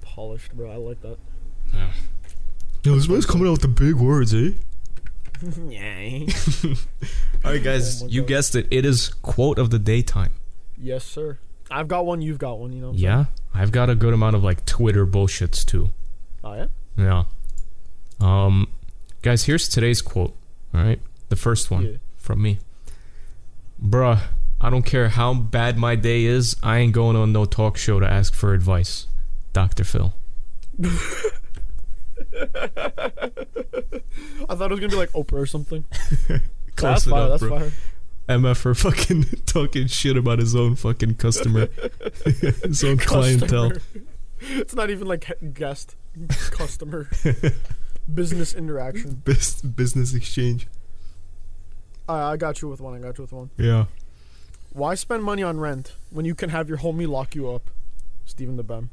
polished, 0.02 0.52
bro? 0.54 0.70
I 0.70 0.76
like 0.76 1.00
that. 1.02 1.16
Yeah. 1.72 1.90
Yo, 2.84 2.94
this 2.94 3.08
man's 3.08 3.26
coming 3.26 3.46
out 3.48 3.52
with 3.52 3.62
the 3.62 3.68
big 3.68 3.94
words, 3.94 4.34
eh? 4.34 4.50
yeah. 5.68 6.26
All 7.44 7.52
right, 7.52 7.62
guys, 7.62 8.02
Oh 8.02 8.06
you 8.06 8.20
God. 8.22 8.28
guessed 8.28 8.54
it. 8.54 8.66
It 8.70 8.84
is 8.84 9.08
quote 9.08 9.58
of 9.58 9.70
the 9.70 9.78
daytime. 9.78 10.32
Yes, 10.78 11.04
sir. 11.04 11.38
I've 11.72 11.88
got 11.88 12.06
one. 12.06 12.20
You've 12.22 12.38
got 12.38 12.58
one. 12.58 12.72
You 12.72 12.80
know. 12.80 12.92
Yeah, 12.94 13.26
I've 13.54 13.72
got 13.72 13.90
a 13.90 13.94
good 13.94 14.14
amount 14.14 14.36
of 14.36 14.44
like 14.44 14.64
Twitter 14.66 15.06
bullshits 15.06 15.64
too. 15.64 15.90
Oh 16.44 16.54
yeah. 16.54 16.66
Yeah. 16.96 17.24
Um, 18.20 18.68
guys, 19.22 19.44
here's 19.44 19.68
today's 19.68 20.02
quote. 20.02 20.34
All 20.74 20.82
right, 20.82 21.00
the 21.28 21.36
first 21.36 21.70
one 21.70 21.84
Yeah. 21.84 21.96
from 22.16 22.42
me. 22.42 22.58
Bruh, 23.84 24.20
I 24.60 24.70
don't 24.70 24.84
care 24.84 25.08
how 25.08 25.34
bad 25.34 25.76
my 25.76 25.96
day 25.96 26.24
is. 26.24 26.56
I 26.62 26.78
ain't 26.78 26.92
going 26.92 27.16
on 27.16 27.32
no 27.32 27.44
talk 27.44 27.76
show 27.76 27.98
to 28.00 28.06
ask 28.06 28.32
for 28.34 28.54
advice. 28.54 29.06
Dr. 29.52 29.84
Phil. 29.84 30.14
I 30.82 30.88
thought 34.54 34.70
it 34.70 34.70
was 34.70 34.80
gonna 34.80 34.88
be 34.88 34.96
like 34.96 35.12
Oprah 35.12 35.32
or 35.34 35.46
something. 35.46 35.84
Close 36.76 37.04
that's 37.04 37.06
it 37.06 37.10
fire. 37.10 37.28
that's 37.28 37.42
bro. 37.42 37.58
fire. 37.58 37.72
MF 38.40 38.56
for 38.56 38.74
fucking 38.74 39.24
talking 39.46 39.86
shit 39.86 40.16
about 40.16 40.38
his 40.38 40.54
own 40.54 40.76
fucking 40.76 41.14
customer, 41.14 41.68
his 42.24 42.82
own 42.84 42.98
clientele. 42.98 43.72
It's 44.40 44.74
not 44.74 44.90
even 44.90 45.06
like 45.06 45.30
guest, 45.54 45.96
customer, 46.50 47.08
business 48.14 48.54
interaction. 48.54 49.22
Bus- 49.24 49.62
business 49.62 50.14
exchange. 50.14 50.66
I 52.08 52.32
I 52.32 52.36
got 52.36 52.60
you 52.62 52.68
with 52.68 52.80
one. 52.80 52.94
I 52.94 52.98
got 52.98 53.18
you 53.18 53.22
with 53.22 53.32
one. 53.32 53.50
Yeah. 53.56 53.86
Why 54.72 54.94
spend 54.94 55.22
money 55.22 55.42
on 55.42 55.60
rent 55.60 55.94
when 56.10 56.24
you 56.24 56.34
can 56.34 56.50
have 56.50 56.68
your 56.68 56.78
homie 56.78 57.06
lock 57.06 57.34
you 57.34 57.50
up? 57.50 57.70
Stephen 58.24 58.56
the 58.56 58.62
Bem. 58.62 58.90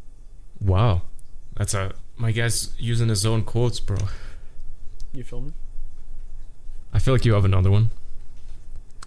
Wow. 0.59 1.03
That's 1.55 1.73
a 1.73 1.93
my 2.17 2.31
guy's 2.31 2.73
using 2.77 3.09
his 3.09 3.25
own 3.25 3.43
quotes, 3.43 3.79
bro. 3.79 3.97
You 5.13 5.23
feel 5.23 5.41
me? 5.41 5.53
I 6.93 6.99
feel 6.99 7.13
like 7.13 7.25
you 7.25 7.33
have 7.33 7.45
another 7.45 7.71
one. 7.71 7.91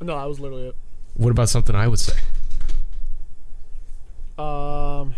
No, 0.03 0.17
that 0.19 0.29
was 0.29 0.41
literally 0.41 0.69
it. 0.69 0.77
What 1.15 1.31
about 1.31 1.49
something 1.49 1.75
I 1.75 1.89
would 1.89 1.99
say? 1.99 2.19
Um. 4.39 5.15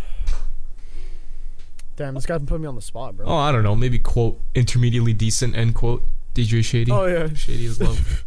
Damn, 1.97 2.15
this 2.15 2.27
guy 2.27 2.39
put 2.39 2.61
me 2.61 2.67
on 2.67 2.75
the 2.75 2.83
spot, 2.83 3.17
bro. 3.17 3.27
Oh, 3.27 3.37
I 3.37 3.53
don't 3.53 3.63
know. 3.63 3.77
Maybe 3.77 3.99
quote 3.99 4.41
intermediately 4.55 5.13
decent 5.13 5.57
end 5.57 5.75
quote. 5.75 6.03
DJ 6.35 6.65
Shady. 6.65 6.91
Oh, 6.91 7.07
yeah. 7.07 7.33
Shady 7.35 7.67
is 7.67 7.81
love. 7.81 8.25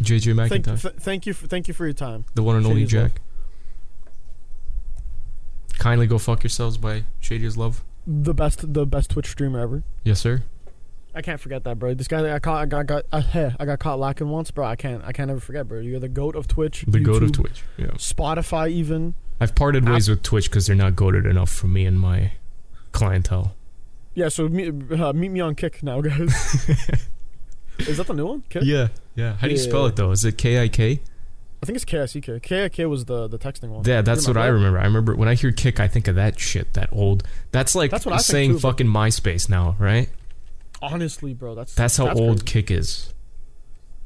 JJ 0.00 0.34
Thank, 0.48 0.64
McIntyre. 0.64 0.80
th- 0.80 0.94
thank 0.98 1.26
you, 1.26 1.34
for, 1.34 1.46
thank 1.46 1.68
you 1.68 1.74
for 1.74 1.84
your 1.84 1.92
time. 1.92 2.24
the 2.34 2.42
one 2.42 2.56
and 2.56 2.66
only 2.66 2.82
is 2.82 2.92
Love. 2.92 3.12
Jack. 3.12 3.20
Kindly 5.78 6.06
go 6.06 6.18
fuck 6.18 6.42
yourselves 6.42 6.78
by 6.78 7.04
Shady 7.20 7.44
is 7.44 7.56
love. 7.56 7.84
The 8.06 8.34
best, 8.34 8.72
the 8.72 8.86
best 8.86 9.10
Twitch 9.10 9.28
streamer 9.28 9.60
ever. 9.60 9.82
Yes, 10.02 10.20
sir. 10.20 10.42
I 11.14 11.22
can't 11.22 11.40
forget 11.40 11.62
that, 11.64 11.78
bro. 11.78 11.94
This 11.94 12.08
guy 12.08 12.22
that 12.22 12.32
I 12.34 12.38
caught, 12.40 12.62
I 12.62 12.66
got, 12.66 12.86
got, 12.86 13.04
uh, 13.12 13.20
hey, 13.20 13.54
I 13.58 13.64
got 13.64 13.78
caught 13.78 13.98
lacking 14.00 14.28
once, 14.28 14.50
bro. 14.50 14.66
I 14.66 14.76
can't, 14.76 15.04
I 15.04 15.12
can't 15.12 15.30
ever 15.30 15.40
forget, 15.40 15.68
bro. 15.68 15.78
You're 15.80 16.00
the 16.00 16.08
goat 16.08 16.34
of 16.34 16.48
Twitch. 16.48 16.84
The 16.88 16.98
goat 17.00 17.22
of 17.22 17.32
Twitch. 17.32 17.62
Yeah. 17.76 17.86
Spotify, 17.92 18.70
even. 18.70 19.14
I've 19.40 19.54
parted 19.54 19.88
ways 19.88 20.08
with 20.08 20.22
Twitch 20.22 20.50
because 20.50 20.66
they're 20.66 20.74
not 20.76 20.96
goaded 20.96 21.26
enough 21.26 21.50
for 21.50 21.66
me 21.68 21.86
and 21.86 21.98
my 22.00 22.32
clientele. 22.92 23.54
Yeah, 24.14 24.28
so 24.28 24.48
meet, 24.48 24.72
uh, 24.92 25.12
meet 25.12 25.30
me 25.30 25.40
on 25.40 25.54
Kick 25.54 25.82
now, 25.82 26.00
guys. 26.00 26.68
Is 27.78 27.96
that 27.96 28.06
the 28.06 28.14
new 28.14 28.26
one? 28.26 28.42
Kick? 28.48 28.62
Yeah. 28.64 28.88
Yeah. 29.14 29.34
How 29.36 29.46
do 29.48 29.52
you 29.52 29.58
spell 29.58 29.82
Yeah. 29.82 29.88
it 29.88 29.96
though? 29.96 30.10
Is 30.12 30.24
it 30.24 30.38
K 30.38 30.62
I 30.62 30.68
K? 30.68 31.00
I 31.62 31.66
think 31.66 31.76
it's 31.76 31.84
KICK. 31.86 32.42
KIK 32.42 32.88
was 32.90 33.06
the 33.06 33.26
the 33.26 33.38
texting 33.38 33.70
one. 33.70 33.84
Yeah, 33.86 34.02
that's 34.02 34.28
what 34.28 34.36
I 34.36 34.46
remember. 34.48 34.78
I 34.78 34.84
remember 34.84 35.16
when 35.16 35.28
I 35.28 35.34
hear 35.34 35.50
kick, 35.50 35.80
I 35.80 35.88
think 35.88 36.08
of 36.08 36.14
that 36.16 36.38
shit. 36.38 36.74
That 36.74 36.90
old. 36.92 37.22
That's 37.52 37.74
like 37.74 37.90
That's 37.90 38.04
what 38.04 38.14
I 38.14 38.18
saying 38.18 38.52
too, 38.52 38.58
fucking 38.58 38.86
MySpace 38.86 39.48
now, 39.48 39.74
right? 39.78 40.10
Honestly, 40.82 41.34
bro, 41.34 41.54
that's 41.54 41.74
That's 41.74 41.96
how 41.96 42.10
old 42.12 42.44
crazy. 42.44 42.62
Kik 42.62 42.70
is. 42.70 43.14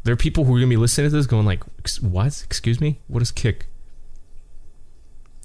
There 0.05 0.13
are 0.13 0.17
people 0.17 0.45
who 0.45 0.55
are 0.55 0.59
gonna 0.59 0.69
be 0.69 0.77
listening 0.77 1.11
to 1.11 1.17
this 1.17 1.27
going 1.27 1.45
like, 1.45 1.63
"Ex- 1.81 2.01
"What? 2.01 2.43
Excuse 2.45 2.81
me? 2.81 3.01
What 3.09 3.23
is 3.23 3.31
Kik?" 3.31 3.67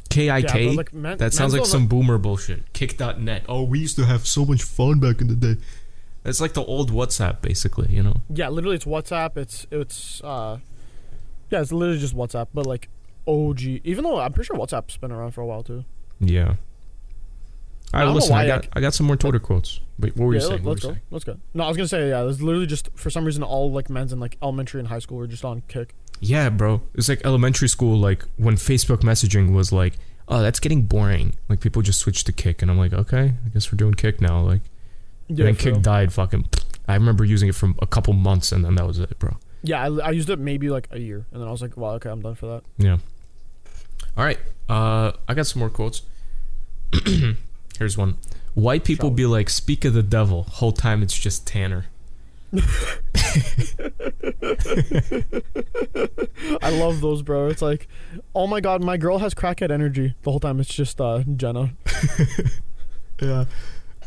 K 0.10 0.30
I 0.30 0.42
K. 0.44 0.70
like, 0.70 0.92
That 1.18 1.34
sounds 1.34 1.54
like 1.54 1.66
some 1.66 1.88
boomer 1.88 2.18
bullshit. 2.18 2.72
Kick.net. 2.74 3.46
Oh, 3.50 3.64
we 3.64 3.80
used 3.80 3.96
to 3.96 4.06
have 4.06 4.28
so 4.28 4.46
much 4.46 4.62
fun 4.62 5.00
back 5.00 5.22
in 5.22 5.28
the 5.28 5.36
day. 5.36 5.62
It's 6.24 6.40
like 6.40 6.54
the 6.54 6.64
old 6.64 6.92
WhatsApp, 6.92 7.42
basically. 7.42 7.94
You 7.94 8.04
know. 8.04 8.18
Yeah, 8.30 8.50
literally, 8.50 8.76
it's 8.76 8.86
WhatsApp. 8.86 9.38
It's 9.38 9.66
it's 9.72 10.22
uh, 10.24 10.60
yeah, 11.50 11.62
it's 11.62 11.72
literally 11.72 12.00
just 12.00 12.16
WhatsApp. 12.16 12.48
But 12.54 12.66
like 12.68 12.90
OG, 13.28 13.62
even 13.84 14.04
though 14.04 14.20
I'm 14.20 14.34
pretty 14.34 14.48
sure 14.48 14.56
WhatsApp's 14.56 14.98
been 14.98 15.12
around 15.12 15.32
for 15.32 15.42
a 15.42 15.46
while 15.46 15.64
too. 15.64 15.84
Yeah. 16.20 16.56
All 17.94 18.00
I 18.00 18.04
right, 18.04 18.10
know 18.10 18.16
listen. 18.16 18.34
I 18.34 18.36
why 18.36 18.44
I 18.44 18.48
got 18.48 18.82
got 18.82 18.94
some 18.94 19.06
more 19.06 19.16
Twitter 19.16 19.40
quotes. 19.40 19.80
Wait, 20.00 20.16
what 20.18 20.26
were 20.26 20.34
you 20.34 20.42
saying? 20.42 20.64
Let's 20.64 20.82
go. 20.82 20.90
saying? 20.90 21.02
Let's 21.12 21.24
go. 21.26 21.38
No, 21.54 21.64
I 21.64 21.68
was 21.68 21.78
gonna 21.78 21.88
say 21.88 22.10
yeah. 22.10 22.24
There's 22.24 22.42
literally 22.42 22.66
just 22.66 22.90
for 22.96 23.10
some 23.10 23.24
reason 23.26 23.44
all 23.44 23.72
like 23.72 23.90
men's 23.90 24.12
in 24.12 24.20
like 24.20 24.38
elementary 24.42 24.80
and 24.80 24.88
high 24.88 25.00
school 25.00 25.18
were 25.18 25.28
just 25.28 25.46
on 25.46 25.62
Kik. 25.68 25.94
Yeah, 26.20 26.50
bro. 26.50 26.82
It's 26.96 27.08
like 27.10 27.22
elementary 27.26 27.68
school, 27.68 27.98
like 27.98 28.24
when 28.38 28.56
Facebook 28.56 29.02
messaging 29.02 29.54
was 29.54 29.72
like, 29.72 29.94
oh, 30.28 30.42
that's 30.42 30.60
getting 30.60 30.84
boring. 30.84 31.36
Like 31.50 31.60
people 31.60 31.82
just 31.82 32.00
switched 32.00 32.26
to 32.28 32.32
Kik, 32.34 32.62
and 32.62 32.72
I'm 32.72 32.78
like, 32.78 32.94
okay, 32.94 33.34
I 33.46 33.50
guess 33.54 33.72
we're 33.72 33.78
doing 33.78 33.94
Kik 33.94 34.22
now. 34.22 34.40
Like, 34.42 34.62
Yeah, 35.28 35.46
and 35.46 35.48
then 35.50 35.56
Kik 35.56 35.74
real. 35.74 35.82
died. 35.82 36.14
Fucking, 36.14 36.48
I 36.88 36.96
remember 36.96 37.24
using 37.26 37.50
it 37.50 37.56
for 37.56 37.74
a 37.82 37.86
couple 37.88 38.14
months, 38.14 38.52
and 38.52 38.64
then 38.66 38.76
that 38.76 38.88
was 38.88 39.00
it, 39.00 39.20
bro. 39.20 39.38
yeah. 39.64 39.84
I, 39.84 40.08
I 40.08 40.12
used 40.12 40.30
it 40.30 40.40
maybe 40.40 40.70
like 40.70 40.88
a 40.92 41.00
year, 41.00 41.26
and 41.32 41.42
then 41.42 41.48
I 41.48 41.52
was 41.52 41.62
like, 41.62 41.76
wow, 41.78 41.92
okay, 41.96 42.10
I'm 42.10 42.22
done 42.22 42.36
for 42.36 42.48
that. 42.48 42.64
Yeah. 42.78 42.98
All 44.18 44.24
right. 44.24 44.40
Uh, 44.70 45.12
I 45.28 45.34
got 45.34 45.46
some 45.46 45.60
more 45.60 45.70
quotes. 45.70 46.04
Here's 47.78 47.98
one. 47.98 48.18
White 48.54 48.84
people 48.84 49.10
be 49.10 49.26
like, 49.26 49.50
"Speak 49.50 49.84
of 49.86 49.94
the 49.94 50.04
devil." 50.04 50.44
Whole 50.44 50.72
time 50.72 51.02
it's 51.02 51.18
just 51.18 51.48
Tanner. 51.48 51.86
I 56.62 56.70
love 56.70 57.02
those, 57.02 57.24
bro. 57.24 57.48
It's 57.48 57.62
like, 57.64 57.88
oh 58.36 58.46
my 58.46 58.62
god, 58.62 58.84
my 58.84 58.98
girl 58.98 59.18
has 59.18 59.34
crackhead 59.34 59.72
energy. 59.72 60.14
The 60.22 60.30
whole 60.32 60.40
time 60.40 60.60
it's 60.60 60.74
just 60.74 61.02
uh 61.02 61.24
Jenna. 61.36 61.74
Yeah. 63.22 63.46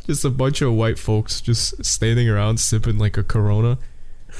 Just 0.06 0.24
a 0.24 0.30
bunch 0.30 0.60
of 0.62 0.74
white 0.74 0.98
folks 0.98 1.40
just 1.40 1.84
standing 1.84 2.28
around 2.28 2.58
sipping 2.60 2.98
like 2.98 3.16
a 3.16 3.22
Corona. 3.22 3.78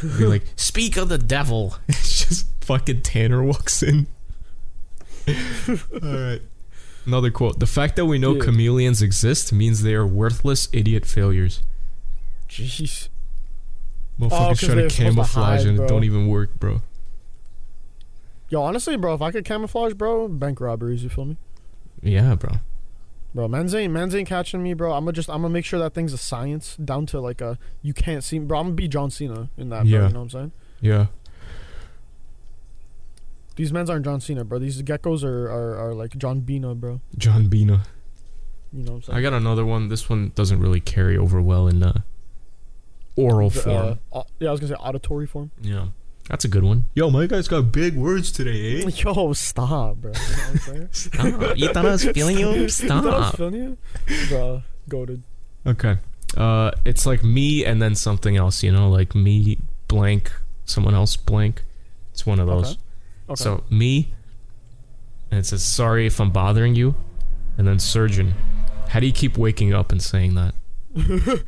Be 0.03 0.27
like, 0.27 0.43
"Speak 0.57 0.97
of 0.97 1.09
the 1.09 1.19
devil." 1.19 1.77
It's 1.89 2.27
just 2.29 2.47
fucking 2.61 3.03
Tanner 3.03 3.43
walks 3.43 3.83
in. 3.83 4.07
All 5.29 5.77
right. 6.03 6.43
Another 7.07 7.31
quote. 7.31 7.61
The 7.61 7.67
fact 7.67 7.97
that 7.97 8.07
we 8.07 8.19
know 8.19 8.35
Yeah. 8.35 8.45
chameleons 8.45 9.01
exist 9.01 9.53
means 9.53 9.83
they 9.83 9.95
are 9.95 10.07
worthless 10.07 10.69
idiot 10.73 11.07
failures. 11.07 11.63
Jeez. 12.49 13.09
Motherfuckers 14.19 14.31
oh, 14.33 14.49
'cause 14.49 14.59
try 14.61 14.69
to 14.71 14.75
they're 14.77 14.89
to 14.89 14.97
camouflage 14.97 15.61
hide, 15.61 15.67
and 15.69 15.79
it 15.81 15.89
don't 15.89 16.05
even 16.05 16.27
work, 16.27 16.59
bro. 16.59 16.83
Yo, 18.49 18.63
honestly, 18.63 18.97
bro, 18.97 19.15
if 19.15 19.23
I 19.23 19.31
could 19.31 19.45
camouflage, 19.45 19.95
bro, 19.95 20.29
bank 20.29 20.61
robberies. 20.61 21.03
You 21.03 21.09
feel 21.09 21.25
me? 21.27 21.37
Yeah, 22.03 22.35
bro. 22.35 22.53
Bro, 23.35 23.49
man's 23.49 23.75
ain't 23.75 23.93
man's 23.93 24.15
ain't 24.15 24.29
catching 24.29 24.63
me, 24.63 24.73
bro. 24.73 24.93
I'm 24.95 25.05
gonna 25.05 25.13
just 25.13 25.29
I'm 25.29 25.43
gonna 25.43 25.53
make 25.53 25.65
sure 25.65 25.79
that 25.81 25.93
thing's 25.95 26.13
a 26.13 26.19
science 26.19 26.77
down 26.77 27.07
to 27.07 27.21
like 27.21 27.41
a 27.41 27.59
you 27.83 27.93
can't 27.93 28.25
see, 28.25 28.39
bro. 28.39 28.59
I'm 28.61 28.67
gonna 28.67 28.75
be 28.77 28.89
John 28.89 29.11
Cena 29.11 29.51
in 29.59 29.69
that, 29.71 29.83
bro. 29.83 29.91
Yeah. 29.91 30.07
You 30.07 30.15
know 30.15 30.21
what 30.21 30.25
I'm 30.25 30.31
saying? 30.31 30.53
Yeah. 30.81 31.07
These 33.57 33.73
men's 33.73 33.91
aren't 33.91 34.05
John 34.05 34.21
Cena, 34.21 34.45
bro. 34.45 34.59
These 34.59 34.83
geckos 34.83 35.25
are 35.25 35.49
are, 35.51 35.77
are 35.89 35.95
like 35.95 36.17
John 36.17 36.41
Bina, 36.41 36.75
bro. 36.75 37.01
John 37.19 37.49
Bina. 37.49 37.83
You 38.73 38.83
know 38.85 38.93
what 38.93 38.97
I'm 38.97 39.03
saying? 39.03 39.19
I 39.19 39.23
got 39.23 39.33
another 39.33 39.65
one. 39.65 39.89
This 39.89 40.09
one 40.11 40.33
doesn't 40.35 40.61
really 40.61 40.81
carry 40.81 41.17
over 41.17 41.41
well 41.41 41.67
in 41.69 41.83
uh, 41.83 42.01
oral 43.17 43.51
The, 43.51 43.61
form. 43.61 43.99
uh, 44.13 44.19
au- 44.19 44.27
yeah, 44.41 44.49
I 44.49 44.53
was 44.53 44.61
gonna 44.61 44.75
say 44.75 44.79
auditory 44.81 45.27
form. 45.27 45.51
yeah. 45.61 45.87
That's 46.29 46.45
a 46.45 46.49
good 46.49 46.65
one. 46.65 46.87
Yo, 46.97 47.09
my 47.09 47.27
guy's 47.27 47.47
got 47.47 47.71
big 47.71 47.95
words 47.97 48.33
today, 48.33 48.83
eh? 48.83 48.89
Yo, 48.97 49.33
stop, 49.33 49.99
bro. 49.99 50.11
You 50.13 50.19
know 50.19 50.37
what 50.37 50.49
I'm 50.51 50.59
saying? 50.59 50.89
Stop. 50.91 51.57
You 51.57 51.69
thought 51.73 51.87
I 51.87 51.91
was 51.93 52.05
feeling 52.05 52.37
you? 52.37 52.69
Stop. 52.69 53.05
You 53.05 53.11
thought 53.11 53.15
I 53.15 53.19
was 53.19 53.27
Stop. 53.29 53.37
feeling 53.37 53.55
you? 53.55 53.79
Bro, 54.29 54.63
goaded. 54.89 55.23
Okay. 55.65 55.99
Uh, 56.37 56.73
it's 56.85 57.07
like 57.07 57.23
me 57.23 57.65
and 57.65 57.81
then 57.81 57.95
something 57.95 58.37
else, 58.37 58.65
you 58.65 58.73
know, 58.73 58.91
like 58.91 59.15
me 59.15 59.59
blank, 59.87 60.33
someone 60.65 60.95
else 60.97 61.17
blank. 61.17 61.63
It's 62.11 62.27
one 62.27 62.41
of 62.41 62.49
those. 62.49 62.73
Okay. 62.73 62.81
Okay. 63.29 63.43
So 63.43 63.65
me, 63.71 64.13
and 65.31 65.41
it 65.41 65.47
says 65.47 65.65
sorry 65.65 66.07
if 66.07 66.21
I'm 66.21 66.31
bothering 66.31 66.75
you, 66.75 66.95
and 67.59 67.67
then 67.67 67.79
surgeon. 67.79 68.35
How 68.89 69.01
do 69.01 69.07
you 69.07 69.13
keep 69.13 69.37
waking 69.37 69.75
up 69.75 69.91
and 69.93 70.01
saying 70.01 70.35
that? 70.37 70.55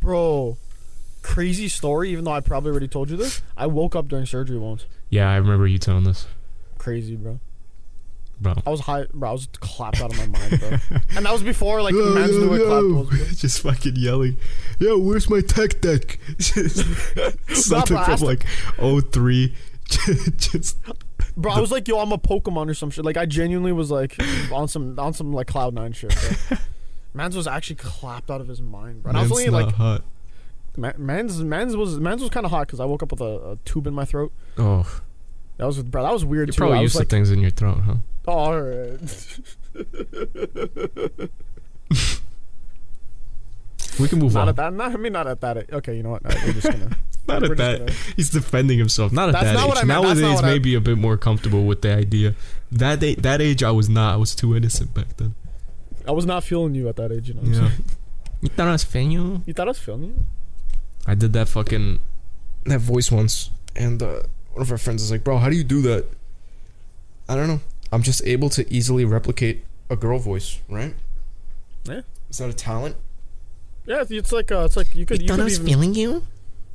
Bro, 0.00 0.58
crazy 1.22 1.68
story. 1.68 2.10
Even 2.10 2.24
though 2.24 2.32
I 2.32 2.40
probably 2.40 2.70
already 2.70 2.88
told 2.88 3.10
you 3.10 3.16
this, 3.16 3.42
I 3.56 3.66
woke 3.66 3.96
up 3.96 4.08
during 4.08 4.26
surgery 4.26 4.58
once. 4.58 4.86
Yeah, 5.08 5.30
I 5.30 5.36
remember 5.36 5.66
you 5.66 5.78
telling 5.78 6.04
this, 6.04 6.26
Crazy, 6.78 7.16
bro. 7.16 7.40
bro. 8.40 8.54
I 8.64 8.70
was 8.70 8.80
high, 8.80 9.06
bro. 9.12 9.30
I 9.30 9.32
was 9.32 9.48
clapped 9.58 10.00
out 10.00 10.12
of 10.12 10.18
my 10.18 10.26
mind, 10.38 10.60
bro. 10.60 10.68
and 11.16 11.26
that 11.26 11.32
was 11.32 11.42
before 11.42 11.82
like 11.82 11.94
man's 11.94 12.30
knew 12.36 12.48
what 12.48 12.62
clap 12.62 13.10
was. 13.20 13.36
Just 13.40 13.60
fucking 13.62 13.96
yelling, 13.96 14.36
yo, 14.78 14.98
where's 14.98 15.28
my 15.28 15.40
tech 15.40 15.80
deck? 15.80 16.18
Something 16.38 17.96
bro, 17.96 18.16
from 18.16 18.20
like 18.20 18.46
03. 19.12 19.54
Just 20.36 20.76
Bro, 21.36 21.52
I 21.52 21.60
was 21.60 21.70
like, 21.70 21.86
yo, 21.88 21.98
I'm 21.98 22.12
a 22.12 22.18
Pokemon 22.18 22.68
or 22.70 22.74
some 22.74 22.90
shit. 22.90 23.04
Like, 23.04 23.16
I 23.16 23.26
genuinely 23.26 23.72
was 23.72 23.90
like 23.90 24.16
on 24.52 24.68
some 24.68 24.98
on 24.98 25.12
some 25.12 25.32
like 25.32 25.46
Cloud 25.46 25.74
Nine 25.74 25.92
shit. 25.92 26.14
Bro. 26.48 26.58
Man's 27.14 27.36
was 27.36 27.46
actually 27.48 27.76
clapped 27.76 28.30
out 28.30 28.40
of 28.40 28.46
his 28.48 28.62
mind, 28.62 29.02
bro. 29.02 29.10
And 29.10 29.18
I 29.18 29.22
was 29.22 29.30
man's 29.30 29.48
only 29.48 29.64
like, 29.64 29.74
hot. 29.74 30.04
ma- 30.76 30.92
man's 30.96 31.42
man's 31.42 31.76
was 31.76 31.98
man's 31.98 32.20
was 32.20 32.30
kind 32.30 32.46
of 32.46 32.52
hot 32.52 32.68
because 32.68 32.78
I 32.78 32.84
woke 32.84 33.02
up 33.02 33.10
with 33.10 33.20
a, 33.20 33.50
a 33.52 33.56
tube 33.64 33.88
in 33.88 33.94
my 33.94 34.04
throat. 34.04 34.32
Oh, 34.58 34.86
That 35.56 35.66
was 35.66 35.82
bro. 35.82 36.04
That 36.04 36.12
was 36.12 36.24
weird 36.24 36.48
you're 36.48 36.52
too. 36.52 36.58
probably 36.58 36.80
used 36.82 36.94
like, 36.94 37.08
to 37.08 37.16
things 37.16 37.30
in 37.32 37.40
your 37.40 37.50
throat, 37.50 37.80
huh? 37.80 37.94
oh, 38.28 38.32
all 38.32 38.60
right. 38.60 39.00
We 44.00 44.08
can 44.08 44.18
move 44.18 44.36
on. 44.36 44.40
not 44.40 44.42
on. 44.42 44.48
at 44.48 44.56
that. 44.56 44.72
Not, 44.74 44.92
I 44.92 44.96
mean, 44.96 45.12
not 45.12 45.26
at 45.26 45.40
that. 45.42 45.72
Okay, 45.72 45.96
you 45.96 46.02
know 46.02 46.10
what? 46.10 46.24
No, 46.24 46.30
we're 46.46 46.52
just 46.54 46.70
gonna. 46.70 46.90
Not 47.28 47.42
we're 47.42 47.52
at 47.52 47.56
just 47.56 47.58
that. 47.58 47.78
gonna- 47.80 47.92
He's 48.16 48.30
defending 48.30 48.78
himself. 48.78 49.12
Not 49.12 49.28
at 49.28 49.32
That's 49.32 49.44
that 49.44 49.52
not 49.54 49.62
age. 49.64 49.68
what 49.68 49.78
I 49.78 49.84
meant. 49.84 50.02
That's 50.02 50.20
not 50.20 50.26
Nowadays, 50.26 50.42
what 50.42 50.48
maybe 50.48 50.74
a 50.74 50.80
bit 50.80 50.98
more 50.98 51.16
comfortable 51.16 51.64
with 51.64 51.82
the 51.82 51.94
idea. 51.94 52.34
That 52.72 53.02
a- 53.04 53.14
that 53.16 53.40
age, 53.42 53.62
I 53.62 53.70
was 53.70 53.88
not. 53.88 54.14
I 54.14 54.16
was 54.16 54.34
too 54.34 54.56
innocent 54.56 54.94
back 54.94 55.16
then. 55.18 55.34
I 56.08 56.12
was 56.12 56.24
not 56.26 56.42
feeling 56.44 56.74
you 56.74 56.88
at 56.88 56.96
that 56.96 57.12
age. 57.12 57.28
You 57.28 57.34
know. 57.34 57.40
What 57.42 57.48
I'm 57.48 57.54
Yeah. 57.54 57.68
saying? 57.70 57.84
You 58.42 58.48
thought 58.48 58.68
I 58.68 58.72
was 58.72 58.84
fan 58.84 59.10
you? 59.10 59.42
You 59.44 59.52
thought 59.52 59.68
I 59.68 59.70
was 59.70 59.78
feeling 59.78 60.02
you? 60.04 60.24
I 61.06 61.14
did 61.14 61.34
that 61.34 61.46
fucking 61.48 62.00
that 62.64 62.80
voice 62.80 63.12
once, 63.12 63.50
and 63.76 64.02
uh, 64.02 64.22
one 64.52 64.62
of 64.62 64.70
our 64.72 64.78
friends 64.78 65.02
is 65.02 65.10
like, 65.10 65.22
"Bro, 65.22 65.38
how 65.38 65.50
do 65.50 65.56
you 65.56 65.62
do 65.64 65.82
that?" 65.82 66.06
I 67.28 67.36
don't 67.36 67.48
know. 67.48 67.60
I'm 67.92 68.02
just 68.02 68.24
able 68.24 68.48
to 68.50 68.64
easily 68.72 69.04
replicate 69.04 69.64
a 69.90 69.94
girl 69.96 70.18
voice, 70.18 70.58
right? 70.70 70.94
Yeah. 71.84 72.00
Is 72.30 72.38
that 72.38 72.48
a 72.48 72.54
talent? 72.54 72.96
Yeah, 73.86 74.02
it's- 74.02 74.10
it's 74.10 74.32
like 74.32 74.50
uh, 74.52 74.64
it's 74.64 74.76
like 74.76 74.94
you 74.94 75.06
could. 75.06 75.22
You, 75.22 75.28
thought 75.28 75.34
could 75.36 75.40
I 75.42 75.44
was 75.44 75.54
even, 75.54 75.66
feeling 75.66 75.94
you? 75.94 76.26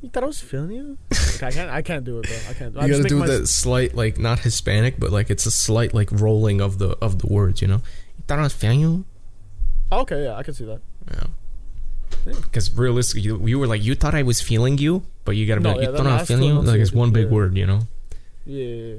You 0.02 0.10
thought 0.10 0.22
I 0.24 0.26
was 0.26 0.40
feeling 0.40 0.70
you? 0.72 0.98
Okay, 1.36 1.46
I 1.48 1.50
can't. 1.52 1.70
I 1.70 1.82
can't 1.82 2.04
do 2.04 2.18
it, 2.18 2.26
bro. 2.26 2.36
I 2.48 2.54
can't. 2.54 2.72
Do 2.72 2.78
it. 2.78 2.82
I 2.82 2.86
You 2.86 2.92
just 2.94 3.02
gotta 3.02 3.14
make 3.14 3.26
do 3.26 3.32
my- 3.32 3.38
that 3.38 3.46
slight, 3.46 3.94
like 3.94 4.18
not 4.18 4.38
Hispanic, 4.40 4.98
but 4.98 5.10
like 5.12 5.28
it's 5.30 5.44
a 5.46 5.50
slight 5.50 5.92
like 5.94 6.10
rolling 6.12 6.60
of 6.62 6.78
the 6.78 6.96
of 7.02 7.18
the 7.18 7.26
words, 7.26 7.60
you 7.60 7.68
know? 7.68 7.82
You 8.16 8.24
thought 8.26 8.38
I 8.38 8.42
was 8.42 8.54
feeling 8.54 8.80
you? 8.80 9.04
Okay, 9.92 10.24
yeah, 10.24 10.34
I 10.34 10.42
can 10.42 10.54
see 10.54 10.64
that. 10.64 10.80
Yeah. 11.12 11.26
Because 12.24 12.72
realistically, 12.76 13.20
you, 13.22 13.46
you 13.46 13.58
were 13.58 13.66
like, 13.66 13.84
you 13.84 13.94
thought 13.94 14.14
I 14.14 14.22
was 14.22 14.40
feeling 14.40 14.78
you, 14.78 15.02
but 15.24 15.36
you 15.36 15.46
gotta 15.46 15.60
be 15.60 15.64
No, 15.64 15.72
like, 15.72 15.80
you 15.86 15.92
that- 15.92 15.96
thought 15.98 16.06
I 16.06 16.18
was 16.20 16.28
feeling 16.28 16.44
you. 16.44 16.60
Like 16.60 16.80
it's 16.80 16.92
one 16.92 17.12
big 17.12 17.26
yeah. 17.26 17.32
word, 17.32 17.56
you 17.56 17.66
know. 17.66 17.80
Yeah, 18.46 18.64
yeah, 18.64 18.94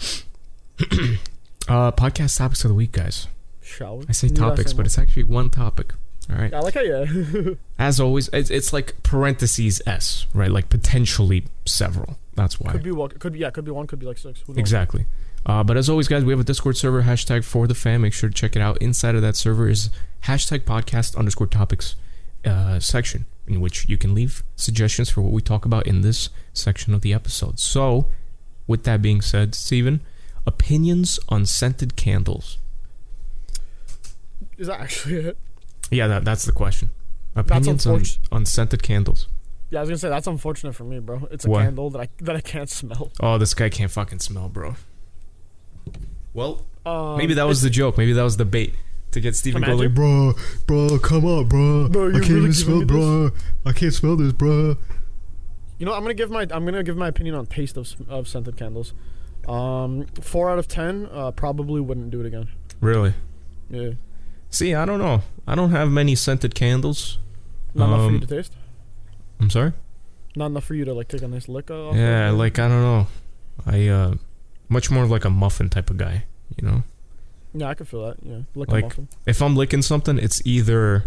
yeah. 0.00 1.16
Uh, 1.68 1.92
podcast 1.92 2.36
topics 2.36 2.64
of 2.64 2.70
the 2.70 2.74
week, 2.74 2.90
guys. 2.90 3.28
Shall 3.62 3.98
we? 3.98 4.06
I 4.08 4.12
say 4.12 4.28
topics, 4.28 4.72
but 4.72 4.84
it's 4.84 4.98
actually 4.98 5.22
one 5.22 5.48
topic. 5.48 5.94
All 6.30 6.36
right. 6.36 6.52
I 6.52 6.60
like 6.60 6.74
how 6.74 6.80
yeah. 6.80 7.04
As 7.78 8.00
always, 8.00 8.28
it's, 8.32 8.50
it's 8.50 8.72
like 8.72 9.02
parentheses 9.02 9.82
s, 9.86 10.26
right? 10.34 10.50
Like 10.50 10.68
potentially 10.68 11.44
several. 11.66 12.18
That's 12.34 12.60
why. 12.60 12.72
could 12.72 12.82
be 12.82 12.92
one. 12.92 13.10
Could 13.10 13.32
be 13.32 13.40
yeah. 13.40 13.50
Could 13.50 13.64
be 13.64 13.70
one. 13.70 13.86
Could 13.86 13.98
be 13.98 14.06
like 14.06 14.18
six. 14.18 14.42
Exactly. 14.56 15.06
Uh, 15.44 15.64
but 15.64 15.76
as 15.76 15.88
always, 15.88 16.06
guys, 16.06 16.24
we 16.24 16.32
have 16.32 16.40
a 16.40 16.44
Discord 16.44 16.76
server, 16.76 17.02
hashtag 17.02 17.44
for 17.44 17.66
the 17.66 17.74
fam. 17.74 18.02
Make 18.02 18.12
sure 18.12 18.28
to 18.28 18.34
check 18.34 18.54
it 18.54 18.62
out. 18.62 18.78
Inside 18.78 19.16
of 19.16 19.22
that 19.22 19.36
server 19.36 19.68
is 19.68 19.90
hashtag 20.24 20.60
podcast 20.60 21.16
underscore 21.16 21.48
topics 21.48 21.96
uh, 22.44 22.78
section, 22.78 23.26
in 23.46 23.60
which 23.60 23.88
you 23.88 23.98
can 23.98 24.14
leave 24.14 24.44
suggestions 24.54 25.10
for 25.10 25.20
what 25.20 25.32
we 25.32 25.42
talk 25.42 25.64
about 25.64 25.86
in 25.86 26.02
this 26.02 26.30
section 26.52 26.94
of 26.94 27.00
the 27.00 27.12
episode. 27.12 27.58
So, 27.58 28.08
with 28.66 28.84
that 28.84 29.02
being 29.02 29.20
said, 29.20 29.54
Steven, 29.54 30.00
opinions 30.46 31.18
on 31.28 31.44
scented 31.46 31.96
candles. 31.96 32.58
Is 34.58 34.68
that 34.68 34.80
actually 34.80 35.16
it? 35.16 35.38
Yeah, 35.92 36.06
that, 36.08 36.24
that's 36.24 36.44
the 36.44 36.52
question. 36.52 36.90
Opinions 37.36 37.86
on, 37.86 38.02
on 38.32 38.44
scented 38.46 38.82
candles. 38.82 39.28
Yeah, 39.70 39.78
I 39.78 39.82
was 39.82 39.88
gonna 39.90 39.98
say 39.98 40.08
that's 40.10 40.26
unfortunate 40.26 40.74
for 40.74 40.84
me, 40.84 40.98
bro. 40.98 41.28
It's 41.30 41.44
a 41.46 41.50
What? 41.50 41.62
candle 41.62 41.88
that 41.90 42.00
I 42.00 42.08
that 42.20 42.36
I 42.36 42.40
can't 42.40 42.68
smell. 42.68 43.10
Oh, 43.20 43.38
this 43.38 43.54
guy 43.54 43.68
can't 43.70 43.90
fucking 43.90 44.18
smell, 44.18 44.48
bro. 44.48 44.74
Well, 46.34 46.66
Um, 46.84 47.16
maybe 47.18 47.34
that 47.34 47.44
was 47.46 47.62
the 47.62 47.70
joke. 47.70 47.96
Maybe 47.98 48.12
that 48.12 48.22
was 48.22 48.36
the 48.36 48.44
bait 48.44 48.74
to 49.12 49.20
get 49.20 49.36
Stephen 49.36 49.60
to 49.62 49.66
go 49.66 49.72
Imagine. 49.74 49.88
like, 49.88 49.94
bro, 49.94 50.32
bro, 50.88 50.98
come 50.98 51.24
on, 51.24 51.46
bro. 51.48 51.88
Bro, 51.88 52.02
I 52.02 52.06
you 52.06 52.12
can't 52.12 52.28
really 52.28 52.30
even 52.30 52.50
giving 52.50 52.52
smell, 52.52 52.78
me 52.80 52.84
bro. 52.84 53.30
I 53.66 53.72
can't 53.72 53.94
smell 53.94 54.16
this, 54.16 54.32
bro. 54.32 54.76
You 55.78 55.86
know, 55.86 55.94
I'm 55.94 56.02
gonna 56.02 56.14
give 56.14 56.30
my 56.30 56.42
I'm 56.50 56.64
gonna 56.64 56.82
give 56.82 56.96
my 56.96 57.08
opinion 57.08 57.34
on 57.34 57.46
taste 57.46 57.76
of 57.76 57.86
s- 57.86 57.96
of 58.08 58.28
scented 58.28 58.56
candles. 58.56 58.94
Um, 59.48 60.06
four 60.20 60.50
out 60.50 60.58
of 60.58 60.68
ten. 60.68 61.08
Uh, 61.10 61.30
probably 61.32 61.80
wouldn't 61.80 62.10
do 62.10 62.20
it 62.20 62.26
again. 62.26 62.48
Really? 62.80 63.14
Yeah, 63.70 63.92
See, 64.52 64.74
I 64.74 64.84
don't 64.84 64.98
know. 65.00 65.22
I 65.46 65.54
don't 65.56 65.70
have 65.72 65.90
many 65.90 66.14
scented 66.14 66.54
candles. 66.54 67.18
not 67.74 67.86
enough 67.88 68.00
for 68.06 68.10
you 68.10 68.14
Um, 68.16 68.20
to 68.20 68.26
taste. 68.26 68.52
I'm 69.40 69.50
sorry. 69.50 69.72
Not 70.36 70.46
enough 70.46 70.64
for 70.64 70.74
you 70.74 70.84
to 70.84 70.92
like 70.94 71.08
take 71.08 71.22
a 71.22 71.28
nice 71.28 71.48
lick 71.48 71.70
off. 71.70 71.96
Yeah, 71.96 72.30
of 72.30 72.36
like 72.38 72.58
I 72.58 72.68
don't 72.68 72.82
know. 72.82 73.06
I 73.66 73.88
uh, 73.88 74.14
much 74.68 74.90
more 74.90 75.06
like 75.06 75.24
a 75.24 75.30
muffin 75.30 75.68
type 75.68 75.90
of 75.90 75.96
guy. 75.98 76.24
You 76.56 76.68
know, 76.68 76.82
yeah, 77.54 77.68
I 77.68 77.74
can 77.74 77.86
feel 77.86 78.06
that. 78.06 78.16
Yeah, 78.22 78.40
lick 78.54 78.70
Like- 78.70 78.84
a 78.84 78.86
muffin. 78.88 79.08
if 79.26 79.40
I'm 79.42 79.56
licking 79.56 79.82
something, 79.82 80.18
it's 80.18 80.40
either 80.46 81.04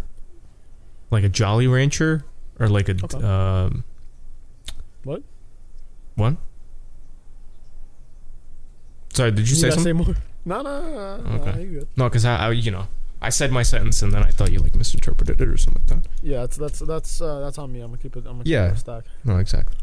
like 1.11 1.23
a 1.23 1.29
Jolly 1.29 1.67
Rancher 1.67 2.25
or 2.59 2.67
like 2.67 2.89
a 2.89 2.93
Okay. 3.03 3.23
um. 3.23 3.83
What? 5.03 5.21
What? 6.15 6.35
Sorry, 9.13 9.31
did 9.31 9.47
you 9.49 9.55
say 9.55 9.69
something? 9.69 9.83
say 9.83 9.93
more? 9.93 10.15
No, 10.47 10.61
no, 10.61 11.17
no, 11.23 11.31
Okay. 11.41 11.65
no. 11.65 11.87
No, 11.97 12.03
because 12.09 12.23
I, 12.23 12.35
I, 12.35 12.51
you 12.51 12.69
know, 12.69 12.85
I 13.21 13.29
said 13.29 13.51
my 13.51 13.63
sentence 13.63 14.01
and 14.01 14.11
then 14.11 14.21
I 14.23 14.29
thought 14.29 14.51
you 14.51 14.59
like 14.59 14.75
misinterpreted 14.75 15.41
it 15.41 15.47
or 15.47 15.57
something 15.57 15.81
like 15.89 16.03
that. 16.03 16.09
Yeah, 16.21 16.41
that's 16.41 16.57
that's 16.57 16.79
that's 16.79 17.21
uh, 17.21 17.39
that's 17.39 17.57
on 17.57 17.71
me. 17.71 17.79
I'm 17.81 17.87
gonna 17.87 17.97
keep 18.01 18.15
it. 18.15 18.19
I'm 18.19 18.33
gonna 18.33 18.43
keep 18.43 18.51
Yeah. 18.53 18.71
it 18.71 18.77
stack. 18.77 19.03
No, 19.23 19.37
exactly. 19.37 19.75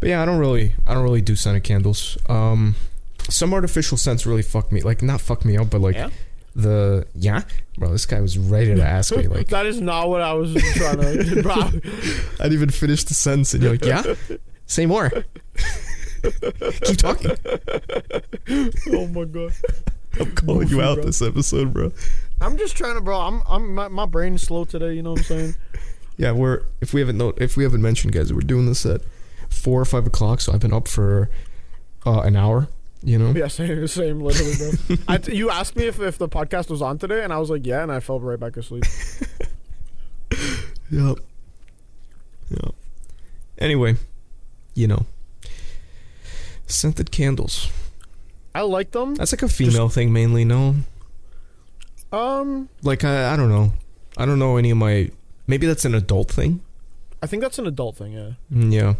But 0.00 0.08
yeah, 0.08 0.22
I 0.22 0.24
don't 0.24 0.38
really, 0.38 0.74
I 0.86 0.94
don't 0.94 1.02
really 1.04 1.22
do 1.22 1.36
scented 1.36 1.64
candles. 1.64 2.16
Um, 2.28 2.74
some 3.28 3.54
artificial 3.54 3.96
scents 3.96 4.26
really 4.26 4.42
fuck 4.42 4.70
me, 4.72 4.80
like 4.82 5.02
not 5.02 5.20
fuck 5.20 5.44
me 5.44 5.56
up, 5.56 5.70
but 5.70 5.80
like 5.80 5.94
Yeah? 5.94 6.10
the 6.56 7.06
yeah, 7.14 7.42
bro. 7.78 7.90
This 7.92 8.06
guy 8.06 8.20
was 8.20 8.36
ready 8.38 8.74
to 8.74 8.82
ask 8.84 9.14
me 9.16 9.26
like, 9.28 9.48
that 9.50 9.66
is 9.66 9.80
not 9.80 10.08
what 10.08 10.20
I 10.20 10.32
was 10.34 10.54
trying 10.74 11.00
to. 11.00 11.42
bro. 11.42 11.54
I 11.54 11.70
didn't 11.70 12.52
even 12.52 12.70
finish 12.70 13.04
the 13.04 13.14
sentence, 13.14 13.54
and 13.54 13.62
you're 13.62 13.72
like, 13.72 13.84
yeah, 13.84 14.02
say 14.66 14.86
more. 14.86 15.10
Keep 16.22 16.96
talking. 16.96 17.32
oh 18.92 19.06
my 19.08 19.24
god. 19.24 19.52
I'm 20.20 20.32
calling 20.36 20.68
you 20.68 20.80
out 20.80 20.96
bro. 20.96 21.04
this 21.06 21.20
episode, 21.20 21.72
bro. 21.74 21.92
I'm 22.40 22.56
just 22.58 22.76
trying 22.76 22.94
to, 22.94 23.00
bro. 23.00 23.18
I'm 23.18 23.42
I'm 23.48 23.74
my, 23.74 23.88
my 23.88 24.06
brain's 24.06 24.42
slow 24.42 24.64
today. 24.64 24.94
You 24.94 25.02
know 25.02 25.10
what 25.12 25.20
I'm 25.20 25.24
saying? 25.24 25.54
Yeah, 26.16 26.30
we're 26.30 26.62
if 26.80 26.94
we 26.94 27.00
haven't 27.00 27.18
no, 27.18 27.32
if 27.38 27.56
we 27.56 27.64
haven't 27.64 27.82
mentioned, 27.82 28.12
guys, 28.12 28.32
we're 28.32 28.38
doing 28.42 28.66
this 28.66 28.86
at 28.86 29.00
four 29.48 29.80
or 29.80 29.84
five 29.84 30.06
o'clock. 30.06 30.40
So 30.40 30.52
I've 30.52 30.60
been 30.60 30.72
up 30.72 30.86
for 30.86 31.28
uh, 32.06 32.20
an 32.20 32.36
hour. 32.36 32.68
You 33.02 33.18
know, 33.18 33.32
Yeah, 33.32 33.48
same, 33.48 33.84
same, 33.88 34.20
literally, 34.20 34.54
bro. 34.56 34.96
I 35.08 35.18
t- 35.18 35.34
you 35.34 35.50
asked 35.50 35.74
me 35.74 35.86
if, 35.86 35.98
if 36.00 36.16
the 36.16 36.28
podcast 36.28 36.70
was 36.70 36.80
on 36.82 36.98
today, 36.98 37.24
and 37.24 37.32
I 37.32 37.38
was 37.38 37.50
like, 37.50 37.66
yeah, 37.66 37.82
and 37.82 37.90
I 37.90 37.98
fell 37.98 38.20
right 38.20 38.38
back 38.38 38.56
asleep. 38.56 38.84
Yep. 40.90 41.18
Yep. 42.50 42.74
Anyway, 43.58 43.96
you 44.74 44.86
know, 44.86 45.06
scented 46.66 47.10
candles. 47.10 47.70
I 48.54 48.60
like 48.62 48.92
them. 48.92 49.14
That's 49.16 49.32
like 49.32 49.42
a 49.42 49.48
female 49.48 49.88
thing 49.88 50.12
mainly. 50.12 50.44
No, 50.44 50.76
Um, 52.14 52.68
like 52.82 53.04
I, 53.04 53.32
I 53.32 53.36
don't 53.36 53.48
know. 53.48 53.72
I 54.16 54.26
don't 54.26 54.38
know 54.38 54.56
any 54.56 54.70
of 54.70 54.76
my. 54.78 55.10
Maybe 55.46 55.66
that's 55.66 55.84
an 55.84 55.94
adult 55.94 56.30
thing. 56.30 56.60
I 57.22 57.26
think 57.26 57.42
that's 57.42 57.58
an 57.58 57.66
adult 57.66 57.96
thing, 57.96 58.12
yeah. 58.12 58.30
Mm, 58.52 58.72
yeah. 58.72 58.94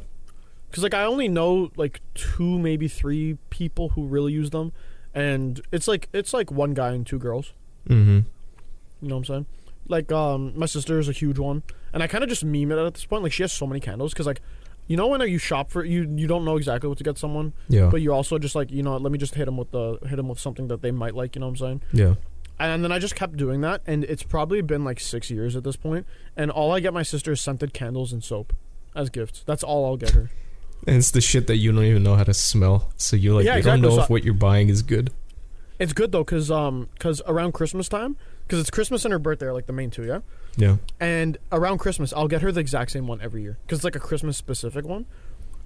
Because 0.70 0.82
like 0.82 0.94
I 0.94 1.04
only 1.04 1.28
know 1.28 1.70
like 1.76 2.00
two, 2.14 2.58
maybe 2.58 2.88
three 2.88 3.38
people 3.50 3.90
who 3.90 4.06
really 4.06 4.32
use 4.32 4.50
them, 4.50 4.72
and 5.14 5.60
it's 5.70 5.86
like 5.86 6.08
it's 6.12 6.32
like 6.34 6.50
one 6.50 6.74
guy 6.74 6.90
and 6.92 7.06
two 7.06 7.18
girls. 7.18 7.52
Mm-hmm. 7.88 8.20
You 9.02 9.08
know 9.08 9.16
what 9.16 9.18
I'm 9.18 9.24
saying? 9.24 9.46
Like 9.86 10.10
um, 10.10 10.52
my 10.58 10.66
sister 10.66 10.98
is 10.98 11.08
a 11.08 11.12
huge 11.12 11.38
one, 11.38 11.62
and 11.92 12.02
I 12.02 12.06
kind 12.06 12.24
of 12.24 12.30
just 12.30 12.44
meme 12.44 12.72
it 12.72 12.78
at 12.78 12.94
this 12.94 13.04
point. 13.04 13.22
Like 13.22 13.32
she 13.32 13.42
has 13.42 13.52
so 13.52 13.66
many 13.66 13.80
candles 13.80 14.12
because 14.12 14.26
like. 14.26 14.40
You 14.86 14.98
know 14.98 15.06
when 15.06 15.22
you 15.22 15.38
shop 15.38 15.70
for 15.70 15.82
you, 15.82 16.02
you 16.14 16.26
don't 16.26 16.44
know 16.44 16.58
exactly 16.58 16.90
what 16.90 16.98
to 16.98 17.04
get 17.04 17.16
someone, 17.16 17.54
Yeah. 17.70 17.88
but 17.88 18.02
you 18.02 18.12
also 18.12 18.38
just 18.38 18.54
like 18.54 18.70
you 18.70 18.82
know 18.82 18.98
let 18.98 19.12
me 19.12 19.16
just 19.16 19.34
hit 19.34 19.46
them 19.46 19.56
with 19.56 19.70
the 19.70 19.96
hit 20.06 20.16
them 20.16 20.28
with 20.28 20.38
something 20.38 20.68
that 20.68 20.82
they 20.82 20.90
might 20.90 21.14
like. 21.14 21.34
You 21.34 21.40
know 21.40 21.46
what 21.46 21.52
I'm 21.62 21.80
saying? 21.80 21.82
yeah. 21.94 22.14
And 22.58 22.84
then 22.84 22.92
I 22.92 22.98
just 22.98 23.16
kept 23.16 23.36
doing 23.36 23.62
that, 23.62 23.82
and 23.86 24.04
it's 24.04 24.22
probably 24.22 24.60
been 24.62 24.84
like 24.84 25.00
six 25.00 25.30
years 25.30 25.56
at 25.56 25.64
this 25.64 25.76
point. 25.76 26.06
And 26.36 26.50
all 26.50 26.72
I 26.72 26.80
get 26.80 26.94
my 26.94 27.02
sister 27.02 27.32
is 27.32 27.40
scented 27.40 27.74
candles 27.74 28.12
and 28.12 28.22
soap 28.22 28.52
as 28.94 29.10
gifts. 29.10 29.42
That's 29.44 29.62
all 29.64 29.84
I'll 29.86 29.96
get 29.96 30.10
her. 30.10 30.30
And 30.86 30.96
it's 30.96 31.10
the 31.10 31.20
shit 31.20 31.46
that 31.48 31.56
you 31.56 31.72
don't 31.72 31.84
even 31.84 32.02
know 32.04 32.14
how 32.14 32.24
to 32.24 32.34
smell. 32.34 32.92
So 32.96 33.16
you're 33.16 33.34
like, 33.34 33.44
Yeah, 33.44 33.54
you 33.54 33.58
exactly. 33.58 33.80
don't 33.82 33.90
know 33.90 33.96
So- 33.96 34.02
if 34.04 34.10
what 34.10 34.22
you're 34.24 34.34
buying 34.34 34.68
is 34.68 34.82
good. 34.82 35.10
It's 35.80 35.92
good 35.92 36.12
though, 36.12 36.22
cause 36.22 36.52
um, 36.52 36.88
cause 37.00 37.20
around 37.26 37.52
Christmas 37.52 37.88
time, 37.88 38.16
cause 38.48 38.60
it's 38.60 38.70
Christmas 38.70 39.04
and 39.04 39.10
her 39.10 39.18
birthday 39.18 39.46
are 39.46 39.52
like 39.52 39.66
the 39.66 39.72
main 39.72 39.90
two, 39.90 40.04
yeah. 40.04 40.20
Yeah. 40.56 40.76
And 41.00 41.36
around 41.50 41.78
Christmas, 41.78 42.12
I'll 42.12 42.28
get 42.28 42.42
her 42.42 42.52
the 42.52 42.60
exact 42.60 42.92
same 42.92 43.08
one 43.08 43.20
every 43.20 43.42
year, 43.42 43.58
cause 43.66 43.78
it's 43.78 43.84
like 43.84 43.96
a 43.96 44.00
Christmas 44.00 44.36
specific 44.38 44.84
one. 44.84 45.06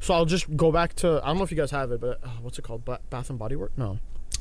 So 0.00 0.14
I'll 0.14 0.24
just 0.24 0.56
go 0.56 0.72
back 0.72 0.94
to 0.96 1.20
I 1.22 1.26
don't 1.26 1.36
know 1.36 1.42
if 1.44 1.50
you 1.50 1.58
guys 1.58 1.72
have 1.72 1.92
it, 1.92 2.00
but 2.00 2.20
uh, 2.24 2.28
what's 2.40 2.58
it 2.58 2.62
called? 2.62 2.86
Ba- 2.86 3.00
Bath 3.10 3.28
and 3.28 3.38
Body 3.38 3.54
Work? 3.54 3.72
No, 3.76 3.98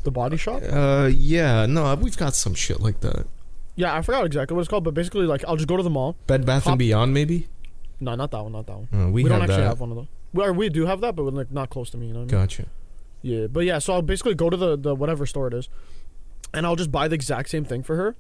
the 0.08 0.12
Body 0.12 0.38
Shop. 0.38 0.64
Uh, 0.68 1.10
yeah. 1.14 1.66
No, 1.66 1.94
we've 1.96 2.18
got 2.18 2.34
some 2.34 2.54
shit 2.54 2.80
like 2.80 3.02
that. 3.02 3.28
Yeah, 3.76 3.94
I 3.96 4.02
forgot 4.02 4.26
exactly 4.26 4.56
what 4.56 4.62
it's 4.62 4.70
called, 4.70 4.86
but 4.86 4.94
basically 4.94 5.28
like 5.28 5.44
I'll 5.46 5.58
just 5.58 5.68
go 5.68 5.78
to 5.78 5.84
the 5.84 5.90
mall. 5.90 6.16
Bed 6.26 6.46
Bath 6.46 6.64
Hop- 6.64 6.72
and 6.72 6.80
Beyond, 6.80 7.14
maybe. 7.14 7.48
No, 8.00 8.16
not 8.16 8.32
that 8.32 8.42
one, 8.42 8.54
not 8.54 8.66
that 8.68 8.78
one. 8.78 8.88
Uh, 8.94 9.06
we, 9.10 9.24
We, 9.24 9.30
don't 9.30 9.42
actually 9.42 9.58
that. 9.58 9.68
have 9.68 9.80
one 9.80 9.92
of 9.92 9.98
those. 9.98 10.08
Well, 10.34 10.54
we 10.54 10.70
do 10.70 10.86
have 10.86 11.02
that, 11.02 11.16
but 11.16 11.26
we're 11.26 11.32
like 11.32 11.52
not 11.52 11.70
close 11.70 11.90
to 11.92 11.98
me. 11.98 12.08
You 12.08 12.14
know 12.14 12.20
what 12.22 12.32
I 12.34 12.36
mean? 12.36 12.44
Gotcha. 12.44 12.66
Yeah, 13.22 13.48
but 13.48 13.62
yeah, 13.66 13.80
so 13.80 13.94
I'll 13.94 14.02
basically 14.02 14.36
go 14.36 14.50
to 14.50 14.58
the, 14.58 14.78
the 14.78 14.96
whatever 14.96 15.26
store 15.26 15.48
it 15.48 15.54
is, 15.54 15.68
and 16.54 16.66
I'll 16.66 16.76
just 16.76 16.92
buy 16.92 17.08
the 17.08 17.16
exact 17.16 17.50
same 17.50 17.66
thing 17.66 17.84
for 17.84 17.96
her 17.98 18.16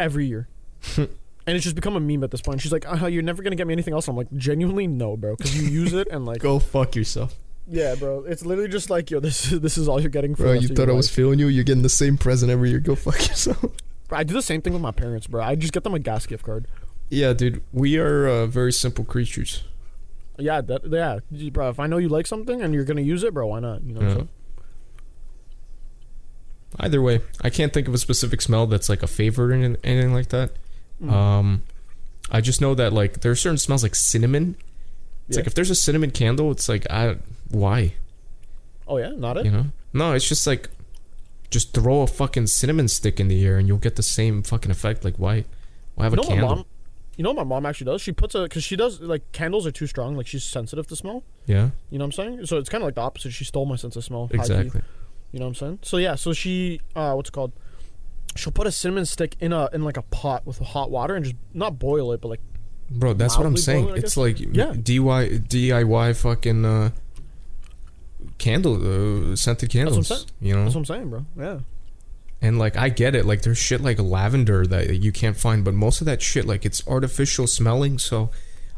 every 0.00 0.26
year. 0.26 0.48
and 0.96 1.08
it's 1.46 1.64
just 1.64 1.76
become 1.76 1.96
a 1.96 2.00
meme 2.00 2.24
at 2.24 2.30
this 2.30 2.40
point. 2.40 2.60
She's 2.60 2.72
like, 2.72 2.84
uh, 2.90 3.06
"You're 3.06 3.22
never 3.22 3.42
gonna 3.42 3.56
get 3.56 3.66
me 3.66 3.72
anything 3.72 3.94
else." 3.94 4.08
I'm 4.08 4.16
like, 4.16 4.32
"Genuinely, 4.36 4.86
no, 4.86 5.16
bro, 5.16 5.36
because 5.36 5.56
you 5.60 5.68
use 5.68 5.92
it 5.92 6.08
and 6.10 6.24
like, 6.24 6.38
Go 6.42 6.58
fuck 6.58 6.96
yourself, 6.96 7.34
yeah, 7.72 7.94
bro. 7.96 8.24
It's 8.24 8.44
literally 8.44 8.68
just 8.70 8.90
like, 8.90 9.10
yo, 9.10 9.18
this 9.18 9.50
is 9.52 9.60
this 9.66 9.76
is 9.78 9.88
all 9.88 10.00
you're 10.00 10.10
getting 10.10 10.34
for." 10.36 10.44
bro. 10.44 10.52
You 10.52 10.68
thought 10.68 10.88
I 10.88 10.92
was 10.92 11.10
feeling 11.10 11.38
you. 11.38 11.48
You're 11.48 11.64
getting 11.64 11.82
the 11.82 11.88
same 11.88 12.16
present 12.18 12.52
every 12.52 12.70
year. 12.70 12.78
Go 12.78 12.94
fuck 12.94 13.18
yourself. 13.28 13.60
Bro, 14.08 14.18
I 14.18 14.22
do 14.24 14.34
the 14.34 14.42
same 14.42 14.60
thing 14.62 14.72
with 14.74 14.82
my 14.82 14.92
parents, 14.92 15.26
bro. 15.26 15.42
I 15.42 15.54
just 15.56 15.72
get 15.72 15.82
them 15.84 15.94
a 15.94 15.98
gas 15.98 16.26
gift 16.26 16.44
card. 16.44 16.68
yeah, 17.10 17.32
dude. 17.32 17.62
We 17.72 17.96
are 17.98 18.26
uh, 18.28 18.46
very 18.46 18.72
simple 18.72 19.04
creatures. 19.04 19.64
Yeah, 20.38 20.60
that 20.62 20.86
yeah, 20.90 21.18
bro. 21.50 21.68
If 21.70 21.80
I 21.80 21.86
know 21.86 21.98
you 21.98 22.08
like 22.08 22.26
something 22.26 22.62
and 22.62 22.72
you're 22.74 22.84
gonna 22.84 23.00
use 23.02 23.22
it, 23.24 23.32
bro, 23.34 23.46
why 23.48 23.60
not? 23.60 23.82
You 23.84 23.94
know. 23.94 24.00
Yeah. 24.08 24.22
Either 26.80 27.02
way, 27.02 27.20
I 27.42 27.50
can't 27.50 27.72
think 27.72 27.86
of 27.86 27.94
a 27.94 27.98
specific 27.98 28.40
smell 28.40 28.66
that's 28.66 28.88
like 28.88 29.02
a 29.02 29.06
favorite 29.06 29.50
or 29.50 29.52
anything- 29.52 29.76
anything 29.84 30.14
like 30.14 30.28
that. 30.28 30.52
Mm. 31.02 31.10
Um, 31.12 31.62
I 32.30 32.40
just 32.40 32.60
know 32.62 32.74
that 32.74 32.92
like 32.94 33.20
there 33.20 33.30
are 33.32 33.36
certain 33.36 33.58
smells 33.58 33.82
like 33.82 33.94
cinnamon. 33.94 34.56
It's 35.28 35.36
Yeah. 35.36 35.40
like 35.42 35.46
if 35.48 35.54
there's 35.54 35.68
a 35.70 35.74
cinnamon 35.74 36.10
candle, 36.12 36.50
it's 36.50 36.68
like 36.70 36.86
I 36.90 37.16
why 37.54 37.94
oh 38.88 38.98
yeah, 38.98 39.10
not 39.16 39.36
it. 39.36 39.44
you 39.46 39.50
know? 39.50 39.66
No, 39.92 40.12
it's 40.12 40.28
just 40.28 40.46
like 40.46 40.68
just 41.50 41.74
throw 41.74 42.00
a 42.00 42.06
fucking 42.06 42.46
cinnamon 42.46 42.88
stick 42.88 43.20
in 43.20 43.28
the 43.28 43.44
air 43.46 43.58
and 43.58 43.68
you'll 43.68 43.78
get 43.78 43.96
the 43.96 44.02
same 44.02 44.42
fucking 44.42 44.70
effect. 44.70 45.04
Like 45.04 45.16
why 45.16 45.44
why 45.94 46.04
have 46.04 46.14
You 46.14 46.20
a 46.22 46.26
candle? 46.26 46.48
mom? 46.56 46.64
You 47.16 47.24
know 47.24 47.30
what 47.32 47.46
my 47.46 47.56
mom 47.56 47.66
actually 47.66 47.86
does? 47.92 48.00
She 48.00 48.12
puts 48.12 48.34
a 48.34 48.42
because 48.44 48.64
she 48.64 48.74
does 48.74 49.00
like 49.00 49.32
candles 49.32 49.66
are 49.66 49.70
too 49.70 49.86
strong. 49.86 50.16
Like 50.16 50.26
she's 50.26 50.44
sensitive 50.44 50.86
to 50.86 50.96
smell. 50.96 51.22
Yeah, 51.46 51.70
You 51.90 51.98
know 51.98 52.06
what 52.06 52.18
I'm 52.18 52.36
saying? 52.36 52.46
So 52.46 52.56
it's 52.56 52.70
kind 52.70 52.82
of 52.82 52.86
like 52.86 52.94
the 52.94 53.02
opposite. 53.02 53.32
She 53.32 53.44
stole 53.44 53.66
my 53.66 53.76
sense 53.76 53.96
of 53.96 54.04
smell. 54.04 54.30
exactly. 54.32 54.80
You 55.30 55.38
know 55.40 55.44
what 55.46 55.50
I'm 55.50 55.54
saying? 55.56 55.78
So 55.82 55.98
yeah, 55.98 56.14
so 56.14 56.32
she 56.32 56.80
uh 56.96 57.12
what's 57.14 57.28
it 57.28 57.32
called? 57.32 57.52
She'll 58.34 58.52
put 58.52 58.66
a 58.66 58.72
cinnamon 58.72 59.04
stick 59.04 59.36
in 59.40 59.52
a 59.52 59.68
in 59.74 59.82
like 59.84 59.98
a 59.98 60.02
pot 60.02 60.46
with 60.46 60.58
hot 60.58 60.90
water 60.90 61.14
and 61.14 61.24
just 61.24 61.36
not 61.52 61.78
boil 61.78 62.12
it, 62.12 62.20
but 62.22 62.28
like 62.28 62.40
Bro, 62.90 63.14
that's 63.14 63.36
what 63.36 63.46
I'm 63.46 63.56
saying. 63.58 63.90
It's 63.96 64.16
like 64.16 64.40
Yeah. 64.40 64.72
DIY 64.72 65.48
DIY 65.48 66.16
fucking 66.16 66.64
uh, 66.64 66.90
candle 68.42 68.74
uh, 69.32 69.36
scented 69.36 69.70
candles. 69.70 70.26
You 70.40 70.54
know, 70.54 70.64
that's 70.64 70.74
what 70.74 70.80
I'm 70.80 70.84
saying, 70.84 71.08
bro. 71.10 71.24
Yeah. 71.38 71.58
and 72.42 72.58
like 72.58 72.76
I 72.76 72.88
get 72.88 73.14
it. 73.14 73.24
Like 73.24 73.42
there's 73.42 73.58
shit 73.58 73.80
like 73.80 73.98
lavender 73.98 74.66
that 74.66 75.00
you 75.04 75.12
can't 75.12 75.36
find, 75.36 75.64
but 75.64 75.74
most 75.74 76.00
of 76.02 76.06
that 76.06 76.20
shit 76.20 76.44
like 76.46 76.64
it's 76.66 76.86
artificial 76.86 77.46
smelling. 77.46 77.98
So 77.98 78.30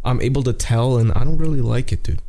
I'm 0.04 0.20
able 0.20 0.42
to 0.44 0.52
tell, 0.52 0.98
and 0.98 1.10
I 1.12 1.24
don't 1.24 1.38
really 1.38 1.62
like 1.62 1.90
it, 1.92 2.02
dude. 2.02 2.20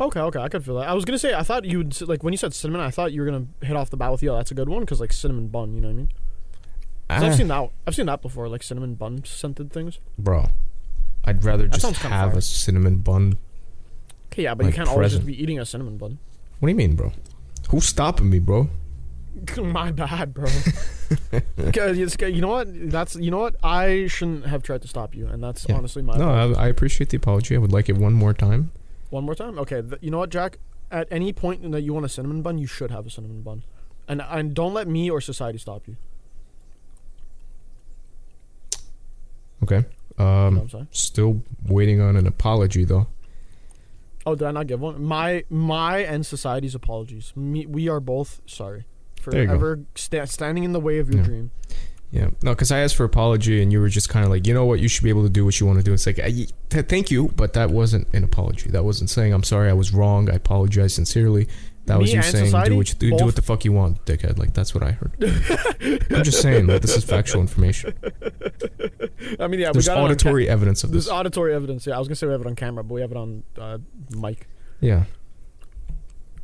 Okay, 0.00 0.20
okay, 0.20 0.40
I 0.40 0.48
could 0.48 0.64
feel 0.64 0.76
that. 0.76 0.88
I 0.88 0.94
was 0.94 1.04
gonna 1.04 1.18
say 1.18 1.34
I 1.34 1.42
thought 1.42 1.64
you'd 1.64 2.00
like 2.08 2.22
when 2.24 2.32
you 2.32 2.38
said 2.38 2.54
cinnamon, 2.54 2.80
I 2.80 2.90
thought 2.90 3.12
you 3.12 3.20
were 3.20 3.26
gonna 3.26 3.46
hit 3.60 3.76
off 3.76 3.90
the 3.90 3.96
bat 3.96 4.10
with 4.10 4.22
yo. 4.22 4.34
That's 4.36 4.50
a 4.50 4.54
good 4.54 4.68
one 4.68 4.80
because 4.80 5.00
like 5.00 5.12
cinnamon 5.12 5.48
bun. 5.48 5.74
You 5.74 5.80
know 5.80 5.88
what 5.88 5.94
I 5.94 5.96
mean? 5.96 6.08
Ah, 7.10 7.24
I've 7.26 7.34
seen 7.36 7.48
that. 7.48 7.70
I've 7.86 7.94
seen 7.94 8.06
that 8.06 8.22
before, 8.22 8.48
like 8.48 8.62
cinnamon 8.62 8.94
bun 8.94 9.24
scented 9.24 9.72
things. 9.72 9.98
bro. 10.18 10.48
I'd 11.24 11.44
rather 11.44 11.68
That 11.68 11.78
just 11.80 11.96
have 12.02 12.36
a 12.36 12.42
cinnamon 12.42 12.96
bun. 12.96 13.38
Okay, 14.32 14.44
yeah, 14.44 14.54
but 14.54 14.64
Like 14.64 14.72
you 14.72 14.76
can't 14.76 14.88
always 14.88 15.12
just 15.12 15.26
be 15.26 15.40
eating 15.40 15.58
a 15.58 15.66
cinnamon 15.66 15.98
bun. 15.98 16.18
What 16.58 16.66
do 16.66 16.70
you 16.70 16.76
mean, 16.76 16.96
bro? 16.96 17.12
Who's 17.70 17.84
stopping 17.86 18.30
me, 18.30 18.38
bro? 18.38 18.68
My 19.62 19.92
bad, 19.92 20.32
bro. 20.34 20.48
Okay, 21.58 21.92
you 22.32 22.40
know 22.40 22.48
what? 22.48 22.68
That's 22.90 23.16
you 23.16 23.30
know 23.30 23.38
what? 23.40 23.56
I 23.62 24.06
shouldn't 24.06 24.46
have 24.46 24.62
tried 24.62 24.80
to 24.80 24.88
stop 24.88 25.14
you, 25.14 25.26
and 25.26 25.42
that's 25.42 25.66
Yeah. 25.68 25.76
honestly 25.76 26.00
my. 26.00 26.16
No. 26.16 26.30
I, 26.56 26.64
I 26.64 26.68
appreciate 26.68 27.10
the 27.10 27.18
apology. 27.18 27.54
I 27.54 27.58
would 27.58 27.70
like 27.72 27.90
it 27.90 27.98
one 27.98 28.14
more 28.14 28.32
time. 28.32 28.70
One 29.10 29.24
more 29.24 29.34
time. 29.34 29.58
Okay, 29.58 29.82
th- 29.82 29.98
you 30.00 30.10
know 30.10 30.18
what, 30.18 30.30
Jack? 30.30 30.56
At 30.90 31.08
any 31.10 31.34
point 31.34 31.70
that 31.72 31.82
you 31.82 31.92
want 31.92 32.06
a 32.06 32.08
cinnamon 32.08 32.40
bun, 32.40 32.56
you 32.56 32.66
should 32.66 32.90
have 32.90 33.06
a 33.06 33.10
cinnamon 33.10 33.42
bun, 33.42 33.62
and 34.08 34.22
and 34.22 34.54
don't 34.54 34.72
let 34.72 34.88
me 34.88 35.10
or 35.10 35.20
society 35.20 35.58
stop 35.58 35.86
you. 35.86 35.96
Okay. 39.62 39.84
Um, 40.18 40.58
I'm 40.58 40.68
saying? 40.70 40.88
still 40.92 41.42
waiting 41.66 42.00
on 42.00 42.16
an 42.16 42.26
apology 42.26 42.84
though. 42.84 43.06
Oh, 44.24 44.34
did 44.34 44.46
I 44.46 44.50
not 44.52 44.66
give 44.68 44.80
one? 44.80 45.02
My 45.02 45.44
my 45.50 45.98
and 45.98 46.24
society's 46.24 46.74
apologies. 46.74 47.32
Me, 47.36 47.66
we 47.66 47.88
are 47.88 48.00
both 48.00 48.40
sorry 48.46 48.84
for 49.20 49.30
There 49.30 49.42
you 49.42 49.48
go. 49.48 49.54
ever 49.54 49.80
sta- 49.94 50.26
standing 50.26 50.64
in 50.64 50.72
the 50.72 50.80
way 50.80 50.98
of 50.98 51.08
your 51.08 51.18
Yeah. 51.20 51.24
dream. 51.26 51.50
Yeah. 52.10 52.28
No, 52.42 52.50
because 52.52 52.70
I 52.70 52.80
asked 52.80 52.94
for 52.96 53.04
apology 53.04 53.62
and 53.62 53.72
you 53.72 53.80
were 53.80 53.88
just 53.88 54.10
kind 54.10 54.22
of 54.24 54.30
like, 54.30 54.46
you 54.46 54.52
know 54.52 54.66
what, 54.66 54.80
you 54.80 54.88
should 54.88 55.02
be 55.02 55.08
able 55.08 55.22
to 55.22 55.30
do 55.30 55.44
what 55.46 55.58
you 55.58 55.66
want 55.66 55.78
to 55.78 55.82
do. 55.84 55.94
It's 55.94 56.06
like, 56.06 56.18
I, 56.18 56.30
th- 56.68 56.86
thank 56.86 57.10
you, 57.10 57.28
but 57.36 57.54
that 57.54 57.70
wasn't 57.70 58.06
an 58.12 58.22
apology. 58.22 58.68
That 58.70 58.84
wasn't 58.84 59.08
saying 59.08 59.32
I'm 59.32 59.42
sorry, 59.42 59.70
I 59.70 59.72
was 59.72 59.94
wrong. 59.94 60.28
I 60.30 60.34
apologize 60.34 60.92
sincerely. 60.92 61.48
That 61.86 61.98
was 61.98 62.06
Me 62.08 62.12
you 62.12 62.16
and 62.18 62.24
saying 62.26 62.44
society, 62.46 62.70
do 62.70 62.76
what 62.76 62.88
you, 62.90 62.94
do, 62.94 63.10
both- 63.10 63.22
what 63.22 63.36
the 63.36 63.42
fuck 63.42 63.64
you 63.64 63.72
want, 63.72 64.04
dickhead. 64.04 64.38
Like 64.38 64.54
that's 64.54 64.72
what 64.74 64.84
I 64.84 64.92
heard. 64.92 65.12
I'm 66.12 66.22
just 66.22 66.40
saying, 66.40 66.66
like 66.68 66.80
this 66.80 66.96
is 66.96 67.02
factual 67.04 67.40
information. 67.40 67.94
I 69.40 69.48
mean, 69.48 69.58
yeah, 69.60 69.72
There's 69.72 69.86
we 69.88 69.94
got 69.94 69.98
it 69.98 70.00
on 70.02 70.06
ca- 70.06 70.12
auditory 70.12 70.48
evidence 70.48 70.84
of 70.84 70.92
this. 70.92 71.06
There's 71.06 71.12
auditory 71.12 71.52
evidence. 71.54 71.86
Yeah, 71.86 71.96
I 71.96 71.98
was 71.98 72.06
gonna 72.06 72.14
say 72.16 72.26
we 72.28 72.32
have 72.32 72.40
it 72.42 72.46
on 72.46 72.54
camera, 72.54 72.84
but 72.84 72.94
we 72.94 73.00
have 73.00 73.10
it 73.10 73.16
on 73.16 73.42
uh, 73.58 73.78
mic. 74.10 74.46
Yeah. 74.80 75.04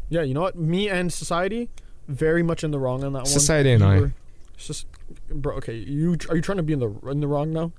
Yeah, 0.08 0.22
you 0.22 0.34
know 0.34 0.40
what? 0.40 0.56
Me 0.56 0.88
and 0.88 1.12
society, 1.12 1.68
very 2.08 2.42
much 2.42 2.64
in 2.64 2.70
the 2.70 2.78
wrong 2.78 3.04
on 3.04 3.12
that 3.12 3.20
one. 3.20 3.26
Society 3.26 3.72
and 3.72 3.82
You 3.82 3.88
I. 3.88 4.00
were- 4.00 4.12
It's 4.54 4.66
just, 4.66 4.86
bro. 5.30 5.56
Okay, 5.56 5.74
you 5.76 6.16
are 6.30 6.36
you 6.36 6.42
trying 6.42 6.56
to 6.56 6.62
be 6.64 6.72
in 6.72 6.80
the 6.80 6.90
in 7.08 7.20
the 7.20 7.28
wrong 7.28 7.52
now? 7.52 7.72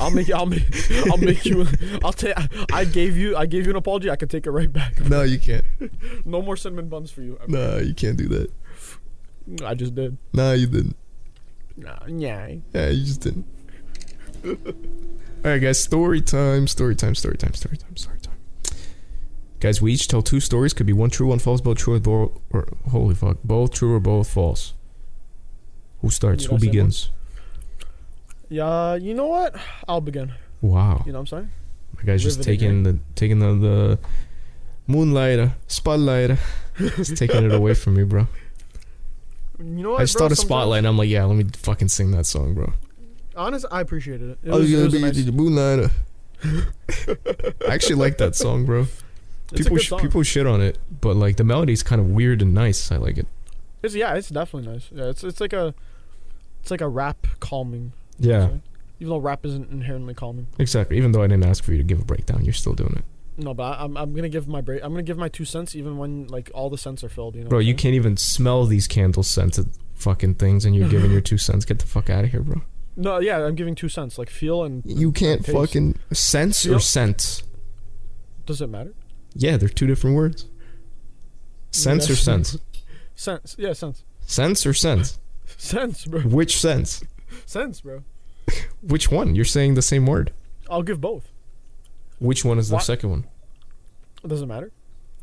I'll 0.00 0.10
make 0.10 0.30
I'll 0.30 0.46
make 0.46 0.64
I'll 1.10 1.16
make 1.18 1.44
you. 1.44 1.66
I'll 2.04 2.12
take. 2.12 2.34
I 2.72 2.84
gave 2.84 3.16
you 3.16 3.36
I 3.36 3.46
gave 3.46 3.64
you 3.64 3.70
an 3.70 3.76
apology. 3.76 4.10
I 4.10 4.16
can 4.16 4.28
take 4.28 4.46
it 4.46 4.50
right 4.50 4.72
back. 4.72 5.00
No, 5.08 5.22
you 5.22 5.38
can't. 5.38 5.64
No 6.24 6.40
more 6.42 6.56
cinnamon 6.56 6.88
buns 6.88 7.10
for 7.10 7.22
you. 7.22 7.38
No, 7.48 7.78
you 7.78 7.94
can't 7.94 8.16
do 8.16 8.28
that. 8.28 8.50
I 9.64 9.74
just 9.74 9.94
did. 9.94 10.16
No, 10.32 10.52
you 10.52 10.66
didn't. 10.66 10.96
Nah, 11.76 11.98
yeah. 12.06 12.54
Yeah, 12.74 12.88
you 12.90 13.04
just 13.04 13.20
didn't. 13.22 13.46
All 14.44 15.50
right, 15.50 15.58
guys. 15.58 15.80
Story 15.80 16.20
time. 16.20 16.66
Story 16.66 16.94
time. 16.94 17.14
Story 17.14 17.36
time. 17.36 17.54
Story 17.54 17.76
time. 17.76 17.96
Story 17.96 18.18
time. 18.20 18.34
Guys, 19.60 19.80
we 19.80 19.92
each 19.92 20.08
tell 20.08 20.22
two 20.22 20.40
stories. 20.40 20.72
Could 20.72 20.86
be 20.86 20.92
one 20.92 21.10
true, 21.10 21.28
one 21.28 21.38
false. 21.38 21.60
Both 21.60 21.78
true 21.78 21.94
or, 21.94 22.00
bo- 22.00 22.40
or 22.50 22.68
holy 22.90 23.14
fuck, 23.14 23.38
both 23.44 23.72
true 23.72 23.94
or 23.94 24.00
both 24.00 24.28
false. 24.28 24.74
Who 26.00 26.10
starts? 26.10 26.44
Who 26.44 26.58
gotta 26.58 26.66
one. 26.66 26.92
Yeah. 28.52 28.94
You 28.96 29.14
know 29.14 29.26
what? 29.26 29.56
I'll 29.88 30.00
begin. 30.00 30.32
Wow, 30.60 31.02
You 31.06 31.12
know 31.12 31.18
what 31.18 31.32
I'm 31.32 31.38
saying? 31.38 31.50
my 31.96 32.02
guy's 32.04 32.22
just 32.22 32.42
taking 32.42 32.84
the 32.84 32.98
taking 33.16 33.38
the, 33.40 33.54
the 33.54 33.98
moonlighter, 34.86 35.54
spotlighter. 35.68 36.38
He's 36.78 37.12
taking 37.18 37.44
it 37.44 37.52
away 37.52 37.74
from 37.74 37.94
me, 37.94 38.04
bro. 38.04 38.28
You 39.58 39.64
know 39.64 39.90
what? 39.92 40.00
I 40.00 40.04
just 40.04 40.14
bro? 40.16 40.26
thought 40.28 40.32
a 40.32 40.36
spotlight. 40.36 40.78
and 40.78 40.86
I'm 40.86 40.96
like, 40.98 41.08
yeah, 41.08 41.24
let 41.24 41.36
me 41.36 41.46
fucking 41.56 41.88
sing 41.88 42.12
that 42.12 42.26
song, 42.26 42.54
bro. 42.54 42.72
Honest, 43.36 43.66
I 43.72 43.80
appreciated 43.80 44.30
it. 44.30 44.38
It 44.44 44.50
I 44.52 44.56
was 44.56 44.70
was, 44.70 44.72
gonna 44.72 44.90
be 44.90 45.00
nice, 45.00 45.24
the 45.24 45.32
moonlighter. 45.32 45.90
I 47.68 47.74
actually 47.74 47.96
like 47.96 48.18
that 48.18 48.34
song, 48.36 48.64
bro. 48.64 48.86
it's 49.52 49.62
people 49.62 49.78
sh- 49.78 49.88
song. 49.88 50.00
people 50.00 50.22
shit 50.22 50.46
on 50.46 50.60
it, 50.60 50.78
but 51.00 51.16
like 51.16 51.36
the 51.38 51.44
melody's 51.44 51.82
kind 51.82 52.00
of 52.00 52.08
weird 52.08 52.42
and 52.42 52.52
nice. 52.54 52.92
I 52.92 52.96
like 52.96 53.18
it. 53.18 53.26
It's, 53.82 53.94
yeah, 53.94 54.14
it's 54.14 54.28
definitely 54.28 54.70
nice. 54.72 54.88
Yeah, 54.92 55.06
it's 55.08 55.24
it's 55.24 55.40
like 55.40 55.52
a, 55.52 55.74
it's 56.60 56.70
like 56.70 56.80
a 56.80 56.88
rap 56.88 57.26
calming. 57.40 57.92
Yeah, 58.18 58.44
Okay. 58.44 58.60
Even 59.00 59.10
though 59.10 59.18
rap 59.18 59.44
isn't 59.44 59.70
inherently 59.70 60.14
calming. 60.14 60.46
exactly. 60.58 60.96
Even 60.96 61.10
though 61.12 61.22
I 61.22 61.26
didn't 61.26 61.44
ask 61.44 61.64
for 61.64 61.72
you 61.72 61.78
to 61.78 61.84
give 61.84 62.00
a 62.00 62.04
breakdown, 62.04 62.44
you're 62.44 62.52
still 62.54 62.74
doing 62.74 62.94
it, 62.98 63.04
No, 63.42 63.52
but 63.54 63.64
I, 63.64 63.84
I'm 63.84 63.96
I'm 63.96 64.14
gonna 64.14 64.28
give 64.28 64.46
my 64.46 64.60
break. 64.60 64.82
I'm 64.84 64.92
gonna 64.92 65.02
give 65.02 65.18
my 65.18 65.28
two 65.28 65.44
cents 65.44 65.74
even 65.74 65.98
when 65.98 66.28
like 66.28 66.50
all 66.54 66.70
the 66.70 66.78
cents 66.78 67.02
are 67.02 67.08
filled. 67.08 67.34
You 67.34 67.42
know. 67.44 67.48
bro. 67.50 67.58
You 67.58 67.66
saying? 67.68 67.76
can't 67.78 67.94
even 67.94 68.16
smell 68.16 68.64
these 68.66 68.86
candle 68.86 69.22
scented 69.24 69.70
fucking 69.94 70.34
things, 70.36 70.64
and 70.64 70.74
you're 70.76 70.88
giving 70.88 71.10
your 71.10 71.20
two 71.30 71.38
cents. 71.38 71.64
Get 71.64 71.78
the 71.80 71.86
fuck 71.86 72.10
out 72.10 72.24
of 72.24 72.30
here, 72.30 72.42
bro. 72.42 72.62
No, 72.96 73.18
yeah, 73.20 73.44
I'm 73.44 73.54
giving 73.54 73.74
two 73.74 73.88
cents. 73.88 74.18
Like 74.18 74.30
feel 74.30 74.62
and 74.64 74.82
You 74.84 75.10
can't 75.12 75.44
taste. 75.44 75.56
fucking 75.56 75.98
sense 76.12 76.64
or 76.66 76.70
Feel- 76.70 76.80
sense. 76.80 77.42
Does 78.46 78.60
it 78.60 78.68
matter? 78.68 78.92
Yeah, 79.34 79.56
they're 79.56 79.68
two 79.68 79.86
different 79.86 80.14
words. 80.14 80.46
Sense 81.70 82.08
or 82.10 82.16
sense? 82.16 82.58
Sense. 83.14 83.54
Yeah, 83.58 83.72
sense. 83.72 84.04
Sense 84.26 84.64
or 84.66 84.74
sense? 84.74 85.18
Sense, 85.58 86.06
bro. 86.06 86.20
Which 86.22 86.58
sense? 86.58 87.02
Sense, 87.46 87.80
bro. 87.80 88.02
Which 88.82 89.10
one? 89.10 89.34
You're 89.34 89.44
saying 89.44 89.74
the 89.74 89.82
same 89.82 90.06
word. 90.06 90.32
I'll 90.70 90.82
give 90.82 91.00
both. 91.00 91.28
Which 92.18 92.44
one 92.44 92.58
is 92.58 92.68
the 92.68 92.78
second 92.78 93.10
one? 93.10 93.24
It 94.24 94.28
doesn't 94.28 94.48
matter. 94.48 94.70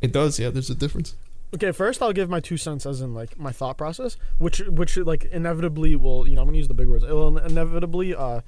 It 0.02 0.12
does. 0.12 0.40
Yeah, 0.40 0.50
there's 0.50 0.70
a 0.70 0.76
difference. 0.76 1.16
Okay, 1.56 1.72
first 1.72 2.02
I'll 2.02 2.14
give 2.14 2.30
my 2.30 2.40
two 2.40 2.58
cents 2.58 2.86
as 2.86 3.02
in 3.02 3.14
like 3.14 3.38
my 3.40 3.52
thought 3.52 3.78
process, 3.78 4.18
which 4.38 4.60
which 4.60 4.98
like 4.98 5.26
inevitably 5.26 5.96
will 5.96 6.28
you 6.28 6.36
know 6.36 6.42
I'm 6.42 6.48
gonna 6.48 6.58
use 6.58 6.68
the 6.68 6.74
big 6.74 6.88
words. 6.88 7.04
It 7.04 7.12
will 7.12 7.38
inevitably 7.38 8.14
uh, 8.14 8.42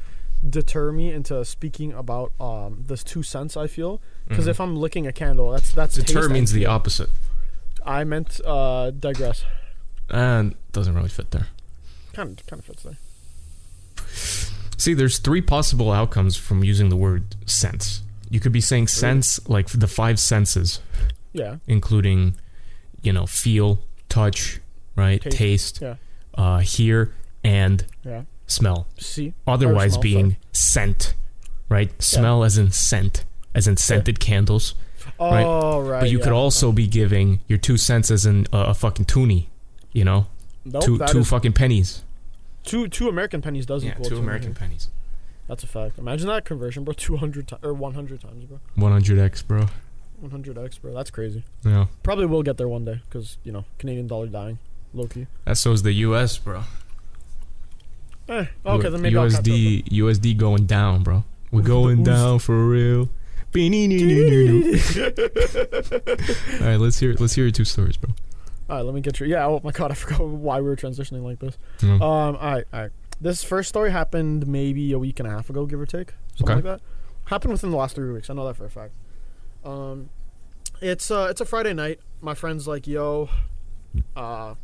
deter 0.47 0.91
me 0.91 1.11
into 1.11 1.43
speaking 1.45 1.93
about 1.93 2.31
um 2.39 2.83
this 2.87 3.03
two 3.03 3.23
cents. 3.23 3.57
I 3.57 3.67
feel 3.67 4.01
because 4.27 4.47
if 4.47 4.59
I'm 4.61 4.75
licking 4.75 5.07
a 5.07 5.11
candle, 5.11 5.51
that's 5.51 5.71
that's 5.71 5.95
Mm-hmm. 5.97 6.05
deter 6.05 6.21
taste 6.21 6.31
means 6.31 6.51
the 6.51 6.61
feel. 6.61 6.69
opposite, 6.71 7.09
I 7.85 8.03
meant 8.03 8.39
uh 8.45 8.91
digress. 8.91 9.45
and 10.09 10.55
doesn't 10.71 10.93
really 10.93 11.09
fit 11.09 11.31
there. 11.31 11.47
Kind 12.13 12.39
of 12.39 12.45
kind 12.45 12.59
of 12.59 12.65
fits 12.65 12.83
there. 12.83 12.97
See, 14.77 14.93
there's 14.93 15.19
three 15.19 15.41
possible 15.41 15.91
outcomes 15.91 16.35
from 16.35 16.63
using 16.63 16.89
the 16.89 16.95
word 16.95 17.35
sense. 17.45 18.01
You 18.29 18.39
could 18.39 18.51
be 18.51 18.61
saying 18.61 18.87
sense 18.87 19.39
like 19.47 19.67
the 19.67 19.87
five 19.87 20.19
senses, 20.19 20.79
Yeah. 21.33 21.57
including, 21.67 22.35
you 23.01 23.13
know, 23.13 23.25
feel, 23.27 23.83
touch, 24.09 24.59
right, 24.95 25.21
Taste, 25.21 25.79
yeah. 25.81 25.95
uh, 26.35 26.59
hear, 26.59 27.13
and 27.43 27.85
Yeah. 28.03 28.23
smell. 28.47 28.87
See. 28.97 29.33
Otherwise, 29.45 29.93
smell, 29.93 30.01
being 30.01 30.37
scent, 30.53 31.13
right? 31.69 31.91
Smell 32.01 32.43
as 32.43 32.57
in 32.57 32.71
scent, 32.71 33.23
as 33.53 33.67
in 33.67 33.77
scented 33.77 34.19
candles. 34.19 34.73
Right. 35.19 35.43
Oh 35.43 35.79
right. 35.81 35.99
But 36.01 36.09
you 36.09 36.17
yeah. 36.19 36.23
could 36.23 36.33
also 36.33 36.71
be 36.71 36.87
giving 36.87 37.41
your 37.47 37.57
two 37.59 37.77
cents 37.77 38.09
as 38.09 38.25
in 38.25 38.47
a, 38.53 38.57
a 38.57 38.73
fucking 38.73 39.05
toonie, 39.05 39.49
you 39.91 40.03
know, 40.05 40.27
Nope, 40.65 40.83
two 40.83 40.97
that 40.99 41.09
two 41.09 41.19
is- 41.19 41.29
fucking 41.29 41.53
pennies. 41.53 42.01
Two 42.63 42.87
two 42.87 43.07
American 43.09 43.41
pennies 43.41 43.65
does 43.65 43.83
Yeah, 43.83 43.91
equal 43.91 44.05
two 44.05 44.15
two 44.15 44.21
American 44.21 44.53
pennies. 44.53 44.89
That's 45.47 45.63
a 45.63 45.67
fact. 45.67 45.97
Imagine 45.97 46.27
that 46.27 46.45
conversion, 46.45 46.83
bro. 46.85 46.93
Two 46.97 47.17
hundred 47.17 47.47
ti- 47.49 47.57
or 47.61 47.73
one 47.73 47.93
hundred 47.93 48.21
times, 48.21 48.45
bro. 48.45 48.59
100x, 48.77 49.45
bro. 49.45 49.65
One 50.19 50.31
hundred 50.31 50.57
x, 50.57 50.77
bro. 50.77 50.93
That's 50.93 51.11
crazy. 51.11 51.43
Yeah. 51.65 51.87
Probably 52.03 52.25
will 52.25 52.43
get 52.43 52.57
there 52.57 52.69
one 52.69 52.85
day 52.85 53.01
because 53.09 53.37
you 53.43 53.51
know 53.51 53.65
Canadian 53.77 54.07
dollar 54.07 54.27
dying, 54.27 54.59
low 54.93 55.07
key. 55.07 55.27
That 55.45 55.57
so's 55.57 55.83
the 55.83 55.91
US, 55.93 56.37
bro. 56.37 56.63
Eh, 58.29 58.45
okay, 58.65 58.89
then 58.89 59.01
maybe 59.01 59.17
I'll 59.17 59.29
catch 59.29 59.39
up. 59.39 59.45
USD 59.45 59.89
USD 59.89 60.37
going 60.37 60.67
down, 60.67 61.03
bro. 61.03 61.25
We're 61.51 61.63
going 61.63 62.03
down 62.03 62.39
for 62.39 62.65
real. 62.65 63.09
All 63.53 63.57
right, 66.65 66.77
let's 66.77 66.99
hear 66.99 67.13
let's 67.19 67.33
hear 67.33 67.43
your 67.45 67.51
two 67.51 67.65
stories, 67.65 67.97
bro. 67.97 68.11
All 68.71 68.77
right, 68.77 68.85
let 68.85 68.95
me 68.95 69.01
get 69.01 69.19
your. 69.19 69.27
Yeah. 69.29 69.45
Oh 69.45 69.59
my 69.63 69.71
god, 69.71 69.91
I 69.91 69.93
forgot 69.95 70.21
why 70.21 70.59
we 70.61 70.67
were 70.69 70.75
transitioning 70.77 71.23
like 71.23 71.39
this. 71.39 71.57
Yeah. 71.83 71.95
Um. 71.95 72.01
All 72.01 72.31
right. 72.37 72.65
All 72.73 72.81
right. 72.81 72.91
This 73.19 73.43
first 73.43 73.69
story 73.69 73.91
happened 73.91 74.47
maybe 74.47 74.91
a 74.93 74.97
week 74.97 75.19
and 75.19 75.27
a 75.27 75.31
half 75.31 75.49
ago, 75.49 75.65
give 75.67 75.79
or 75.79 75.85
take, 75.85 76.13
something 76.35 76.57
Okay. 76.57 76.67
like 76.69 76.79
that. 76.79 76.81
Happened 77.25 77.51
within 77.53 77.69
the 77.69 77.77
last 77.77 77.95
three 77.95 78.11
weeks. 78.11 78.29
I 78.31 78.33
know 78.33 78.47
that 78.47 78.55
for 78.55 78.65
a 78.65 78.69
fact. 78.69 78.93
Um, 79.63 80.09
it's 80.81 81.11
uh, 81.11 81.27
it's 81.29 81.41
a 81.41 81.45
Friday 81.45 81.73
night. 81.73 81.99
My 82.21 82.33
friend's 82.33 82.67
like, 82.67 82.87
"Yo, 82.87 83.29
uh, 84.15 84.55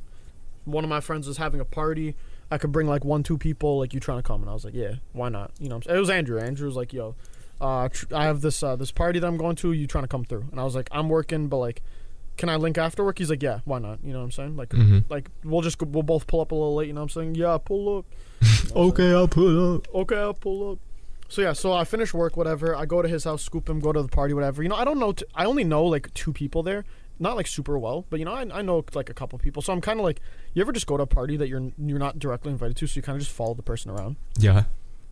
one 0.66 0.84
of 0.84 0.90
my 0.90 1.00
friends 1.02 1.28
was 1.28 1.38
having 1.38 1.60
a 1.60 1.66
party. 1.66 2.16
I 2.50 2.58
could 2.58 2.72
bring 2.72 2.88
like 2.88 3.04
one, 3.04 3.24
two 3.24 3.38
people. 3.38 3.78
Like, 3.80 3.94
you 3.94 4.00
trying 4.00 4.20
to 4.20 4.24
come?" 4.24 4.42
And 4.42 4.50
I 4.50 4.54
was 4.54 4.64
like, 4.66 4.74
"Yeah, 4.74 4.96
why 5.14 5.30
not?" 5.30 5.52
You 5.60 5.70
know, 5.70 5.80
it 5.88 6.00
was 6.00 6.10
Andrew. 6.10 6.40
Andrew 6.40 6.66
was 6.66 6.76
like, 6.76 6.94
"Yo, 6.94 7.16
uh, 7.62 7.90
tr- 7.90 8.06
I 8.16 8.24
have 8.24 8.42
this 8.42 8.64
uh, 8.64 8.76
this 8.76 8.92
party 8.92 9.20
that 9.20 9.28
I'm 9.28 9.38
going 9.38 9.56
to. 9.58 9.72
You 9.74 9.86
trying 9.86 10.06
to 10.06 10.08
come 10.08 10.24
through?" 10.26 10.46
And 10.52 10.60
I 10.60 10.64
was 10.64 10.76
like, 10.76 10.88
"I'm 10.92 11.10
working, 11.10 11.48
but 11.48 11.58
like, 11.58 11.82
can 12.38 12.50
I 12.50 12.56
link 12.56 12.78
after 12.78 13.04
work?" 13.04 13.18
He's 13.18 13.30
like, 13.30 13.44
"Yeah, 13.44 13.60
why 13.66 13.80
not?" 13.80 14.00
You 14.04 14.14
know 14.14 14.20
what 14.20 14.26
I'm 14.26 14.32
saying? 14.32 14.56
Like, 14.58 14.70
Mm-hmm. 14.70 15.00
like 15.10 15.30
we'll 15.44 15.62
just 15.62 15.78
go, 15.78 15.86
we'll 15.88 16.04
both 16.04 16.28
pull 16.28 16.42
up 16.42 16.52
a 16.52 16.56
little 16.56 16.76
late. 16.76 16.88
You 16.88 16.94
know 16.94 17.02
what 17.02 17.16
I'm 17.16 17.22
saying? 17.22 17.36
Yeah, 17.36 17.58
pull 17.58 17.98
up. 18.00 18.06
You 18.42 18.48
know 18.48 18.54
saying? 18.54 18.72
Okay, 18.90 19.12
I'll 19.12 19.28
pull 19.28 19.76
up. 19.76 19.88
okay, 19.96 20.18
I'll 20.18 20.34
pull 20.34 20.72
up. 20.72 20.80
So 21.30 21.42
yeah, 21.42 21.54
so 21.54 21.74
I 21.74 21.84
finish 21.84 22.14
work, 22.14 22.38
whatever. 22.38 22.74
I 22.76 22.86
go 22.86 23.02
to 23.02 23.08
his 23.10 23.26
house, 23.26 23.44
scoop 23.44 23.70
him, 23.70 23.80
go 23.82 23.92
to 23.92 24.02
the 24.02 24.08
party, 24.08 24.34
whatever. 24.34 24.64
You 24.64 24.70
know, 24.70 24.76
I 24.76 24.86
don't 24.86 25.00
know. 25.00 25.12
T- 25.12 25.26
I 25.36 25.44
only 25.46 25.66
know 25.66 25.84
like 25.84 26.14
two 26.14 26.32
people 26.32 26.64
there, 26.64 26.86
not 27.20 27.36
like 27.36 27.48
super 27.48 27.78
well, 27.78 28.06
but 28.10 28.20
you 28.20 28.26
know, 28.26 28.32
I, 28.34 28.46
I 28.60 28.62
know 28.62 28.86
like 28.94 29.10
a 29.10 29.14
couple 29.14 29.38
people. 29.40 29.62
So 29.62 29.74
I'm 29.74 29.82
kind 29.82 30.00
of 30.00 30.06
like, 30.06 30.22
you 30.54 30.62
ever 30.62 30.72
just 30.72 30.88
go 30.88 30.96
to 30.96 31.04
a 31.04 31.08
party 31.08 31.36
that 31.36 31.50
you're 31.50 31.72
you're 31.78 32.00
not 32.00 32.18
directly 32.20 32.52
invited 32.54 32.78
to, 32.78 32.88
so 32.88 32.96
you 32.96 33.02
kind 33.02 33.18
of 33.18 33.22
just 33.24 33.36
follow 33.36 33.54
the 33.56 33.64
person 33.64 33.92
around. 33.92 34.16
Yeah. 34.40 34.64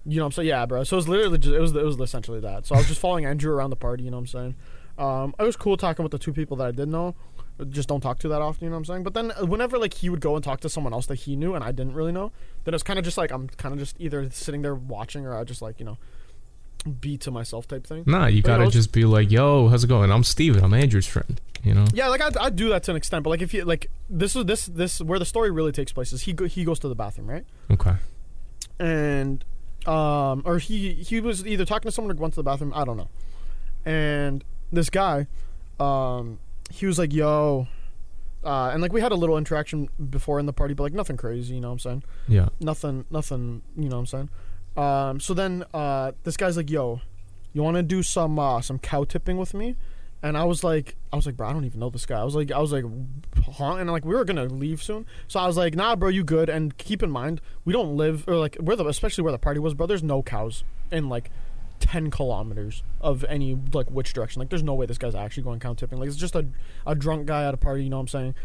You 0.06 0.18
know 0.18 0.24
what 0.24 0.28
I'm 0.28 0.32
saying? 0.34 0.48
Yeah, 0.50 0.66
bro. 0.68 0.84
So 0.86 0.96
it 0.96 1.00
was 1.00 1.08
literally 1.10 1.38
just 1.40 1.54
it 1.54 1.60
was 1.60 1.76
it 1.76 1.84
was 1.84 2.00
essentially 2.00 2.40
that. 2.40 2.66
So 2.66 2.76
I 2.76 2.78
was 2.78 2.88
just 2.88 3.02
following 3.02 3.26
Andrew 3.26 3.52
around 3.52 3.72
the 3.72 3.76
party. 3.76 4.04
You 4.04 4.12
know 4.12 4.18
what 4.18 4.22
I'm 4.22 4.28
saying? 4.28 4.56
Um, 4.98 5.36
it 5.40 5.44
was 5.44 5.56
cool 5.56 5.76
talking 5.78 6.04
with 6.04 6.12
the 6.12 6.20
two 6.20 6.32
people 6.34 6.56
that 6.58 6.68
I 6.68 6.72
did 6.72 6.88
know. 6.88 7.16
just 7.70 7.88
don't 7.90 8.02
talk 8.02 8.20
to 8.20 8.28
that 8.30 8.42
often. 8.42 8.64
You 8.66 8.70
know 8.70 8.76
what 8.76 8.80
I'm 8.80 8.86
saying? 8.86 9.04
But 9.04 9.14
then 9.14 9.32
uh, 9.32 9.46
whenever 9.46 9.78
like 9.78 9.94
he 9.96 10.10
would 10.10 10.22
go 10.22 10.36
and 10.36 10.44
talk 10.44 10.62
to 10.62 10.70
someone 10.70 10.94
else 10.94 11.06
that 11.08 11.16
he 11.16 11.36
knew 11.36 11.54
and 11.56 11.64
I 11.64 11.72
didn't 11.72 11.94
really 11.94 12.12
know, 12.12 12.32
then 12.64 12.74
it 12.74 12.76
was 12.76 12.84
kind 12.84 12.98
of 13.00 13.06
just 13.06 13.18
like 13.18 13.32
I'm 13.32 13.48
kind 13.50 13.74
of 13.74 13.80
just 13.80 13.96
either 14.00 14.30
sitting 14.30 14.62
there 14.62 14.76
watching 14.76 15.26
or 15.26 15.36
I 15.38 15.44
just 15.44 15.62
like 15.62 15.80
you 15.80 15.86
know 15.86 15.98
be 17.00 17.18
to 17.18 17.32
myself 17.32 17.68
type 17.68 17.86
thing. 17.88 18.04
Nah, 18.06 18.28
you 18.28 18.42
But, 18.44 18.48
gotta 18.48 18.64
know, 18.66 18.70
just 18.70 18.92
be 18.92 19.06
like, 19.06 19.32
"Yo, 19.32 19.68
how's 19.70 19.84
it 19.84 19.88
going? 19.88 20.12
I'm 20.12 20.24
Steven. 20.24 20.64
I'm 20.64 20.74
Andrew's 20.74 21.08
friend." 21.08 21.42
You 21.64 21.74
know? 21.74 21.86
Yeah, 21.94 22.10
like 22.10 22.22
I 22.22 22.30
I 22.40 22.50
do 22.52 22.70
that 22.70 22.84
to 22.84 22.92
an 22.92 22.98
extent, 22.98 23.24
but 23.24 23.32
like 23.32 23.42
if 23.42 23.54
you 23.54 23.66
like 23.66 23.90
this 24.10 24.36
is 24.36 24.46
this 24.46 24.68
this 24.68 25.02
where 25.02 25.18
the 25.18 25.26
story 25.26 25.50
really 25.50 25.72
takes 25.72 25.92
place 25.92 26.14
is 26.14 26.22
he 26.22 26.34
go, 26.34 26.46
he 26.46 26.64
goes 26.64 26.78
to 26.80 26.88
the 26.88 26.94
bathroom 26.96 27.28
right 27.28 27.44
Okay. 27.72 27.96
and 28.80 29.44
um 29.88 30.42
or 30.46 30.60
he 30.60 30.94
he 30.94 31.20
was 31.22 31.46
either 31.48 31.66
talking 31.66 31.90
to 31.90 31.92
someone 31.92 32.16
or 32.16 32.20
went 32.20 32.34
to 32.36 32.40
the 32.40 32.44
bathroom 32.44 32.72
I 32.76 32.86
don't 32.86 32.98
know, 32.98 33.10
and 33.86 34.44
this 34.72 34.90
guy, 34.90 35.28
um 35.80 36.40
he 36.72 36.86
was 36.86 36.98
like 36.98 37.14
yo, 37.14 37.68
uh 38.44 38.70
and 38.74 38.82
like 38.82 38.92
we 38.94 39.02
had 39.02 39.12
a 39.12 39.16
little 39.16 39.38
interaction 39.38 39.90
before 40.10 40.40
in 40.40 40.46
the 40.46 40.54
party, 40.54 40.74
but 40.74 40.84
like 40.84 40.94
nothing 40.94 41.18
crazy, 41.18 41.56
you 41.56 41.62
know 41.62 41.68
what 41.70 41.74
I'm 41.74 41.80
saying? 41.80 42.04
Yeah. 42.28 42.50
nothing 42.60 43.06
nothing 43.10 43.62
you 43.78 43.90
know 43.90 43.98
what 43.98 44.14
i'm 44.14 44.28
saying? 44.28 44.30
Um 44.78 45.20
so 45.20 45.34
then 45.34 45.64
uh 45.74 46.12
this 46.24 46.38
guy's 46.38 46.58
like 46.58 46.70
yo 46.70 47.02
you 47.54 47.64
want 47.64 47.78
to 47.78 47.84
do 47.84 48.04
some 48.04 48.38
uh 48.40 48.62
some 48.62 48.80
cow 48.80 49.04
tipping 49.04 49.38
with 49.38 49.54
me? 49.54 49.76
And 50.24 50.36
i 50.38 50.44
was 50.44 50.64
like 50.64 50.96
i 51.14 51.16
was 51.16 51.26
like 51.28 51.38
bro 51.38 51.48
i 51.50 51.54
don't 51.54 51.66
even 51.66 51.80
know 51.80 51.90
this 51.90 52.06
guy. 52.06 52.20
I 52.20 52.24
was 52.24 52.36
like 52.36 52.52
i 52.52 52.60
was 52.60 52.72
like 52.72 52.84
huh 53.58 53.76
and 53.76 53.90
like 53.92 54.04
we 54.06 54.16
were 54.16 54.26
gonna 54.26 54.46
leave 54.46 54.82
soon. 54.82 55.06
So 55.28 55.40
i 55.40 55.46
was 55.48 55.56
like 55.56 55.76
nah 55.76 55.96
bro 55.96 56.10
you 56.10 56.24
good. 56.24 56.50
And 56.50 56.76
keep 56.78 57.04
in 57.04 57.12
mind 57.12 57.42
we 57.64 57.72
don't 57.74 57.96
live 57.96 58.28
or 58.28 58.36
like 58.36 58.56
where 58.56 58.76
the 58.76 58.86
especially 58.88 59.24
where 59.24 59.32
the 59.32 59.38
party 59.38 59.60
was 59.60 59.74
bro 59.74 59.86
there's 59.88 60.04
no 60.04 60.24
cows 60.24 60.64
in 60.92 61.10
like 61.10 61.30
10 61.80 62.12
kilometers 62.12 62.84
of 63.02 63.24
any 63.26 63.58
like 63.74 63.90
which 63.92 64.14
direction 64.14 64.40
like 64.40 64.50
there's 64.50 64.64
no 64.64 64.74
way 64.74 64.86
this 64.86 64.98
guy's 64.98 65.16
actually 65.16 65.44
going 65.44 65.60
cow 65.60 65.74
tipping 65.74 66.00
like 66.00 66.08
it's 66.08 66.18
just 66.18 66.36
a, 66.36 66.46
a 66.88 66.96
drunk 66.96 67.26
guy 67.26 67.46
at 67.46 67.54
a 67.54 67.58
party 67.58 67.84
you 67.84 67.90
know 67.90 67.98
what 67.98 68.02
i'm 68.02 68.08
saying 68.08 68.36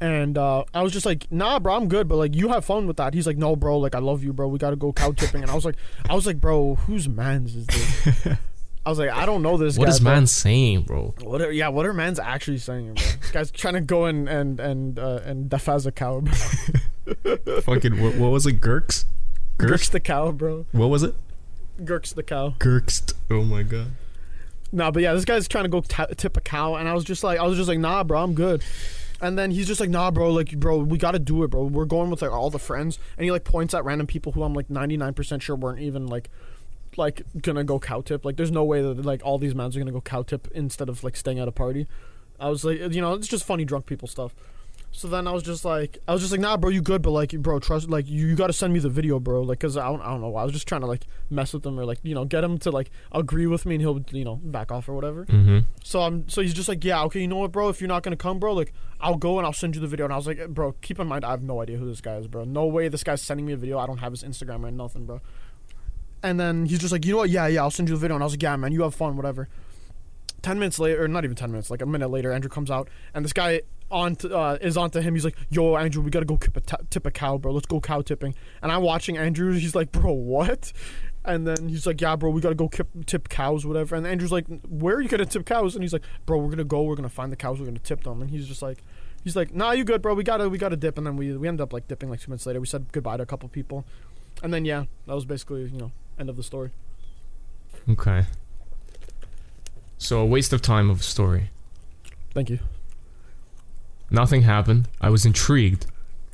and 0.00 0.38
uh, 0.38 0.62
I 0.72 0.82
was 0.84 0.92
just 0.92 1.04
like, 1.04 1.26
nah, 1.32 1.58
bro, 1.58 1.74
I'm 1.74 1.88
good, 1.88 2.06
but 2.06 2.18
like, 2.18 2.36
you 2.36 2.50
have 2.50 2.64
fun 2.64 2.86
with 2.86 2.98
that. 2.98 3.14
He's 3.14 3.26
like, 3.26 3.36
no, 3.36 3.56
bro, 3.56 3.78
like, 3.78 3.96
I 3.96 3.98
love 3.98 4.22
you, 4.22 4.32
bro. 4.32 4.46
We 4.46 4.56
gotta 4.56 4.76
go 4.76 4.92
cow 4.92 5.10
tipping. 5.10 5.42
And 5.42 5.50
I 5.50 5.56
was 5.56 5.64
like, 5.64 5.74
I 6.08 6.14
was 6.14 6.24
like, 6.24 6.40
bro, 6.40 6.76
whose 6.76 7.08
man's 7.08 7.56
is 7.56 7.66
this? 7.66 8.26
I 8.86 8.90
was 8.90 9.00
like, 9.00 9.10
I 9.10 9.26
don't 9.26 9.42
know 9.42 9.56
this 9.56 9.76
What 9.76 9.86
guy. 9.86 9.90
is 9.90 9.98
bro. 10.00 10.12
man 10.12 10.26
saying, 10.28 10.82
bro? 10.82 11.14
What 11.20 11.42
are, 11.42 11.50
yeah, 11.50 11.66
what 11.68 11.84
are 11.84 11.92
man's 11.92 12.20
actually 12.20 12.58
saying, 12.58 12.94
bro? 12.94 13.04
this 13.20 13.30
guy's 13.32 13.50
trying 13.50 13.74
to 13.74 13.80
go 13.80 14.04
and 14.04 14.28
and 14.28 14.60
and 14.60 14.98
uh, 15.00 15.20
and 15.24 15.50
defaz 15.50 15.84
a 15.84 15.90
cow, 15.90 16.20
bro. 16.20 16.32
Fucking 17.62 18.00
what, 18.00 18.14
what 18.14 18.30
was 18.30 18.46
it? 18.46 18.60
Gurks? 18.60 19.04
Gurks 19.58 19.90
the 19.90 19.98
cow, 20.00 20.30
bro. 20.30 20.64
What 20.70 20.86
was 20.86 21.02
it? 21.02 21.16
Gurks 21.80 22.14
the 22.14 22.22
cow. 22.22 22.54
Gurkst. 22.58 23.14
Oh 23.30 23.42
my 23.42 23.62
god. 23.62 23.88
Nah, 24.72 24.90
but 24.90 25.02
yeah, 25.02 25.14
this 25.14 25.24
guy's 25.24 25.48
trying 25.48 25.64
to 25.64 25.70
go 25.70 25.80
ta 25.80 26.06
tip 26.06 26.36
a 26.36 26.40
cow, 26.40 26.74
and 26.74 26.88
I 26.88 26.94
was 26.94 27.04
just 27.04 27.24
like, 27.24 27.38
I 27.38 27.46
was 27.46 27.56
just 27.56 27.68
like, 27.68 27.78
nah, 27.78 28.04
bro, 28.04 28.22
I'm 28.22 28.34
good. 28.34 28.62
And 29.20 29.38
then 29.38 29.50
he's 29.50 29.66
just 29.66 29.80
like, 29.80 29.90
nah, 29.90 30.10
bro, 30.10 30.30
like, 30.30 30.58
bro, 30.58 30.78
we 30.78 30.98
gotta 30.98 31.18
do 31.18 31.42
it, 31.42 31.48
bro. 31.48 31.64
We're 31.64 31.86
going 31.86 32.10
with 32.10 32.22
like 32.22 32.30
all 32.30 32.50
the 32.50 32.58
friends, 32.58 32.98
and 33.16 33.24
he 33.24 33.30
like 33.30 33.44
points 33.44 33.74
at 33.74 33.84
random 33.84 34.06
people 34.06 34.32
who 34.32 34.42
I'm 34.42 34.54
like 34.54 34.68
99% 34.68 35.40
sure 35.40 35.56
weren't 35.56 35.80
even 35.80 36.06
like, 36.06 36.30
like 36.96 37.22
gonna 37.40 37.64
go 37.64 37.78
cow 37.78 38.00
tip. 38.00 38.24
Like, 38.24 38.36
there's 38.36 38.50
no 38.50 38.64
way 38.64 38.82
that 38.82 39.04
like 39.04 39.24
all 39.24 39.38
these 39.38 39.54
mans 39.54 39.76
are 39.76 39.80
gonna 39.80 39.92
go 39.92 40.00
cow 40.00 40.22
tip 40.22 40.48
instead 40.54 40.88
of 40.88 41.02
like 41.02 41.16
staying 41.16 41.38
at 41.38 41.48
a 41.48 41.52
party. 41.52 41.86
I 42.38 42.50
was 42.50 42.64
like, 42.64 42.78
you 42.78 43.00
know, 43.00 43.14
it's 43.14 43.28
just 43.28 43.44
funny 43.44 43.64
drunk 43.64 43.86
people 43.86 44.06
stuff. 44.06 44.34
So 44.90 45.06
then 45.06 45.28
I 45.28 45.32
was 45.32 45.42
just 45.42 45.64
like, 45.64 45.98
I 46.08 46.12
was 46.12 46.22
just 46.22 46.32
like, 46.32 46.40
nah, 46.40 46.56
bro, 46.56 46.70
you 46.70 46.80
good, 46.80 47.02
but 47.02 47.10
like, 47.10 47.30
bro, 47.32 47.60
trust, 47.60 47.88
like, 47.88 48.08
you, 48.08 48.26
you 48.26 48.34
got 48.34 48.48
to 48.48 48.52
send 48.52 48.72
me 48.72 48.80
the 48.80 48.88
video, 48.88 49.20
bro, 49.20 49.42
like, 49.42 49.60
cause 49.60 49.76
I 49.76 49.86
don't, 49.86 50.00
I 50.00 50.08
don't 50.08 50.20
know, 50.20 50.30
why. 50.30 50.40
I 50.40 50.44
was 50.44 50.52
just 50.52 50.66
trying 50.66 50.80
to 50.80 50.86
like 50.86 51.04
mess 51.30 51.52
with 51.52 51.64
him 51.64 51.78
or 51.78 51.84
like, 51.84 51.98
you 52.02 52.14
know, 52.14 52.24
get 52.24 52.42
him 52.42 52.58
to 52.58 52.70
like 52.70 52.90
agree 53.12 53.46
with 53.46 53.66
me 53.66 53.76
and 53.76 53.82
he'll, 53.82 54.02
you 54.10 54.24
know, 54.24 54.36
back 54.36 54.72
off 54.72 54.88
or 54.88 54.94
whatever. 54.94 55.26
Mm-hmm. 55.26 55.58
So 55.84 56.00
I'm, 56.00 56.28
so 56.28 56.40
he's 56.40 56.54
just 56.54 56.68
like, 56.68 56.84
yeah, 56.84 57.02
okay, 57.04 57.20
you 57.20 57.28
know 57.28 57.36
what, 57.36 57.52
bro, 57.52 57.68
if 57.68 57.80
you're 57.80 57.88
not 57.88 58.02
gonna 58.02 58.16
come, 58.16 58.38
bro, 58.38 58.54
like, 58.54 58.72
I'll 59.00 59.16
go 59.16 59.38
and 59.38 59.46
I'll 59.46 59.52
send 59.52 59.74
you 59.74 59.80
the 59.80 59.86
video. 59.86 60.06
And 60.06 60.12
I 60.12 60.16
was 60.16 60.26
like, 60.26 60.48
bro, 60.48 60.72
keep 60.80 60.98
in 60.98 61.06
mind, 61.06 61.24
I 61.24 61.30
have 61.30 61.42
no 61.42 61.60
idea 61.60 61.76
who 61.76 61.86
this 61.86 62.00
guy 62.00 62.16
is, 62.16 62.26
bro. 62.26 62.44
No 62.44 62.66
way 62.66 62.88
this 62.88 63.04
guy's 63.04 63.22
sending 63.22 63.46
me 63.46 63.52
a 63.52 63.56
video. 63.56 63.78
I 63.78 63.86
don't 63.86 63.98
have 63.98 64.12
his 64.12 64.24
Instagram 64.24 64.64
or 64.64 64.70
nothing, 64.70 65.04
bro. 65.04 65.20
And 66.22 66.40
then 66.40 66.66
he's 66.66 66.80
just 66.80 66.92
like, 66.92 67.04
you 67.06 67.12
know 67.12 67.18
what, 67.18 67.30
yeah, 67.30 67.46
yeah, 67.46 67.60
I'll 67.60 67.70
send 67.70 67.88
you 67.88 67.94
the 67.94 68.00
video. 68.00 68.16
And 68.16 68.24
I 68.24 68.26
was 68.26 68.32
like, 68.32 68.42
yeah, 68.42 68.56
man, 68.56 68.72
you 68.72 68.82
have 68.82 68.94
fun, 68.94 69.16
whatever. 69.16 69.48
Ten 70.42 70.58
minutes 70.58 70.78
later, 70.78 71.04
or 71.04 71.08
not 71.08 71.24
even 71.24 71.36
ten 71.36 71.50
minutes, 71.50 71.70
like 71.70 71.82
a 71.82 71.86
minute 71.86 72.08
later, 72.08 72.32
Andrew 72.32 72.48
comes 72.48 72.70
out, 72.70 72.88
and 73.12 73.24
this 73.24 73.32
guy 73.32 73.60
on 73.90 74.16
to, 74.16 74.36
uh, 74.36 74.58
is 74.60 74.76
onto 74.76 75.00
him. 75.00 75.14
He's 75.14 75.24
like, 75.24 75.36
"Yo, 75.50 75.76
Andrew, 75.76 76.02
we 76.02 76.10
gotta 76.10 76.26
go 76.26 76.36
tip 76.36 76.56
a, 76.56 76.60
t- 76.60 76.76
tip 76.90 77.06
a 77.06 77.10
cow, 77.10 77.38
bro. 77.38 77.52
Let's 77.52 77.66
go 77.66 77.80
cow 77.80 78.02
tipping." 78.02 78.34
And 78.62 78.70
I'm 78.70 78.82
watching 78.82 79.16
Andrew. 79.16 79.52
He's 79.58 79.74
like, 79.74 79.92
"Bro, 79.92 80.12
what?" 80.12 80.72
And 81.24 81.46
then 81.46 81.68
he's 81.68 81.86
like, 81.86 82.00
"Yeah, 82.00 82.16
bro, 82.16 82.30
we 82.30 82.40
gotta 82.40 82.54
go 82.54 82.68
kip, 82.68 82.88
tip 83.04 83.28
cows, 83.28 83.66
whatever." 83.66 83.94
And 83.96 84.06
Andrew's 84.06 84.32
like, 84.32 84.46
"Where 84.66 84.96
are 84.96 85.00
you 85.02 85.08
gonna 85.08 85.26
tip 85.26 85.44
cows?" 85.44 85.74
And 85.74 85.84
he's 85.84 85.92
like, 85.92 86.04
"Bro, 86.24 86.38
we're 86.38 86.50
gonna 86.50 86.64
go. 86.64 86.82
We're 86.82 86.94
gonna 86.94 87.10
find 87.10 87.30
the 87.30 87.36
cows. 87.36 87.60
We're 87.60 87.66
gonna 87.66 87.78
tip 87.80 88.04
them." 88.04 88.22
And 88.22 88.30
he's 88.30 88.46
just 88.46 88.62
like, 88.62 88.82
"He's 89.24 89.36
like, 89.36 89.54
nah, 89.54 89.72
you 89.72 89.84
good, 89.84 90.00
bro? 90.00 90.14
We 90.14 90.24
gotta, 90.24 90.48
we 90.48 90.56
gotta 90.56 90.76
dip." 90.76 90.96
And 90.96 91.06
then 91.06 91.16
we 91.16 91.36
we 91.36 91.46
ended 91.46 91.60
up 91.60 91.72
like 91.72 91.86
dipping 91.86 92.08
like 92.08 92.20
two 92.20 92.30
minutes 92.30 92.46
later. 92.46 92.60
We 92.60 92.66
said 92.66 92.92
goodbye 92.92 93.18
to 93.18 93.24
a 93.24 93.26
couple 93.26 93.48
people, 93.50 93.84
and 94.42 94.54
then 94.54 94.64
yeah, 94.64 94.84
that 95.06 95.14
was 95.14 95.26
basically 95.26 95.64
you 95.64 95.78
know 95.78 95.92
end 96.18 96.30
of 96.30 96.36
the 96.36 96.42
story. 96.42 96.70
Okay. 97.90 98.24
So 99.98 100.20
a 100.20 100.26
waste 100.26 100.52
of 100.52 100.62
time 100.62 100.88
of 100.88 101.00
a 101.00 101.02
story. 101.02 101.50
Thank 102.32 102.48
you. 102.48 102.60
Nothing 104.10 104.42
happened. 104.42 104.88
I 105.00 105.10
was 105.10 105.24
intrigued. 105.26 105.86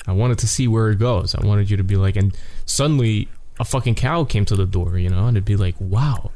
I 0.06 0.12
wanted 0.12 0.38
to 0.38 0.48
see 0.48 0.68
where 0.68 0.90
it 0.90 0.98
goes. 0.98 1.34
I 1.34 1.44
wanted 1.44 1.70
you 1.70 1.76
to 1.76 1.82
be 1.84 1.96
like, 1.96 2.16
and 2.16 2.36
suddenly 2.66 3.28
a 3.58 3.64
fucking 3.64 3.94
cow 3.96 4.24
came 4.24 4.44
to 4.46 4.56
the 4.56 4.66
door, 4.66 4.98
you 4.98 5.08
know, 5.08 5.26
and 5.26 5.36
it'd 5.36 5.44
be 5.44 5.56
like, 5.56 5.74
wow. 5.80 6.30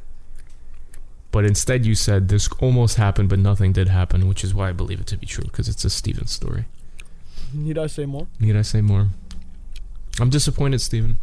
But 1.30 1.44
instead, 1.44 1.84
you 1.84 1.94
said 1.94 2.28
this 2.28 2.48
almost 2.60 2.96
happened, 2.96 3.28
but 3.28 3.38
nothing 3.38 3.72
did 3.72 3.88
happen, 3.88 4.26
which 4.28 4.42
is 4.42 4.54
why 4.54 4.70
I 4.70 4.72
believe 4.72 5.00
it 5.00 5.06
to 5.08 5.16
be 5.18 5.26
true 5.26 5.44
because 5.44 5.68
it's 5.68 5.84
a 5.84 5.90
Steven 5.90 6.26
story. 6.26 6.64
Need 7.52 7.76
I 7.78 7.86
say 7.86 8.06
more? 8.06 8.26
Need 8.40 8.56
I 8.56 8.62
say 8.62 8.80
more? 8.80 9.08
I'm 10.20 10.30
disappointed, 10.30 10.80
Steven. 10.80 11.18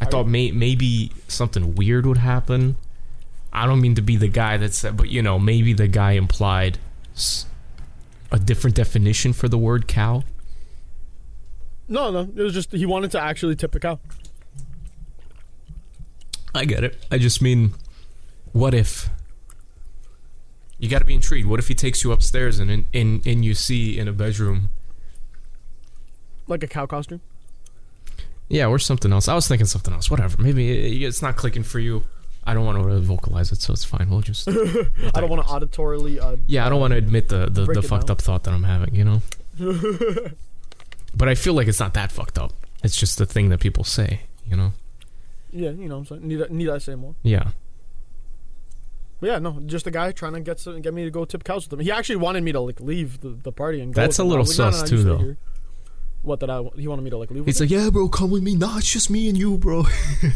I 0.00 0.04
Are 0.04 0.10
thought 0.10 0.28
may- 0.28 0.52
maybe 0.52 1.10
something 1.26 1.74
weird 1.74 2.06
would 2.06 2.18
happen. 2.18 2.76
I 3.52 3.66
don't 3.66 3.80
mean 3.80 3.94
to 3.94 4.02
be 4.02 4.16
the 4.16 4.28
guy 4.28 4.58
that 4.58 4.74
said, 4.74 4.96
but 4.96 5.08
you 5.08 5.22
know, 5.22 5.38
maybe 5.38 5.72
the 5.72 5.88
guy 5.88 6.12
implied 6.12 6.78
s- 7.14 7.46
a 8.30 8.38
different 8.38 8.76
definition 8.76 9.32
for 9.32 9.48
the 9.48 9.58
word 9.58 9.88
cow. 9.88 10.22
No, 11.88 12.10
no. 12.10 12.20
It 12.20 12.42
was 12.42 12.52
just 12.52 12.72
he 12.72 12.86
wanted 12.86 13.10
to 13.12 13.20
actually 13.20 13.56
tip 13.56 13.74
a 13.74 13.80
cow. 13.80 13.98
I 16.54 16.64
get 16.64 16.84
it. 16.84 17.04
I 17.10 17.18
just 17.18 17.40
mean, 17.40 17.72
what 18.52 18.74
if? 18.74 19.08
You 20.78 20.88
got 20.88 21.00
to 21.00 21.04
be 21.04 21.14
intrigued. 21.14 21.46
What 21.48 21.58
if 21.58 21.68
he 21.68 21.74
takes 21.74 22.04
you 22.04 22.12
upstairs 22.12 22.58
and 22.58 22.70
in, 22.70 22.86
in, 22.92 23.20
in 23.24 23.42
you 23.42 23.54
see 23.54 23.98
in 23.98 24.06
a 24.06 24.12
bedroom? 24.12 24.70
Like 26.46 26.62
a 26.62 26.68
cow 26.68 26.86
costume. 26.86 27.20
Yeah, 28.48 28.66
or 28.66 28.78
something 28.78 29.12
else. 29.12 29.28
I 29.28 29.34
was 29.34 29.46
thinking 29.48 29.66
something 29.66 29.92
else. 29.92 30.10
Whatever. 30.10 30.40
Maybe 30.40 30.70
eh, 31.02 31.06
it's 31.06 31.20
not 31.20 31.36
clicking 31.36 31.62
for 31.64 31.78
you. 31.78 32.04
I 32.44 32.54
don't 32.54 32.64
want 32.64 32.78
to 32.78 32.84
really 32.84 33.02
vocalize 33.02 33.52
it, 33.52 33.60
so 33.60 33.72
it's 33.72 33.84
fine. 33.84 34.08
We'll 34.08 34.22
just. 34.22 34.48
I 34.48 35.20
don't 35.20 35.28
want 35.28 35.46
to 35.46 35.48
auditorily. 35.48 36.20
Uh, 36.20 36.36
Yeah, 36.46 36.66
I 36.66 36.68
don't 36.68 36.80
want 36.80 36.92
to 36.92 36.96
admit 36.96 37.28
the 37.28 37.46
the, 37.46 37.66
the 37.66 37.82
fucked 37.82 38.06
down. 38.06 38.14
up 38.14 38.22
thought 38.22 38.44
that 38.44 38.54
I'm 38.54 38.64
having. 38.64 38.94
You 38.94 39.04
know. 39.04 39.22
but 41.14 41.28
I 41.28 41.34
feel 41.34 41.52
like 41.54 41.68
it's 41.68 41.80
not 41.80 41.94
that 41.94 42.10
fucked 42.12 42.38
up. 42.38 42.52
It's 42.82 42.96
just 42.96 43.18
the 43.18 43.26
thing 43.26 43.48
that 43.50 43.60
people 43.60 43.84
say. 43.84 44.22
You 44.46 44.56
know. 44.56 44.72
yeah, 45.52 45.70
you 45.70 45.88
know 45.88 45.98
what 45.98 46.10
I'm 46.10 46.18
saying. 46.20 46.28
Need 46.28 46.42
I, 46.42 46.46
need 46.48 46.68
I 46.70 46.78
say 46.78 46.94
more? 46.94 47.14
Yeah. 47.22 47.50
But 49.20 49.26
yeah, 49.26 49.38
no, 49.40 49.60
just 49.66 49.86
a 49.86 49.90
guy 49.90 50.12
trying 50.12 50.34
to 50.34 50.40
get 50.40 50.60
some, 50.60 50.80
get 50.80 50.94
me 50.94 51.04
to 51.04 51.10
go 51.10 51.24
tip 51.24 51.42
cows 51.42 51.68
with 51.68 51.78
him. 51.78 51.84
He 51.84 51.90
actually 51.90 52.16
wanted 52.16 52.44
me 52.44 52.52
to 52.52 52.60
like 52.60 52.80
leave 52.80 53.20
the, 53.20 53.30
the 53.30 53.52
party 53.52 53.80
and 53.80 53.92
go. 53.92 54.00
That's 54.00 54.18
a. 54.18 54.24
Little 54.24 54.44
like, 54.44 54.58
no, 54.58 54.70
no, 54.70 54.78
no, 54.78 54.86
too, 54.86 55.02
though. 55.02 55.18
here. 55.18 55.36
What 56.22 56.40
did 56.40 56.50
I? 56.50 56.62
He 56.76 56.88
wanted 56.88 57.02
me 57.02 57.10
to 57.10 57.18
like 57.18 57.30
leave. 57.30 57.44
He's 57.44 57.60
like, 57.60 57.70
him? 57.70 57.80
yeah, 57.80 57.90
bro, 57.90 58.08
come 58.08 58.30
with 58.30 58.42
me. 58.42 58.54
Nah, 58.54 58.78
it's 58.78 58.92
just 58.92 59.10
me 59.10 59.28
and 59.28 59.36
you, 59.36 59.58
bro. 59.58 59.84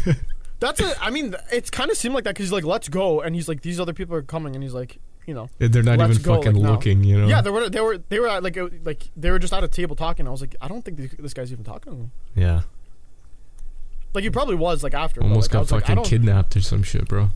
that's 0.67 0.81
it. 0.81 0.97
I 1.01 1.11
mean, 1.11 1.35
it's 1.51 1.71
kind 1.71 1.91
of 1.91 1.97
seemed 1.97 2.15
like 2.15 2.25
that 2.25 2.31
because 2.31 2.47
he's 2.47 2.53
like, 2.53 2.65
let's 2.65 2.89
go, 2.89 3.21
and 3.21 3.35
he's 3.35 3.49
like, 3.49 3.63
these 3.63 3.79
other 3.81 3.93
people 3.93 4.15
are 4.15 4.23
coming, 4.23 4.55
and 4.55 4.63
he's 4.63 4.75
like, 4.75 4.99
you 5.27 5.35
know, 5.35 5.49
They're 5.59 5.83
not 5.83 6.01
even 6.01 6.21
go, 6.23 6.37
fucking 6.37 6.55
like, 6.55 6.71
looking. 6.71 7.05
You 7.05 7.21
know. 7.21 7.27
yeah, 7.29 7.41
they 7.41 7.51
were 7.51 7.69
they 7.69 7.81
were 7.81 7.99
they 7.99 8.19
were 8.19 8.29
at, 8.29 8.43
like 8.43 8.59
like 8.85 9.09
they 9.17 9.31
were 9.31 9.39
just 9.39 9.53
at 9.53 9.63
a 9.63 9.69
table 9.69 9.95
talking. 9.95 10.27
I 10.27 10.31
was 10.31 10.41
like, 10.41 10.57
I 10.61 10.69
don't 10.69 10.85
think 10.85 10.97
this, 10.97 11.15
this 11.19 11.35
guy's 11.35 11.53
even 11.53 11.65
talking 11.65 11.93
to 11.93 11.99
him. 11.99 12.13
Yeah. 12.35 12.63
Like 14.15 14.25
he 14.25 14.31
probably 14.31 14.57
was 14.57 14.83
like 14.83 14.95
after. 14.95 15.21
but, 15.21 15.29
Almost 15.29 15.51
like, 15.51 15.55
I 15.55 15.59
got 15.59 15.61
was 15.61 15.73
like, 15.73 15.85
I 15.85 15.95
fucking 15.95 16.05
kidnapped 16.05 16.57
or 16.57 16.61
some 16.61 16.83
shit, 16.83 17.09
bro. 17.09 17.29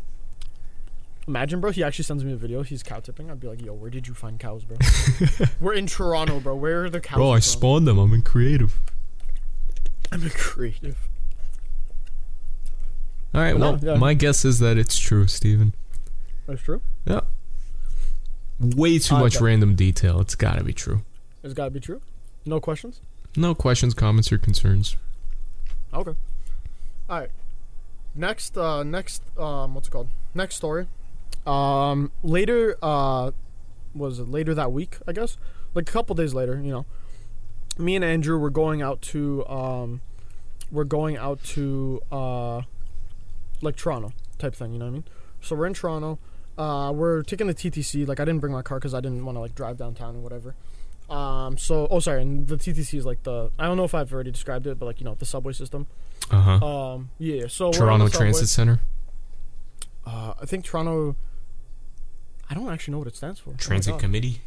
Imagine, 1.29 1.61
bro. 1.61 1.70
He 1.70 1.83
actually 1.83 2.05
sends 2.05 2.24
me 2.24 2.33
a 2.33 2.37
video. 2.37 2.62
He's 2.62 2.83
cow 2.83 3.01
tipping. 3.01 3.31
I'd 3.31 3.41
be 3.41 3.49
like, 3.49 3.64
yo, 3.64 3.72
where 3.72 3.91
did 3.91 4.07
you 4.07 4.14
find 4.14 4.39
cows, 4.39 4.64
bro? 4.64 4.77
we're 5.61 5.72
in 5.72 5.87
Toronto, 5.87 6.39
bro. 6.39 6.55
Where 6.55 6.85
are 6.85 6.91
the 6.91 7.01
cows? 7.01 7.16
Bro, 7.16 7.31
I 7.31 7.37
from? 7.37 7.43
spawned 7.43 7.89
them. 7.89 7.99
I'm 7.99 8.12
in 8.14 8.22
creative. 8.22 8.79
I'm 10.12 10.22
in 10.22 10.31
creative. 10.31 10.97
All 13.35 13.41
right. 13.41 13.57
No, 13.57 13.72
Well, 13.72 13.81
yeah. 13.83 13.95
my 13.97 14.14
guess 14.14 14.45
is 14.45 14.59
that 14.61 14.79
it's 14.79 14.99
true, 14.99 15.27
Steven. 15.27 15.74
That's 16.47 16.62
true. 16.62 16.81
Yeah. 17.05 17.20
Way 18.59 18.99
too 18.99 19.16
I 19.16 19.20
much 19.20 19.41
random 19.41 19.74
detail. 19.74 20.20
It's 20.20 20.35
gotta 20.35 20.64
be 20.64 20.72
true. 20.72 21.03
It's 21.43 21.55
got 21.55 21.66
to 21.66 21.70
be 21.70 21.79
true. 21.79 22.01
No 22.45 22.59
questions. 22.59 23.01
No 23.37 23.55
questions, 23.55 23.95
comments, 23.95 24.33
or 24.33 24.39
concerns. 24.39 24.97
Okay. 25.95 26.14
All 27.09 27.20
right. 27.20 27.31
Next, 28.16 28.59
uh, 28.59 28.83
next, 28.83 29.22
um, 29.39 29.74
what's 29.74 29.87
it 29.87 29.91
called? 29.93 30.09
Next 30.35 30.57
story. 30.57 30.89
Um, 31.47 32.11
later, 32.24 32.77
uh, 32.83 33.31
was 33.95 34.18
it 34.18 34.29
later 34.29 34.55
that 34.55 34.72
week? 34.72 34.97
I 35.07 35.12
guess 35.12 35.37
like 35.74 35.89
a 35.89 35.93
couple 35.93 36.16
days 36.16 36.35
later, 36.35 36.61
you 36.61 36.72
know, 36.72 36.85
me 37.79 37.95
and 37.95 38.05
Andrew 38.05 38.39
were 38.39 38.51
going 38.51 38.83
out 38.83 39.01
to 39.03 39.47
um, 39.47 40.01
we're 40.72 40.83
going 40.85 41.16
out 41.16 41.43
to 41.45 42.03
uh, 42.11 42.62
like 43.62 43.76
Toronto 43.76 44.12
type 44.38 44.54
thing. 44.54 44.72
You 44.72 44.78
know 44.78 44.86
what 44.86 44.90
I 44.90 44.94
mean? 44.94 45.04
So 45.40 45.57
we're 45.57 45.66
in 45.66 45.74
Toronto. 45.74 46.18
Uh, 46.59 46.92
we're 46.94 47.22
taking 47.22 47.46
the 47.46 47.54
TTC. 47.54 48.07
Like 48.07 48.20
I 48.20 48.24
didn't 48.24 48.40
bring 48.40 48.52
my 48.52 48.62
car 48.62 48.78
because 48.78 48.94
I 48.94 49.00
didn't 49.00 49.24
want 49.24 49.36
to 49.36 49.40
like 49.40 49.54
drive 49.54 49.76
downtown 49.76 50.14
and 50.14 50.22
whatever. 50.22 50.54
Um, 51.09 51.57
so 51.57 51.86
oh 51.90 52.00
sorry, 52.00 52.22
and 52.22 52.48
the 52.48 52.57
TTC 52.57 52.98
is 52.98 53.07
like 53.07 53.22
the 53.22 53.50
I 53.59 53.66
don't 53.66 53.76
know 53.76 53.84
if 53.84 53.94
I've 53.94 54.12
already 54.12 54.30
described 54.32 54.66
it, 54.66 54.78
but 54.78 54.86
like 54.86 55.00
you 55.00 55.04
know 55.04 55.14
the 55.14 55.26
subway 55.26 55.52
system. 55.52 55.86
Uh 56.30 56.40
huh. 56.59 56.66
Um, 56.66 57.11
yeah. 57.18 57.46
So 57.48 57.70
Toronto. 57.70 58.09
Transit 58.09 58.48
Center. 58.48 58.80
Uh, 60.04 60.34
I 60.40 60.46
think 60.46 60.64
Toronto. 60.64 61.16
I 62.48 62.54
don't 62.54 62.68
actually 62.72 62.92
know 62.92 62.98
what 62.98 63.09
it 63.09 63.16
stands 63.16 63.38
for. 63.40 63.50
Oh 63.50 63.57
Transit 63.59 63.92
God. 63.92 64.00
Committee. 64.00 64.40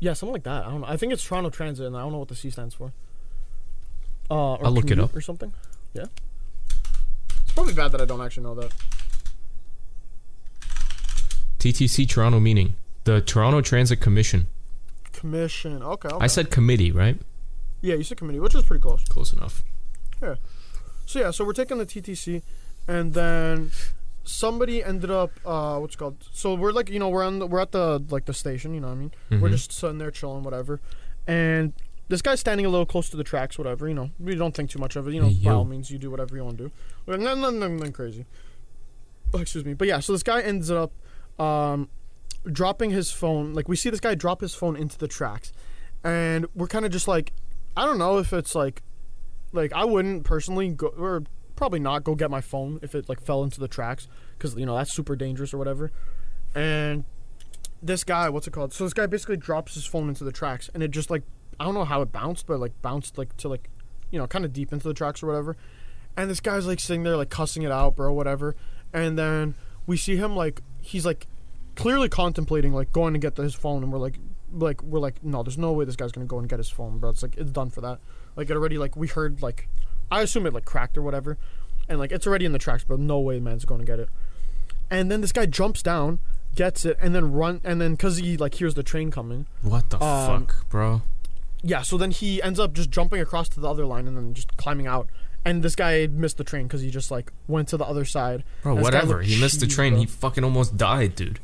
Yeah, 0.00 0.12
something 0.14 0.32
like 0.34 0.42
that. 0.44 0.66
I 0.66 0.70
don't 0.70 0.80
know. 0.82 0.86
I 0.88 0.96
think 0.96 1.12
it's 1.12 1.22
Toronto 1.24 1.50
Transit, 1.50 1.86
and 1.86 1.96
I 1.96 2.00
don't 2.00 2.12
know 2.12 2.18
what 2.18 2.28
the 2.28 2.34
C 2.34 2.50
stands 2.50 2.74
for. 2.74 2.92
Uh, 4.30 4.54
or 4.54 4.66
I'll 4.66 4.72
look 4.72 4.90
it 4.90 4.98
up. 4.98 5.14
or 5.14 5.20
something. 5.20 5.52
Yeah. 5.94 6.06
It's 7.52 7.56
probably 7.58 7.74
bad 7.74 7.92
that 7.92 8.00
I 8.00 8.06
don't 8.06 8.22
actually 8.22 8.44
know 8.44 8.54
that. 8.54 8.72
TTC 11.58 12.08
Toronto 12.08 12.40
meaning 12.40 12.76
The 13.04 13.20
Toronto 13.20 13.60
Transit 13.60 14.00
Commission. 14.00 14.46
Commission. 15.12 15.82
Okay. 15.82 16.08
okay. 16.08 16.16
I 16.24 16.28
said 16.28 16.50
committee, 16.50 16.90
right? 16.90 17.18
Yeah, 17.82 17.96
you 17.96 18.04
said 18.04 18.16
committee, 18.16 18.40
which 18.40 18.54
is 18.54 18.64
pretty 18.64 18.80
close. 18.80 19.04
Close 19.04 19.34
enough. 19.34 19.62
Yeah. 20.22 20.36
So 21.04 21.18
yeah, 21.20 21.30
so 21.30 21.44
we're 21.44 21.52
taking 21.52 21.76
the 21.76 21.84
TTC, 21.84 22.40
and 22.88 23.12
then 23.12 23.70
somebody 24.24 24.82
ended 24.82 25.10
up 25.10 25.32
uh, 25.44 25.76
what's 25.78 25.94
called. 25.94 26.24
So 26.32 26.54
we're 26.54 26.72
like, 26.72 26.88
you 26.88 26.98
know, 26.98 27.10
we're 27.10 27.22
on 27.24 27.38
the, 27.38 27.46
we're 27.46 27.60
at 27.60 27.72
the 27.72 28.02
like 28.08 28.24
the 28.24 28.32
station. 28.32 28.72
You 28.72 28.80
know 28.80 28.86
what 28.88 28.94
I 28.94 28.96
mean? 28.96 29.12
We're 29.42 29.48
Mhm. 29.50 29.52
just 29.52 29.72
sitting 29.72 29.98
there 29.98 30.10
chilling, 30.10 30.42
whatever. 30.42 30.80
And 31.26 31.74
this 32.08 32.22
guy's 32.22 32.40
standing 32.40 32.66
a 32.66 32.68
little 32.68 32.86
close 32.86 33.08
to 33.10 33.16
the 33.16 33.24
tracks, 33.24 33.58
whatever. 33.58 33.88
You 33.88 33.94
know, 33.94 34.10
we 34.18 34.34
don't 34.34 34.54
think 34.54 34.70
too 34.70 34.78
much 34.78 34.96
of 34.96 35.08
it. 35.08 35.14
You 35.14 35.20
know, 35.20 35.28
Hey, 35.28 35.44
by 35.44 35.52
all 35.52 35.64
means, 35.64 35.90
you 35.90 35.98
do 35.98 36.10
whatever 36.10 36.36
you 36.36 36.44
want 36.44 36.58
to 36.58 36.64
do. 37.06 37.16
Nothing, 37.18 37.58
nothing, 37.58 37.92
crazy. 37.92 38.26
Oh, 39.34 39.38
excuse 39.38 39.64
me. 39.64 39.74
But 39.74 39.88
yeah, 39.88 40.00
so 40.00 40.12
this 40.12 40.22
guy 40.22 40.42
ends 40.42 40.70
up 40.70 40.92
um, 41.38 41.88
dropping 42.50 42.90
his 42.90 43.10
phone. 43.10 43.54
Like 43.54 43.68
we 43.68 43.76
see 43.76 43.90
this 43.90 44.00
guy 44.00 44.14
drop 44.14 44.40
his 44.40 44.54
phone 44.54 44.76
into 44.76 44.98
the 44.98 45.08
tracks, 45.08 45.52
and 46.04 46.46
we're 46.54 46.66
kind 46.66 46.84
of 46.84 46.92
just 46.92 47.08
like, 47.08 47.32
I 47.76 47.86
don't 47.86 47.98
know 47.98 48.18
if 48.18 48.32
it's 48.32 48.54
like, 48.54 48.82
like 49.52 49.72
I 49.72 49.84
wouldn't 49.84 50.24
personally 50.24 50.68
go 50.68 50.88
or 50.88 51.22
probably 51.56 51.80
not 51.80 52.02
go 52.04 52.14
get 52.14 52.30
my 52.30 52.40
phone 52.40 52.78
if 52.82 52.94
it 52.94 53.08
like 53.08 53.20
fell 53.20 53.44
into 53.44 53.60
the 53.60 53.68
tracks 53.68 54.08
because 54.36 54.54
you 54.56 54.66
know 54.66 54.76
that's 54.76 54.92
super 54.92 55.16
dangerous 55.16 55.54
or 55.54 55.58
whatever. 55.58 55.90
And 56.54 57.04
this 57.82 58.04
guy, 58.04 58.28
what's 58.28 58.46
it 58.46 58.52
called? 58.52 58.72
So 58.72 58.84
this 58.84 58.92
guy 58.92 59.06
basically 59.06 59.36
drops 59.36 59.74
his 59.74 59.86
phone 59.86 60.08
into 60.08 60.24
the 60.24 60.32
tracks, 60.32 60.70
and 60.74 60.82
it 60.82 60.90
just 60.90 61.10
like 61.10 61.22
I 61.60 61.64
don't 61.64 61.74
know 61.74 61.84
how 61.84 62.02
it 62.02 62.12
bounced, 62.12 62.46
but 62.46 62.60
like 62.60 62.72
bounced 62.82 63.18
like 63.18 63.36
to 63.38 63.48
like, 63.48 63.68
you 64.10 64.18
know, 64.18 64.26
kind 64.26 64.44
of 64.44 64.52
deep 64.52 64.72
into 64.72 64.88
the 64.88 64.94
tracks 64.94 65.22
or 65.22 65.26
whatever. 65.26 65.56
And 66.16 66.28
this 66.28 66.40
guy's 66.40 66.66
like 66.66 66.80
sitting 66.80 67.02
there 67.04 67.16
like 67.16 67.30
cussing 67.30 67.62
it 67.62 67.72
out, 67.72 67.96
bro, 67.96 68.12
whatever. 68.12 68.54
And 68.92 69.18
then 69.18 69.54
we 69.86 69.96
see 69.96 70.16
him 70.16 70.36
like 70.36 70.60
he's 70.80 71.06
like 71.06 71.26
clearly 71.74 72.08
contemplating 72.08 72.72
like 72.72 72.92
going 72.92 73.14
to 73.14 73.18
get 73.18 73.36
his 73.36 73.54
phone, 73.54 73.82
and 73.82 73.92
we're 73.92 73.98
like, 73.98 74.18
like 74.52 74.82
we're 74.82 75.00
like, 75.00 75.24
no, 75.24 75.42
there's 75.42 75.56
no 75.58 75.72
way 75.72 75.84
this 75.84 75.96
guy's 75.96 76.12
gonna 76.12 76.26
go 76.26 76.38
and 76.38 76.48
get 76.48 76.58
his 76.58 76.68
phone, 76.68 76.98
bro. 76.98 77.10
It's 77.10 77.22
like 77.22 77.36
it's 77.36 77.50
done 77.50 77.70
for 77.70 77.80
that. 77.80 77.98
Like 78.36 78.50
it 78.50 78.56
already 78.56 78.76
like 78.78 78.96
we 78.96 79.08
heard 79.08 79.40
like, 79.42 79.68
I 80.10 80.20
assume 80.22 80.46
it 80.46 80.52
like 80.52 80.64
cracked 80.66 80.98
or 80.98 81.02
whatever, 81.02 81.38
and 81.88 81.98
like 81.98 82.12
it's 82.12 82.26
already 82.26 82.44
in 82.44 82.52
the 82.52 82.58
tracks, 82.58 82.84
but 82.86 82.98
no 83.00 83.18
way 83.20 83.36
the 83.36 83.40
man's 83.40 83.64
going 83.64 83.80
to 83.80 83.86
get 83.86 83.98
it. 83.98 84.08
And 84.90 85.10
then 85.10 85.22
this 85.22 85.32
guy 85.32 85.46
jumps 85.46 85.82
down, 85.82 86.18
gets 86.54 86.84
it, 86.84 86.98
and 87.00 87.14
then 87.14 87.32
run, 87.32 87.62
and 87.64 87.80
then 87.80 87.96
cause 87.96 88.18
he 88.18 88.36
like 88.36 88.54
hears 88.54 88.74
the 88.74 88.82
train 88.82 89.10
coming. 89.10 89.46
What 89.62 89.88
the 89.88 90.02
Um, 90.02 90.46
fuck, 90.46 90.68
bro? 90.68 91.00
Yeah, 91.62 91.82
so 91.82 91.96
then 91.96 92.10
he 92.10 92.42
ends 92.42 92.58
up 92.58 92.72
just 92.72 92.90
jumping 92.90 93.20
across 93.20 93.48
to 93.50 93.60
the 93.60 93.68
other 93.68 93.86
line 93.86 94.08
and 94.08 94.16
then 94.16 94.34
just 94.34 94.56
climbing 94.56 94.86
out. 94.86 95.08
And 95.44 95.62
this 95.62 95.74
guy 95.74 96.06
missed 96.06 96.36
the 96.38 96.44
train 96.44 96.66
because 96.68 96.82
he 96.82 96.90
just 96.90 97.10
like 97.10 97.32
went 97.48 97.68
to 97.68 97.76
the 97.76 97.84
other 97.84 98.04
side. 98.04 98.44
Bro, 98.62 98.76
whatever. 98.76 99.22
He 99.22 99.40
missed 99.40 99.60
the 99.60 99.66
train. 99.66 99.92
bro. 99.92 100.00
He 100.00 100.06
fucking 100.06 100.44
almost 100.44 100.76
died, 100.76 101.14
dude. 101.16 101.40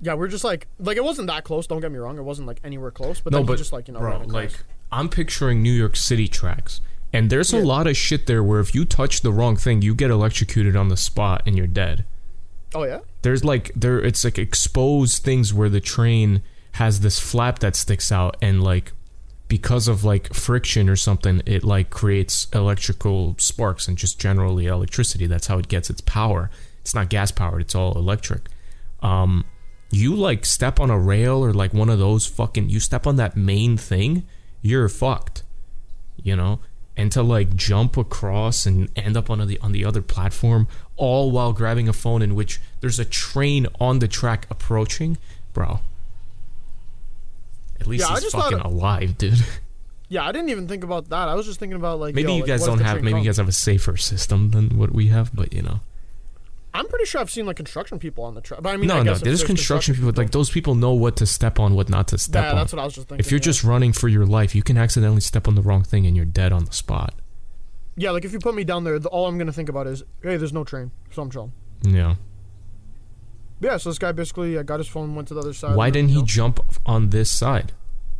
Yeah, 0.00 0.14
we're 0.14 0.28
just 0.28 0.44
like 0.44 0.66
like 0.78 0.96
it 0.96 1.04
wasn't 1.04 1.28
that 1.28 1.44
close. 1.44 1.66
Don't 1.66 1.80
get 1.80 1.90
me 1.90 1.98
wrong, 1.98 2.18
it 2.18 2.22
wasn't 2.22 2.46
like 2.46 2.60
anywhere 2.64 2.90
close. 2.90 3.20
But 3.20 3.32
no, 3.32 3.38
then 3.38 3.46
but 3.46 3.52
he 3.54 3.58
just 3.58 3.72
like 3.72 3.88
you 3.88 3.94
know 3.94 4.00
bro, 4.00 4.18
like 4.26 4.52
I'm 4.92 5.08
picturing 5.08 5.62
New 5.62 5.72
York 5.72 5.96
City 5.96 6.28
tracks, 6.28 6.80
and 7.14 7.30
there's 7.30 7.52
a 7.52 7.58
lot 7.58 7.86
of 7.86 7.96
shit 7.96 8.26
there 8.26 8.42
where 8.42 8.60
if 8.60 8.74
you 8.74 8.84
touch 8.84 9.22
the 9.22 9.32
wrong 9.32 9.56
thing, 9.56 9.80
you 9.80 9.94
get 9.94 10.10
electrocuted 10.10 10.76
on 10.76 10.88
the 10.88 10.98
spot 10.98 11.42
and 11.46 11.56
you're 11.56 11.66
dead. 11.66 12.04
oh 12.74 12.84
yeah, 12.84 13.00
There's 13.22 13.42
like 13.42 13.72
there, 13.74 13.98
it's 13.98 14.22
like 14.22 14.38
exposed 14.38 15.22
things 15.22 15.54
where 15.54 15.70
the 15.70 15.80
train 15.80 16.42
has 16.72 17.00
this 17.00 17.18
flap 17.18 17.60
that 17.60 17.74
sticks 17.74 18.12
out, 18.12 18.36
and 18.42 18.62
like 18.62 18.92
because 19.48 19.86
of 19.88 20.04
like 20.04 20.34
friction 20.34 20.88
or 20.88 20.96
something, 20.96 21.42
it 21.46 21.62
like 21.62 21.90
creates 21.90 22.48
electrical 22.52 23.36
sparks 23.38 23.86
and 23.86 23.96
just 23.96 24.18
generally 24.18 24.66
electricity. 24.66 25.26
That's 25.26 25.46
how 25.46 25.58
it 25.58 25.68
gets 25.68 25.88
its 25.90 26.00
power. 26.00 26.50
It's 26.80 26.94
not 26.94 27.10
gas 27.10 27.30
powered. 27.30 27.62
It's 27.62 27.74
all 27.74 27.96
electric. 27.96 28.48
Um, 29.02 29.44
you 29.90 30.14
like 30.14 30.44
step 30.44 30.80
on 30.80 30.90
a 30.90 30.98
rail 30.98 31.44
or 31.44 31.52
like 31.52 31.72
one 31.72 31.88
of 31.88 31.98
those 31.98 32.26
fucking 32.26 32.68
you 32.68 32.80
step 32.80 33.06
on 33.06 33.16
that 33.16 33.36
main 33.36 33.76
thing, 33.76 34.26
you're 34.62 34.88
fucked. 34.88 35.42
You 36.22 36.34
know? 36.34 36.60
And 36.96 37.12
to 37.12 37.22
like 37.22 37.54
jump 37.54 37.96
across 37.96 38.66
and 38.66 38.88
end 38.96 39.16
up 39.16 39.30
on 39.30 39.46
the 39.46 39.58
on 39.60 39.72
the 39.72 39.84
other 39.84 40.02
platform, 40.02 40.66
all 40.96 41.30
while 41.30 41.52
grabbing 41.52 41.88
a 41.88 41.92
phone 41.92 42.22
in 42.22 42.34
which 42.34 42.58
there's 42.80 42.98
a 42.98 43.04
train 43.04 43.66
on 43.78 43.98
the 43.98 44.08
track 44.08 44.46
approaching, 44.50 45.18
bro. 45.52 45.80
At 47.80 47.86
least 47.86 48.02
Yeah, 48.04 48.08
I 48.08 48.14
he's 48.14 48.24
just 48.24 48.36
fucking 48.36 48.58
it- 48.58 48.64
alive, 48.64 49.18
dude. 49.18 49.38
yeah. 50.08 50.26
I 50.26 50.32
didn't 50.32 50.50
even 50.50 50.68
think 50.68 50.84
about 50.84 51.08
that. 51.10 51.28
I 51.28 51.34
was 51.34 51.46
just 51.46 51.58
thinking 51.60 51.76
about 51.76 52.00
like 52.00 52.14
Maybe 52.14 52.32
yo, 52.32 52.38
you 52.38 52.46
guys 52.46 52.62
if 52.62 52.66
don't 52.66 52.80
have 52.80 53.02
maybe 53.02 53.18
you 53.20 53.24
guys 53.24 53.36
have 53.38 53.48
a 53.48 53.52
safer 53.52 53.96
system 53.96 54.50
than 54.50 54.78
what 54.78 54.92
we 54.92 55.08
have, 55.08 55.34
but 55.34 55.52
you 55.52 55.62
know. 55.62 55.80
I'm 56.74 56.86
pretty 56.88 57.06
sure 57.06 57.22
I've 57.22 57.30
seen 57.30 57.46
like 57.46 57.56
construction 57.56 57.98
people 57.98 58.24
on 58.24 58.34
the 58.34 58.42
track. 58.42 58.60
But 58.62 58.74
I 58.74 58.76
mean, 58.76 58.88
no, 58.88 58.98
I 58.98 59.02
no, 59.02 59.12
if 59.12 59.20
there's 59.22 59.42
construction 59.42 59.94
people 59.94 60.12
like 60.14 60.32
those 60.32 60.50
people 60.50 60.74
know 60.74 60.92
what 60.92 61.16
to 61.16 61.26
step 61.26 61.58
on, 61.58 61.74
what 61.74 61.88
not 61.88 62.08
to 62.08 62.18
step 62.18 62.42
Yeah, 62.42 62.50
on. 62.50 62.54
Yeah, 62.56 62.62
that's 62.62 62.72
what 62.74 62.80
I 62.82 62.84
was 62.84 62.94
just 62.94 63.08
thinking. 63.08 63.24
If 63.24 63.30
you're 63.30 63.38
yeah. 63.38 63.44
just 63.44 63.64
running 63.64 63.92
for 63.94 64.08
your 64.08 64.26
life, 64.26 64.54
you 64.54 64.62
can 64.62 64.76
accidentally 64.76 65.22
step 65.22 65.48
on 65.48 65.54
the 65.54 65.62
wrong 65.62 65.82
thing 65.84 66.06
and 66.06 66.14
you're 66.14 66.26
dead 66.26 66.52
on 66.52 66.66
the 66.66 66.72
spot. 66.72 67.14
yeah, 67.96 68.10
like 68.10 68.26
if 68.26 68.32
you 68.34 68.38
put 68.38 68.54
me 68.54 68.62
down 68.62 68.84
there, 68.84 68.98
the, 68.98 69.08
all 69.08 69.26
I'm 69.26 69.38
gonna 69.38 69.54
think 69.54 69.70
about 69.70 69.86
is, 69.86 70.02
hey, 70.22 70.36
there's 70.36 70.52
no 70.52 70.64
train, 70.64 70.90
so 71.10 71.22
I'm 71.22 71.30
chilling. 71.30 71.52
Yeah. 71.82 72.16
Yeah, 73.60 73.76
so 73.78 73.88
this 73.90 73.98
guy 73.98 74.12
basically 74.12 74.58
uh, 74.58 74.62
got 74.62 74.80
his 74.80 74.88
phone, 74.88 75.14
went 75.14 75.28
to 75.28 75.34
the 75.34 75.40
other 75.40 75.54
side. 75.54 75.76
Why 75.76 75.90
didn't 75.90 76.10
he 76.10 76.16
know- 76.16 76.24
jump 76.24 76.60
on 76.84 77.10
this 77.10 77.30
side? 77.30 77.72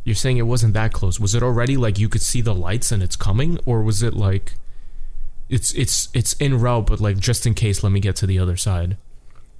You're 0.03 0.15
saying 0.15 0.37
it 0.37 0.43
wasn't 0.43 0.73
that 0.73 0.93
close. 0.93 1.19
Was 1.19 1.35
it 1.35 1.43
already 1.43 1.75
like 1.75 1.99
you 1.99 2.07
could 2.07 2.21
see 2.21 2.39
the 2.41 2.55
lights 2.55 2.91
and 2.93 3.03
it's 3.03 3.15
coming, 3.17 3.59
or 3.65 3.83
was 3.83 4.01
it 4.01 4.13
like 4.13 4.53
it's 5.49 5.73
it's 5.73 6.07
it's 6.13 6.31
in 6.33 6.59
route, 6.59 6.87
but 6.87 7.01
like 7.01 7.17
just 7.17 7.45
in 7.45 7.53
case, 7.53 7.83
let 7.83 7.91
me 7.91 7.99
get 7.99 8.15
to 8.17 8.25
the 8.25 8.39
other 8.39 8.55
side? 8.55 8.95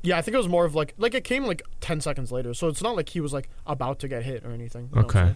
Yeah, 0.03 0.17
I 0.17 0.21
think 0.21 0.35
it 0.35 0.37
was 0.37 0.47
more 0.47 0.63
of 0.63 0.73
like 0.73 0.93
like 0.97 1.13
it 1.13 1.25
came 1.25 1.43
like 1.45 1.63
ten 1.81 1.99
seconds 1.99 2.31
later, 2.31 2.53
so 2.53 2.69
it's 2.69 2.81
not 2.81 2.95
like 2.95 3.09
he 3.09 3.19
was 3.19 3.33
like 3.33 3.49
about 3.65 3.99
to 3.99 4.07
get 4.07 4.23
hit 4.23 4.45
or 4.45 4.51
anything. 4.51 4.89
you 4.93 5.01
know 5.01 5.05
Okay. 5.07 5.35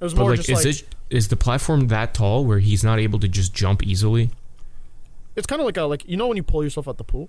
It 0.00 0.04
was 0.04 0.14
But 0.14 0.20
more 0.20 0.30
like, 0.30 0.40
just 0.42 0.50
is 0.50 0.64
like 0.82 0.88
it 0.88 0.94
is 1.10 1.28
the 1.28 1.36
platform 1.36 1.88
that 1.88 2.14
tall 2.14 2.44
where 2.44 2.60
he's 2.60 2.84
not 2.84 3.00
able 3.00 3.18
to 3.20 3.28
just 3.28 3.52
jump 3.54 3.82
easily? 3.82 4.30
it's 5.34 5.48
kind 5.48 5.60
of 5.60 5.66
like 5.66 5.76
a 5.76 5.82
like 5.82 6.08
you 6.08 6.16
know 6.16 6.28
when 6.28 6.36
you 6.36 6.44
pull 6.44 6.62
yourself 6.62 6.86
at 6.86 6.96
the 6.96 7.02
pool. 7.04 7.28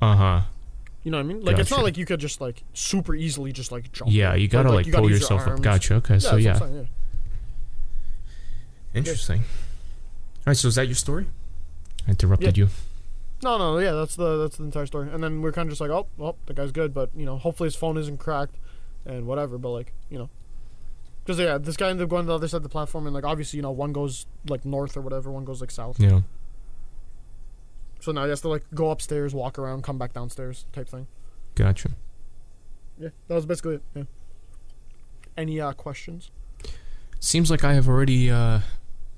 Uh 0.00 0.16
huh. 0.16 0.40
You 1.04 1.10
know 1.12 1.18
what 1.18 1.24
I 1.24 1.26
mean? 1.26 1.44
Like 1.44 1.58
it's 1.58 1.70
not 1.70 1.82
like 1.82 1.96
you 1.96 2.04
could 2.04 2.20
just 2.20 2.40
like 2.40 2.64
super 2.74 3.14
easily 3.14 3.52
just 3.52 3.70
like 3.72 3.90
jump. 3.92 4.10
Yeah, 4.10 4.34
you 4.34 4.48
gotta 4.48 4.70
like, 4.70 4.86
you 4.86 4.92
gotta 4.92 5.02
pull 5.02 5.10
use 5.10 5.20
your 5.20 5.38
yourself 5.38 5.58
up. 5.58 5.62
Gotcha. 5.62 5.94
Okay, 5.94 6.14
Yeah, 6.14 6.18
so 6.18 6.36
yeah, 6.36 6.58
saying, 6.58 6.74
yeah. 6.76 6.84
interesting. 8.94 9.40
All 9.40 10.44
right, 10.48 10.56
so 10.56 10.68
is 10.68 10.74
that 10.74 10.86
your 10.86 10.94
story? 10.96 11.26
I 12.06 12.10
interrupted 12.10 12.56
you. 12.56 12.68
No, 13.42 13.56
no, 13.56 13.78
yeah, 13.78 13.92
that's 13.92 14.16
the 14.16 14.38
that's 14.38 14.56
the 14.56 14.64
entire 14.64 14.86
story. 14.86 15.08
And 15.12 15.22
then 15.22 15.42
we're 15.42 15.52
kind 15.52 15.68
of 15.68 15.70
just 15.70 15.80
like, 15.80 15.90
oh, 15.90 16.08
well, 16.16 16.36
the 16.46 16.54
guy's 16.54 16.72
good, 16.72 16.92
but 16.92 17.10
you 17.14 17.24
know, 17.24 17.36
hopefully 17.38 17.68
his 17.68 17.76
phone 17.76 17.96
isn't 17.96 18.18
cracked, 18.18 18.56
and 19.06 19.26
whatever. 19.26 19.58
But 19.58 19.70
like, 19.70 19.92
you 20.10 20.18
know, 20.18 20.28
because 21.24 21.38
yeah, 21.38 21.58
this 21.58 21.76
guy 21.76 21.90
ended 21.90 22.04
up 22.04 22.10
going 22.10 22.24
to 22.24 22.28
the 22.28 22.34
other 22.34 22.48
side 22.48 22.56
of 22.58 22.62
the 22.64 22.68
platform, 22.68 23.06
and 23.06 23.14
like 23.14 23.24
obviously, 23.24 23.58
you 23.58 23.62
know, 23.62 23.70
one 23.70 23.92
goes 23.92 24.26
like 24.48 24.64
north 24.64 24.96
or 24.96 25.00
whatever, 25.00 25.30
one 25.30 25.44
goes 25.44 25.60
like 25.60 25.70
south. 25.70 26.00
Yeah. 26.00 26.22
So 28.00 28.12
now 28.12 28.24
he 28.24 28.30
has 28.30 28.40
to 28.42 28.48
like 28.48 28.64
go 28.74 28.90
upstairs, 28.90 29.34
walk 29.34 29.58
around, 29.58 29.82
come 29.82 29.98
back 29.98 30.12
downstairs, 30.12 30.66
type 30.72 30.88
thing. 30.88 31.06
Gotcha. 31.54 31.90
Yeah, 32.98 33.10
that 33.26 33.34
was 33.34 33.46
basically 33.46 33.76
it. 33.76 33.82
Yeah. 33.94 34.02
Any 35.36 35.60
uh, 35.60 35.72
questions? 35.72 36.30
Seems 37.20 37.50
like 37.50 37.64
I 37.64 37.74
have 37.74 37.88
already 37.88 38.30
uh, 38.30 38.60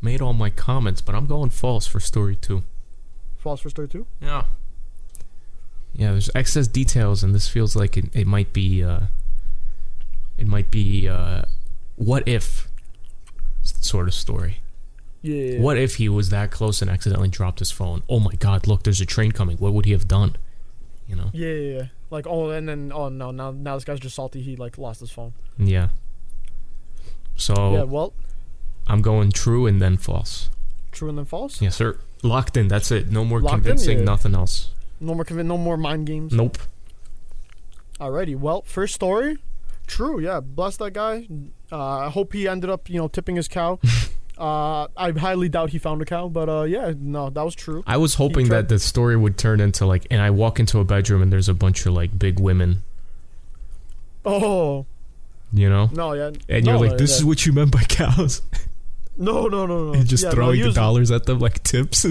made 0.00 0.20
all 0.20 0.32
my 0.32 0.50
comments, 0.50 1.00
but 1.00 1.14
I'm 1.14 1.26
going 1.26 1.50
false 1.50 1.86
for 1.86 2.00
story 2.00 2.36
two. 2.36 2.62
False 3.36 3.60
for 3.60 3.70
story 3.70 3.88
two. 3.88 4.06
Yeah. 4.20 4.44
Yeah, 5.92 6.12
there's 6.12 6.30
excess 6.34 6.68
details, 6.68 7.22
and 7.22 7.34
this 7.34 7.48
feels 7.48 7.74
like 7.74 7.96
it, 7.96 8.14
it 8.14 8.26
might 8.26 8.52
be. 8.52 8.82
Uh, 8.82 9.00
it 10.38 10.46
might 10.46 10.70
be. 10.70 11.08
Uh, 11.08 11.42
what 11.96 12.26
if 12.26 12.70
sort 13.62 14.08
of 14.08 14.14
story. 14.14 14.58
Yeah. 15.22 15.60
What 15.60 15.76
if 15.76 15.96
he 15.96 16.08
was 16.08 16.30
that 16.30 16.50
close 16.50 16.80
and 16.80 16.90
accidentally 16.90 17.28
dropped 17.28 17.58
his 17.58 17.70
phone? 17.70 18.02
Oh 18.08 18.20
my 18.20 18.32
god, 18.38 18.66
look, 18.66 18.84
there's 18.84 19.00
a 19.00 19.06
train 19.06 19.32
coming. 19.32 19.58
What 19.58 19.72
would 19.74 19.84
he 19.84 19.92
have 19.92 20.08
done? 20.08 20.36
You 21.06 21.16
know? 21.16 21.30
Yeah, 21.34 21.48
yeah, 21.52 21.76
yeah. 21.78 21.82
Like 22.10 22.26
oh, 22.26 22.50
and 22.50 22.68
then 22.68 22.90
oh 22.94 23.08
no, 23.08 23.30
now 23.30 23.50
now 23.50 23.74
this 23.74 23.84
guy's 23.84 24.00
just 24.00 24.16
salty. 24.16 24.40
He 24.40 24.56
like 24.56 24.78
lost 24.78 25.00
his 25.00 25.10
phone. 25.10 25.32
Yeah. 25.58 25.88
So 27.36 27.72
Yeah, 27.74 27.82
well, 27.84 28.12
I'm 28.86 29.02
going 29.02 29.30
true 29.32 29.66
and 29.66 29.80
then 29.80 29.96
false. 29.96 30.50
true 30.92 31.08
and 31.08 31.18
then 31.18 31.24
false. 31.26 31.60
Yes, 31.60 31.76
sir. 31.76 31.98
Locked 32.22 32.56
in. 32.56 32.68
That's 32.68 32.90
it. 32.90 33.10
No 33.10 33.24
more 33.24 33.40
Locked 33.40 33.54
in? 33.54 33.60
convincing. 33.62 33.98
Yeah. 33.98 34.04
Nothing 34.04 34.34
else. 34.34 34.70
No 35.00 35.14
more 35.14 35.24
conv- 35.24 35.46
no 35.46 35.56
more 35.56 35.76
mind 35.76 36.06
games. 36.06 36.32
Nope. 36.32 36.58
Alrighty. 37.98 38.36
Well, 38.36 38.62
first 38.62 38.94
story. 38.94 39.38
True. 39.86 40.20
Yeah. 40.20 40.40
Bless 40.40 40.76
that 40.78 40.92
guy. 40.92 41.28
Uh, 41.72 41.78
I 42.06 42.10
hope 42.10 42.32
he 42.32 42.46
ended 42.48 42.70
up, 42.70 42.88
you 42.90 42.98
know, 42.98 43.08
tipping 43.08 43.36
his 43.36 43.48
cow. 43.48 43.78
uh, 44.40 44.88
I 44.96 45.10
highly 45.12 45.48
doubt 45.48 45.70
he 45.70 45.78
found 45.78 46.00
a 46.02 46.04
cow, 46.04 46.28
but 46.28 46.48
uh, 46.48 46.62
yeah, 46.62 46.92
no, 46.98 47.28
that 47.30 47.42
was 47.44 47.54
true. 47.54 47.84
I 47.86 47.96
was 47.98 48.14
hoping 48.14 48.48
that 48.48 48.68
the 48.68 48.78
story 48.78 49.16
would 49.16 49.36
turn 49.36 49.60
into 49.60 49.84
like, 49.86 50.06
and 50.10 50.20
I 50.20 50.30
walk 50.30 50.58
into 50.58 50.78
a 50.80 50.84
bedroom 50.84 51.20
and 51.22 51.32
there's 51.32 51.48
a 51.48 51.54
bunch 51.54 51.84
of 51.86 51.92
like 51.92 52.18
big 52.18 52.40
women, 52.40 52.82
Oh 54.24 54.86
you 55.52 55.68
know, 55.68 55.90
no, 55.92 56.12
yeah. 56.12 56.30
and 56.48 56.64
no, 56.64 56.78
you're 56.78 56.88
like, 56.90 56.98
this 56.98 57.10
yeah. 57.12 57.16
is 57.18 57.24
what 57.24 57.44
you 57.44 57.52
meant 57.52 57.72
by 57.72 57.82
cows, 57.82 58.40
no, 59.16 59.46
no, 59.48 59.66
no, 59.66 59.86
no. 59.86 59.92
and 59.94 60.06
just 60.06 60.22
Yeah, 60.24 60.30
throwing 60.30 60.56
he 60.56 60.62
the 60.62 60.72
dollars 60.72 61.10
at 61.10 61.24
them 61.26 61.38
like 61.40 61.62
tips. 61.64 62.06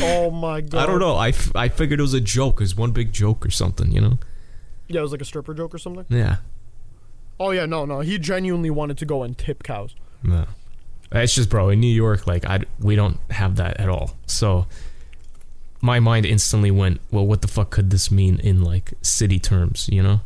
Oh 0.00 0.30
my 0.30 0.60
god. 0.60 0.82
I 0.82 0.86
don't 0.86 1.00
know. 1.00 1.16
I, 1.16 1.30
f- 1.30 1.50
I 1.56 1.68
figured 1.68 1.98
it 1.98 2.02
was 2.02 2.14
a 2.14 2.20
joke. 2.20 2.60
It 2.60 2.64
was 2.64 2.76
one 2.76 2.92
big 2.92 3.12
joke 3.12 3.44
or 3.44 3.50
something, 3.50 3.90
you 3.90 4.00
know? 4.00 4.18
Yeah, 4.86 5.00
it 5.00 5.02
was 5.02 5.10
like 5.10 5.20
a 5.20 5.24
stripper 5.24 5.52
joke 5.52 5.74
or 5.74 5.78
something. 5.78 6.06
Yeah. 6.08 6.36
Oh 7.40 7.50
yeah, 7.50 7.66
no, 7.66 7.84
no. 7.86 7.98
He 7.98 8.16
genuinely 8.18 8.70
wanted 8.70 8.98
to 8.98 9.04
go 9.04 9.24
and 9.24 9.36
tip 9.36 9.64
cows. 9.64 9.96
No. 10.22 10.46
It's 11.12 11.34
just, 11.34 11.48
bro, 11.50 11.70
in 11.70 11.80
New 11.80 11.92
York, 11.92 12.26
like, 12.26 12.44
I, 12.44 12.60
we 12.78 12.94
don't 12.94 13.18
have 13.30 13.56
that 13.56 13.80
at 13.80 13.88
all. 13.88 14.16
So, 14.26 14.66
my 15.80 15.98
mind 15.98 16.24
instantly 16.24 16.70
went, 16.70 17.00
well, 17.10 17.26
what 17.26 17.42
the 17.42 17.48
fuck 17.48 17.70
could 17.70 17.90
this 17.90 18.10
mean 18.10 18.38
in, 18.38 18.62
like, 18.62 18.92
city 19.02 19.40
terms, 19.40 19.88
you 19.90 20.02
know? 20.02 20.20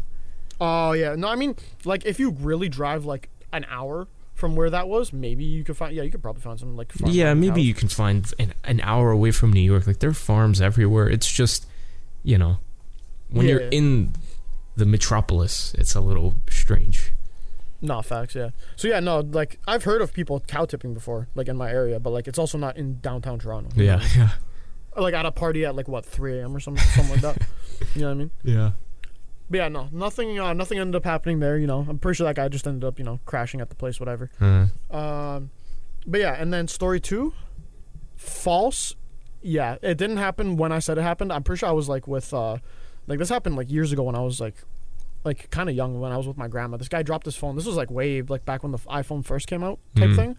Oh 0.60 0.92
yeah, 0.92 1.14
no. 1.14 1.28
I 1.28 1.36
mean, 1.36 1.56
like 1.84 2.04
if 2.04 2.18
you 2.20 2.30
really 2.30 2.68
drive 2.68 3.04
like 3.04 3.28
an 3.52 3.66
hour 3.68 4.06
from 4.34 4.56
where 4.56 4.70
that 4.70 4.88
was, 4.88 5.12
maybe 5.12 5.44
you 5.44 5.64
could 5.64 5.76
find. 5.76 5.94
Yeah, 5.94 6.02
you 6.02 6.10
could 6.10 6.22
probably 6.22 6.42
find 6.42 6.58
some 6.58 6.76
like. 6.76 6.92
yeah, 7.04 7.34
maybe 7.34 7.56
cows. 7.56 7.66
you 7.66 7.74
can 7.74 7.88
find 7.88 8.32
an, 8.38 8.54
an 8.64 8.80
hour 8.80 9.10
away 9.10 9.30
from 9.30 9.52
New 9.52 9.60
York. 9.60 9.86
Like, 9.86 9.98
there 9.98 10.10
are 10.10 10.14
farms 10.14 10.60
everywhere. 10.60 11.08
It's 11.08 11.30
just, 11.30 11.66
you 12.22 12.38
know, 12.38 12.58
when 13.30 13.46
you're 13.46 13.68
in 13.68 14.14
the 14.76 14.86
metropolis, 14.86 15.74
it's 15.78 15.94
a 15.94 16.00
little 16.00 16.34
strange. 16.48 17.12
Nah, 17.80 18.00
facts. 18.00 18.34
Yeah. 18.34 18.50
So 18.76 18.88
yeah, 18.88 19.00
no. 19.00 19.20
Like 19.20 19.58
I've 19.66 19.84
heard 19.84 20.00
of 20.00 20.12
people 20.12 20.40
cow 20.40 20.64
tipping 20.64 20.94
before, 20.94 21.28
like 21.34 21.48
in 21.48 21.56
my 21.56 21.70
area, 21.70 22.00
but 22.00 22.10
like 22.10 22.26
it's 22.26 22.38
also 22.38 22.56
not 22.58 22.76
in 22.76 23.00
downtown 23.00 23.38
Toronto. 23.38 23.70
Yeah, 23.76 23.96
know? 23.96 24.04
yeah. 24.16 24.28
Like 24.96 25.14
at 25.14 25.26
a 25.26 25.32
party 25.32 25.64
at 25.64 25.74
like 25.74 25.88
what 25.88 26.06
3 26.06 26.38
a.m. 26.38 26.56
or 26.56 26.60
something, 26.60 26.82
something 26.88 27.12
like 27.12 27.20
that. 27.22 27.42
You 27.94 28.02
know 28.02 28.06
what 28.08 28.12
I 28.12 28.14
mean? 28.14 28.30
Yeah. 28.44 28.70
But 29.50 29.56
yeah, 29.58 29.68
no, 29.68 29.88
nothing. 29.92 30.38
Uh, 30.38 30.52
nothing 30.52 30.78
ended 30.78 30.94
up 30.94 31.04
happening 31.04 31.40
there. 31.40 31.58
You 31.58 31.66
know, 31.66 31.84
I'm 31.88 31.98
pretty 31.98 32.16
sure 32.16 32.26
that 32.26 32.36
guy 32.36 32.48
just 32.48 32.66
ended 32.66 32.84
up, 32.84 32.98
you 32.98 33.04
know, 33.04 33.18
crashing 33.26 33.60
at 33.60 33.68
the 33.68 33.74
place, 33.74 33.98
whatever. 34.00 34.30
Uh, 34.40 34.66
Um, 34.96 35.50
but 36.06 36.20
yeah, 36.20 36.34
and 36.40 36.52
then 36.52 36.68
story 36.68 37.00
two, 37.00 37.34
false. 38.16 38.94
Yeah, 39.42 39.76
it 39.82 39.98
didn't 39.98 40.16
happen 40.16 40.56
when 40.56 40.72
I 40.72 40.78
said 40.78 40.96
it 40.98 41.02
happened. 41.02 41.32
I'm 41.32 41.42
pretty 41.42 41.58
sure 41.60 41.68
I 41.68 41.72
was 41.72 41.88
like 41.88 42.06
with, 42.08 42.32
uh, 42.32 42.58
like 43.06 43.18
this 43.18 43.28
happened 43.28 43.56
like 43.56 43.70
years 43.70 43.92
ago 43.92 44.02
when 44.04 44.14
I 44.14 44.20
was 44.20 44.40
like, 44.40 44.54
like 45.24 45.50
kind 45.50 45.68
of 45.68 45.74
young 45.74 45.98
when 46.00 46.12
I 46.12 46.16
was 46.16 46.26
with 46.28 46.36
my 46.36 46.48
grandma. 46.48 46.76
This 46.76 46.88
guy 46.88 47.02
dropped 47.02 47.24
his 47.24 47.34
phone. 47.36 47.56
This 47.56 47.66
was 47.66 47.76
like 47.76 47.90
way 47.90 48.22
like 48.22 48.44
back 48.44 48.62
when 48.62 48.72
the 48.72 48.78
iPhone 48.78 49.24
first 49.24 49.46
came 49.46 49.62
out 49.64 49.78
type 49.96 50.10
Mhm. 50.10 50.16
thing. 50.16 50.36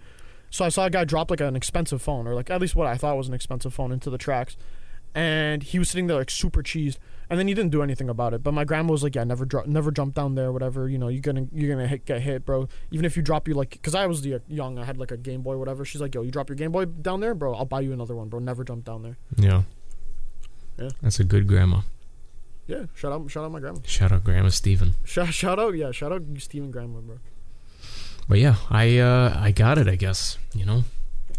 So 0.52 0.64
I 0.64 0.70
saw 0.70 0.86
a 0.86 0.90
guy 0.90 1.04
drop 1.06 1.30
like 1.32 1.42
an 1.42 1.56
expensive 1.56 2.02
phone 2.02 2.28
or 2.28 2.36
like 2.36 2.50
at 2.50 2.62
least 2.62 2.76
what 2.76 2.88
I 2.88 2.96
thought 2.96 3.18
was 3.18 3.28
an 3.28 3.34
expensive 3.34 3.74
phone 3.74 3.92
into 3.92 4.10
the 4.10 4.18
tracks, 4.18 4.56
and 5.14 5.64
he 5.64 5.80
was 5.80 5.90
sitting 5.90 6.08
there 6.08 6.18
like 6.18 6.30
super 6.30 6.62
cheesed. 6.62 6.98
And 7.28 7.40
then 7.40 7.48
he 7.48 7.56
didn't 7.56 7.72
do 7.72 7.82
anything 7.82 8.08
about 8.08 8.36
it. 8.36 8.44
But 8.44 8.54
my 8.54 8.64
grandma 8.66 8.92
was 8.92 9.02
like, 9.02 9.16
"Yeah, 9.16 9.24
never, 9.24 9.46
dro- 9.46 9.64
never 9.66 9.90
jump 9.90 10.14
down 10.14 10.36
there, 10.36 10.52
whatever. 10.52 10.88
You 10.88 11.00
know, 11.00 11.08
you're 11.08 11.22
gonna, 11.22 11.48
you're 11.52 11.76
gonna 11.76 11.88
hit, 11.88 12.06
get 12.06 12.22
hit, 12.22 12.46
bro. 12.46 12.70
Even 12.92 13.04
if 13.04 13.18
you 13.18 13.24
drop 13.24 13.48
you 13.48 13.56
like, 13.56 13.72
because 13.72 13.96
I 13.96 14.06
was 14.06 14.22
the, 14.22 14.40
young, 14.48 14.78
I 14.78 14.86
had 14.86 15.00
like 15.00 15.10
a 15.10 15.18
Game 15.18 15.42
Boy, 15.42 15.58
whatever. 15.58 15.84
She's 15.86 16.00
like, 16.02 16.14
"Yo, 16.14 16.22
you 16.22 16.30
drop 16.30 16.50
your 16.50 16.56
Game 16.56 16.72
Boy 16.72 16.86
down 16.86 17.22
there, 17.22 17.34
bro. 17.34 17.56
I'll 17.56 17.66
buy 17.66 17.80
you 17.82 17.94
another 17.94 18.16
one, 18.16 18.30
bro. 18.30 18.40
Never 18.40 18.64
jump 18.64 18.86
down 18.86 19.02
there." 19.02 19.18
yeah. 19.38 19.64
Yeah. 20.78 20.90
That's 21.02 21.20
a 21.20 21.24
good 21.24 21.48
grandma. 21.48 21.80
Yeah, 22.68 22.86
shout 22.96 23.12
out, 23.12 23.30
shout 23.30 23.46
out 23.46 23.52
my 23.52 23.60
grandma. 23.60 23.80
Shout 23.86 24.12
out 24.12 24.24
Grandma 24.24 24.50
Steven. 24.50 24.96
Shout, 25.04 25.34
shout 25.34 25.60
out, 25.60 25.76
yeah, 25.76 25.92
shout 25.92 26.12
out 26.12 26.24
Steven 26.40 26.72
grandma, 26.72 27.00
bro. 27.00 27.20
But 28.28 28.40
yeah, 28.40 28.56
I 28.72 28.98
uh 28.98 29.38
I 29.40 29.52
got 29.52 29.78
it, 29.78 29.88
I 29.88 29.96
guess. 29.96 30.38
You 30.56 30.66
know, 30.66 30.84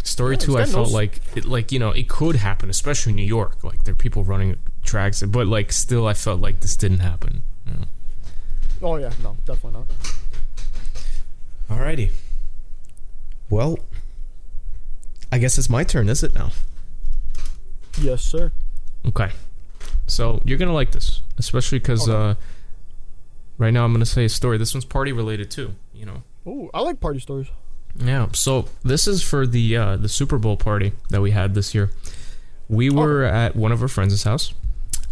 story 0.05 0.37
Yeah, 0.37 0.41
two, 0.41 0.59
I 0.59 0.65
felt 0.67 0.87
knows- 0.87 0.93
like 0.95 1.21
it, 1.37 1.45
like 1.45 1.73
you 1.73 1.81
know 1.81 1.91
it 1.91 2.09
could 2.09 2.37
happen, 2.37 2.71
especially 2.71 3.11
in 3.11 3.17
New 3.17 3.23
York. 3.25 3.65
Like 3.65 3.83
there 3.85 3.93
are 3.93 3.97
people 3.97 4.23
running 4.23 4.57
tracks, 4.85 5.21
but 5.25 5.49
like 5.49 5.73
still, 5.73 6.07
I 6.07 6.15
felt 6.15 6.41
like 6.41 6.61
this 6.61 6.77
didn't 6.77 7.01
happen. 7.01 7.43
You 7.67 7.73
know? 7.75 7.85
Oh 8.83 8.97
yeah, 8.97 9.11
no, 9.23 9.37
definitely 9.47 9.81
not. 9.81 9.87
Alrighty. 11.69 12.11
Well, 13.51 13.79
I 15.33 15.39
guess 15.39 15.59
it's 15.59 15.69
my 15.69 15.83
turn, 15.83 16.09
is 16.09 16.23
it 16.23 16.35
now? 16.35 16.51
Yes, 18.01 18.23
sir. 18.23 18.53
Okay. 19.05 19.31
So 20.07 20.41
you're 20.45 20.59
gonna 20.59 20.73
like 20.75 20.93
this, 20.93 21.21
especially 21.39 21.79
because 21.79 22.09
Okay. 22.09 22.31
uh, 22.31 22.35
right 23.59 23.73
now 23.73 23.85
I'm 23.85 23.93
gonna 23.93 24.07
say 24.07 24.25
a 24.25 24.29
story. 24.29 24.59
This 24.59 24.75
one's 24.75 24.85
party 24.85 25.13
related 25.13 25.51
too. 25.51 25.73
You 25.95 26.07
know. 26.07 26.23
Oh, 26.47 26.71
I 26.75 26.81
like 26.81 27.01
party 27.01 27.19
stories. 27.19 27.49
Yeah. 27.99 28.29
So 28.33 28.67
this 28.85 29.07
is 29.09 29.23
for 29.23 29.47
the 29.47 29.77
uh, 29.77 29.97
the 29.97 30.09
Super 30.09 30.39
Bowl 30.39 30.57
party 30.57 30.93
that 31.11 31.21
we 31.21 31.31
had 31.33 31.55
this 31.55 31.75
year. 31.75 31.91
We 32.69 32.91
were 32.91 33.25
at 33.25 33.55
one 33.57 33.73
of 33.73 33.81
our 33.83 33.89
friends' 33.89 34.23
house, 34.25 34.53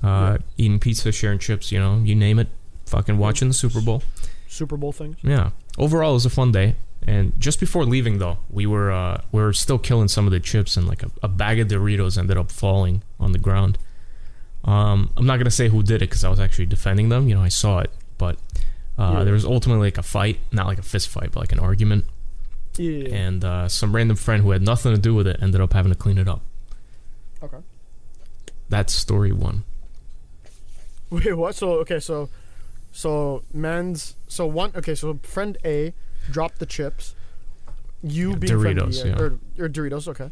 uh, 0.02 0.38
eating 0.58 0.78
pizza, 0.80 1.12
sharing 1.12 1.38
chips. 1.38 1.70
You 1.72 1.78
know, 1.78 1.98
you 2.04 2.14
name 2.14 2.38
it. 2.38 2.48
Fucking 2.86 3.16
watching 3.16 3.48
the 3.48 3.54
Super 3.54 3.80
Bowl. 3.80 4.02
Super 4.48 4.76
Bowl 4.76 4.92
things. 4.92 5.16
Yeah. 5.22 5.50
Overall, 5.78 6.10
it 6.10 6.14
was 6.14 6.26
a 6.26 6.30
fun 6.30 6.52
day. 6.52 6.76
And 7.06 7.32
just 7.38 7.58
before 7.60 7.84
leaving, 7.84 8.18
though, 8.18 8.38
we 8.50 8.66
were 8.66 8.92
uh, 8.92 9.22
we 9.32 9.40
were 9.42 9.52
still 9.52 9.78
killing 9.78 10.08
some 10.08 10.26
of 10.26 10.32
the 10.32 10.40
chips, 10.40 10.76
and 10.76 10.86
like 10.86 11.02
a, 11.02 11.10
a 11.22 11.28
bag 11.28 11.58
of 11.58 11.68
Doritos 11.68 12.16
ended 12.18 12.36
up 12.36 12.50
falling 12.50 13.02
on 13.18 13.32
the 13.32 13.38
ground. 13.38 13.78
Um, 14.64 15.10
I'm 15.16 15.26
not 15.26 15.36
gonna 15.38 15.50
say 15.50 15.68
who 15.68 15.82
did 15.82 15.96
it 15.96 16.08
because 16.10 16.24
I 16.24 16.28
was 16.30 16.40
actually 16.40 16.66
defending 16.66 17.08
them. 17.10 17.28
You 17.28 17.34
know, 17.34 17.42
I 17.42 17.48
saw 17.48 17.80
it, 17.80 17.90
but 18.18 18.36
uh, 18.98 19.16
Yeah. 19.18 19.24
there 19.24 19.34
was 19.34 19.44
ultimately 19.44 19.88
like 19.88 19.98
a 19.98 20.02
fight, 20.02 20.38
not 20.52 20.66
like 20.66 20.78
a 20.78 20.82
fist 20.82 21.08
fight, 21.08 21.30
but 21.32 21.40
like 21.40 21.52
an 21.52 21.58
argument. 21.60 22.04
Yeah. 22.76 23.08
And 23.14 23.44
uh, 23.44 23.68
some 23.68 23.94
random 23.94 24.16
friend 24.16 24.42
who 24.42 24.50
had 24.50 24.62
nothing 24.62 24.92
to 24.94 25.00
do 25.00 25.14
with 25.14 25.26
it 25.26 25.36
ended 25.42 25.60
up 25.60 25.72
having 25.74 25.92
to 25.92 25.98
clean 25.98 26.18
it 26.18 26.26
up. 26.28 26.40
Okay. 27.42 27.58
That's 28.70 28.92
story 28.94 29.32
one. 29.32 29.64
Wait, 31.10 31.34
what? 31.36 31.54
So 31.54 31.72
okay, 31.80 32.00
so 32.00 32.28
so 32.90 33.42
man's 33.52 34.14
so 34.28 34.46
one 34.46 34.72
okay, 34.74 34.94
so 34.94 35.18
friend 35.22 35.58
A 35.64 35.92
dropped 36.30 36.58
the 36.58 36.66
chips. 36.66 37.14
You 38.02 38.30
Yeah, 38.30 38.36
being 38.36 38.60
friend 38.60 38.76
B, 38.78 38.82
Doritos, 38.84 39.04
yeah. 39.04 39.18
or, 39.22 39.38
or 39.64 39.68
Doritos, 39.68 40.08
okay. 40.08 40.30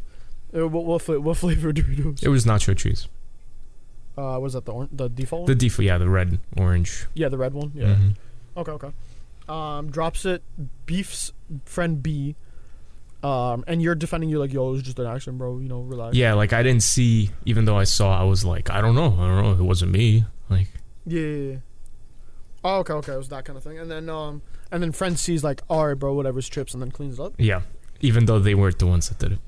Uh, 0.55 0.67
what 0.67 0.85
what, 0.85 1.21
what 1.21 1.37
flavor 1.37 1.71
Doritos? 1.73 2.23
It 2.23 2.29
was 2.29 2.45
nacho 2.45 2.75
cheese. 2.75 3.07
Uh, 4.17 4.37
was 4.39 4.53
that 4.53 4.65
the 4.65 4.71
or- 4.71 4.89
the 4.91 5.09
default? 5.09 5.47
The 5.47 5.55
default, 5.55 5.85
yeah, 5.85 5.97
the 5.97 6.09
red, 6.09 6.39
orange. 6.57 7.05
yeah, 7.15 7.29
the 7.29 7.37
red 7.37 7.53
one. 7.53 7.71
Yeah. 7.73 7.95
Mhm. 7.95 8.15
Okay, 8.57 8.71
okay. 8.73 8.91
Um, 9.49 9.89
drops 9.89 10.25
it. 10.25 10.43
Beef's 10.85 11.33
friend 11.65 12.01
B. 12.03 12.35
Um, 13.23 13.63
and 13.67 13.81
you're 13.81 13.95
defending 13.95 14.29
you 14.29 14.37
like, 14.37 14.51
yo, 14.51 14.67
it 14.69 14.71
was 14.73 14.83
just 14.83 14.99
an 14.99 15.07
accident, 15.07 15.37
bro. 15.37 15.57
You 15.59 15.69
know, 15.69 15.79
relax. 15.81 16.15
Yeah, 16.15 16.33
like 16.33 16.51
I 16.53 16.61
didn't 16.61 16.83
see, 16.83 17.29
even 17.45 17.65
though 17.65 17.77
I 17.77 17.85
saw, 17.85 18.19
I 18.19 18.23
was 18.23 18.43
like, 18.43 18.69
I 18.69 18.81
don't 18.81 18.95
know, 18.95 19.15
I 19.17 19.27
don't 19.27 19.41
know, 19.43 19.51
it 19.53 19.61
wasn't 19.65 19.91
me. 19.93 20.25
Like, 20.49 20.67
Yeah. 21.05 21.21
yeah, 21.21 21.51
yeah. 21.51 21.57
Oh, 22.65 22.79
okay, 22.79 22.93
okay. 22.93 23.13
It 23.13 23.17
was 23.17 23.29
that 23.29 23.45
kind 23.45 23.57
of 23.57 23.63
thing. 23.63 23.79
And 23.79 23.89
then 23.89 24.09
um, 24.09 24.41
and 24.71 24.83
then 24.83 24.91
friend 24.91 25.17
C's 25.17 25.43
like, 25.43 25.61
all 25.69 25.87
right, 25.87 25.93
bro, 25.97 26.13
whatever's 26.13 26.47
chips, 26.49 26.73
and 26.73 26.81
then 26.83 26.91
cleans 26.91 27.17
it 27.19 27.23
up. 27.23 27.33
yeah, 27.37 27.61
even 28.01 28.25
though 28.25 28.39
they 28.39 28.55
weren't 28.55 28.79
the 28.79 28.87
ones 28.87 29.09
that 29.09 29.19
did 29.19 29.33
it. 29.33 29.39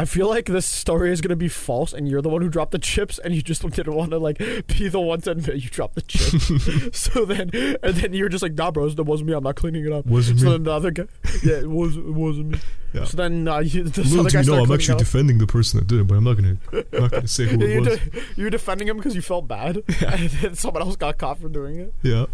I 0.00 0.06
feel 0.06 0.30
like 0.30 0.46
this 0.46 0.64
story 0.64 1.12
is 1.12 1.20
gonna 1.20 1.36
be 1.36 1.50
false, 1.50 1.92
and 1.92 2.08
you're 2.08 2.22
the 2.22 2.30
one 2.30 2.40
who 2.40 2.48
dropped 2.48 2.72
the 2.72 2.78
chips, 2.78 3.18
and 3.18 3.34
you 3.34 3.42
just 3.42 3.60
didn't 3.70 3.94
want 3.94 4.12
to 4.12 4.18
like 4.18 4.38
be 4.38 4.88
the 4.88 4.98
one 4.98 5.20
to 5.20 5.32
admit 5.32 5.56
you 5.56 5.68
dropped 5.68 5.94
the 5.94 6.00
chips. 6.00 6.98
so 6.98 7.26
then, 7.26 7.50
and 7.82 7.96
then 7.96 8.14
you're 8.14 8.30
just 8.30 8.42
like, 8.42 8.54
nah, 8.54 8.70
bro, 8.70 8.86
it 8.86 8.98
wasn't 8.98 9.28
me. 9.28 9.34
I'm 9.34 9.44
not 9.44 9.56
cleaning 9.56 9.84
it 9.84 9.92
up. 9.92 10.06
Wasn't 10.06 10.40
So 10.40 10.52
then 10.52 10.62
the 10.62 10.72
other 10.72 10.90
guy, 10.90 11.04
yeah, 11.44 11.56
it 11.56 11.68
was, 11.68 11.98
it 11.98 12.14
wasn't 12.14 12.46
me. 12.52 12.58
Yeah. 12.94 13.04
So 13.04 13.18
then 13.18 13.46
uh, 13.46 13.58
you, 13.58 13.84
this 13.84 14.10
other 14.18 14.30
guy 14.30 14.40
started 14.40 14.66
cleaning 14.68 14.80
it 14.80 14.90
up. 14.90 14.98
defending 14.98 15.36
the 15.36 15.46
person 15.46 15.80
that 15.80 15.86
did 15.86 16.00
it, 16.00 16.06
but 16.06 16.14
I'm 16.14 16.24
not 16.24 16.32
gonna, 16.32 16.56
I'm 16.72 17.00
not 17.02 17.10
gonna 17.10 17.28
say 17.28 17.44
Yeah, 17.44 17.66
you're, 17.66 17.84
de- 17.84 18.00
you're 18.36 18.50
defending 18.50 18.88
him 18.88 18.96
because 18.96 19.14
you 19.14 19.20
felt 19.20 19.48
bad, 19.48 19.76
and 20.06 20.30
then 20.30 20.54
someone 20.54 20.82
else 20.82 20.96
got 20.96 21.18
caught 21.18 21.38
for 21.38 21.50
doing 21.50 21.76
it. 21.76 21.92
Yeah. 22.00 22.24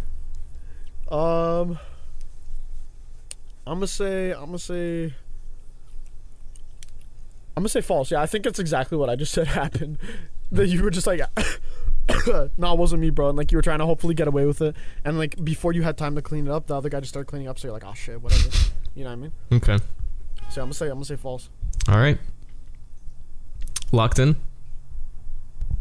Um, 1.10 1.80
I'm 3.66 3.78
gonna 3.78 3.88
say, 3.88 4.30
I'm 4.30 4.46
gonna 4.46 4.60
say, 4.60 5.14
I'm 7.56 7.62
gonna 7.62 7.70
say 7.70 7.80
false. 7.80 8.10
Yeah, 8.10 8.20
I 8.20 8.26
think 8.26 8.44
it's 8.44 8.58
exactly 8.58 8.98
what 8.98 9.08
I 9.08 9.16
just 9.16 9.32
said 9.32 9.46
happened. 9.62 9.98
That 10.52 10.68
you 10.68 10.82
were 10.82 10.90
just 10.90 11.06
like, 11.06 11.20
no, 12.58 12.72
it 12.72 12.78
wasn't 12.78 13.00
me, 13.00 13.10
bro. 13.10 13.30
And 13.30 13.38
like 13.38 13.50
you 13.50 13.58
were 13.58 13.62
trying 13.62 13.78
to 13.78 13.86
hopefully 13.86 14.14
get 14.14 14.28
away 14.28 14.44
with 14.44 14.60
it, 14.60 14.76
and 15.04 15.18
like 15.18 15.42
before 15.42 15.72
you 15.72 15.82
had 15.82 15.96
time 15.96 16.14
to 16.16 16.22
clean 16.22 16.46
it 16.46 16.52
up, 16.52 16.66
the 16.66 16.76
other 16.76 16.88
guy 16.88 17.00
just 17.00 17.10
started 17.10 17.28
cleaning 17.28 17.48
up. 17.48 17.58
So 17.58 17.68
you're 17.68 17.72
like, 17.72 17.84
oh 17.86 17.94
shit, 17.94 18.20
whatever. 18.20 18.48
You 18.94 19.04
know 19.04 19.10
what 19.10 19.14
I 19.14 19.16
mean? 19.16 19.32
Okay. 19.52 19.78
So 20.50 20.60
I'm 20.60 20.66
gonna 20.66 20.74
say, 20.74 20.86
I'm 20.86 20.94
gonna 20.94 21.04
say 21.06 21.16
false. 21.16 21.48
All 21.88 21.98
right. 21.98 22.18
Locked 23.90 24.18
in. 24.18 24.36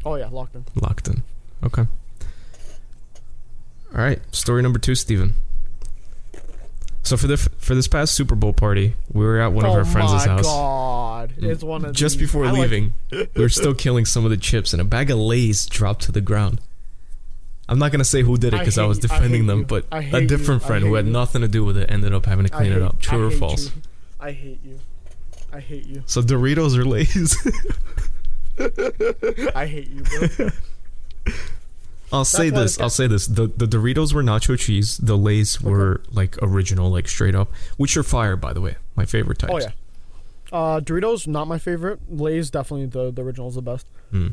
Oh 0.05 0.15
yeah, 0.15 0.27
locked 0.27 0.55
in. 0.55 0.65
Locked 0.75 1.07
in. 1.07 1.23
Okay. 1.63 1.83
All 3.93 4.01
right. 4.01 4.19
Story 4.33 4.61
number 4.61 4.79
two, 4.79 4.95
Steven. 4.95 5.33
So 7.05 7.17
for 7.17 7.27
the 7.27 7.37
for 7.37 7.75
this 7.75 7.87
past 7.87 8.13
Super 8.13 8.33
Bowl 8.33 8.51
party, 8.51 8.95
we 9.13 9.23
were 9.23 9.39
at 9.39 9.53
one 9.53 9.63
of 9.63 9.71
oh 9.71 9.75
our 9.75 9.85
friends' 9.85 10.11
my 10.11 10.25
house. 10.25 10.41
god, 10.43 11.33
it's 11.37 11.63
mm. 11.63 11.67
one 11.67 11.85
of 11.85 11.93
Just 11.93 12.17
these. 12.17 12.27
before 12.27 12.45
I 12.45 12.51
like- 12.51 12.61
leaving, 12.61 12.93
we 13.11 13.27
were 13.35 13.47
still 13.47 13.75
killing 13.75 14.05
some 14.05 14.25
of 14.25 14.31
the 14.31 14.37
chips, 14.37 14.73
and 14.73 14.81
a 14.81 14.85
bag 14.85 15.11
of 15.11 15.19
Lay's 15.19 15.67
dropped 15.67 16.01
to 16.03 16.11
the 16.11 16.19
ground. 16.19 16.59
I'm 17.69 17.77
not 17.77 17.91
gonna 17.91 18.03
say 18.03 18.23
who 18.23 18.37
did 18.37 18.55
it 18.55 18.59
because 18.59 18.79
I, 18.79 18.81
hate- 18.81 18.87
was 18.87 18.99
defending 18.99 19.41
hate 19.41 19.47
them, 19.47 19.59
you. 19.59 19.65
but 19.65 19.85
a 19.91 20.25
different 20.25 20.63
you. 20.63 20.67
Friend 20.67 20.83
who 20.83 20.95
had 20.95 21.05
you. 21.05 21.11
nothing 21.11 21.41
to 21.41 21.47
do 21.47 21.63
with 21.63 21.77
it 21.77 21.91
ended 21.91 22.11
up 22.11 22.25
having 22.25 22.47
to 22.47 22.53
I 22.55 22.57
clean 22.57 22.71
it 22.71 22.81
up. 22.81 22.99
True 22.99 23.27
or 23.27 23.31
false? 23.31 23.69
I 24.19 24.31
hate 24.31 24.59
you. 24.63 24.79
I 25.53 25.59
hate 25.59 25.85
you. 25.85 26.01
So 26.07 26.23
Doritos 26.23 26.75
or 26.75 26.85
Lay's? 26.85 27.37
I 29.55 29.67
hate 29.67 29.89
you, 29.89 30.01
bro. 30.03 30.49
I'll 32.15 32.25
say 32.25 32.49
this. 32.49 32.79
I'll 32.79 32.89
say 32.89 33.07
this. 33.07 33.27
The 33.27 33.47
the 33.47 33.65
Doritos 33.65 34.13
were 34.13 34.23
nacho 34.23 34.57
cheese. 34.57 34.97
The 34.97 35.17
Lay's 35.17 35.61
were 35.61 36.01
like 36.11 36.37
original, 36.41 36.89
like 36.89 37.07
straight 37.07 37.35
up, 37.35 37.51
which 37.77 37.95
are 37.97 38.03
fire, 38.03 38.35
by 38.35 38.53
the 38.53 38.61
way. 38.61 38.75
My 38.95 39.05
favorite 39.05 39.39
types. 39.39 39.53
oh 39.53 39.59
yeah. 39.59 39.71
Uh, 40.51 40.79
Doritos 40.79 41.27
not 41.27 41.47
my 41.47 41.57
favorite. 41.57 41.99
Lay's 42.09 42.49
definitely 42.49 42.85
the 42.87 43.11
the 43.11 43.23
original 43.23 43.47
is 43.49 43.55
the 43.55 43.61
best. 43.61 43.87
Hmm. 44.11 44.27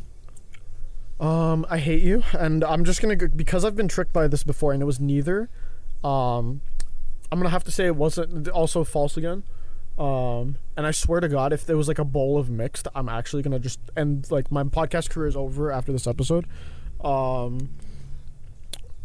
Um, 1.21 1.67
I 1.71 1.79
hate 1.79 2.03
you, 2.03 2.23
and 2.33 2.65
I'm 2.65 2.85
just 2.85 3.01
gonna 3.01 3.17
go, 3.17 3.29
because 3.29 3.65
I've 3.65 3.77
been 3.77 3.89
tricked 3.89 4.13
by 4.13 4.27
this 4.27 4.43
before, 4.43 4.73
and 4.73 4.83
it 4.83 4.87
was 4.87 4.99
neither. 4.99 5.49
Um, 6.03 6.63
I'm 7.31 7.39
gonna 7.39 7.51
have 7.51 7.65
to 7.65 7.71
say 7.71 7.87
it 7.87 7.97
wasn't 7.97 8.49
also 8.49 8.83
false 8.85 9.17
again. 9.17 9.45
Um, 9.99 10.57
and 10.77 10.87
I 10.87 10.91
swear 10.91 11.21
to 11.21 11.29
God, 11.29 11.53
if 11.53 11.65
there 11.65 11.77
was 11.77 11.87
like 11.87 11.99
a 11.99 12.05
bowl 12.05 12.39
of 12.39 12.51
mixed, 12.51 12.89
I'm 12.95 13.09
actually 13.09 13.43
gonna 13.43 13.59
just 13.61 13.79
end 13.97 14.31
like 14.31 14.51
my 14.51 14.65
podcast 14.65 15.11
career 15.11 15.29
is 15.29 15.37
over 15.37 15.71
after 15.71 15.93
this 15.93 16.07
episode. 16.07 16.47
Um, 17.05 17.71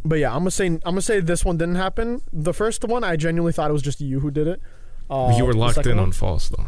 but 0.05 0.19
yeah, 0.19 0.31
I'm 0.31 0.39
gonna 0.39 0.51
say 0.51 0.67
I'm 0.67 0.79
gonna 0.83 1.01
say 1.01 1.19
this 1.19 1.43
one 1.43 1.57
didn't 1.57 1.75
happen. 1.75 2.21
The 2.31 2.53
first 2.53 2.83
one, 2.83 3.03
I 3.03 3.15
genuinely 3.15 3.51
thought 3.53 3.69
it 3.69 3.73
was 3.73 3.81
just 3.81 3.99
you 4.01 4.19
who 4.19 4.31
did 4.31 4.47
it. 4.47 4.61
Uh, 5.09 5.33
you 5.37 5.45
were 5.45 5.53
locked 5.53 5.85
in 5.85 5.97
one- 5.97 6.05
on 6.07 6.11
false 6.11 6.49
though. 6.49 6.67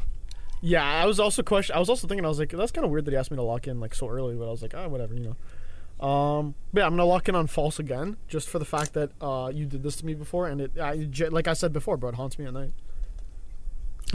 yeah, 0.62 0.84
I 0.84 1.06
was 1.06 1.20
also 1.20 1.44
question. 1.44 1.76
I 1.76 1.80
was 1.80 1.90
also 1.90 2.08
thinking. 2.08 2.26
I 2.26 2.28
was 2.30 2.40
like, 2.40 2.50
that's 2.52 2.72
kind 2.72 2.86
of 2.86 2.92
weird 2.92 3.06
that 3.06 3.12
he 3.12 3.18
asked 3.18 3.32
me 3.32 3.38
to 3.38 3.44
lock 3.44 3.68
in 3.68 3.80
like 3.80 3.94
so 3.96 4.10
early. 4.10 4.36
But 4.36 4.48
I 4.48 4.52
was 4.52 4.62
like, 4.62 4.74
ah, 4.76 4.88
whatever, 4.88 5.14
you 5.14 5.22
know. 5.22 6.06
Um, 6.06 6.56
but 6.74 6.82
yeah, 6.82 6.86
I'm 6.88 6.94
gonna 6.94 7.06
lock 7.06 7.28
in 7.30 7.36
on 7.36 7.48
false 7.48 7.78
again, 7.80 8.18
just 8.28 8.48
for 8.50 8.58
the 8.60 8.66
fact 8.66 8.94
that 8.94 9.12
uh, 9.22 9.52
you 9.54 9.66
did 9.66 9.84
this 9.84 9.98
to 9.98 10.06
me 10.06 10.14
before, 10.14 10.48
and 10.48 10.62
it, 10.62 10.72
I, 10.80 11.08
like 11.30 11.48
I 11.48 11.54
said 11.54 11.74
before, 11.74 11.98
bro, 11.98 12.10
it 12.10 12.16
haunts 12.16 12.40
me 12.40 12.46
at 12.46 12.54
night. 12.54 12.72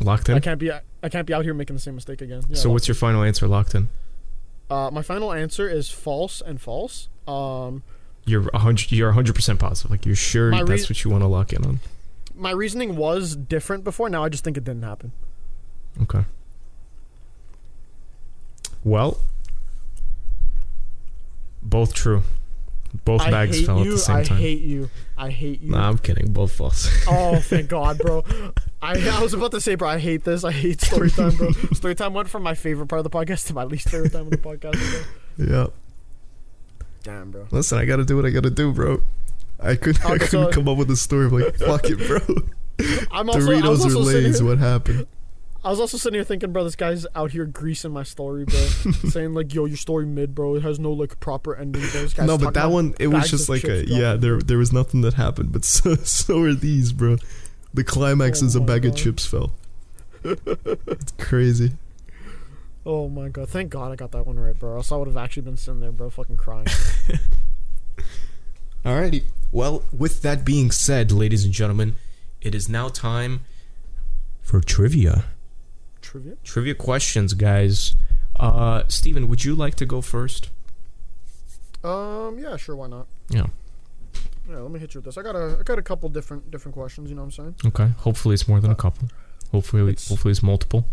Locked 0.01 0.29
in. 0.29 0.35
I 0.37 0.41
can't 0.41 0.59
be, 0.59 0.73
I 0.73 1.09
can't 1.09 1.27
be 1.27 1.33
out 1.35 1.45
here 1.45 1.55
making 1.55 1.77
the 1.77 1.81
same 1.81 1.95
mistake 1.95 2.21
again. 2.23 2.43
Yeah, 2.49 2.57
so 2.57 2.71
what's 2.71 2.89
your 2.89 2.95
final 2.95 3.23
answer? 3.23 3.47
Locked 3.47 3.75
in. 3.75 3.89
Uh, 4.71 4.91
my 4.91 5.03
final 5.03 5.33
answer 5.33 5.69
is 5.69 5.91
false 5.91 6.41
and 6.41 6.61
false. 6.61 7.09
Um, 7.29 7.83
You're 8.25 8.49
a 8.55 8.59
hundred. 8.59 8.91
You're 8.93 9.12
hundred 9.12 9.35
percent 9.35 9.59
positive. 9.61 9.91
Like 9.91 10.07
you're 10.07 10.15
sure 10.17 10.51
that's 10.65 10.89
what 10.89 11.05
you 11.05 11.11
want 11.11 11.23
to 11.23 11.29
lock 11.29 11.53
in 11.53 11.65
on. 11.65 11.81
my 12.35 12.51
reasoning 12.51 12.97
was 12.97 13.37
different 13.37 13.85
before. 13.85 14.09
Now 14.09 14.25
I 14.25 14.29
just 14.29 14.43
think 14.45 14.57
it 14.57 14.65
didn't 14.65 14.83
happen. 14.83 15.12
Okay. 16.03 16.25
Well, 18.83 19.19
both 21.62 21.95
true. 21.95 22.23
Both 23.05 23.23
I 23.23 23.31
bags 23.31 23.65
fell 23.65 23.79
you. 23.85 23.91
at 23.91 23.95
the 23.95 23.99
same 23.99 24.17
I 24.17 24.23
time. 24.25 24.39
I 24.39 24.41
hate 24.41 24.62
you. 24.62 24.91
I 25.17 25.31
hate 25.31 25.61
you. 25.62 25.71
Nah, 25.73 25.89
I'm 25.89 25.99
kidding. 25.99 26.33
Both 26.33 26.53
false. 26.53 26.89
Oh, 27.09 27.37
thank 27.41 27.69
God, 27.71 27.99
bro. 27.99 28.25
I, 28.85 29.18
I 29.18 29.22
was 29.22 29.32
about 29.32 29.51
to 29.53 29.61
say, 29.62 29.76
bro, 29.76 29.89
I 29.89 29.99
hate 29.99 30.24
this. 30.24 30.45
I 30.45 30.53
hate 30.53 30.82
story 30.82 31.11
time, 31.11 31.35
bro. 31.37 31.51
story 31.72 31.95
time 31.95 32.12
went 32.12 32.28
from 32.28 32.43
my 32.43 32.55
favorite 32.55 32.89
part 32.89 32.99
of 32.99 33.05
the 33.05 33.11
podcast 33.11 33.47
to 33.47 33.55
my 33.55 33.64
least 33.64 33.89
favorite 33.89 34.12
time 34.12 34.26
of 34.26 34.30
the 34.30 34.37
podcast. 34.37 34.78
Bro. 35.39 35.47
yeah. 35.47 35.66
Damn, 37.03 37.30
bro. 37.30 37.47
Listen, 37.51 37.78
I 37.78 37.87
gotta 37.87 38.05
do 38.05 38.16
what 38.16 38.26
I 38.26 38.30
gotta 38.30 38.51
do, 38.51 38.72
bro. 38.72 39.01
I 39.59 39.76
couldn't. 39.76 40.05
I 40.05 40.18
couldn't 40.18 40.28
so- 40.28 40.51
come 40.51 40.68
up 40.68 40.76
with 40.76 40.91
a 40.91 40.97
story. 40.97 41.26
I'm 41.26 41.32
like, 41.32 41.57
fuck 41.57 41.89
it, 41.89 41.97
bro. 42.07 42.18
I'm 43.11 43.28
also, 43.30 43.41
Doritos 43.41 43.87
or 43.87 44.01
Lay's? 44.01 44.43
What 44.43 44.59
happened? 44.59 45.07
I 45.64 45.70
was 45.70 45.80
also 45.80 45.97
sitting 45.97 46.18
here 46.18 46.24
thinking, 46.24 46.53
bro, 46.53 46.62
this 46.64 46.76
guy's 46.76 47.07
out 47.14 47.30
here 47.30 47.47
greasing 47.47 47.91
my 47.91 48.03
story, 48.03 48.45
bro. 48.45 48.93
saying 49.09 49.32
like, 49.32 49.55
yo, 49.55 49.64
your 49.64 49.78
story 49.78 50.05
mid, 50.05 50.35
bro. 50.35 50.57
It 50.57 50.62
has 50.62 50.78
no 50.78 50.93
like 50.93 51.18
proper 51.20 51.57
ending. 51.57 51.80
Bro. 51.80 52.03
This 52.03 52.12
guy's 52.12 52.26
No, 52.26 52.37
but 52.37 52.53
that 52.53 52.70
one, 52.70 52.95
it 53.01 53.07
was 53.07 53.30
just 53.30 53.49
like 53.49 53.64
a 53.64 53.87
yeah. 53.87 54.16
There, 54.16 54.41
there 54.41 54.59
was 54.59 54.74
nothing 54.74 55.01
that 55.03 55.14
happened, 55.14 55.53
but 55.53 55.64
so, 55.64 55.95
so 55.95 56.43
are 56.43 56.53
these, 56.53 56.93
bro. 56.93 57.16
The 57.75 57.85
climax 57.85 58.43
Oh 58.43 58.47
is 58.47 58.57
a 58.57 58.61
my 58.61 58.66
bag 58.66 58.87
of 58.87 58.95
chips 58.95 59.27
fell. 59.27 59.53
it's 60.22 61.12
crazy. 61.18 61.72
Oh 62.87 63.09
my 63.09 63.29
god! 63.29 63.49
Thank 63.49 63.70
God 63.70 63.93
I 63.93 63.97
got 63.97 64.12
that 64.12 64.27
one 64.27 64.39
right, 64.39 64.59
bro. 64.59 64.77
Else 64.77 64.93
I 64.93 64.97
would 64.97 65.09
have 65.09 65.16
actually 65.16 65.43
been 65.43 65.57
sitting 65.57 65.81
there, 65.81 65.91
bro, 65.91 66.11
fucking 66.11 66.37
crying. 66.37 66.66
Alrighty. 68.85 69.25
Well, 69.51 69.83
with 69.97 70.22
that 70.22 70.45
being 70.45 70.70
said, 70.70 71.11
ladies 71.11 71.45
and 71.45 71.53
gentlemen, 71.53 71.97
it 72.41 72.55
is 72.55 72.68
now 72.68 72.89
time 72.89 73.41
for 74.43 74.61
trivia. 74.61 75.25
Trivia. 76.03 76.35
Trivia 76.45 76.75
questions, 76.75 77.35
guys. 77.35 77.95
Uh, 78.39 78.83
Steven, 78.89 79.29
would 79.29 79.45
you 79.45 79.55
like 79.55 79.75
to 79.77 79.87
go 79.87 80.01
first? 80.01 80.51
Um. 81.83 82.39
Yeah. 82.39 82.57
Sure. 82.57 82.77
Why 82.77 82.89
not? 82.89 83.07
Yeah. 83.31 83.47
Yeah. 84.49 84.59
Let 84.59 84.70
me 84.70 84.78
hit 84.80 84.95
you 84.95 84.99
with 84.99 85.07
this. 85.07 85.16
I 85.18 85.22
got 85.22 85.34
a. 85.36 85.57
I 85.61 85.62
got 85.62 85.78
a 85.78 85.82
couple 85.82 86.09
different 86.09 86.51
different 86.51 86.74
questions. 86.74 87.09
You 87.11 87.16
know 87.16 87.22
what 87.22 87.38
I'm 87.38 87.55
saying? 87.62 87.72
Okay. 87.72 87.88
Hopefully, 87.99 88.34
it's 88.34 88.47
more 88.49 88.61
than 88.61 88.70
a 88.70 88.74
couple. 88.76 89.09
Hopefully, 89.53 89.82
It's- 89.92 90.09
hopefully 90.09 90.32
it's 90.32 90.42
multiple. 90.42 90.84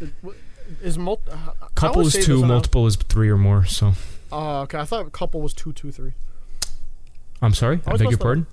It, 0.00 0.12
is 0.82 0.96
mul- 0.98 1.20
uh, 1.30 1.52
Couple 1.74 2.06
is 2.06 2.14
two, 2.24 2.44
multiple 2.44 2.86
is 2.86 2.96
three 2.96 3.28
or 3.28 3.36
more. 3.36 3.64
So, 3.66 3.92
Oh, 4.32 4.60
okay. 4.62 4.78
I 4.78 4.84
thought 4.84 5.10
couple 5.12 5.40
was 5.42 5.52
two, 5.52 5.72
two, 5.72 5.92
three. 5.92 6.12
I'm 7.42 7.52
sorry. 7.52 7.80
I 7.86 7.92
I 7.92 7.96
beg 7.96 8.08
your 8.10 8.18
pardon. 8.18 8.46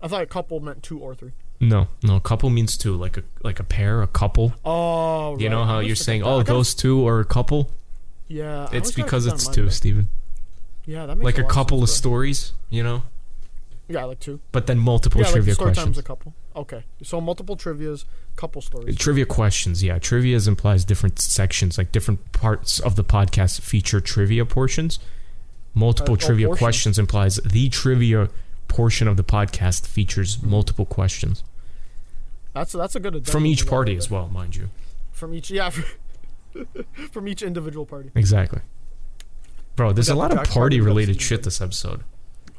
I 0.00 0.06
thought 0.08 0.22
a 0.22 0.26
couple 0.26 0.60
meant 0.60 0.82
two 0.84 0.98
or 1.00 1.14
three. 1.14 1.32
No, 1.60 1.88
no. 2.04 2.14
A 2.16 2.20
couple 2.20 2.48
means 2.50 2.78
two, 2.78 2.94
like 2.96 3.16
a 3.16 3.24
like 3.42 3.58
a 3.58 3.64
pair, 3.64 4.00
a 4.00 4.06
couple. 4.06 4.54
Oh, 4.64 5.36
You 5.38 5.48
know 5.48 5.64
how 5.64 5.80
you're 5.80 5.96
saying, 5.96 6.22
oh, 6.22 6.42
those 6.42 6.74
two 6.74 7.06
are 7.08 7.18
a 7.20 7.24
couple. 7.24 7.70
Yeah, 8.28 8.68
It's 8.72 8.92
because 8.92 9.26
it's 9.26 9.48
two, 9.48 9.68
Stephen. 9.70 10.08
Yeah, 10.86 11.06
that 11.06 11.16
makes 11.18 11.24
Like 11.24 11.38
a 11.38 11.44
couple 11.44 11.82
of 11.82 11.88
sense, 11.88 11.98
stories, 11.98 12.52
you 12.70 12.82
know. 12.82 13.02
Yeah, 13.88 14.04
like 14.04 14.20
two. 14.20 14.40
But 14.52 14.66
then 14.66 14.78
multiple 14.78 15.20
yeah, 15.20 15.26
like 15.28 15.34
trivia 15.34 15.54
story 15.54 15.68
questions. 15.68 15.86
times 15.86 15.98
a 15.98 16.02
couple. 16.02 16.34
Okay, 16.54 16.84
so 17.02 17.20
multiple 17.20 17.56
trivia's, 17.56 18.04
couple 18.36 18.60
stories. 18.60 18.96
Trivia 18.98 19.24
questions, 19.24 19.82
yeah. 19.82 19.98
Trivia 19.98 20.38
implies 20.46 20.84
different 20.84 21.18
sections, 21.18 21.78
like 21.78 21.90
different 21.90 22.32
parts 22.32 22.80
of 22.80 22.96
the 22.96 23.04
podcast 23.04 23.60
feature 23.62 24.00
trivia 24.00 24.44
portions. 24.44 24.98
Multiple 25.74 26.14
Uh, 26.14 26.18
oh, 26.22 26.26
trivia 26.26 26.48
questions 26.54 26.98
implies 26.98 27.36
the 27.36 27.68
trivia 27.68 28.28
portion 28.68 29.08
of 29.08 29.16
the 29.16 29.24
podcast 29.24 29.86
features 29.86 30.36
Hmm. 30.36 30.50
multiple 30.50 30.84
questions 30.84 31.42
That's 32.52 32.72
that's 32.72 32.94
a 32.96 33.00
good 33.00 33.26
from 33.26 33.46
each 33.46 33.66
party 33.66 33.96
as 33.96 34.10
well, 34.10 34.28
mind 34.28 34.56
you. 34.56 34.68
From 35.12 35.34
each, 35.34 35.50
yeah, 35.50 35.70
from 37.12 37.28
each 37.28 37.42
individual 37.42 37.86
party. 37.86 38.10
Exactly. 38.14 38.60
Bro, 39.76 39.92
there's 39.92 40.08
a 40.08 40.14
lot 40.14 40.32
of 40.32 40.38
Party, 40.38 40.40
we 40.40 40.44
got 40.44 40.52
the 40.52 40.58
party-related 40.58 41.22
shit 41.22 41.42
this 41.44 41.60
episode. 41.60 42.02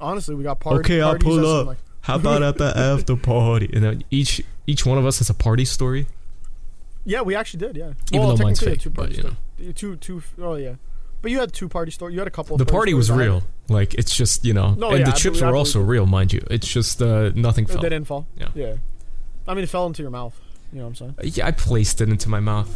Honestly, 0.01 0.35
we 0.35 0.43
got 0.43 0.59
party. 0.59 0.79
Okay, 0.79 1.01
I'll 1.01 1.17
pull 1.17 1.45
up. 1.45 1.67
like- 1.67 1.77
How 2.01 2.15
about 2.15 2.41
at 2.43 2.57
the 2.57 2.65
after 2.77 3.15
party? 3.15 3.69
And 3.73 3.83
then 3.83 4.03
each 4.11 4.41
each 4.67 4.85
one 4.85 4.97
of 4.97 5.05
us 5.05 5.17
has 5.19 5.29
a 5.29 5.33
party 5.33 5.65
story. 5.65 6.07
yeah, 7.05 7.21
we 7.21 7.35
actually 7.35 7.59
did. 7.59 7.75
Yeah, 7.77 7.93
Even 8.11 8.27
well, 8.27 8.35
though 8.35 8.43
mine's 8.45 8.59
fake, 8.59 8.79
two 8.81 8.89
but, 8.89 9.01
party 9.01 9.15
you 9.17 9.23
know. 9.23 9.35
sto- 9.57 9.71
two 9.73 9.95
two. 9.97 10.23
Oh 10.41 10.55
yeah, 10.55 10.75
but 11.21 11.31
you 11.31 11.39
had 11.39 11.53
two 11.53 11.67
party 11.69 11.91
stories. 11.91 12.13
You 12.13 12.19
had 12.19 12.27
a 12.27 12.31
couple. 12.31 12.55
Of 12.55 12.59
The 12.65 12.71
party 12.71 12.93
was 12.93 13.07
stories. 13.07 13.21
I 13.21 13.23
had- 13.25 13.31
real. 13.31 13.43
Like 13.69 13.93
it's 13.93 14.15
just 14.15 14.45
you 14.45 14.53
know, 14.53 14.73
No, 14.73 14.89
and 14.89 14.99
yeah, 14.99 15.05
the 15.05 15.11
chips 15.11 15.41
were 15.41 15.55
also 15.55 15.79
real, 15.79 16.05
mind 16.07 16.33
you. 16.33 16.41
It's 16.49 16.67
just 16.67 17.01
uh, 17.01 17.29
nothing 17.35 17.65
They 17.65 17.73
fell. 17.73 17.81
didn't 17.83 18.05
fall. 18.05 18.25
Yeah. 18.37 18.47
Yeah. 18.55 18.75
I 19.47 19.53
mean, 19.53 19.63
it 19.63 19.69
fell 19.69 19.85
into 19.85 20.01
your 20.01 20.09
mouth. 20.11 20.35
You 20.73 20.79
know 20.79 20.85
what 20.85 21.01
I'm 21.01 21.13
saying? 21.19 21.33
Yeah, 21.35 21.45
I 21.47 21.51
placed 21.51 22.01
it 22.01 22.09
into 22.09 22.29
my 22.29 22.39
mouth, 22.39 22.69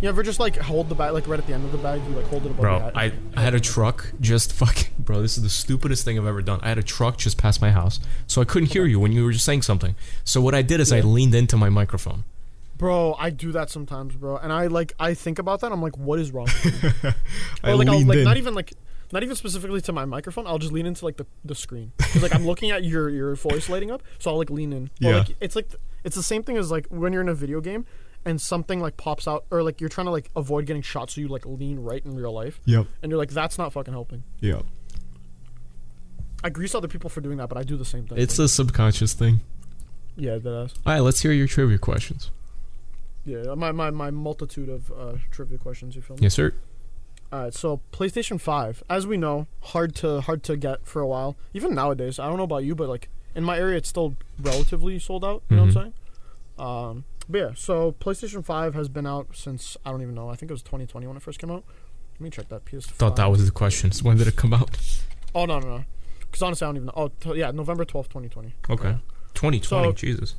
You 0.00 0.08
ever 0.08 0.22
just 0.22 0.38
like 0.38 0.56
hold 0.56 0.88
the 0.88 0.94
bag, 0.94 1.12
like 1.12 1.26
right 1.26 1.40
at 1.40 1.46
the 1.46 1.52
end 1.54 1.64
of 1.64 1.72
the 1.72 1.78
bag, 1.78 2.00
you 2.08 2.14
like 2.14 2.26
hold 2.26 2.44
it 2.46 2.50
above 2.52 2.62
your 2.64 2.78
bro. 2.80 2.90
I 2.94 3.12
I 3.36 3.40
had 3.42 3.54
a 3.54 3.60
truck 3.60 4.12
just 4.20 4.52
fucking, 4.60 4.92
bro. 5.00 5.20
This 5.22 5.36
is 5.36 5.42
the 5.42 5.48
stupidest 5.50 6.04
thing 6.04 6.16
I've 6.18 6.26
ever 6.26 6.40
done. 6.40 6.60
I 6.62 6.68
had 6.68 6.78
a 6.78 6.84
truck 6.84 7.16
just 7.18 7.36
past 7.36 7.60
my 7.60 7.72
house, 7.72 7.98
so 8.28 8.40
I 8.40 8.44
couldn't 8.44 8.72
hear 8.72 8.84
you 8.86 9.00
when 9.00 9.10
you 9.10 9.24
were 9.24 9.32
just 9.32 9.44
saying 9.44 9.62
something. 9.62 9.96
So 10.24 10.40
what 10.40 10.54
I 10.54 10.62
did 10.62 10.78
is 10.80 10.92
I 10.92 11.00
leaned 11.00 11.34
into 11.34 11.56
my 11.56 11.68
microphone. 11.68 12.22
Bro, 12.76 13.16
I 13.18 13.30
do 13.30 13.50
that 13.50 13.70
sometimes, 13.70 14.14
bro. 14.14 14.36
And 14.36 14.52
I 14.52 14.68
like 14.68 14.92
I 15.00 15.14
think 15.14 15.40
about 15.40 15.60
that. 15.62 15.72
I'm 15.72 15.82
like, 15.82 15.98
what 15.98 16.20
is 16.20 16.30
wrong? 16.30 16.46
I 17.64 17.72
or 17.72 17.74
like 17.76 17.88
I'll 17.88 17.96
leaned 17.96 18.08
like 18.08 18.18
in. 18.18 18.24
not 18.24 18.36
even 18.36 18.54
like 18.54 18.72
not 19.10 19.24
even 19.24 19.34
specifically 19.34 19.80
to 19.80 19.92
my 19.92 20.04
microphone. 20.04 20.46
I'll 20.46 20.58
just 20.58 20.72
lean 20.72 20.86
into 20.86 21.04
like 21.04 21.16
the, 21.16 21.26
the 21.44 21.56
screen. 21.56 21.90
'Cause, 21.98 22.22
like 22.22 22.32
I'm 22.34 22.46
looking 22.46 22.70
at 22.70 22.84
your 22.84 23.08
your 23.08 23.34
voice 23.34 23.68
lighting 23.68 23.90
up, 23.90 24.04
so 24.20 24.30
I'll 24.30 24.38
like 24.38 24.50
lean 24.50 24.72
in. 24.72 24.84
Or, 24.84 25.10
Yeah. 25.10 25.18
like 25.18 25.34
it's 25.40 25.56
like 25.56 25.74
it's 26.04 26.14
the 26.14 26.22
same 26.22 26.44
thing 26.44 26.56
as 26.56 26.70
like 26.70 26.86
when 26.86 27.12
you're 27.12 27.22
in 27.22 27.28
a 27.28 27.34
video 27.34 27.60
game 27.60 27.84
and 28.28 28.40
something 28.40 28.80
like 28.80 28.96
pops 28.96 29.26
out 29.26 29.44
or 29.50 29.62
like 29.62 29.80
you're 29.80 29.88
trying 29.90 30.04
to 30.06 30.10
like 30.10 30.30
avoid 30.36 30.66
getting 30.66 30.82
shot, 30.82 31.10
so 31.10 31.20
you 31.20 31.28
like 31.28 31.46
lean 31.46 31.78
right 31.80 32.04
in 32.04 32.14
real 32.14 32.32
life, 32.32 32.60
Yep. 32.66 32.86
and 33.02 33.10
you're 33.10 33.18
like, 33.18 33.30
that's 33.30 33.58
not 33.58 33.72
fucking 33.72 33.92
helping. 33.94 34.22
Yep. 34.40 34.64
I 36.44 36.50
grease 36.50 36.74
other 36.74 36.88
people 36.88 37.10
for 37.10 37.20
doing 37.20 37.38
that, 37.38 37.48
but 37.48 37.58
I 37.58 37.62
do 37.64 37.76
the 37.76 37.84
same 37.84 38.06
thing. 38.06 38.18
It's 38.18 38.38
Like, 38.38 38.44
a 38.46 38.48
subconscious 38.48 39.12
thing. 39.12 39.40
yeah, 40.16 40.36
that 40.38 40.62
is. 40.66 40.74
All 40.86 40.92
right, 40.92 41.00
let's 41.00 41.20
hear 41.22 41.32
your 41.32 41.46
trivia 41.48 41.78
questions. 41.78 42.30
Yeah, 43.24 43.54
my, 43.56 43.72
my, 43.72 43.90
my 43.90 44.10
multitude 44.10 44.68
of 44.68 44.90
uh, 44.92 45.14
trivia 45.30 45.58
questions. 45.58 45.96
You 45.96 46.02
feel 46.02 46.16
me? 46.16 46.22
Yes, 46.22 46.34
sir. 46.34 46.54
All 47.32 47.42
right, 47.42 47.54
so 47.54 47.80
PlayStation 47.92 48.40
Five, 48.40 48.82
as 48.88 49.06
we 49.06 49.16
know, 49.18 49.48
hard 49.60 49.94
to 49.96 50.22
hard 50.22 50.42
to 50.44 50.56
get 50.56 50.86
for 50.86 51.02
a 51.02 51.06
while. 51.06 51.36
Even 51.52 51.74
nowadays, 51.74 52.18
I 52.18 52.26
don't 52.26 52.38
know 52.38 52.44
about 52.44 52.64
you, 52.64 52.74
but 52.74 52.88
like 52.88 53.10
in 53.34 53.44
my 53.44 53.58
area, 53.58 53.76
it's 53.76 53.88
still 53.90 54.14
relatively 54.40 54.98
sold 54.98 55.24
out. 55.26 55.42
You 55.50 55.56
know 55.56 55.64
Mhm. 55.64 55.74
what 55.74 55.76
I'm 55.76 55.82
saying? 55.82 55.94
Um, 56.98 57.04
but 57.28 57.38
yeah, 57.38 57.50
so 57.54 57.92
PlayStation 57.92 58.44
Five 58.44 58.74
has 58.74 58.88
been 58.88 59.06
out 59.06 59.28
since 59.34 59.76
I 59.84 59.90
don't 59.90 60.02
even 60.02 60.14
know. 60.14 60.28
I 60.28 60.36
think 60.36 60.50
it 60.50 60.54
was 60.54 60.62
2020 60.62 61.06
when 61.06 61.16
it 61.16 61.22
first 61.22 61.38
came 61.38 61.50
out. 61.50 61.64
Let 62.14 62.20
me 62.20 62.30
check 62.30 62.48
that. 62.48 62.64
PS. 62.64 62.86
Thought 62.86 63.16
that 63.16 63.26
was 63.30 63.44
the 63.44 63.52
question. 63.52 63.92
So 63.92 64.04
when 64.04 64.16
did 64.16 64.26
it 64.26 64.36
come 64.36 64.52
out? 64.52 64.76
Oh 65.34 65.44
no 65.44 65.58
no 65.58 65.68
no. 65.78 65.84
Because 66.20 66.42
honestly, 66.42 66.64
I 66.64 66.68
don't 66.68 66.76
even 66.76 66.86
know. 66.86 66.92
Oh 66.96 67.08
t- 67.08 67.38
yeah, 67.38 67.50
November 67.50 67.84
12th, 67.84 68.08
2020. 68.08 68.54
Okay. 68.70 68.88
Yeah. 68.88 68.98
2020. 69.34 69.62
So- 69.88 69.92
Jesus. 69.92 70.34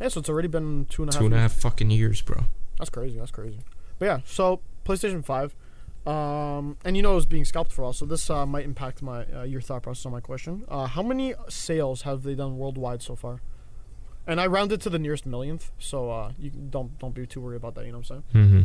Yeah, 0.00 0.08
so 0.08 0.20
it's 0.20 0.28
already 0.28 0.46
been 0.48 0.84
two 0.88 1.02
and 1.02 1.10
a 1.10 1.14
half. 1.14 1.18
Two 1.20 1.24
and 1.26 1.34
a 1.34 1.38
years. 1.38 1.52
half 1.52 1.60
fucking 1.60 1.90
years, 1.90 2.20
bro. 2.22 2.44
That's 2.78 2.88
crazy. 2.90 3.18
That's 3.18 3.32
crazy. 3.32 3.58
But 3.98 4.06
yeah, 4.06 4.20
so 4.24 4.60
PlayStation 4.84 5.24
Five, 5.24 5.56
um, 6.06 6.76
and 6.84 6.96
you 6.96 7.02
know 7.02 7.12
it 7.12 7.16
was 7.16 7.26
being 7.26 7.44
scalped 7.44 7.72
for 7.72 7.82
all, 7.84 7.92
so 7.92 8.06
this 8.06 8.30
uh, 8.30 8.46
might 8.46 8.64
impact 8.64 9.02
my 9.02 9.24
uh, 9.34 9.42
your 9.42 9.60
thought 9.60 9.82
process 9.82 10.06
on 10.06 10.12
my 10.12 10.20
question. 10.20 10.64
Uh, 10.68 10.86
how 10.86 11.02
many 11.02 11.34
sales 11.48 12.02
have 12.02 12.22
they 12.22 12.36
done 12.36 12.58
worldwide 12.58 13.02
so 13.02 13.16
far? 13.16 13.40
And 14.28 14.38
I 14.38 14.46
rounded 14.46 14.82
to 14.82 14.90
the 14.90 14.98
nearest 14.98 15.24
millionth, 15.24 15.72
so 15.78 16.10
uh, 16.10 16.32
you 16.38 16.50
don't 16.50 16.98
don't 16.98 17.14
be 17.14 17.26
too 17.26 17.40
worried 17.40 17.56
about 17.56 17.74
that. 17.76 17.86
You 17.86 17.92
know 17.92 17.98
what 17.98 18.10
I'm 18.10 18.22
saying? 18.34 18.46
Mm-hmm. 18.46 18.62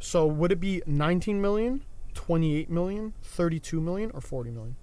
So 0.00 0.26
would 0.26 0.50
it 0.50 0.60
be 0.60 0.82
19 0.86 1.42
million, 1.42 1.84
28 2.14 2.70
million, 2.70 3.12
32 3.22 3.80
million, 3.82 4.10
or 4.14 4.22
40 4.22 4.50
million? 4.50 4.76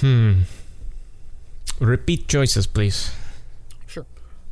Hmm. 0.00 0.42
Repeat 1.80 2.28
choices, 2.28 2.66
please. 2.66 3.10
Sure. 3.86 4.04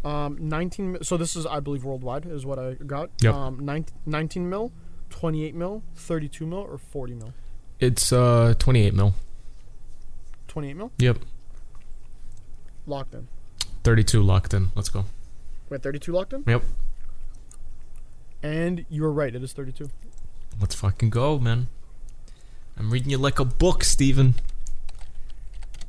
Um, 0.02 0.38
19. 0.40 1.02
So 1.02 1.18
this 1.18 1.36
is, 1.36 1.44
I 1.44 1.60
believe, 1.60 1.84
worldwide 1.84 2.24
is 2.24 2.46
what 2.46 2.58
I 2.58 2.74
got. 2.74 3.10
Yep. 3.20 3.34
Um, 3.34 3.58
19, 3.64 3.94
19 4.06 4.48
mil, 4.48 4.72
28 5.10 5.54
mil, 5.54 5.82
32 5.94 6.46
mil, 6.46 6.58
or 6.58 6.78
40 6.78 7.14
mil. 7.14 7.34
It's 7.80 8.12
uh 8.12 8.54
28 8.58 8.94
mil. 8.94 9.14
28 10.48 10.74
mil. 10.74 10.92
Yep. 10.98 11.18
Locked 12.86 13.14
in. 13.14 13.28
32 13.84 14.22
locked 14.22 14.54
in. 14.54 14.68
Let's 14.74 14.88
go. 14.88 15.04
Wait, 15.68 15.82
32 15.82 16.12
locked 16.12 16.32
in? 16.32 16.44
Yep. 16.46 16.62
And 18.42 18.84
you 18.90 19.02
were 19.02 19.12
right. 19.12 19.34
It 19.34 19.42
is 19.42 19.52
32. 19.52 19.90
Let's 20.60 20.74
fucking 20.74 21.10
go, 21.10 21.38
man. 21.38 21.68
I'm 22.78 22.90
reading 22.90 23.10
you 23.10 23.18
like 23.18 23.38
a 23.38 23.44
book, 23.44 23.84
Steven. 23.84 24.34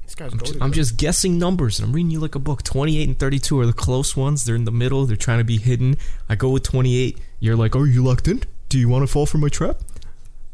This 0.05 0.15
guy's 0.15 0.33
I'm, 0.33 0.39
ju- 0.39 0.57
I'm 0.61 0.71
just 0.71 0.97
guessing 0.97 1.37
numbers. 1.39 1.79
and 1.79 1.87
I'm 1.87 1.93
reading 1.93 2.11
you 2.11 2.19
like 2.19 2.35
a 2.35 2.39
book. 2.39 2.63
28 2.63 3.07
and 3.07 3.19
32 3.19 3.59
are 3.59 3.65
the 3.65 3.73
close 3.73 4.15
ones. 4.15 4.45
They're 4.45 4.55
in 4.55 4.65
the 4.65 4.71
middle. 4.71 5.05
They're 5.05 5.15
trying 5.15 5.39
to 5.39 5.43
be 5.43 5.57
hidden. 5.57 5.97
I 6.29 6.35
go 6.35 6.49
with 6.49 6.63
28. 6.63 7.17
You're 7.39 7.55
like, 7.55 7.75
are 7.75 7.85
you 7.87 8.03
locked 8.03 8.27
in? 8.27 8.43
Do 8.69 8.77
you 8.77 8.89
want 8.89 9.03
to 9.03 9.07
fall 9.11 9.25
for 9.25 9.37
my 9.37 9.49
trap? 9.49 9.77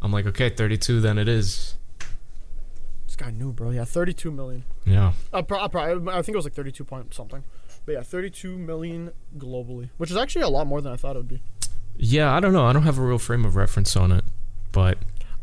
I'm 0.02 0.12
like, 0.14 0.26
okay, 0.28 0.50
32. 0.50 1.02
Then 1.02 1.18
it 1.18 1.28
is. 1.28 1.76
Guy 3.20 3.32
knew, 3.32 3.52
bro. 3.52 3.72
Yeah, 3.72 3.84
32 3.84 4.32
million. 4.32 4.64
Yeah. 4.86 5.12
Uh, 5.34 5.42
pro- 5.42 5.60
uh, 5.60 5.68
pro- 5.68 6.10
I 6.10 6.22
think 6.22 6.30
it 6.30 6.36
was 6.38 6.46
like 6.46 6.54
32 6.54 6.86
point 6.86 7.14
something. 7.14 7.44
But 7.86 7.92
yeah, 7.92 8.02
32 8.02 8.58
million 8.58 9.12
globally, 9.38 9.90
which 9.98 10.10
is 10.10 10.16
actually 10.16 10.44
a 10.44 10.48
lot 10.48 10.68
more 10.68 10.80
than 10.80 10.94
I 10.94 10.96
thought 10.96 11.18
it 11.18 11.20
would 11.20 11.28
be. 11.28 11.42
Yeah, 11.98 12.34
I 12.34 12.40
don't 12.40 12.54
know. 12.54 12.66
I 12.66 12.72
don't 12.72 12.84
have 12.84 12.98
a 12.98 13.02
real 13.02 13.20
frame 13.20 13.44
of 13.44 13.58
reference 13.58 13.98
on 13.98 14.14
it, 14.14 14.24
but 14.72 15.00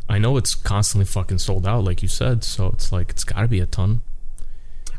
I 0.09 0.16
know 0.16 0.39
it's 0.39 0.55
constantly 0.55 1.05
fucking 1.05 1.39
sold 1.39 1.66
out, 1.66 1.85
like 1.85 2.01
you 2.01 2.09
said. 2.09 2.44
So 2.44 2.69
it's 2.69 2.93
like 2.93 3.11
it's 3.11 3.24
got 3.24 3.43
to 3.43 3.48
be 3.48 3.61
a 3.61 3.66
ton. 3.66 4.01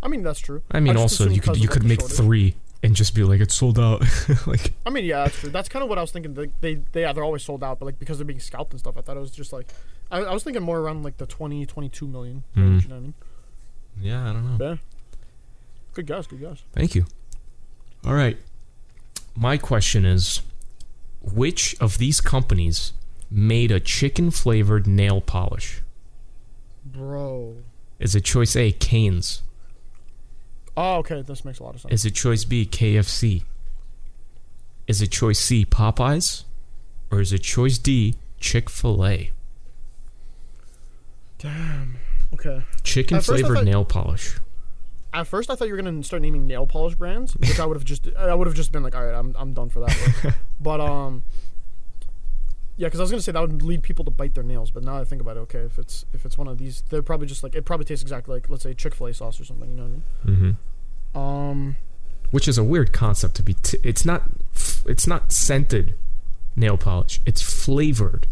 I 0.04 0.08
mean, 0.08 0.22
that's 0.22 0.40
true. 0.40 0.62
I 0.70 0.80
mean, 0.80 0.94
just 0.94 1.20
also 1.20 1.30
you 1.32 1.42
could 1.42 1.58
you 1.58 1.68
could 1.68 1.84
make 1.84 2.00
shortage. 2.02 2.18
three 2.18 2.56
and 2.84 2.96
just 2.96 3.16
be 3.16 3.24
like 3.24 3.42
it's 3.42 3.56
sold 3.56 3.80
out. 3.80 4.04
like 4.48 4.74
I 4.86 4.92
mean, 4.92 5.06
yeah, 5.06 5.24
that's 5.24 5.40
true. 5.40 5.50
That's 5.50 5.68
kind 5.68 5.82
of 5.82 5.90
what 5.90 5.98
I 5.98 6.02
was 6.02 6.12
thinking. 6.12 6.36
They, 6.36 6.52
they, 6.62 6.76
they, 6.92 7.02
yeah, 7.02 7.14
they're 7.14 7.24
always 7.24 7.44
sold 7.44 7.64
out, 7.64 7.80
but 7.80 7.86
like 7.86 7.98
because 7.98 8.20
they're 8.20 8.26
being 8.26 8.40
scalped 8.40 8.74
and 8.74 8.80
stuff, 8.80 8.98
I 8.98 9.02
thought 9.02 9.18
it 9.18 9.22
was 9.22 9.32
just 9.32 9.52
like, 9.52 9.74
I, 10.12 10.20
I 10.20 10.34
was 10.34 10.44
thinking 10.44 10.64
more 10.64 10.80
around 10.80 11.04
like 11.04 11.18
the 11.18 11.26
20, 11.26 11.66
22 11.66 12.08
million 12.08 12.44
range. 12.56 12.82
Mm. 12.82 12.84
You 12.84 12.90
know 12.90 12.96
what 12.96 13.00
I 13.00 13.04
mean? 13.04 13.14
yeah, 14.02 14.30
I 14.30 14.34
don't 14.34 14.58
know. 14.58 14.66
Yeah. 14.66 14.76
Good 15.94 16.08
guess. 16.08 16.28
Good 16.28 16.40
guess. 16.42 16.64
Thank 16.74 16.96
you. 16.96 17.06
All 18.06 18.14
right. 18.14 18.38
My 19.36 19.58
question 19.58 20.06
is 20.06 20.42
which 21.22 21.76
of 21.82 21.98
these 21.98 22.22
companies 22.22 22.94
made 23.30 23.72
a 23.72 23.80
chicken 23.80 24.32
flavored 24.32 24.88
nail 24.88 25.22
polish? 25.22 25.82
Bro. 26.86 27.58
Is 28.00 28.16
it 28.16 28.24
choice 28.24 28.56
A, 28.56 28.72
Cane's? 28.72 29.42
Oh, 30.76 30.98
okay. 30.98 31.22
This 31.22 31.44
makes 31.44 31.60
a 31.60 31.64
lot 31.64 31.76
of 31.76 31.82
sense. 31.82 31.94
Is 31.94 32.06
it 32.06 32.12
choice 32.12 32.46
B, 32.46 32.66
KFC? 32.66 33.44
Is 34.86 35.02
it 35.02 35.12
choice 35.12 35.40
C, 35.40 35.66
Popeyes? 35.66 36.44
Or 37.12 37.20
is 37.20 37.34
it 37.34 37.40
choice 37.40 37.78
D, 37.78 38.16
Chick 38.40 38.70
fil 38.70 39.06
A? 39.06 39.32
Damn. 41.40 41.98
Okay. 42.34 42.62
Chicken 42.84 43.18
At 43.18 43.24
first 43.24 43.30
I 43.30 43.34
flavored 43.40 43.58
thought- 43.58 43.66
nail 43.66 43.86
polish. 43.86 44.38
At 45.14 45.26
first, 45.26 45.50
I 45.50 45.56
thought 45.56 45.68
you 45.68 45.74
were 45.74 45.82
gonna 45.82 46.04
start 46.04 46.22
naming 46.22 46.46
nail 46.46 46.68
polish 46.68 46.94
brands, 46.96 47.34
which 47.38 47.60
I 47.60 47.66
would 47.66 47.76
have 47.78 47.86
just, 47.86 48.08
I 48.18 48.36
would 48.36 48.46
have 48.46 48.56
just 48.56 48.72
been 48.72 48.84
like, 48.84 48.94
all 48.96 49.04
right, 49.06 49.16
I'm, 49.16 49.34
I'm 49.40 49.54
done 49.54 49.70
for 49.70 49.80
that. 49.80 49.94
One. 50.24 50.34
but 50.60 50.82
um, 50.82 51.24
yeah, 52.76 52.88
because 52.88 53.00
I 53.00 53.04
was 53.04 53.10
gonna 53.10 53.22
say 53.22 53.32
that 53.32 53.42
would 53.42 53.62
lead 53.64 53.82
people 53.82 54.04
to 54.06 54.12
bite 54.12 54.36
their 54.36 54.44
nails, 54.44 54.70
but 54.70 54.84
now 54.84 54.98
I 55.00 55.06
think 55.06 55.22
about 55.22 55.38
it, 55.38 55.40
okay, 55.42 55.60
if 55.60 55.80
it's 55.80 56.06
if 56.14 56.26
it's 56.26 56.38
one 56.38 56.48
of 56.48 56.58
these, 56.58 56.84
they're 56.90 57.02
probably 57.02 57.26
just 57.26 57.42
like 57.42 57.56
it 57.56 57.64
probably 57.66 57.86
tastes 57.86 58.04
exactly 58.04 58.36
like 58.36 58.50
let's 58.50 58.64
say 58.64 58.74
Chick 58.74 58.94
Fil 58.94 59.08
A 59.08 59.14
sauce 59.14 59.40
or 59.40 59.46
something. 59.46 59.70
You 59.72 59.78
know 59.78 59.84
what 59.84 59.90
I 59.90 60.30
mean? 60.30 60.58
Mm-hmm. 61.16 61.18
Um, 61.18 61.76
Which 62.32 62.48
is 62.48 62.58
a 62.58 62.64
weird 62.64 62.92
concept 62.94 63.36
to 63.38 63.44
be. 63.44 63.54
T- 63.56 63.80
it's 63.84 64.06
not. 64.06 64.24
F- 64.56 64.84
it's 64.86 65.08
not 65.08 65.32
scented 65.32 65.96
nail 66.56 66.78
polish. 66.78 67.22
It's 67.26 67.42
flavored. 67.42 68.28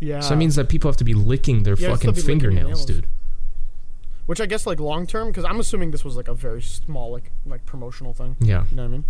Yeah. 0.00 0.20
So 0.20 0.30
that 0.30 0.36
means 0.36 0.54
that 0.56 0.68
people 0.68 0.88
have 0.88 0.96
to 0.98 1.04
be 1.04 1.14
licking 1.14 1.62
their 1.64 1.74
Yeah, 1.74 1.88
fucking 1.88 1.98
still 1.98 2.12
be 2.12 2.20
licking 2.20 2.40
your 2.40 2.50
fingernails, 2.52 2.78
nails. 2.78 2.86
dude. 2.86 3.06
which 4.26 4.40
I 4.40 4.46
guess 4.46 4.66
like 4.66 4.78
long 4.80 5.06
term, 5.06 5.28
because 5.28 5.44
I'm 5.44 5.58
assuming 5.60 5.90
this 5.90 6.04
was 6.04 6.16
like 6.16 6.28
a 6.28 6.34
very 6.34 6.62
small 6.62 7.10
like 7.10 7.30
like 7.46 7.64
promotional 7.66 8.12
thing. 8.12 8.36
Yeah. 8.40 8.64
You 8.70 8.76
know 8.76 8.82
what 8.82 8.88
I 8.88 8.90
mean? 8.92 9.04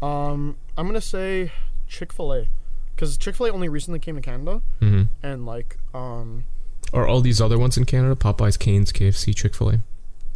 Um, 0.00 0.56
I'm 0.76 0.86
gonna 0.86 1.00
say 1.00 1.52
Chick 1.88 2.12
Fil 2.12 2.32
A, 2.32 2.48
because 2.94 3.16
Chick 3.16 3.34
Fil 3.34 3.46
A 3.46 3.50
only 3.50 3.68
recently 3.68 3.98
came 3.98 4.14
to 4.16 4.20
Canada, 4.22 4.62
mm-hmm. 4.80 5.04
and 5.22 5.44
like 5.46 5.78
um, 5.94 6.44
Are 6.92 7.06
all 7.06 7.20
these 7.20 7.40
other 7.40 7.58
ones 7.58 7.76
in 7.76 7.84
Canada? 7.84 8.14
Popeyes, 8.14 8.58
Cane's, 8.58 8.92
KFC, 8.92 9.34
Chick 9.34 9.54
Fil 9.54 9.70
A. 9.70 9.78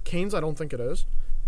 Canes, 0.04 0.34
I 0.34 0.40
don't 0.40 0.58
think 0.58 0.72
it 0.72 0.80
is. 0.80 1.06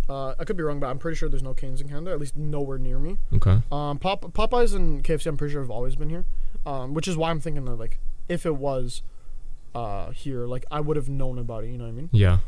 Uh, 0.09 0.35
I 0.39 0.44
could 0.44 0.56
be 0.56 0.62
wrong, 0.62 0.78
but 0.81 0.89
I'm 0.89 0.98
pretty 0.98 1.16
sure 1.16 1.28
there's 1.28 1.43
no 1.43 1.55
Canes 1.55 1.81
in 1.81 1.89
Canada, 1.89 2.12
at 2.12 2.20
least 2.20 2.36
nowhere 2.36 2.78
near 2.78 2.98
me. 2.98 3.16
Okay. 3.35 3.62
Um, 3.72 3.98
Pop- 3.98 4.32
Popeyes 4.32 4.74
and 4.74 5.02
KFC, 5.02 5.26
I'm 5.26 5.36
pretty 5.36 5.52
sure 5.52 5.62
have 5.62 5.70
always 5.70 5.97
been 5.97 6.10
here, 6.10 6.24
um, 6.66 6.94
which 6.94 7.08
is 7.08 7.16
why 7.16 7.30
I'm 7.30 7.40
thinking 7.40 7.64
that 7.64 7.74
like 7.74 7.98
if 8.28 8.46
it 8.46 8.56
was 8.56 9.02
uh, 9.74 10.10
here, 10.10 10.46
like 10.46 10.64
I 10.70 10.80
would 10.80 10.96
have 10.96 11.08
known 11.08 11.38
about 11.38 11.64
it. 11.64 11.70
You 11.70 11.78
know 11.78 11.84
what 11.84 11.90
I 11.90 11.94
mean? 11.94 12.10
Yeah. 12.12 12.38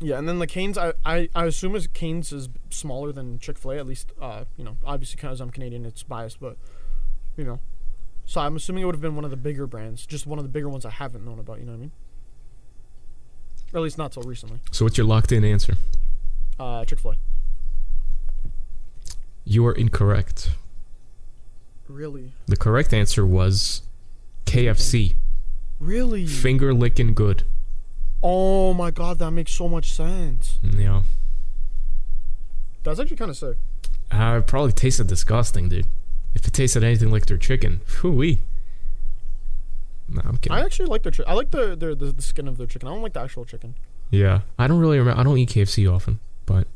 Yeah, 0.00 0.16
and 0.16 0.28
then 0.28 0.38
the 0.38 0.46
Canes, 0.46 0.78
I, 0.78 0.92
I, 1.04 1.28
I 1.34 1.46
assume 1.46 1.74
is 1.74 1.88
Canes 1.88 2.32
is 2.32 2.48
smaller 2.70 3.10
than 3.10 3.40
Chick 3.40 3.58
Fil 3.58 3.72
A. 3.72 3.78
At 3.78 3.86
least, 3.86 4.12
uh, 4.20 4.44
you 4.56 4.64
know, 4.64 4.76
obviously 4.86 5.16
because 5.16 5.40
I'm 5.40 5.50
Canadian, 5.50 5.84
it's 5.84 6.04
biased, 6.04 6.38
but 6.38 6.56
you 7.36 7.42
know, 7.42 7.58
so 8.24 8.40
I'm 8.40 8.54
assuming 8.54 8.82
it 8.82 8.86
would 8.86 8.94
have 8.94 9.02
been 9.02 9.16
one 9.16 9.24
of 9.24 9.32
the 9.32 9.36
bigger 9.36 9.66
brands, 9.66 10.06
just 10.06 10.24
one 10.26 10.38
of 10.38 10.44
the 10.44 10.48
bigger 10.48 10.68
ones 10.68 10.84
I 10.84 10.90
haven't 10.90 11.24
known 11.24 11.40
about. 11.40 11.58
You 11.58 11.64
know 11.64 11.72
what 11.72 11.78
I 11.78 11.80
mean? 11.80 11.92
Or 13.72 13.78
at 13.78 13.82
least 13.82 13.98
not 13.98 14.12
till 14.12 14.22
recently. 14.22 14.60
So 14.70 14.84
what's 14.84 14.96
your 14.96 15.06
locked 15.06 15.32
in 15.32 15.44
answer? 15.44 15.74
Uh, 16.60 16.84
Chick 16.84 17.00
Fil 17.00 17.12
A. 17.12 17.16
You 19.44 19.66
are 19.66 19.72
incorrect. 19.72 20.50
Really? 21.88 22.32
The 22.46 22.56
correct 22.56 22.92
answer 22.92 23.24
was 23.26 23.82
KFC. 24.46 25.14
Really? 25.80 26.26
Finger 26.26 26.74
licking 26.74 27.14
good. 27.14 27.44
Oh 28.22 28.74
my 28.74 28.90
god, 28.90 29.18
that 29.18 29.30
makes 29.30 29.52
so 29.52 29.68
much 29.68 29.92
sense. 29.92 30.58
Yeah. 30.62 31.02
That's 32.82 32.98
actually 32.98 33.16
kind 33.16 33.30
of 33.30 33.36
sick. 33.36 33.56
Uh, 34.10 34.40
it 34.42 34.46
probably 34.46 34.72
tasted 34.72 35.06
disgusting, 35.06 35.68
dude. 35.68 35.86
If 36.34 36.46
it 36.46 36.52
tasted 36.52 36.82
anything 36.82 37.10
like 37.10 37.26
their 37.26 37.36
chicken, 37.36 37.80
whoo 38.02 38.36
No, 40.08 40.22
I'm 40.24 40.36
kidding. 40.38 40.52
I 40.52 40.64
actually 40.64 40.86
like 40.86 41.02
their 41.02 41.12
chicken. 41.12 41.30
I 41.30 41.34
like 41.34 41.50
the, 41.50 41.76
their 41.76 41.94
the 41.94 42.12
the 42.12 42.22
skin 42.22 42.48
of 42.48 42.58
their 42.58 42.66
chicken. 42.66 42.88
I 42.88 42.92
don't 42.92 43.02
like 43.02 43.12
the 43.12 43.20
actual 43.20 43.44
chicken. 43.44 43.74
Yeah, 44.10 44.40
I 44.58 44.66
don't 44.66 44.78
really 44.78 44.98
remember. 44.98 45.20
I 45.20 45.22
don't 45.24 45.38
eat 45.38 45.50
KFC 45.50 45.90
often, 45.92 46.20
but 46.46 46.66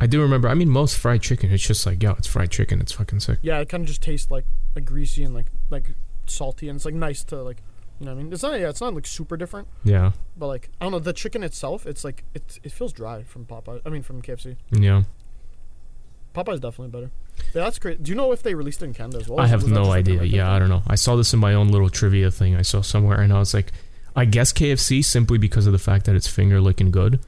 I 0.00 0.06
do 0.06 0.20
remember. 0.22 0.48
I 0.48 0.54
mean, 0.54 0.70
most 0.70 0.96
fried 0.96 1.20
chicken, 1.22 1.52
it's 1.52 1.66
just 1.66 1.84
like, 1.86 2.02
yo, 2.02 2.12
it's 2.12 2.26
fried 2.26 2.50
chicken. 2.50 2.80
It's 2.80 2.92
fucking 2.92 3.20
sick. 3.20 3.38
Yeah, 3.42 3.58
it 3.60 3.68
kind 3.68 3.82
of 3.82 3.88
just 3.88 4.02
tastes 4.02 4.30
like 4.30 4.46
like 4.74 4.84
greasy 4.86 5.22
and 5.22 5.34
like 5.34 5.46
like 5.68 5.90
salty, 6.26 6.68
and 6.68 6.76
it's 6.76 6.84
like 6.86 6.94
nice 6.94 7.22
to 7.24 7.42
like, 7.42 7.58
you 8.00 8.06
know 8.06 8.12
what 8.14 8.20
I 8.20 8.22
mean? 8.24 8.32
It's 8.32 8.42
not 8.42 8.58
yeah, 8.58 8.70
it's 8.70 8.80
not 8.80 8.94
like 8.94 9.06
super 9.06 9.36
different, 9.36 9.68
Yeah, 9.84 10.12
but 10.36 10.46
like 10.46 10.70
I 10.80 10.84
don't 10.86 10.92
know 10.92 10.98
the 11.00 11.12
chicken 11.12 11.42
itself. 11.44 11.86
It's 11.86 12.02
like 12.02 12.24
it 12.34 12.58
it 12.62 12.72
feels 12.72 12.92
dry 12.92 13.22
from 13.24 13.44
Popeye. 13.44 13.80
I 13.84 13.90
mean 13.90 14.02
from 14.02 14.22
KFC. 14.22 14.56
yeah. 14.72 15.02
Popeye's 16.34 16.60
definitely 16.60 16.92
better. 16.92 17.10
Yeah, 17.54 17.64
that's 17.64 17.78
great. 17.78 18.02
Do 18.02 18.10
you 18.10 18.14
know 18.16 18.30
if 18.32 18.42
they 18.42 18.54
released 18.54 18.82
it 18.82 18.84
in 18.86 18.94
Canada 18.94 19.18
as 19.18 19.28
well? 19.28 19.40
I 19.40 19.48
have 19.48 19.66
no 19.66 19.86
a 19.86 19.90
idea. 19.96 20.22
Yeah. 20.22 20.50
I 20.52 20.58
don't 20.60 20.68
know. 20.68 20.82
I 20.86 20.94
saw 20.94 21.16
this 21.16 21.32
in 21.34 21.40
my 21.40 21.54
own 21.54 21.68
little 21.68 21.90
trivia 21.90 22.30
thing 22.30 22.54
I 22.54 22.62
saw 22.62 22.80
somewhere, 22.82 23.20
and 23.20 23.32
I 23.32 23.38
was 23.40 23.52
like, 23.52 23.72
I 24.14 24.24
guess 24.26 24.52
KFC 24.52 25.04
simply 25.04 25.38
because 25.38 25.66
of 25.66 25.72
the 25.72 25.78
fact 25.78 26.06
that 26.06 26.14
it's 26.14 26.28
finger 26.28 26.60
licking 26.60 26.90
good, 26.92 27.18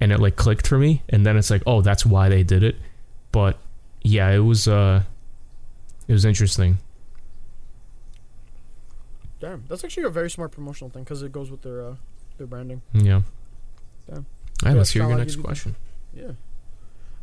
and 0.00 0.12
it 0.12 0.20
like 0.20 0.36
clicked 0.36 0.66
for 0.66 0.78
me, 0.78 1.02
and 1.08 1.24
then 1.24 1.36
it's 1.36 1.50
like, 1.50 1.62
oh, 1.66 1.80
that's 1.80 2.04
why 2.04 2.28
they 2.28 2.42
did 2.42 2.62
it. 2.62 2.76
But 3.32 3.58
yeah, 4.02 4.30
it 4.30 4.38
was 4.38 4.68
uh, 4.68 5.02
it 6.08 6.12
was 6.12 6.24
interesting. 6.24 6.78
Damn, 9.40 9.64
that's 9.68 9.84
actually 9.84 10.04
a 10.04 10.10
very 10.10 10.30
smart 10.30 10.52
promotional 10.52 10.90
thing 10.90 11.04
because 11.04 11.22
it 11.22 11.32
goes 11.32 11.50
with 11.50 11.62
their 11.62 11.84
uh, 11.84 11.94
their 12.38 12.46
branding. 12.46 12.82
Yeah. 12.92 13.22
damn 14.08 14.16
All 14.16 14.24
right, 14.62 14.72
Yeah, 14.72 14.78
let's 14.78 14.90
hear 14.90 15.06
your 15.06 15.18
next 15.18 15.36
question. 15.36 15.76
Yeah. 16.14 16.32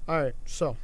All 0.07 0.21
right. 0.21 0.35
So, 0.45 0.77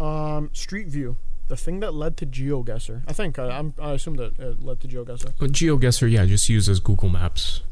um, 0.00 0.50
Street 0.52 0.88
View, 0.88 1.16
the 1.48 1.56
thing 1.56 1.80
that 1.80 1.94
led 1.94 2.16
to 2.18 2.26
GeoGuessr. 2.26 3.02
I 3.06 3.12
think 3.12 3.38
I, 3.38 3.50
I'm. 3.50 3.74
I 3.78 3.92
assume 3.92 4.16
that 4.16 4.38
it 4.38 4.62
led 4.62 4.80
to 4.80 4.88
GeoGuessr. 4.88 5.40
Well, 5.40 5.50
GeoGuessr, 5.50 6.10
yeah, 6.10 6.26
just 6.26 6.48
use 6.48 6.68
as 6.68 6.80
Google 6.80 7.08
Maps. 7.08 7.62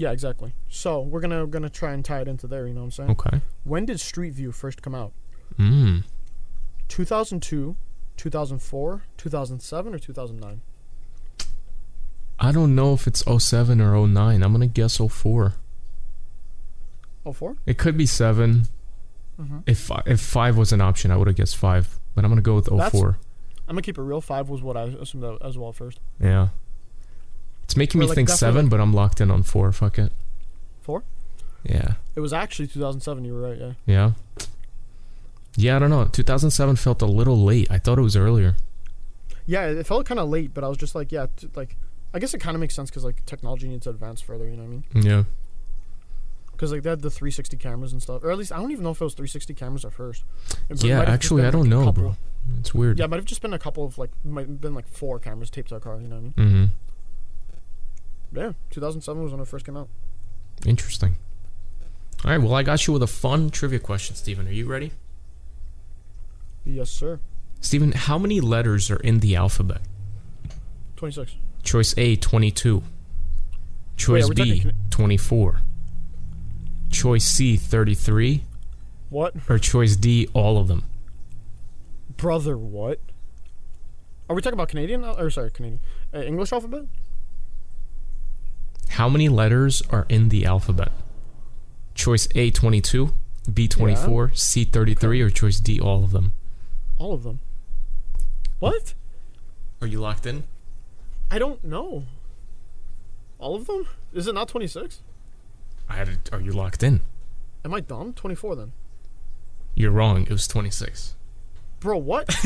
Yeah, 0.00 0.12
exactly. 0.12 0.54
So 0.70 1.02
we're 1.02 1.20
gonna 1.20 1.46
gonna 1.46 1.68
try 1.68 1.92
and 1.92 2.02
tie 2.02 2.22
it 2.22 2.26
into 2.26 2.46
there. 2.46 2.66
You 2.66 2.72
know 2.72 2.80
what 2.80 2.84
I'm 2.86 2.90
saying? 2.92 3.10
Okay. 3.10 3.42
When 3.64 3.84
did 3.84 4.00
Street 4.00 4.32
View 4.32 4.50
first 4.50 4.80
come 4.80 4.94
out? 4.94 5.12
Mm. 5.58 6.04
2002, 6.88 7.76
2004, 8.16 9.02
2007, 9.18 9.94
or 9.94 9.98
2009? 9.98 10.62
I 12.38 12.50
don't 12.50 12.74
know 12.74 12.94
if 12.94 13.06
it's 13.06 13.22
07 13.26 13.78
or 13.82 13.94
09. 14.06 14.42
I'm 14.42 14.52
gonna 14.52 14.66
guess 14.66 14.96
04. 14.96 15.52
Oh 17.26 17.32
four. 17.34 17.56
It 17.66 17.76
could 17.76 17.98
be 17.98 18.06
7. 18.06 18.62
Mm-hmm. 19.38 19.58
If 19.66 19.90
if 20.06 20.20
5 20.22 20.56
was 20.56 20.72
an 20.72 20.80
option, 20.80 21.10
I 21.10 21.18
would 21.18 21.26
have 21.26 21.36
guessed 21.36 21.58
5. 21.58 22.00
But 22.14 22.24
I'm 22.24 22.30
gonna 22.30 22.40
go 22.40 22.54
with 22.54 22.70
That's- 22.70 22.92
04. 22.92 23.18
I'm 23.68 23.74
gonna 23.74 23.82
keep 23.82 23.98
it 23.98 24.02
real. 24.02 24.22
Five 24.22 24.48
was 24.48 24.62
what 24.62 24.78
I 24.78 24.84
assumed 24.84 25.38
as 25.42 25.58
well 25.58 25.74
first. 25.74 26.00
Yeah. 26.18 26.48
It's 27.70 27.76
making 27.76 28.00
me 28.00 28.06
like, 28.06 28.16
think 28.16 28.28
7, 28.28 28.68
but 28.68 28.80
I'm 28.80 28.92
locked 28.92 29.20
in 29.20 29.30
on 29.30 29.44
4. 29.44 29.70
Fuck 29.70 29.98
it. 30.00 30.10
Four? 30.82 31.04
Yeah. 31.62 31.92
It 32.16 32.20
was 32.20 32.32
actually 32.32 32.66
2007. 32.66 33.24
You 33.24 33.32
were 33.34 33.42
right. 33.42 33.56
Yeah. 33.58 33.72
Yeah. 33.86 34.10
Yeah, 35.56 35.76
I 35.76 35.78
don't 35.78 35.90
know. 35.90 36.04
2007 36.06 36.74
felt 36.74 37.00
a 37.00 37.06
little 37.06 37.38
late. 37.44 37.70
I 37.70 37.78
thought 37.78 37.96
it 37.98 38.02
was 38.02 38.16
earlier. 38.16 38.56
Yeah, 39.46 39.66
it 39.66 39.86
felt 39.86 40.04
kind 40.06 40.18
of 40.18 40.28
late, 40.28 40.52
but 40.52 40.64
I 40.64 40.68
was 40.68 40.78
just 40.78 40.96
like, 40.96 41.12
yeah, 41.12 41.26
t- 41.36 41.48
like, 41.54 41.76
I 42.12 42.18
guess 42.18 42.34
it 42.34 42.38
kind 42.38 42.56
of 42.56 42.60
makes 42.60 42.74
sense 42.74 42.90
because 42.90 43.04
like 43.04 43.24
technology 43.24 43.68
needs 43.68 43.84
to 43.84 43.90
advance 43.90 44.20
further. 44.20 44.46
You 44.48 44.56
know 44.56 44.64
what 44.64 44.68
I 44.94 45.00
mean? 45.00 45.04
Yeah. 45.06 45.22
Because 46.50 46.72
like 46.72 46.82
they 46.82 46.90
had 46.90 47.02
the 47.02 47.10
360 47.10 47.56
cameras 47.56 47.92
and 47.92 48.02
stuff, 48.02 48.24
or 48.24 48.32
at 48.32 48.38
least 48.38 48.50
I 48.52 48.56
don't 48.56 48.72
even 48.72 48.82
know 48.82 48.90
if 48.90 49.00
it 49.00 49.04
was 49.04 49.14
360 49.14 49.54
cameras 49.54 49.84
at 49.84 49.92
first. 49.92 50.24
It 50.68 50.82
Yeah, 50.82 50.98
might 50.98 51.08
have 51.08 51.20
just 51.20 51.24
actually, 51.26 51.42
been, 51.42 51.46
I 51.46 51.50
don't 51.52 51.60
like, 51.62 51.70
know, 51.70 51.84
couple- 51.84 52.02
bro. 52.02 52.16
It's 52.58 52.74
weird. 52.74 52.98
Yeah, 52.98 53.04
it 53.04 53.10
might 53.10 53.16
have 53.16 53.24
just 53.26 53.42
been 53.42 53.52
a 53.54 53.58
couple 53.60 53.84
of 53.84 53.96
like, 53.96 54.10
might 54.24 54.46
have 54.48 54.60
been 54.60 54.74
like 54.74 54.88
four 54.88 55.18
cameras 55.20 55.50
taped 55.50 55.68
to 55.68 55.76
a 55.76 55.80
car. 55.80 56.00
You 56.00 56.08
know 56.08 56.16
what 56.16 56.20
I 56.36 56.40
mean? 56.42 56.50
Mm-hmm. 56.52 56.64
Yeah, 58.32 58.52
2007 58.70 59.22
was 59.22 59.32
when 59.32 59.40
it 59.40 59.48
first 59.48 59.64
came 59.66 59.76
out. 59.76 59.88
Interesting. 60.64 61.16
All 62.24 62.30
right, 62.30 62.38
well, 62.40 62.54
I 62.54 62.62
got 62.62 62.86
you 62.86 62.92
with 62.92 63.02
a 63.02 63.06
fun 63.06 63.50
trivia 63.50 63.78
question, 63.78 64.14
Stephen. 64.14 64.46
Are 64.46 64.52
you 64.52 64.66
ready? 64.66 64.92
Yes, 66.64 66.90
sir. 66.90 67.18
Stephen, 67.60 67.92
how 67.92 68.18
many 68.18 68.40
letters 68.40 68.90
are 68.90 68.96
in 69.00 69.20
the 69.20 69.34
alphabet? 69.36 69.80
26. 70.96 71.34
Choice 71.62 71.94
A, 71.96 72.16
22. 72.16 72.82
Choice 73.96 74.28
we 74.28 74.34
B, 74.34 74.56
talking 74.60 74.72
24. 74.90 75.60
Choice 76.90 77.24
C, 77.24 77.56
33. 77.56 78.44
What, 79.08 79.34
Or 79.48 79.58
choice 79.58 79.96
D, 79.96 80.28
all 80.34 80.58
of 80.58 80.68
them? 80.68 80.84
brother? 82.16 82.56
What? 82.58 83.00
Are 84.28 84.36
we 84.36 84.42
talking 84.42 84.54
about 84.54 84.68
Canadian? 84.68 85.04
Or 85.04 85.30
sorry, 85.30 85.50
Canadian 85.50 85.80
uh, 86.14 86.18
English 86.18 86.52
alphabet? 86.52 86.84
How 88.90 89.08
many 89.08 89.28
letters 89.28 89.82
are 89.90 90.06
in 90.08 90.28
the 90.28 90.44
alphabet? 90.44 90.92
Choice 91.94 92.28
A, 92.34 92.50
22. 92.50 93.12
B, 93.52 93.66
24. 93.68 94.32
C, 94.34 94.64
33. 94.64 95.20
Or 95.22 95.30
choice 95.30 95.60
D, 95.60 95.80
all 95.80 96.04
of 96.04 96.10
them? 96.12 96.32
All 96.98 97.12
of 97.12 97.22
them. 97.22 97.40
What? 98.58 98.94
Are 99.80 99.86
you 99.86 100.00
locked 100.00 100.26
in? 100.26 100.44
I 101.30 101.38
don't 101.38 101.62
know. 101.64 102.04
All 103.38 103.54
of 103.54 103.66
them? 103.66 103.86
Is 104.12 104.26
it 104.26 104.34
not 104.34 104.48
26? 104.48 105.00
I 105.88 105.94
had. 105.94 106.28
Are 106.32 106.40
you 106.40 106.52
locked 106.52 106.82
in? 106.82 107.00
Am 107.64 107.72
I 107.72 107.80
dumb? 107.80 108.12
24 108.12 108.56
then. 108.56 108.72
You're 109.74 109.90
wrong. 109.90 110.22
It 110.22 110.30
was 110.30 110.46
26. 110.46 111.16
Bro, 111.80 111.98
what? 111.98 112.34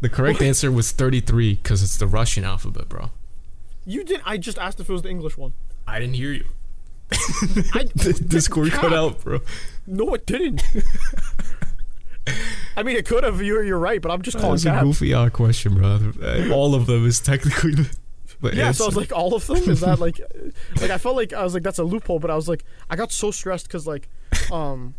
The 0.00 0.08
correct 0.08 0.42
answer 0.42 0.72
was 0.72 0.90
33 0.90 1.54
because 1.54 1.82
it's 1.82 1.96
the 1.96 2.06
Russian 2.08 2.42
alphabet, 2.44 2.88
bro. 2.88 3.10
You 3.84 4.04
didn't. 4.04 4.22
I 4.26 4.36
just 4.36 4.58
asked 4.58 4.80
if 4.80 4.88
it 4.88 4.92
was 4.92 5.02
the 5.02 5.10
English 5.10 5.36
one. 5.36 5.52
I 5.86 5.98
didn't 5.98 6.14
hear 6.14 6.32
you. 6.32 6.44
I, 7.74 7.84
Discord 8.26 8.70
cut 8.70 8.90
Cap. 8.90 8.92
out, 8.92 9.24
bro. 9.24 9.40
No, 9.86 10.14
it 10.14 10.26
didn't. 10.26 10.62
I 12.76 12.82
mean, 12.82 12.96
it 12.96 13.06
could 13.06 13.24
have. 13.24 13.42
You're, 13.42 13.64
you're 13.64 13.78
right, 13.78 14.00
but 14.00 14.10
I'm 14.10 14.22
just 14.22 14.38
calling 14.38 14.58
That's 14.58 14.80
a 14.80 14.84
goofy 14.84 15.12
odd 15.12 15.32
question, 15.32 15.74
bro. 15.74 16.12
Uh, 16.22 16.54
All 16.54 16.74
of 16.74 16.86
them 16.86 17.06
is 17.06 17.20
technically 17.20 17.74
the. 17.74 17.96
the 18.40 18.56
Yeah, 18.56 18.72
so 18.72 18.84
I 18.84 18.86
was 18.86 18.96
like, 18.96 19.12
all 19.12 19.34
of 19.34 19.46
them 19.46 19.68
is 19.68 19.80
that 19.80 19.98
like, 19.98 20.20
like 20.80 20.90
I 20.90 20.98
felt 20.98 21.16
like 21.16 21.32
I 21.32 21.42
was 21.42 21.54
like 21.54 21.62
that's 21.64 21.78
a 21.78 21.84
loophole, 21.84 22.20
but 22.20 22.30
I 22.30 22.36
was 22.36 22.48
like, 22.48 22.64
I 22.88 22.96
got 22.96 23.12
so 23.12 23.30
stressed 23.30 23.66
because 23.66 23.86
like, 23.86 24.08
um, 24.52 24.94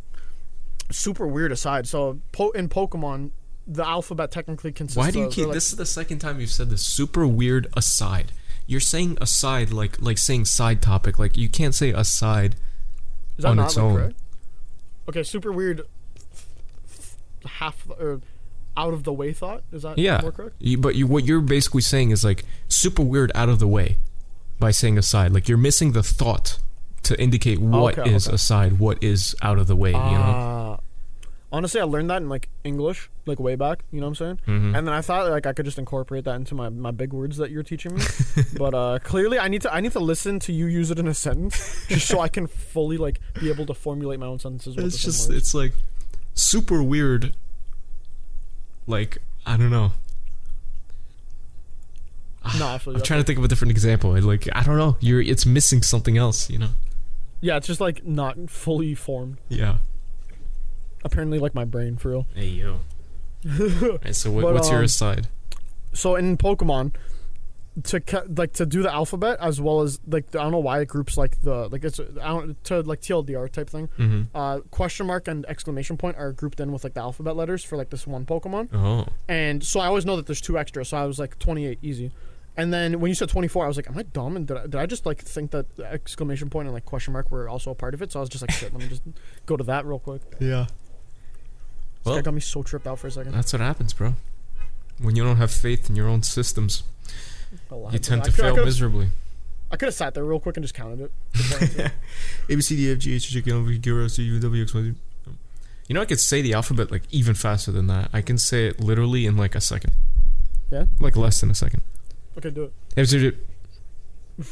super 0.91 1.25
weird 1.25 1.51
aside. 1.51 1.87
So 1.87 2.19
po- 2.33 2.51
in 2.51 2.69
Pokemon, 2.69 3.31
the 3.65 3.87
alphabet 3.87 4.29
technically 4.29 4.73
consists. 4.73 4.97
Why 4.97 5.11
do 5.11 5.19
you 5.19 5.25
of, 5.25 5.33
keep? 5.33 5.45
like, 5.45 5.53
this 5.53 5.71
is 5.71 5.77
the 5.77 5.85
second 5.85 6.19
time 6.19 6.39
you've 6.39 6.51
said 6.51 6.69
this. 6.69 6.83
Super 6.83 7.25
weird 7.25 7.67
aside. 7.75 8.33
You're 8.65 8.79
saying 8.79 9.17
aside 9.21 9.71
like 9.71 10.01
like 10.01 10.17
saying 10.17 10.45
side 10.45 10.81
topic. 10.81 11.19
Like 11.19 11.37
you 11.37 11.49
can't 11.49 11.75
say 11.75 11.91
aside. 11.91 12.55
Is 13.37 13.43
that 13.43 13.49
on 13.49 13.57
not 13.57 13.65
its 13.65 13.77
own. 13.77 13.95
correct? 13.95 14.15
Okay, 15.09 15.23
super 15.23 15.51
weird. 15.51 15.81
Half 17.45 17.87
or 17.99 18.21
out 18.77 18.93
of 18.93 19.03
the 19.03 19.13
way 19.13 19.33
thought 19.33 19.63
is 19.71 19.83
that 19.83 19.97
Yeah. 19.99 20.19
more 20.21 20.31
correct? 20.31 20.55
You, 20.59 20.77
but 20.77 20.95
you, 20.95 21.05
what 21.07 21.25
you're 21.25 21.41
basically 21.41 21.81
saying 21.81 22.11
is 22.11 22.23
like 22.23 22.43
super 22.69 23.03
weird 23.03 23.31
out 23.35 23.49
of 23.49 23.59
the 23.59 23.67
way 23.67 23.97
by 24.59 24.71
saying 24.71 24.97
aside. 24.97 25.31
Like 25.33 25.47
you're 25.49 25.57
missing 25.57 25.91
the 25.91 26.01
thought 26.03 26.57
to 27.03 27.19
indicate 27.21 27.59
oh, 27.61 27.81
what 27.81 27.93
is 27.97 27.99
Okay, 27.99 28.11
okay. 28.29 28.35
aside, 28.35 28.79
what 28.79 29.03
is 29.03 29.35
out 29.41 29.59
of 29.59 29.67
the 29.67 29.75
way. 29.75 29.89
you 29.91 29.97
know. 29.97 29.99
Ah. 30.01 30.72
Honestly, 31.53 31.79
I 31.79 31.83
learned 31.83 32.09
that 32.09 32.17
in 32.21 32.29
like 32.29 32.49
English, 32.63 33.11
like 33.27 33.39
way 33.39 33.55
back. 33.55 33.83
You 33.91 33.99
know 33.99 34.07
what 34.07 34.19
I'm 34.19 34.37
saying? 34.37 34.39
Mhm. 34.47 34.75
And 34.77 34.87
then 34.87 34.93
I 34.93 35.01
thought 35.01 35.29
like 35.29 35.45
I 35.45 35.53
could 35.53 35.65
just 35.65 35.77
incorporate 35.77 36.25
that 36.25 36.35
into 36.35 36.55
my, 36.55 36.67
my 36.69 36.89
big 36.89 37.13
words 37.13 37.37
that 37.37 37.51
you're 37.51 37.61
teaching 37.61 37.93
me. 37.95 38.01
but 38.57 38.73
uh, 38.73 38.97
clearly, 39.03 39.37
I 39.37 39.47
need 39.49 39.61
to 39.61 39.71
I 39.73 39.79
need 39.79 39.91
to 39.91 39.99
listen 39.99 40.39
to 40.39 40.51
you 40.51 40.65
use 40.65 40.89
it 40.89 40.97
in 40.97 41.07
a 41.07 41.13
sentence 41.13 41.85
just 41.87 42.07
so 42.07 42.19
I 42.19 42.27
can 42.27 42.47
fully 42.47 42.97
like 42.97 43.19
be 43.39 43.49
able 43.49 43.67
to 43.67 43.75
formulate 43.75 44.19
my 44.19 44.25
own 44.25 44.39
sentences. 44.39 44.75
With 44.75 44.85
It's 44.85 44.97
just 45.03 45.29
words. 45.29 45.37
it's 45.39 45.53
like 45.53 45.73
super 46.33 46.81
weird. 46.81 47.35
Like 48.87 49.19
I 49.45 49.55
don't 49.55 49.69
know. 49.69 49.91
no, 52.59 52.67
I 52.67 52.77
feel 52.79 52.95
i'm 52.95 53.01
trying 53.03 53.19
to 53.21 53.25
think 53.25 53.37
of 53.37 53.45
a 53.45 53.47
different 53.47 53.71
example. 53.71 54.19
Like 54.19 54.49
I 54.53 54.63
don't 54.63 54.77
know. 54.77 54.97
You're 54.99 55.21
it's 55.21 55.45
missing 55.45 55.83
something 55.83 56.17
else. 56.17 56.49
You 56.49 56.57
know. 56.57 56.69
Yeah, 57.41 57.57
it's 57.57 57.67
just 57.67 57.79
like 57.79 58.05
not 58.05 58.49
fully 58.49 58.95
formed. 58.95 59.37
Yeah. 59.49 59.77
Apparently, 61.03 61.39
like 61.39 61.53
my 61.55 61.65
brain 61.65 61.97
for 61.97 62.09
real. 62.09 62.27
Hey 62.33 62.47
yo. 62.47 62.79
Alright, 63.49 64.15
so 64.15 64.31
what, 64.31 64.41
But, 64.43 64.53
what's 64.53 64.69
your 64.69 64.79
um, 64.79 64.85
aside? 64.85 65.27
so 65.93 66.15
in 66.15 66.37
Pokemon, 66.37 66.93
to 67.85 67.99
ca- 67.99 68.23
like 68.37 68.53
to 68.53 68.65
do 68.67 68.83
the 68.83 68.93
alphabet 68.93 69.37
as 69.41 69.59
well 69.59 69.81
as 69.81 69.99
like 70.07 70.27
I 70.35 70.43
don't 70.43 70.51
know 70.51 70.59
why 70.59 70.79
it 70.81 70.87
groups 70.87 71.17
like 71.17 71.41
the 71.41 71.67
like 71.69 71.83
it's 71.83 71.99
I 71.99 72.27
don't 72.27 72.63
to 72.65 72.81
like 72.81 73.01
TLDR 73.01 73.51
type 73.51 73.67
thing. 73.69 73.89
Mm-hmm. 73.97 74.21
Uh, 74.35 74.59
question 74.71 75.07
mark 75.07 75.27
and 75.27 75.43
exclamation 75.47 75.97
point 75.97 76.15
are 76.17 76.31
grouped 76.31 76.59
in 76.59 76.71
with 76.71 76.83
like 76.83 76.93
the 76.93 76.99
alphabet 77.01 77.35
letters 77.35 77.63
for 77.63 77.75
like 77.75 77.89
this 77.89 78.05
one 78.05 78.25
Pokemon, 78.27 78.69
Oh. 78.73 79.07
and 79.27 79.63
so 79.63 79.79
I 79.79 79.87
always 79.87 80.05
know 80.05 80.15
that 80.17 80.27
there's 80.27 80.39
two 80.41 80.57
extra. 80.57 80.85
So 80.85 80.97
I 80.97 81.05
was 81.05 81.17
like 81.19 81.39
28 81.39 81.79
easy. 81.81 82.11
And 82.55 82.71
then 82.71 82.99
when 82.99 83.09
you 83.09 83.15
said 83.15 83.29
24, 83.29 83.65
I 83.65 83.67
was 83.67 83.77
like, 83.77 83.89
"Am 83.89 83.97
I 83.97 84.03
dumb?" 84.03 84.35
And 84.35 84.45
did 84.45 84.55
I, 84.57 84.61
did 84.61 84.75
I 84.75 84.85
just 84.85 85.07
like 85.07 85.19
think 85.23 85.49
that 85.51 85.65
exclamation 85.79 86.51
point 86.51 86.67
and 86.67 86.73
like 86.75 86.85
question 86.85 87.11
mark 87.11 87.31
were 87.31 87.49
also 87.49 87.71
a 87.71 87.75
part 87.75 87.95
of 87.95 88.03
it? 88.03 88.11
So 88.11 88.19
I 88.19 88.21
was 88.21 88.29
just 88.29 88.43
like, 88.43 88.51
"Shit, 88.51 88.71
let 88.71 88.79
me 88.83 88.87
just 88.87 89.01
go 89.47 89.57
to 89.57 89.63
that 89.63 89.87
real 89.87 89.97
quick." 89.97 90.21
Yeah. 90.39 90.67
This 92.03 92.11
Well- 92.11 92.15
guy 92.17 92.21
got 92.21 92.33
me 92.33 92.41
so 92.41 92.63
tripped 92.63 92.85
out 92.87 92.99
for 92.99 93.07
a 93.07 93.11
second. 93.11 93.33
That's 93.33 93.53
what 93.53 93.61
happens, 93.61 93.93
bro. 93.93 94.15
When 94.99 95.15
you 95.15 95.23
don't 95.23 95.37
have 95.37 95.51
faith 95.51 95.89
in 95.89 95.95
your 95.95 96.07
own 96.07 96.21
systems, 96.23 96.83
you 97.91 97.99
tend 97.99 98.23
to 98.25 98.29
I 98.29 98.33
fail 98.33 98.51
could've- 98.55 98.65
miserably. 98.65 99.09
I 99.71 99.75
could 99.75 99.87
have 99.87 99.95
sat 99.95 100.13
there 100.13 100.23
real 100.23 100.39
quick 100.39 100.55
and 100.57 100.63
just 100.63 100.75
counted 100.75 100.99
it. 101.01 101.11
A 102.49 102.55
B 102.55 102.61
C 102.61 102.75
D 102.75 102.91
F 102.91 102.99
G 102.99 103.15
H 103.15 103.27
I 103.31 103.33
J 103.33 103.41
K 103.41 103.51
L 103.51 103.57
M 103.57 103.63
N 103.63 103.69
O 103.69 103.71
P 103.73 103.79
Q 103.79 103.97
R 103.97 104.03
S 104.05 104.15
T 104.17 104.23
U 104.23 104.33
V 104.35 104.39
W 104.41 104.61
X 104.61 104.73
Y 104.75 104.81
Z. 104.83 104.93
You 105.87 105.95
know, 105.95 106.01
I 106.01 106.05
could 106.05 106.19
say 106.19 106.41
the 106.43 106.53
alphabet 106.53 106.91
like 106.91 107.03
even 107.09 107.33
faster 107.33 107.71
than 107.71 107.87
that. 107.87 108.09
I 108.13 108.21
can 108.21 108.37
say 108.37 108.67
it 108.67 108.79
literally 108.79 109.25
in 109.25 109.35
like 109.35 109.55
a 109.55 109.61
second. 109.61 109.93
Yeah? 110.71 110.85
Like 110.99 111.15
less 111.17 111.41
than 111.41 111.49
a 111.49 111.55
second. 111.55 111.81
Okay, 112.37 112.51
do 112.51 112.63
it. 112.65 112.73
I 112.95 113.03
just 113.03 113.13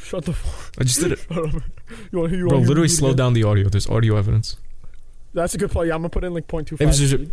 Shut 0.04 0.26
the 0.26 0.34
fuck. 0.34 0.72
did 0.76 1.12
it. 1.12 1.20
Shut 1.30 1.38
up. 1.56 1.62
You 2.12 2.20
want 2.20 2.32
you 2.32 2.48
Bro, 2.48 2.60
literally 2.60 2.88
slow 2.88 3.14
down 3.14 3.34
the 3.34 3.44
audio. 3.44 3.70
There's 3.70 3.88
audio 3.90 4.16
evidence. 4.18 4.58
That's 5.34 5.54
a 5.54 5.58
good 5.58 5.72
point. 5.72 5.88
Yeah, 5.88 5.96
I'm 5.96 6.02
gonna 6.02 6.10
put 6.10 6.24
in 6.24 6.34
like 6.34 6.48
0.25. 6.48 7.32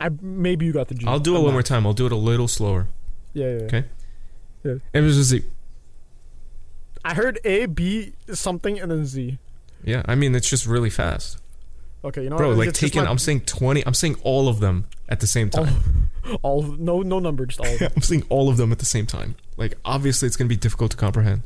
Hey, 0.00 0.06
Mr. 0.06 0.14
speed. 0.14 0.22
I 0.22 0.26
maybe 0.26 0.66
you 0.66 0.72
got 0.72 0.88
the 0.88 0.94
G. 0.94 1.06
I'll 1.06 1.18
do 1.18 1.34
it 1.34 1.38
I'm 1.38 1.42
one 1.44 1.50
not. 1.50 1.56
more 1.56 1.62
time. 1.62 1.86
I'll 1.86 1.92
do 1.92 2.06
it 2.06 2.12
a 2.12 2.16
little 2.16 2.48
slower. 2.48 2.88
Yeah, 3.32 3.46
yeah. 3.46 3.58
yeah. 3.58 3.64
Okay. 3.64 3.84
It 4.92 5.00
was 5.00 5.16
just, 5.16 5.44
I 7.04 7.14
heard 7.14 7.38
A, 7.44 7.66
B, 7.66 8.12
something, 8.32 8.78
and 8.78 8.90
then 8.90 9.06
Z. 9.06 9.38
yeah, 9.84 10.02
I 10.06 10.14
mean, 10.14 10.34
it's 10.34 10.50
just 10.50 10.66
really 10.66 10.90
fast. 10.90 11.38
Okay, 12.04 12.24
you 12.24 12.30
know 12.30 12.36
Bro, 12.36 12.48
what? 12.50 12.58
like 12.58 12.72
taking, 12.74 13.06
I'm 13.06 13.18
saying 13.18 13.40
20, 13.42 13.86
I'm 13.86 13.94
saying 13.94 14.16
all 14.22 14.48
of 14.48 14.60
them 14.60 14.86
at 15.08 15.20
the 15.20 15.26
same 15.26 15.50
time. 15.50 16.10
all 16.42 16.60
of, 16.60 16.78
no 16.78 17.02
no 17.02 17.18
number, 17.18 17.46
just 17.46 17.60
all 17.60 17.66
of 17.72 17.78
them. 17.78 17.92
I'm 17.96 18.02
saying 18.02 18.24
all 18.28 18.48
of 18.48 18.56
them 18.56 18.70
at 18.72 18.78
the 18.78 18.84
same 18.84 19.06
time. 19.06 19.36
Like, 19.56 19.78
obviously, 19.84 20.26
it's 20.26 20.36
going 20.36 20.48
to 20.48 20.52
be 20.54 20.58
difficult 20.58 20.90
to 20.92 20.96
comprehend. 20.96 21.42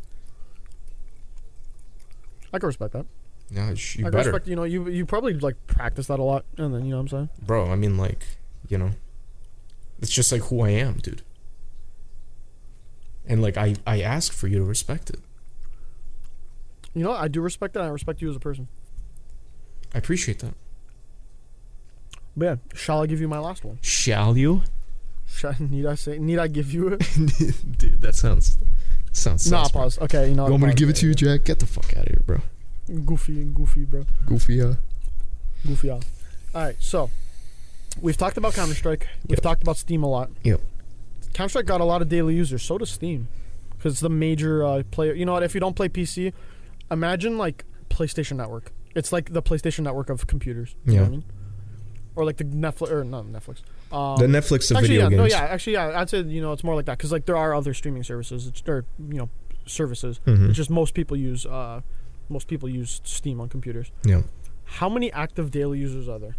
I 2.53 2.59
can 2.59 2.67
respect 2.67 2.93
that. 2.93 3.07
Yeah, 3.51 3.71
you 3.71 4.07
I 4.07 4.11
better, 4.11 4.31
respect. 4.31 4.49
You 4.49 4.57
know, 4.57 4.65
you 4.65 4.89
you 4.89 5.07
probably 5.07 5.35
like 5.35 5.57
practice 5.67 6.07
that 6.09 6.19
a 6.19 6.23
lot, 6.23 6.45
and 6.57 6.75
then 6.75 6.85
you 6.85 6.91
know 6.91 6.97
what 6.97 7.03
I'm 7.03 7.09
saying. 7.09 7.29
bro. 7.43 7.71
I 7.71 7.77
mean, 7.77 7.97
like, 7.99 8.27
you 8.69 8.79
know, 8.79 8.91
it's 10.01 10.11
just 10.11 10.33
like 10.33 10.43
who 10.43 10.63
I 10.63 10.71
am, 10.71 10.99
dude. 10.99 11.23
And 13.27 13.41
like, 13.41 13.57
I 13.57 13.77
I 13.87 14.01
ask 14.01 14.33
for 14.33 14.49
you 14.49 14.59
to 14.59 14.65
respect 14.65 15.11
it. 15.11 15.21
You 16.95 17.05
know, 17.05 17.13
I 17.13 17.29
do 17.29 17.41
respect 17.41 17.75
that. 17.75 17.85
I 17.85 17.89
respect 17.89 18.21
you 18.21 18.29
as 18.29 18.37
a 18.37 18.41
person. 18.41 18.69
I 19.95 19.99
appreciate 19.99 20.41
that. 20.41 20.55
But 22.37 22.45
yeah, 22.45 22.57
shall 22.75 23.03
I 23.03 23.07
give 23.07 23.21
you 23.21 23.29
my 23.29 23.39
last 23.39 23.65
one? 23.65 23.79
Shall 23.83 24.37
you, 24.37 24.63
Shall, 25.27 25.55
need 25.59 25.87
I 25.87 25.95
say? 25.95 26.19
Need 26.19 26.39
I 26.39 26.49
give 26.49 26.73
you 26.73 26.89
it? 26.89 26.99
dude? 27.79 28.01
That 28.01 28.15
sounds 28.15 28.59
sounds. 29.13 29.51
nah, 29.51 29.65
sus, 29.65 29.73
bro. 29.73 29.83
pause. 29.83 29.99
Okay, 29.99 30.29
you 30.29 30.35
know. 30.35 30.47
You 30.47 30.53
want 30.53 30.65
me 30.65 30.71
to 30.71 30.75
give 30.75 30.89
it 30.89 30.97
to 30.97 31.07
you, 31.07 31.15
Jack? 31.15 31.45
Get 31.45 31.59
the 31.59 31.67
fuck 31.67 31.97
out 31.97 32.07
of 32.07 32.09
here, 32.09 32.23
bro. 32.27 32.39
Goofy, 33.05 33.41
and 33.41 33.55
goofy, 33.55 33.85
bro. 33.85 34.05
Goofy, 34.27 34.61
uh. 34.61 34.75
Goofy 35.67 35.91
off. 35.91 36.03
All 36.55 36.63
right, 36.63 36.77
so 36.81 37.11
we've 38.01 38.17
talked 38.17 38.37
about 38.37 38.55
Counter 38.55 38.75
Strike. 38.75 39.09
We've 39.29 39.37
Yep. 39.37 39.41
talked 39.43 39.63
about 39.63 39.77
Steam 39.77 40.03
a 40.03 40.09
lot. 40.09 40.31
Yep. 40.43 40.61
Counter 41.35 41.49
Strike 41.49 41.67
got 41.67 41.81
a 41.81 41.85
lot 41.85 42.03
of 42.03 42.09
daily 42.09 42.35
users. 42.35 42.63
So 42.63 42.79
does 42.79 42.91
Steam, 42.91 43.29
because 43.77 43.93
it's 43.95 44.01
the 44.01 44.09
major 44.11 44.65
uh, 44.65 44.83
player. 44.91 45.15
You 45.15 45.25
know 45.27 45.33
what? 45.33 45.43
If 45.43 45.55
you 45.55 45.61
don't 45.61 45.75
play 45.77 45.89
PC, 45.89 46.33
imagine 46.91 47.39
like 47.39 47.65
PlayStation 47.91 48.37
Network. 48.37 48.73
It's 48.95 49.13
like 49.13 49.33
the 49.33 49.43
PlayStation 49.43 49.81
Network 49.81 50.11
of 50.11 50.27
computers. 50.27 50.75
You 50.85 50.93
know 50.93 50.95
Yeah. 50.95 51.01
what 51.03 51.07
I 51.07 51.11
mean? 51.11 51.25
Or 52.15 52.25
like 52.27 52.37
the 52.37 52.45
Netflix 52.45 52.91
or 52.91 53.05
not 53.05 53.25
Netflix. 53.25 53.63
Um, 53.91 54.19
the 54.19 54.27
Netflix 54.27 54.71
of 54.71 54.77
actually, 54.79 54.97
video 54.97 55.03
yeah, 55.05 55.09
games. 55.09 55.19
no, 55.19 55.25
yeah, 55.25 55.41
actually, 55.45 55.73
yeah. 55.75 55.99
I'd 56.01 56.11
say 56.11 56.21
you 56.23 56.43
know 56.43 56.53
it's 56.53 56.63
more 56.65 56.75
like 56.75 56.85
that 56.87 56.99
because 56.99 57.11
like 57.13 57.25
there 57.25 57.37
are 57.39 57.55
other 57.55 57.73
streaming 57.73 58.03
services, 58.05 58.47
it's, 58.47 58.63
or 58.69 58.85
you 58.99 59.17
know, 59.17 59.31
services. 59.65 60.21
Mhm. 60.27 60.49
It's 60.49 60.57
just 60.57 60.69
most 60.69 60.93
people 60.93 61.17
use 61.17 61.47
uh, 61.47 61.81
most 62.29 62.49
people 62.49 62.69
use 62.69 63.01
Steam 63.05 63.41
on 63.41 63.49
computers. 63.49 63.91
Yeah. 64.05 64.23
How 64.65 64.91
many 64.91 65.11
active 65.13 65.51
daily 65.51 65.79
users 65.79 66.07
are 66.09 66.19
there? 66.19 66.37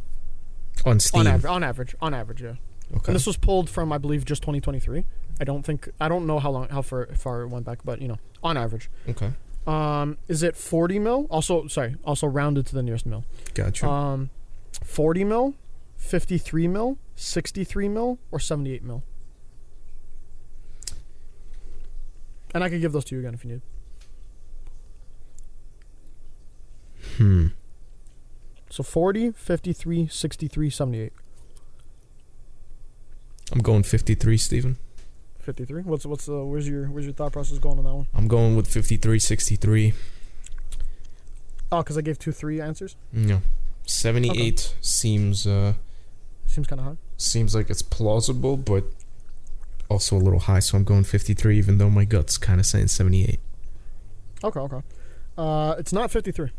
On 0.86 1.00
Steam. 1.00 1.22
On 1.22 1.28
average, 1.28 1.46
on 1.52 1.64
average, 1.64 1.96
on 2.02 2.14
average, 2.14 2.42
yeah. 2.42 2.56
Okay. 2.96 3.08
And 3.08 3.16
this 3.16 3.26
was 3.26 3.38
pulled 3.38 3.70
from, 3.70 3.92
I 3.92 3.98
believe, 3.98 4.26
just 4.26 4.42
2023. 4.44 5.06
I 5.40 5.44
don't 5.44 5.64
think, 5.64 5.90
I 6.00 6.08
don't 6.10 6.28
know 6.28 6.40
how 6.40 6.52
long, 6.52 6.68
how 6.70 6.82
far, 6.82 7.08
far 7.16 7.42
it 7.42 7.48
went 7.48 7.66
back, 7.66 7.80
but 7.84 8.02
you 8.02 8.08
know, 8.08 8.18
on 8.44 8.58
average. 8.58 8.90
okay. 9.10 9.32
Um, 9.66 10.18
is 10.28 10.44
it 10.44 10.58
40 10.58 11.00
mil? 11.00 11.26
Also, 11.30 11.68
sorry, 11.68 11.96
also 12.04 12.28
rounded 12.28 12.66
to 12.68 12.76
the 12.76 12.84
nearest 12.84 13.06
mil. 13.06 13.24
Gotcha. 13.54 13.88
Um, 13.88 14.30
40 14.84 15.24
mil, 15.24 15.54
53 15.96 16.68
mil, 16.68 16.98
63 17.16 17.88
mil, 17.88 18.20
or 18.30 18.40
78 18.40 18.84
mil. 18.84 19.04
And 22.54 22.64
I 22.64 22.70
could 22.70 22.82
give 22.82 22.92
those 22.92 23.06
to 23.06 23.16
you 23.16 23.20
again 23.20 23.34
if 23.34 23.46
you 23.46 23.52
need. 23.52 23.62
hmm. 27.18 27.48
So 28.74 28.82
40, 28.82 29.34
53, 29.34 30.08
63, 30.08 30.70
78. 30.72 31.14
I'm 33.52 33.60
going 33.60 33.84
53, 33.84 34.36
Steven. 34.36 34.78
53. 35.42 35.84
What's 35.84 36.08
what's 36.08 36.26
the 36.26 36.44
where's 36.44 36.68
your 36.68 36.88
where's 36.88 37.06
your 37.06 37.14
thought 37.14 37.34
process 37.34 37.60
going 37.60 37.78
on 37.78 37.84
that 37.86 37.94
one? 37.94 38.08
I'm 38.16 38.28
going 38.28 38.56
with 38.56 38.66
53, 38.66 39.20
63. 39.20 39.94
Oh, 41.72 41.84
because 41.84 42.00
I 42.00 42.02
gave 42.02 42.18
two 42.18 42.32
three 42.32 42.60
answers. 42.60 42.96
No. 43.12 43.44
78 43.86 44.74
seems 44.82 45.46
uh 45.46 45.74
Seems 46.48 46.66
kind 46.66 46.80
of 46.80 46.88
high. 46.88 46.98
seems 47.16 47.54
like 47.54 47.70
it's 47.70 47.84
plausible, 47.84 48.58
but 48.58 48.86
also 49.88 50.16
a 50.16 50.18
little 50.18 50.40
high, 50.40 50.62
so 50.62 50.80
I'm 50.80 50.84
going 50.84 51.04
53 51.04 51.60
even 51.60 51.78
though 51.78 51.92
my 51.92 52.06
gut's 52.06 52.40
kind 52.40 52.60
of 52.60 52.66
saying 52.66 52.88
78. 52.88 53.40
Okay, 54.44 54.60
okay. 54.60 54.82
Uh, 55.38 55.76
it's 55.78 55.94
not 55.94 56.10
53. 56.10 56.50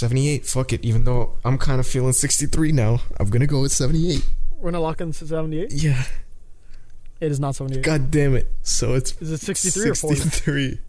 78, 0.00 0.46
fuck 0.46 0.72
it, 0.72 0.82
even 0.82 1.04
though 1.04 1.34
I'm 1.44 1.58
kind 1.58 1.78
of 1.78 1.86
feeling 1.86 2.14
63 2.14 2.72
now. 2.72 3.02
I'm 3.18 3.28
going 3.28 3.40
to 3.40 3.46
go 3.46 3.60
with 3.60 3.72
78. 3.72 4.26
We're 4.56 4.70
gonna 4.70 4.82
lock 4.82 5.00
in 5.00 5.12
78. 5.12 5.72
Yeah. 5.72 6.02
It 7.20 7.30
is 7.30 7.38
not 7.38 7.54
78. 7.54 7.82
God 7.82 8.10
damn 8.10 8.34
it. 8.34 8.50
So 8.62 8.94
it's 8.94 9.12
Is 9.20 9.30
it 9.30 9.40
63 9.40 9.90
or 9.90 9.94
40? 9.94 10.16
63. 10.16 10.80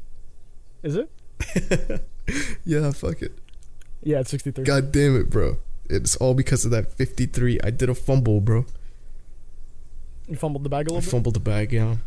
Is 0.83 0.95
it? 0.95 1.09
yeah, 2.65 2.91
fuck 2.91 3.21
it. 3.21 3.37
Yeah, 4.01 4.19
it's 4.19 4.31
63. 4.31 4.63
God 4.63 4.91
damn 4.91 5.19
it, 5.19 5.29
bro. 5.29 5.57
It's 5.89 6.15
all 6.15 6.33
because 6.33 6.63
of 6.63 6.71
that 6.71 6.93
53. 6.93 7.59
I 7.63 7.69
did 7.69 7.89
a 7.89 7.95
fumble, 7.95 8.39
bro. 8.39 8.65
You 10.27 10.37
fumbled 10.37 10.63
the 10.63 10.69
bag 10.69 10.87
a 10.87 10.93
little 10.93 11.01
bit. 11.01 11.09
fumbled 11.09 11.35
the 11.35 11.41
bag, 11.41 11.73
yeah. 11.73 11.97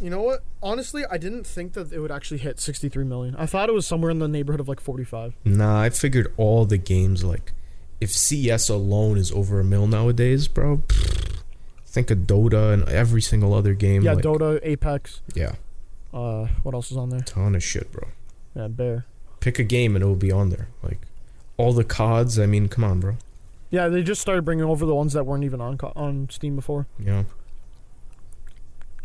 You 0.00 0.10
know 0.10 0.22
what? 0.22 0.44
Honestly, 0.62 1.04
I 1.10 1.16
didn't 1.16 1.44
think 1.46 1.72
that 1.72 1.92
it 1.92 2.00
would 2.00 2.10
actually 2.12 2.38
hit 2.38 2.60
63 2.60 3.04
million. 3.04 3.34
I 3.36 3.46
thought 3.46 3.68
it 3.68 3.72
was 3.72 3.86
somewhere 3.86 4.10
in 4.10 4.18
the 4.18 4.28
neighborhood 4.28 4.60
of 4.60 4.68
like 4.68 4.80
45. 4.80 5.34
Nah, 5.44 5.80
I 5.80 5.90
figured 5.90 6.32
all 6.36 6.66
the 6.66 6.76
games 6.78 7.24
like 7.24 7.52
if 8.00 8.10
CS 8.10 8.68
alone 8.68 9.16
is 9.16 9.32
over 9.32 9.58
a 9.60 9.64
mil 9.64 9.86
nowadays, 9.86 10.48
bro. 10.48 10.78
pfft, 10.86 11.36
think 11.86 12.10
of 12.10 12.18
Dota 12.20 12.74
and 12.74 12.86
every 12.88 13.22
single 13.22 13.54
other 13.54 13.72
game. 13.72 14.02
yeah, 14.02 14.12
like, 14.12 14.24
Dota, 14.24 14.60
Apex. 14.62 15.22
Yeah, 15.34 15.52
Uh, 16.12 16.48
what 16.62 16.74
else 16.74 16.90
is 16.90 16.96
on 16.98 17.08
there? 17.08 17.20
ton 17.20 17.54
of 17.54 17.62
shit, 17.62 17.90
bro. 17.90 18.08
Yeah, 18.54 18.68
Bear. 18.68 19.06
Pick 19.40 19.58
a 19.58 19.64
game 19.64 19.94
and 19.96 20.02
it 20.02 20.06
will 20.06 20.14
be 20.16 20.32
on 20.32 20.50
there. 20.50 20.68
Like 20.82 20.98
all 21.56 21.72
the 21.72 21.84
CODs. 21.84 22.38
I 22.38 22.44
mean, 22.46 22.68
come 22.68 22.84
on, 22.84 23.00
bro. 23.00 23.16
Yeah, 23.70 23.88
they 23.88 24.02
just 24.02 24.20
started 24.20 24.44
bringing 24.44 24.64
over 24.64 24.84
the 24.84 24.94
ones 24.94 25.12
that 25.14 25.24
weren't 25.24 25.44
even 25.44 25.60
on 25.60 25.78
on 25.96 26.28
Steam 26.30 26.54
before. 26.54 26.86
Know, 26.98 27.24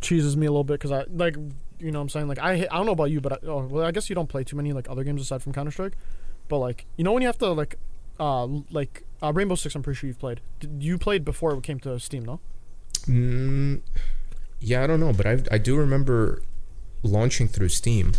Cheeses 0.01 0.35
me 0.35 0.45
a 0.47 0.51
little 0.51 0.63
bit 0.63 0.73
because 0.73 0.91
I 0.91 1.05
like, 1.11 1.35
you 1.79 1.91
know, 1.91 1.99
what 1.99 2.03
I'm 2.03 2.09
saying 2.09 2.27
like 2.27 2.39
I 2.39 2.67
I 2.69 2.77
don't 2.77 2.85
know 2.85 2.91
about 2.91 3.11
you, 3.11 3.21
but 3.21 3.33
I, 3.33 3.37
oh, 3.47 3.65
well, 3.65 3.85
I 3.85 3.91
guess 3.91 4.09
you 4.09 4.15
don't 4.15 4.27
play 4.27 4.43
too 4.43 4.55
many 4.55 4.73
like 4.73 4.89
other 4.89 5.03
games 5.03 5.21
aside 5.21 5.41
from 5.41 5.53
Counter 5.53 5.71
Strike. 5.71 5.93
But 6.47 6.57
like, 6.57 6.85
you 6.97 7.03
know, 7.03 7.13
when 7.13 7.21
you 7.21 7.27
have 7.27 7.37
to 7.37 7.51
like, 7.51 7.77
uh, 8.19 8.45
like 8.71 9.03
uh, 9.23 9.31
Rainbow 9.31 9.55
Six, 9.55 9.73
I'm 9.75 9.83
pretty 9.83 9.97
sure 9.97 10.07
you've 10.07 10.19
played. 10.19 10.41
Did, 10.59 10.83
you 10.83 10.97
played 10.97 11.23
before 11.23 11.53
it 11.53 11.63
came 11.63 11.79
to 11.81 11.99
Steam, 11.99 12.25
no? 12.25 12.39
mm, 13.05 13.81
yeah, 14.59 14.83
I 14.83 14.87
don't 14.87 14.99
know, 14.99 15.13
but 15.13 15.25
I 15.25 15.39
I 15.51 15.57
do 15.57 15.75
remember 15.77 16.41
launching 17.03 17.47
through 17.47 17.69
Steam. 17.69 18.13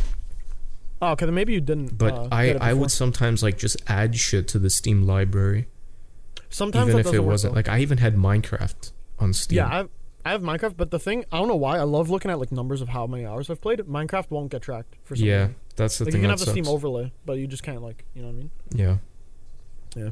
Oh, 1.01 1.11
okay, 1.13 1.27
then 1.27 1.35
maybe 1.35 1.53
you 1.53 1.61
didn't. 1.61 1.99
But 1.99 2.15
uh, 2.15 2.29
I 2.33 2.53
I 2.55 2.73
would 2.73 2.91
sometimes 2.91 3.43
like 3.43 3.59
just 3.59 3.77
add 3.89 4.17
shit 4.17 4.49
to 4.49 4.59
the 4.59 4.71
Steam 4.71 5.03
library, 5.03 5.67
sometimes 6.49 6.89
even 6.89 7.03
that 7.03 7.09
if 7.09 7.15
it 7.15 7.21
work, 7.21 7.29
wasn't 7.33 7.55
though. 7.55 7.59
like 7.59 7.69
I 7.69 7.81
even 7.81 7.99
had 7.99 8.17
Minecraft 8.17 8.93
on 9.19 9.33
Steam. 9.33 9.57
Yeah, 9.57 9.67
I 9.67 9.85
I 10.25 10.31
have 10.31 10.41
Minecraft, 10.43 10.77
but 10.77 10.91
the 10.91 10.99
thing 11.01 11.25
I 11.33 11.39
don't 11.39 11.49
know 11.49 11.57
why 11.57 11.79
I 11.79 11.83
love 11.83 12.09
looking 12.11 12.31
at 12.31 12.39
like 12.39 12.53
numbers 12.53 12.81
of 12.81 12.89
how 12.91 13.07
many 13.07 13.27
hours 13.27 13.51
I've 13.51 13.61
played. 13.61 13.81
Minecraft 13.81 14.31
won't 14.31 14.51
get 14.53 14.63
tracked 14.63 14.95
for 15.03 15.17
some 15.17 15.27
yeah, 15.27 15.39
reason. 15.39 15.55
that's 15.77 15.99
the 15.99 16.05
Like 16.05 16.13
thing. 16.13 16.21
you 16.21 16.25
can 16.25 16.31
have 16.31 16.39
the 16.39 16.51
Steam 16.51 16.69
overlay, 16.69 17.13
but 17.27 17.35
you 17.39 17.47
just 17.47 17.63
can't 17.63 17.83
like 17.83 18.05
you 18.15 18.23
know 18.23 18.29
what 18.29 18.35
I 18.35 18.39
mean. 18.39 18.51
Yeah. 18.75 18.97
Yeah. 19.97 20.11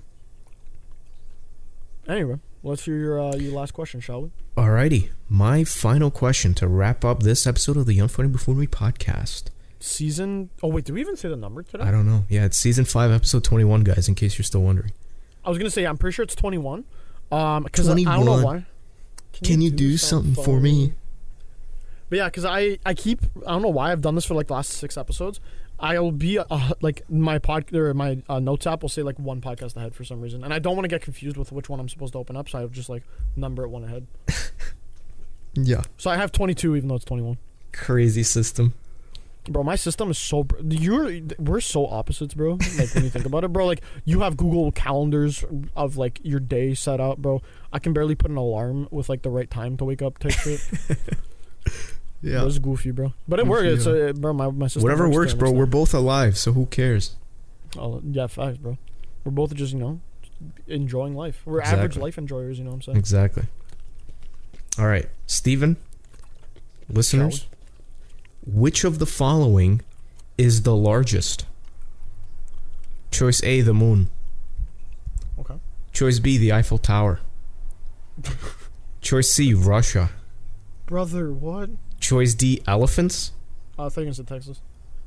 Anyway, 2.09 2.39
let's 2.63 2.85
hear 2.85 2.97
your 2.97 3.21
uh, 3.21 3.37
your 3.37 3.53
last 3.53 3.73
question, 3.73 4.01
shall 4.01 4.23
we? 4.23 4.31
Alrighty, 4.57 5.11
my 5.29 5.65
final 5.65 6.11
question 6.11 6.55
to 6.55 6.67
wrap 6.67 7.05
up 7.05 7.23
this 7.23 7.47
episode 7.47 7.77
of 7.77 7.87
the 7.87 7.99
Unfunny 7.99 8.33
Buffoonery 8.33 8.67
podcast. 8.67 9.45
Season. 9.79 10.51
Oh 10.63 10.69
wait, 10.69 10.85
did 10.85 10.95
we 10.95 11.01
even 11.01 11.17
say 11.17 11.29
the 11.29 11.37
number 11.37 11.63
today? 11.63 11.85
I 11.85 11.91
don't 11.91 12.07
know. 12.07 12.25
Yeah, 12.29 12.45
it's 12.47 12.57
season 12.57 12.85
five, 12.85 13.11
episode 13.13 13.45
twenty-one, 13.45 13.85
guys. 13.85 14.09
In 14.09 14.15
case 14.15 14.39
you're 14.39 14.45
still 14.45 14.63
wondering. 14.63 14.93
I 15.45 15.49
was 15.51 15.57
gonna 15.59 15.71
say 15.71 15.85
I'm 15.85 15.97
pretty 15.97 16.15
sure 16.15 16.23
it's 16.25 16.35
21. 16.35 16.85
Um, 17.33 17.63
because 17.63 17.89
I 17.89 17.95
don't 17.95 18.25
know 18.25 18.43
why. 18.45 18.67
Can 19.33 19.61
you 19.61 19.71
do 19.71 19.97
something 19.97 20.35
for 20.43 20.61
me? 20.61 20.93
But 22.09 22.17
yeah, 22.17 22.25
because 22.27 22.45
I 22.45 22.79
I 22.85 22.95
keep 22.95 23.21
I 23.47 23.53
don't 23.53 23.63
know 23.63 23.69
why 23.69 23.93
I've 23.93 24.01
done 24.03 24.15
this 24.17 24.25
for 24.25 24.35
like 24.35 24.49
the 24.49 24.55
last 24.55 24.71
six 24.71 24.97
episodes. 24.97 25.41
I'll 25.79 26.13
be 26.13 26.39
uh, 26.39 26.75
like 26.83 27.09
my 27.09 27.39
pod 27.39 27.73
or 27.75 27.95
my 27.95 28.19
uh, 28.29 28.39
notes 28.39 28.67
app 28.67 28.83
will 28.83 28.91
say 28.91 29.03
like 29.03 29.19
one 29.19 29.41
podcast 29.41 29.77
ahead 29.77 29.95
for 29.95 30.05
some 30.05 30.21
reason, 30.21 30.45
and 30.45 30.53
I 30.53 30.59
don't 30.59 30.75
want 30.77 30.85
to 30.85 30.89
get 30.89 31.01
confused 31.01 31.39
with 31.39 31.53
which 31.53 31.71
one 31.71 31.81
I'm 31.81 31.89
supposed 31.89 32.13
to 32.13 32.19
open 32.19 32.37
up, 32.37 32.51
so 32.51 32.59
I 32.59 32.67
just 32.67 32.91
like 32.91 33.03
number 33.37 33.65
it 33.65 33.69
one 33.69 33.85
ahead. 33.85 34.07
Yeah, 35.55 35.83
So 35.97 36.11
I 36.11 36.17
have 36.17 36.31
22 36.31 36.77
even 36.77 36.89
though 36.89 36.95
it's 36.95 37.05
21. 37.05 37.37
crazy 37.73 38.23
system. 38.23 38.73
Bro, 39.51 39.65
my 39.65 39.75
system 39.77 40.11
is 40.11 40.17
so. 40.19 40.45
br- 40.45 40.57
You're 40.69 41.11
we're 41.39 41.61
so 41.61 41.87
opposites, 41.87 42.35
bro. 42.35 42.53
Like 42.79 42.95
when 42.95 43.05
you 43.05 43.11
think 43.11 43.27
about 43.27 43.43
it, 43.45 43.53
bro. 43.53 43.67
Like 43.67 43.83
you 44.05 44.21
have 44.21 44.37
Google 44.37 44.71
calendars 44.71 45.45
of 45.75 45.97
like 45.97 46.21
your 46.23 46.39
day 46.41 46.73
set 46.75 47.01
out, 47.01 47.21
bro. 47.21 47.43
I 47.73 47.81
can 47.81 47.93
barely 47.93 48.15
put 48.15 48.31
an 48.31 48.37
alarm 48.37 48.87
with 48.93 49.09
like 49.09 49.23
the 49.23 49.31
right 49.31 49.51
time 49.51 49.77
to 49.79 49.85
wake 49.85 50.03
up 50.03 50.19
type 50.19 50.33
shit. 50.33 50.61
Yeah, 52.23 52.43
it 52.43 52.45
was 52.45 52.59
goofy, 52.59 52.91
bro. 52.91 53.15
But 53.27 53.39
it 53.39 53.47
works. 53.47 53.63
Goofy, 53.63 53.75
It's 53.77 53.87
uh, 53.87 54.13
bro. 54.21 54.35
My 54.35 54.51
my 54.51 54.67
system. 54.67 54.83
whatever 54.83 55.07
works, 55.09 55.33
works, 55.33 55.35
bro. 55.35 55.51
We're 55.53 55.65
both 55.65 55.95
alive, 55.95 56.37
so 56.37 56.53
who 56.53 56.67
cares? 56.67 57.17
Oh, 57.79 58.03
yeah, 58.05 58.27
facts, 58.27 58.59
bro. 58.59 58.77
We're 59.25 59.33
both 59.33 59.55
just 59.55 59.73
you 59.73 59.79
know 59.79 60.01
enjoying 60.67 61.15
life. 61.15 61.41
We're 61.47 61.63
average 61.63 61.97
life 61.97 62.19
enjoyers. 62.19 62.59
You 62.59 62.65
know 62.65 62.73
what 62.73 62.77
I'm 62.77 62.83
saying? 62.83 62.99
Exactly. 62.99 63.45
All 64.79 64.87
right, 64.87 65.09
Steven, 65.27 65.79
listeners, 66.91 67.47
which 68.53 68.85
of 68.85 68.99
the 68.99 69.07
following 69.07 69.81
is 70.39 70.63
the 70.63 70.75
largest? 70.75 71.47
Choice 73.11 73.43
A, 73.43 73.61
the 73.61 73.75
moon. 73.75 74.11
Okay. 75.39 75.55
Choice 75.93 76.19
B, 76.19 76.39
the 76.39 76.53
Eiffel 76.53 76.79
Tower. 76.79 77.21
Choice 79.01 79.31
C, 79.31 79.55
Russia. 79.55 80.11
Brother, 80.87 81.33
what? 81.33 81.71
Choice 82.01 82.35
D, 82.35 82.63
elephants. 82.67 83.33
I 83.79 83.89
thought 83.89 84.03
you 84.03 84.13
were 84.17 84.25
Texas. 84.25 84.61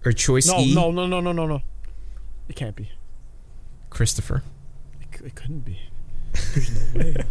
Or 0.06 0.12
choice 0.12 0.48
No, 0.48 0.60
E, 0.60 0.74
no, 0.76 0.92
no, 0.92 1.06
no, 1.06 1.20
no, 1.22 1.32
no, 1.32 1.46
no. 1.46 1.62
It 2.50 2.56
can't 2.56 2.76
be. 2.76 2.92
Christopher. 3.90 4.44
It, 5.02 5.18
c- 5.18 5.26
it 5.26 5.36
couldn't 5.36 5.62
be. 5.62 5.80
There's 6.34 6.94
no 6.96 7.00
way. 7.00 7.16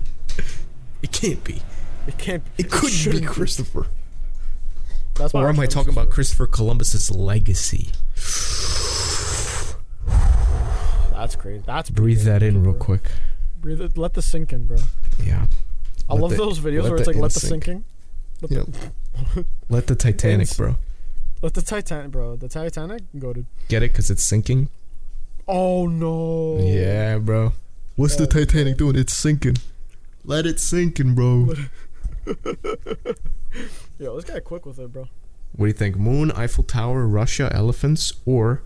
It 1.03 1.11
can't 1.11 1.43
be. 1.43 1.61
It 2.07 2.17
can't. 2.17 2.45
It 2.57 2.71
could 2.71 2.93
be 3.11 3.21
Christopher. 3.21 3.89
That's 5.15 5.35
Or 5.35 5.49
am 5.49 5.59
I 5.61 5.65
actually 5.65 5.67
talking 5.75 5.93
about 5.93 6.11
Christopher 6.11 6.47
Columbus's 6.47 7.11
legacy? 7.11 7.91
That's 11.13 11.37
crazy. 11.37 11.63
That's 11.67 11.91
Breathe 11.91 12.19
crazy, 12.19 12.31
that 12.31 12.43
in 12.43 12.65
real 12.65 12.75
quick. 12.75 13.11
Breathe 13.61 13.81
it. 13.81 13.97
Let 13.97 14.15
the 14.15 14.23
sink 14.23 14.53
in, 14.53 14.67
bro. 14.67 14.79
Yeah. 15.23 15.47
I 16.09 16.15
Let 16.15 16.23
love 16.23 16.31
the- 16.33 16.37
those 16.39 16.59
videos 16.61 16.83
where 16.89 16.97
it's 16.97 17.07
like 17.07 17.17
let 17.17 17.33
the 17.33 17.41
insync. 17.41 17.49
sinking. 17.49 17.85
Let 18.41 18.51
the, 18.51 18.57
Yep. 19.37 19.47
Let 19.69 19.87
the 19.87 19.95
Titanic, 19.95 20.57
bro. 20.57 20.77
let 21.43 21.55
the 21.55 21.63
Titanic, 21.63 22.11
bro. 22.11 22.35
The 22.37 22.49
Titanic. 22.49 23.03
Go 23.19 23.33
to. 23.33 23.45
Get 23.69 23.83
it? 23.85 23.93
Because 23.93 24.11
it's 24.11 24.25
sinking? 24.25 24.69
Oh 25.47 25.87
no. 25.87 26.59
Yeah, 26.59 27.19
bro. 27.19 27.53
What's 27.95 28.17
the 28.17 28.25
Oh, 28.25 28.27
Titanic 28.27 28.79
doing? 28.79 28.97
It's 28.97 29.13
sinking. 29.15 29.59
Let 30.25 30.47
it 30.47 30.59
sinking, 30.59 31.15
bro. 31.15 31.55
Yo, 34.03 34.17
this 34.17 34.25
guy 34.25 34.41
quick 34.41 34.67
with 34.67 34.81
it, 34.81 34.93
bro. 34.93 35.03
What 35.53 35.67
do 35.67 35.69
you 35.69 35.73
think? 35.73 35.97
Moon, 35.97 36.33
Eiffel 36.33 36.65
Tower, 36.65 37.07
Russia, 37.07 37.49
elephants, 37.55 38.13
or 38.27 38.65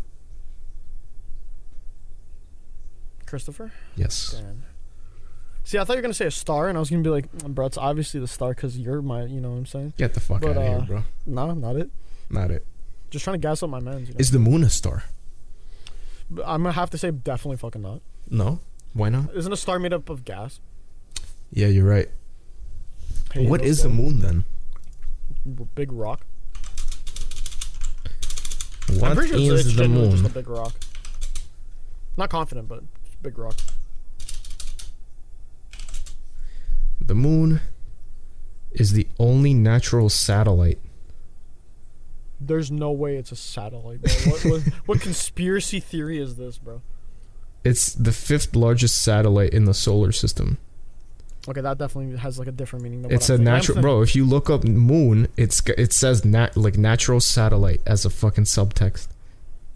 Christopher. 3.27 3.71
yes? 3.97 4.31
Damn. 4.31 4.63
See, 5.63 5.77
I 5.77 5.85
thought 5.85 5.93
you 5.93 5.99
were 5.99 6.03
gonna 6.03 6.15
say 6.15 6.25
a 6.25 6.31
star, 6.31 6.71
and 6.71 6.79
I 6.79 6.81
was 6.81 6.89
gonna 6.89 7.03
be 7.03 7.11
like, 7.11 7.31
bro, 7.33 7.67
it's 7.67 7.77
obviously 7.77 8.19
the 8.19 8.27
star 8.27 8.55
because 8.55 8.79
you're 8.79 9.03
my, 9.03 9.25
you 9.25 9.43
know 9.43 9.51
what 9.51 9.59
I'm 9.59 9.67
saying? 9.67 9.93
Get 9.99 10.15
the 10.15 10.21
fuck 10.21 10.41
But, 10.41 10.53
out 10.53 10.57
of 10.57 10.63
uh, 10.63 10.69
here, 10.79 10.87
bro. 10.87 11.03
No, 11.27 11.53
not 11.53 11.77
it. 11.77 11.91
Not 12.31 12.51
it. 12.51 12.65
Just 13.11 13.25
trying 13.25 13.35
to 13.35 13.47
gas 13.47 13.63
up 13.63 13.69
my 13.69 13.81
mans. 13.81 14.09
You 14.09 14.15
know? 14.15 14.19
Is 14.19 14.31
the 14.31 14.39
moon 14.39 14.65
a 14.65 14.71
star? 14.71 15.05
I'm 16.47 16.63
gonna 16.63 16.73
have 16.73 16.89
to 16.91 16.99
say 16.99 17.11
definitely 17.11 17.59
fucking 17.59 17.83
not. 17.83 18.01
No. 18.31 18.61
Why 18.95 19.11
not? 19.11 19.35
Isn't 19.35 19.53
a 19.53 19.57
star 19.57 19.79
made 19.79 19.93
up 19.93 20.09
of 20.09 20.25
gas? 20.25 20.61
Yeah, 21.51 21.67
you're 21.67 21.85
right. 21.85 22.09
Hey, 23.35 23.47
what 23.47 23.61
go. 23.61 23.71
the 23.71 23.89
moon 23.91 24.21
then? 24.21 24.45
Big 25.47 25.93
rock. 25.93 26.27
What 28.89 29.11
I'm 29.11 29.17
pretty 29.17 29.47
sure 29.47 29.55
it's, 29.55 29.67
is 29.67 29.73
it's 29.73 29.77
the 29.77 29.89
moon? 29.89 30.11
just 30.13 30.25
a 30.25 30.29
big 30.29 30.49
rock. 30.49 30.75
Not 32.17 32.31
confident, 32.31 32.69
but 32.69 32.83
it's 33.05 33.17
big 33.17 33.39
rock. 33.39 33.57
The 37.01 37.15
moon 37.15 37.61
is 38.73 38.93
the 38.93 39.07
only 39.19 39.55
natural 39.55 40.09
satellite. 40.09 40.79
There's 42.41 42.71
no 42.71 42.91
way 42.91 43.17
it's 43.17 43.33
a 43.33 43.37
satellite, 43.37 44.03
bro. 44.03 44.13
What, 44.33 44.45
what, 44.45 44.63
what 44.87 45.01
conspiracy 45.01 45.81
theory 45.81 46.19
is 46.19 46.37
this, 46.37 46.59
bro? 46.59 46.83
It's 47.65 47.93
the 47.95 48.13
fifth 48.13 48.55
largest 48.55 49.03
satellite 49.03 49.51
in 49.51 49.65
the 49.65 49.75
solar 49.75 50.13
system. 50.13 50.59
Okay, 51.49 51.61
that 51.61 51.79
definitely 51.79 52.17
has 52.19 52.39
like 52.39 52.49
a 52.49 52.53
different 52.53 52.83
meaning. 52.83 53.03
Than 53.03 53.13
It's 53.13 53.29
what 53.29 53.37
a 53.37 53.39
I'm 53.39 53.45
natural, 53.45 53.75
thinking- 53.77 53.83
bro. 53.83 54.03
If 54.03 54.17
you 54.17 54.25
look 54.25 54.51
up 54.51 54.65
moon, 54.65 55.29
it's 55.37 55.63
it 55.79 55.93
says 55.93 56.25
nat 56.25 56.57
like 56.57 56.77
natural 56.77 57.21
satellite 57.21 57.81
as 57.87 58.05
a 58.05 58.11
fucking 58.11 58.45
subtext. 58.45 59.09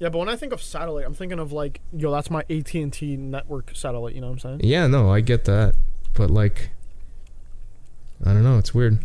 Yeah, 0.01 0.09
but 0.09 0.19
when 0.19 0.29
I 0.31 0.37
think 0.37 0.53
of 0.53 0.63
satellite, 0.63 1.05
I'm 1.05 1.15
thinking 1.15 1.39
of 1.39 1.53
like, 1.53 1.81
yo, 1.93 2.11
that's 2.11 2.31
my 2.31 2.41
AT 2.51 2.75
and 2.75 2.93
T 2.93 3.17
network 3.17 3.71
satellite. 3.75 4.15
You 4.15 4.21
know 4.23 4.29
what 4.29 4.45
I'm 4.45 4.59
saying? 4.59 4.61
Yeah, 4.65 4.87
no, 4.87 5.11
I 5.13 5.21
get 5.21 5.45
that, 5.45 5.75
but 6.15 6.31
like, 6.31 6.71
I 8.25 8.33
don't 8.33 8.43
know. 8.43 8.59
It's 8.59 8.75
weird. 8.75 9.05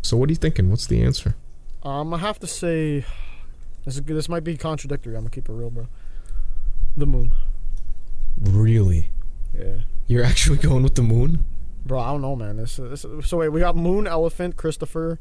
So 0.00 0.16
what 0.16 0.28
are 0.28 0.32
you 0.32 0.36
thinking? 0.36 0.70
What's 0.70 0.86
the 0.86 1.02
answer? 1.02 1.34
Um, 1.82 2.14
I 2.14 2.18
have 2.18 2.38
to 2.38 2.46
say, 2.46 3.04
this 3.84 3.96
is, 3.96 4.02
this 4.02 4.28
might 4.28 4.44
be 4.44 4.56
contradictory. 4.56 5.14
I'm 5.16 5.22
gonna 5.22 5.30
keep 5.30 5.48
it 5.48 5.52
real, 5.52 5.70
bro. 5.70 5.88
The 6.96 7.06
moon. 7.06 7.32
Really? 8.40 9.10
Yeah. 9.56 9.78
You're 10.12 10.24
actually 10.24 10.58
going 10.58 10.82
with 10.82 10.94
the 10.94 11.02
moon? 11.02 11.42
Bro, 11.86 12.00
I 12.00 12.12
don't 12.12 12.20
know, 12.20 12.36
man. 12.36 12.58
This, 12.58 12.76
this. 12.76 13.06
So 13.24 13.38
wait, 13.38 13.48
we 13.48 13.60
got 13.60 13.74
moon, 13.76 14.06
elephant, 14.06 14.56
Christopher. 14.56 15.18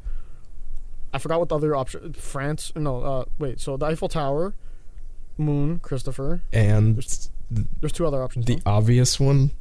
I 1.14 1.18
forgot 1.18 1.40
what 1.40 1.48
the 1.48 1.56
other 1.56 1.76
option. 1.76 2.12
France. 2.12 2.74
No. 2.76 3.02
Uh, 3.02 3.26
wait. 3.40 3.62
So 3.62 3.78
the 3.78 3.86
Eiffel 3.86 4.10
Tower, 4.10 4.54
moon, 5.38 5.80
Christopher. 5.80 6.42
And 6.52 6.98
There's 7.80 7.92
two 7.94 8.06
other 8.06 8.22
options. 8.22 8.46
the 8.46 8.62
obvious 8.66 9.18
one, 9.18 9.52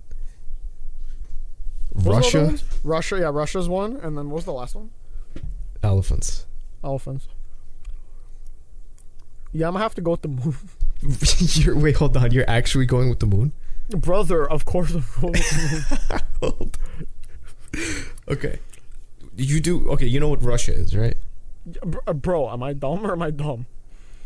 What 1.92 2.16
was 2.16 2.32
the 2.32 2.38
other 2.40 2.48
Russia? 2.50 2.64
Russia. 2.82 3.18
Yeah, 3.20 3.30
Russia's 3.32 3.68
one, 3.68 3.96
and 3.96 4.18
then 4.18 4.30
what 4.30 4.36
was 4.36 4.44
the 4.46 4.52
last 4.52 4.74
one? 4.74 4.90
elephants. 5.82 6.44
Elephants. 6.84 7.28
Yeah, 9.52 9.68
I'm 9.68 9.74
gonna 9.74 9.82
have 9.84 9.94
to 9.94 10.00
go 10.00 10.10
with 10.12 10.22
the 10.22 10.28
moon. 10.28 10.56
you're 11.64 11.76
wait, 11.78 11.96
hold 11.96 12.16
on. 12.16 12.30
You're 12.32 12.48
actually 12.50 12.86
going 12.86 13.08
with 13.08 13.20
the 13.20 13.26
moon? 13.26 13.52
Brother, 13.90 14.48
of 14.48 14.64
course 14.64 14.90
I'm 14.92 15.04
going 15.20 15.32
with 15.32 15.50
the 15.50 15.98
moon. 16.10 16.20
Hold. 16.40 16.78
okay. 18.28 18.58
You 19.36 19.60
do 19.60 19.88
okay. 19.90 20.06
You 20.06 20.20
know 20.20 20.28
what 20.28 20.42
Russia 20.42 20.74
is, 20.74 20.96
right? 20.96 21.16
Uh, 22.06 22.12
Bro, 22.12 22.50
am 22.50 22.62
I 22.62 22.72
dumb 22.72 23.06
or 23.06 23.12
am 23.12 23.22
I 23.22 23.30
dumb? 23.30 23.66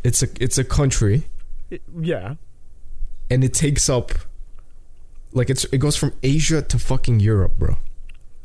It's 0.03 0.21
a 0.23 0.27
it's 0.39 0.57
a 0.57 0.63
country, 0.63 1.23
It- 1.69 1.81
yeah. 1.99 2.35
and 3.29 3.43
it 3.43 3.53
takes 3.53 3.89
up 3.89 4.11
like 5.31 5.49
it's 5.49 5.63
it 5.65 5.77
goes 5.79 5.95
from 5.95 6.13
Asia 6.23 6.61
to 6.61 6.79
fucking 6.79 7.19
Europe, 7.19 7.57
bro. 7.57 7.77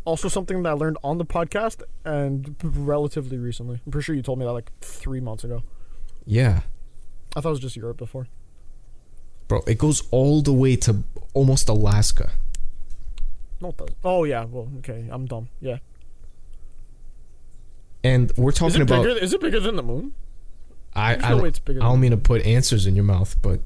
Also, 0.04 0.28
something 0.28 0.62
that 0.62 0.70
I 0.70 0.72
learned 0.72 0.96
on 1.04 1.18
the 1.18 1.24
podcast 1.26 1.82
and 2.04 2.56
relatively 2.62 3.36
recently. 3.36 3.80
I'm 3.84 3.92
pretty 3.92 4.04
sure 4.04 4.14
you 4.14 4.22
told 4.22 4.38
me 4.38 4.44
that 4.46 4.52
like 4.52 4.70
three 4.80 5.20
months 5.20 5.44
ago. 5.44 5.62
Yeah, 6.26 6.60
I 7.36 7.40
thought 7.40 7.50
it 7.50 7.52
was 7.52 7.60
just 7.60 7.76
Europe 7.76 7.98
before. 7.98 8.26
Bro. 9.50 9.62
It 9.66 9.76
goes 9.78 10.02
all 10.10 10.40
the 10.40 10.52
way 10.52 10.76
to 10.76 11.02
almost 11.34 11.68
Alaska. 11.68 12.30
No, 13.60 13.68
it 13.70 13.76
doesn't. 13.76 13.96
Oh 14.04 14.24
yeah. 14.24 14.44
Well, 14.44 14.68
okay. 14.78 15.06
I'm 15.10 15.26
dumb. 15.26 15.48
Yeah. 15.60 15.78
And 18.02 18.32
we're 18.36 18.50
Is 18.50 18.56
talking 18.56 18.76
it 18.80 18.82
about. 18.82 19.04
bigger? 19.04 19.18
Is 19.18 19.32
it 19.34 19.40
bigger 19.40 19.60
than 19.60 19.76
the 19.76 19.82
moon? 19.82 20.12
I 20.94 21.14
I, 21.14 21.16
no 21.16 21.22
way 21.22 21.30
don't- 21.40 21.46
it's 21.48 21.58
bigger. 21.58 21.82
I 21.82 21.86
don't 21.86 22.00
mean 22.00 22.12
to 22.12 22.16
put 22.16 22.44
answers 22.46 22.86
in 22.86 22.94
your 22.96 23.04
mouth, 23.04 23.36
but 23.42 23.60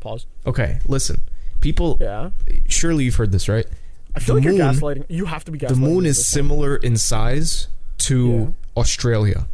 Pause. 0.00 0.26
okay. 0.46 0.78
Listen, 0.86 1.20
people. 1.60 1.98
Yeah. 2.00 2.30
Surely 2.68 3.04
you've 3.04 3.16
heard 3.16 3.32
this, 3.32 3.48
right? 3.48 3.66
I 4.14 4.20
feel 4.20 4.36
The 4.36 4.40
like 4.42 4.56
you're 4.56 4.66
gaslighting. 4.72 5.04
You 5.08 5.24
have 5.26 5.44
to 5.46 5.50
be 5.50 5.58
gaslighting. 5.58 5.68
The 5.70 5.76
moon 5.76 6.06
is 6.06 6.24
similar 6.26 6.76
in 6.76 6.96
size 6.96 7.68
to 7.98 8.54
Australia. 8.76 9.48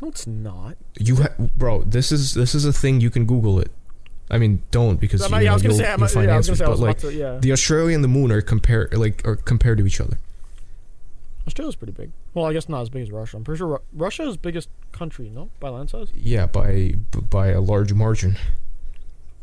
No, 0.00 0.08
it's 0.08 0.26
not. 0.26 0.76
You, 0.98 1.16
ha- 1.16 1.34
bro, 1.56 1.82
this 1.84 2.10
is 2.12 2.34
this 2.34 2.54
is 2.54 2.64
a 2.64 2.72
thing. 2.72 3.00
You 3.00 3.10
can 3.10 3.24
Google 3.24 3.58
it. 3.60 3.70
I 4.32 4.38
mean, 4.38 4.62
don't 4.70 4.98
because 4.98 5.20
you 5.22 5.28
know, 5.28 5.38
you'll, 5.38 5.58
say, 5.58 5.64
you'll 5.68 6.08
find 6.08 6.26
yeah, 6.26 6.34
I 6.34 6.36
was 6.38 6.48
gonna 6.48 6.56
answers. 6.56 6.58
say. 6.58 6.64
I 6.64 6.68
was 6.68 6.80
But 6.80 6.86
like, 6.86 6.98
to. 7.00 7.12
Yeah. 7.12 7.38
the 7.38 7.52
Australia 7.52 7.94
and 7.94 8.02
the 8.02 8.08
moon 8.08 8.32
are 8.32 8.40
compare 8.40 8.88
like 8.92 9.24
are 9.26 9.36
compared 9.36 9.78
to 9.78 9.86
each 9.86 10.00
other. 10.00 10.18
Australia's 11.46 11.76
pretty 11.76 11.92
big. 11.92 12.12
Well, 12.34 12.46
I 12.46 12.52
guess 12.52 12.68
not 12.68 12.80
as 12.82 12.88
big 12.88 13.02
as 13.02 13.10
Russia. 13.10 13.36
I'm 13.36 13.44
pretty 13.44 13.58
sure 13.58 13.66
Ru- 13.66 13.78
Russia 13.92 14.22
is 14.28 14.36
biggest 14.36 14.68
country. 14.92 15.28
No, 15.28 15.50
by 15.60 15.68
land 15.68 15.90
size. 15.90 16.08
Yeah, 16.14 16.46
by 16.46 16.94
b- 17.10 17.20
by 17.28 17.48
a 17.48 17.60
large 17.60 17.92
margin. 17.92 18.36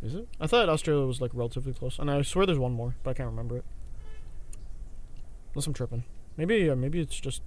Is 0.02 0.16
it? 0.16 0.28
I 0.40 0.48
thought 0.48 0.70
Australia 0.70 1.06
was 1.06 1.20
like 1.22 1.32
relatively 1.34 1.74
close, 1.74 2.00
and 2.00 2.10
I 2.10 2.22
swear 2.24 2.46
there's 2.46 2.58
one 2.58 2.72
more, 2.72 2.96
but 3.04 3.12
I 3.12 3.14
can't 3.14 3.30
remember 3.30 3.58
it. 3.58 3.66
Unless 5.54 5.68
I'm 5.68 5.74
tripping. 5.74 6.04
Maybe 6.38 6.70
uh, 6.70 6.76
maybe 6.76 7.00
it's 7.02 7.20
just 7.20 7.42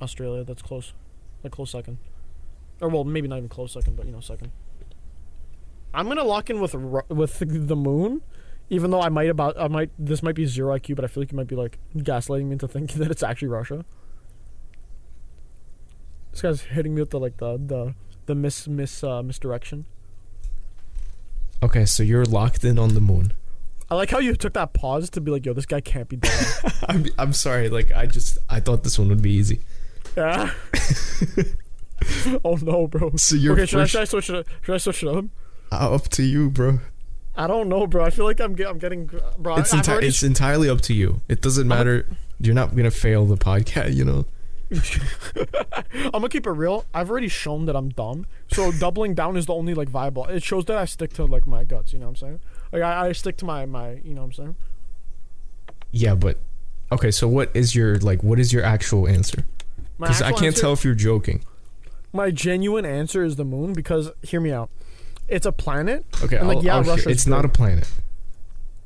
Australia 0.00 0.44
that's 0.44 0.62
close, 0.62 0.92
like 1.42 1.52
close 1.52 1.70
second, 1.72 1.98
or 2.80 2.88
well 2.88 3.04
maybe 3.04 3.26
not 3.28 3.38
even 3.38 3.48
close 3.48 3.72
second, 3.72 3.96
but 3.96 4.06
you 4.06 4.12
know 4.12 4.20
second. 4.20 4.52
I'm 5.94 6.08
gonna 6.08 6.24
lock 6.24 6.50
in 6.50 6.60
with 6.60 6.74
with 6.74 7.38
the 7.68 7.76
moon, 7.76 8.22
even 8.70 8.90
though 8.90 9.00
I 9.00 9.08
might 9.08 9.28
about 9.28 9.58
I 9.58 9.68
might 9.68 9.90
this 9.98 10.22
might 10.22 10.34
be 10.34 10.46
zero 10.46 10.76
IQ, 10.78 10.96
but 10.96 11.04
I 11.04 11.08
feel 11.08 11.22
like 11.22 11.32
you 11.32 11.36
might 11.36 11.48
be 11.48 11.56
like 11.56 11.78
gaslighting 11.96 12.46
me 12.46 12.52
into 12.52 12.68
thinking 12.68 12.98
that 13.02 13.10
it's 13.10 13.22
actually 13.22 13.48
Russia. 13.48 13.84
This 16.30 16.42
guy's 16.42 16.60
hitting 16.62 16.94
me 16.94 17.02
with 17.02 17.10
the 17.10 17.20
like 17.20 17.38
the 17.38 17.56
the 17.58 17.94
the 18.26 18.34
mis 18.34 18.68
mis 18.68 19.02
uh, 19.02 19.22
misdirection. 19.22 19.86
Okay, 21.62 21.84
so 21.84 22.02
you're 22.02 22.24
locked 22.24 22.64
in 22.64 22.78
on 22.78 22.94
the 22.94 23.00
moon. 23.00 23.32
I 23.90 23.94
like 23.94 24.10
how 24.10 24.18
you 24.18 24.36
took 24.36 24.52
that 24.52 24.74
pause 24.74 25.08
to 25.10 25.20
be 25.20 25.30
like, 25.30 25.46
"Yo, 25.46 25.54
this 25.54 25.66
guy 25.66 25.80
can't 25.80 26.08
be 26.08 26.16
dumb." 26.16 26.44
I'm 26.88 27.06
I'm 27.18 27.32
sorry. 27.32 27.68
Like 27.70 27.90
I 27.92 28.06
just 28.06 28.38
I 28.48 28.60
thought 28.60 28.84
this 28.84 28.98
one 28.98 29.08
would 29.08 29.22
be 29.22 29.32
easy. 29.32 29.60
yeah. 30.16 30.52
oh 32.44 32.56
no, 32.62 32.86
bro. 32.86 33.12
So 33.16 33.34
you're 33.34 33.54
okay, 33.54 33.66
should 33.66 33.80
I, 33.80 33.86
should 33.86 34.02
I 34.02 34.04
switch 34.04 34.30
it? 34.30 34.36
Up? 34.36 34.46
Should 34.62 34.74
I 34.74 34.78
switch 34.78 35.02
it 35.02 35.08
up? 35.08 35.24
Uh, 35.70 35.94
up 35.94 36.08
to 36.08 36.22
you, 36.22 36.50
bro. 36.50 36.80
I 37.36 37.46
don't 37.46 37.68
know, 37.68 37.86
bro. 37.86 38.04
I 38.04 38.10
feel 38.10 38.24
like 38.24 38.40
I'm 38.40 38.56
I'm 38.62 38.78
getting 38.78 39.06
bro. 39.38 39.56
It's 39.56 39.72
enti- 39.72 39.88
already 39.88 40.08
it's 40.08 40.22
entirely 40.22 40.68
up 40.68 40.80
to 40.82 40.94
you. 40.94 41.20
It 41.28 41.40
doesn't 41.40 41.62
I'm 41.62 41.68
matter. 41.68 42.06
You're 42.40 42.54
not 42.54 42.74
gonna 42.74 42.90
fail 42.90 43.26
the 43.26 43.36
podcast, 43.36 43.94
you 43.94 44.04
know. 44.04 44.26
I'm 45.94 46.10
gonna 46.10 46.28
keep 46.28 46.46
it 46.46 46.50
real. 46.50 46.84
I've 46.92 47.10
already 47.10 47.28
shown 47.28 47.66
that 47.66 47.76
I'm 47.76 47.90
dumb, 47.90 48.26
so 48.50 48.72
doubling 48.78 49.14
down 49.14 49.36
is 49.36 49.46
the 49.46 49.54
only 49.54 49.74
like 49.74 49.88
viable. 49.88 50.24
It 50.26 50.42
shows 50.42 50.64
that 50.66 50.76
I 50.76 50.84
stick 50.84 51.12
to 51.14 51.24
like 51.24 51.46
my 51.46 51.64
guts. 51.64 51.92
You 51.92 52.00
know 52.00 52.06
what 52.06 52.10
I'm 52.10 52.16
saying? 52.16 52.40
Like 52.72 52.82
I, 52.82 53.06
I 53.08 53.12
stick 53.12 53.36
to 53.38 53.44
my 53.44 53.66
my. 53.66 54.00
You 54.04 54.14
know 54.14 54.22
what 54.22 54.26
I'm 54.26 54.32
saying? 54.32 54.56
Yeah, 55.90 56.14
but 56.14 56.38
okay. 56.92 57.10
So 57.10 57.28
what 57.28 57.50
is 57.54 57.74
your 57.74 57.98
like? 57.98 58.22
What 58.22 58.38
is 58.38 58.52
your 58.52 58.64
actual 58.64 59.08
answer? 59.08 59.44
Because 59.98 60.22
I 60.22 60.32
can't 60.32 60.46
answer- 60.46 60.60
tell 60.60 60.72
if 60.72 60.84
you're 60.84 60.94
joking. 60.94 61.44
My 62.12 62.30
genuine 62.30 62.84
answer 62.86 63.22
is 63.22 63.36
the 63.36 63.44
moon 63.44 63.74
because 63.74 64.10
hear 64.22 64.40
me 64.40 64.50
out. 64.50 64.70
It's 65.28 65.46
a 65.46 65.52
planet, 65.52 66.04
Okay, 66.22 66.36
And, 66.38 66.48
like, 66.48 66.58
I'll- 66.58 66.64
yeah, 66.64 66.76
I'll 66.76 66.82
Russia's 66.84 67.06
it's 67.06 67.26
not 67.26 67.44
a 67.44 67.48
planet. 67.48 67.88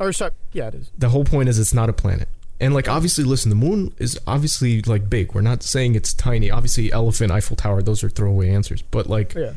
or 0.00 0.12
sorry, 0.12 0.32
yeah, 0.52 0.68
it 0.68 0.74
is. 0.74 0.90
The 0.98 1.08
whole 1.10 1.24
point 1.24 1.48
is 1.48 1.58
it's 1.58 1.72
not 1.74 1.88
a 1.88 1.92
planet. 1.92 2.28
And 2.60 2.74
like 2.74 2.88
obviously, 2.88 3.24
listen, 3.24 3.48
the 3.50 3.56
moon 3.56 3.92
is 3.98 4.18
obviously 4.26 4.82
like 4.82 5.10
big. 5.10 5.34
We're 5.34 5.40
not 5.40 5.62
saying 5.64 5.94
it's 5.96 6.14
tiny. 6.14 6.48
Obviously, 6.50 6.92
elephant, 6.92 7.32
Eiffel 7.32 7.56
Tower, 7.56 7.82
those 7.82 8.04
are 8.04 8.08
throwaway 8.08 8.50
answers. 8.50 8.82
But 8.82 9.08
like, 9.08 9.34
Yeah, 9.34 9.54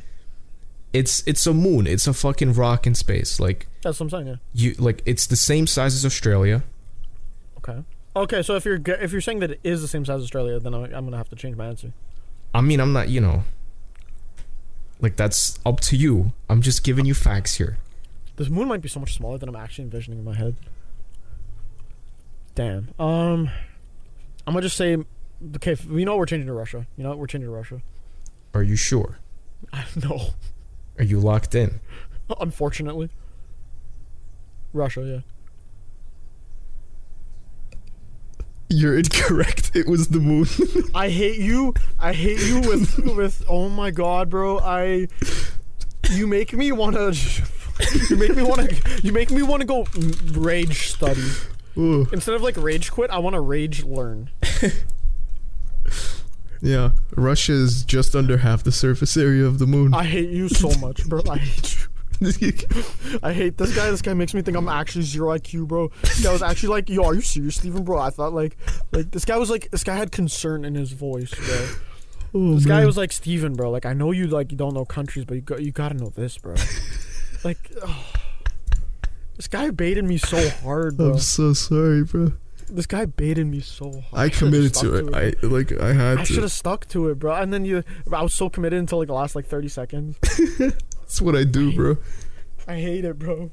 it's 0.91 1.21
it's 1.27 1.45
a 1.45 1.53
moon. 1.53 1.85
It's 1.85 2.07
a 2.07 2.13
fucking 2.13 2.53
rock 2.53 2.87
in 2.87 2.95
space. 2.95 3.39
Like 3.39 3.67
that's 3.83 3.99
what 3.99 4.05
I'm 4.05 4.09
saying. 4.09 4.27
Yeah. 4.27 4.35
you, 4.53 4.73
like 4.79 5.03
it's 5.05 5.27
the 5.27 5.35
same 5.35 5.67
size 5.67 5.93
as 5.93 6.03
Australia. 6.03 6.63
Okay. 7.57 7.83
Okay, 8.15 8.41
so 8.41 8.55
if 8.55 8.65
you're 8.65 8.79
if 8.87 9.11
you're 9.11 9.21
saying 9.21 9.39
that 9.39 9.51
it 9.51 9.59
is 9.63 9.81
the 9.81 9.87
same 9.87 10.03
size 10.05 10.17
as 10.17 10.23
Australia, 10.23 10.59
then 10.59 10.73
I'm, 10.73 10.83
I'm 10.85 11.05
gonna 11.05 11.17
have 11.17 11.29
to 11.29 11.35
change 11.35 11.55
my 11.57 11.67
answer. 11.67 11.91
I 12.55 12.61
mean, 12.61 12.79
I'm 12.79 12.93
not, 12.93 13.09
you 13.09 13.19
know, 13.21 13.43
like 15.01 15.15
that's 15.15 15.59
up 15.65 15.79
to 15.81 15.95
you. 15.97 16.33
I'm 16.49 16.61
just 16.61 16.83
giving 16.83 17.05
you 17.05 17.13
facts 17.13 17.55
here. 17.55 17.77
This 18.37 18.49
moon 18.49 18.67
might 18.67 18.81
be 18.81 18.89
so 18.89 18.99
much 18.99 19.13
smaller 19.15 19.37
than 19.37 19.49
I'm 19.49 19.55
actually 19.55 19.85
envisioning 19.85 20.19
in 20.19 20.25
my 20.25 20.35
head. 20.35 20.55
Damn. 22.53 22.89
Um, 22.99 23.49
I'm 24.47 24.53
gonna 24.53 24.61
just 24.61 24.77
say, 24.77 24.97
okay, 25.55 25.75
you 25.89 26.05
know 26.05 26.17
we're 26.17 26.25
changing 26.25 26.47
to 26.47 26.53
Russia. 26.53 26.85
You 26.97 27.03
know 27.03 27.09
what, 27.09 27.19
we're 27.19 27.27
changing 27.27 27.49
to 27.49 27.55
Russia. 27.55 27.81
Are 28.53 28.63
you 28.63 28.75
sure? 28.75 29.19
no, 30.03 30.29
Are 30.97 31.03
you 31.03 31.19
locked 31.19 31.55
in? 31.55 31.79
unfortunately. 32.39 33.09
Russia, 34.73 35.01
yeah. 35.01 35.19
You're 38.69 38.97
incorrect. 38.97 39.71
It 39.75 39.87
was 39.87 40.07
the 40.07 40.19
moon. 40.19 40.47
I 40.95 41.09
hate 41.09 41.39
you. 41.39 41.73
I 41.99 42.13
hate 42.13 42.41
you 42.41 42.61
with 42.61 42.97
with. 43.15 43.43
Oh 43.47 43.69
my 43.69 43.91
god, 43.91 44.29
bro. 44.29 44.59
I. 44.59 45.07
You 46.11 46.27
make 46.27 46.53
me 46.53 46.71
wanna. 46.71 47.13
You 48.09 48.15
make 48.17 48.35
me 48.35 48.43
wanna. 48.43 48.67
You 49.03 49.11
make 49.11 49.31
me 49.31 49.43
wanna 49.43 49.65
go 49.65 49.85
rage 50.33 50.89
study 50.89 51.29
Ooh. 51.77 52.07
instead 52.11 52.35
of 52.35 52.41
like 52.41 52.57
rage 52.57 52.91
quit. 52.91 53.11
I 53.11 53.19
wanna 53.19 53.41
rage 53.41 53.83
learn. 53.83 54.29
Yeah, 56.61 56.91
Russia 57.15 57.51
is 57.51 57.83
just 57.83 58.15
under 58.15 58.37
half 58.37 58.63
the 58.63 58.71
surface 58.71 59.15
area 59.17 59.45
of 59.45 59.59
the 59.59 59.67
moon. 59.67 59.93
I 59.93 60.03
hate 60.03 60.31
you 60.31 60.49
so 60.49 60.71
much, 60.79 61.07
bro. 61.07 61.21
I 61.29 61.37
hate 61.37 61.75
you. 61.75 61.81
I 63.23 63.33
hate 63.33 63.57
this 63.57 63.75
guy. 63.75 63.91
This 63.91 64.01
guy 64.01 64.13
makes 64.13 64.33
me 64.33 64.41
think 64.41 64.57
I'm 64.57 64.69
actually 64.69 65.03
zero 65.03 65.37
IQ, 65.37 65.67
bro. 65.67 65.91
This 66.01 66.25
was 66.25 66.41
actually 66.41 66.69
like, 66.69 66.89
"Yo, 66.89 67.03
are 67.03 67.13
you 67.13 67.21
serious, 67.21 67.55
Steven, 67.55 67.83
bro?" 67.83 67.99
I 67.99 68.09
thought 68.09 68.33
like, 68.33 68.57
like 68.91 69.11
this 69.11 69.25
guy 69.25 69.37
was 69.37 69.49
like, 69.49 69.69
this 69.71 69.83
guy 69.83 69.95
had 69.95 70.11
concern 70.11 70.63
in 70.65 70.75
his 70.75 70.91
voice, 70.91 71.33
bro. 71.33 71.67
oh, 72.33 72.55
This 72.55 72.65
guy 72.65 72.85
was 72.85 72.97
like, 72.97 73.11
"Steven, 73.11 73.53
bro, 73.53 73.69
like 73.69 73.85
I 73.85 73.93
know 73.93 74.11
you 74.11 74.27
like 74.27 74.51
you 74.51 74.57
don't 74.57 74.73
know 74.73 74.85
countries, 74.85 75.25
but 75.25 75.35
you 75.35 75.41
got 75.41 75.61
you 75.61 75.71
got 75.71 75.89
to 75.89 75.95
know 75.95 76.09
this, 76.09 76.37
bro." 76.37 76.55
like, 77.43 77.71
oh. 77.83 78.05
this 79.35 79.47
guy 79.47 79.69
baited 79.71 80.05
me 80.05 80.17
so 80.17 80.49
hard, 80.63 80.97
bro. 80.97 81.13
I'm 81.13 81.19
so 81.19 81.53
sorry, 81.53 82.03
bro. 82.03 82.33
This 82.67 82.87
guy 82.87 83.05
baited 83.05 83.45
me 83.45 83.59
so 83.59 83.91
hard. 83.91 84.03
I 84.13 84.29
committed 84.29 84.75
stuck 84.75 84.91
to 84.91 85.07
it. 85.07 85.13
I 85.13 85.45
like. 85.45 85.71
I 85.79 85.93
had 85.93 86.19
I 86.19 86.23
should 86.23 86.43
have 86.43 86.51
stuck 86.51 86.87
to 86.89 87.09
it, 87.09 87.19
bro. 87.19 87.35
And 87.35 87.53
then 87.53 87.63
you, 87.63 87.83
I 88.11 88.23
was 88.23 88.33
so 88.33 88.49
committed 88.49 88.79
until 88.79 88.99
like 88.99 89.07
the 89.07 89.13
last 89.13 89.35
like 89.35 89.45
30 89.45 89.67
seconds. 89.67 90.17
That's 91.05 91.21
what 91.21 91.35
I 91.35 91.43
do, 91.43 91.71
bro. 91.75 91.97
I 92.67 92.79
hate 92.79 93.05
it, 93.05 93.19
bro. 93.19 93.51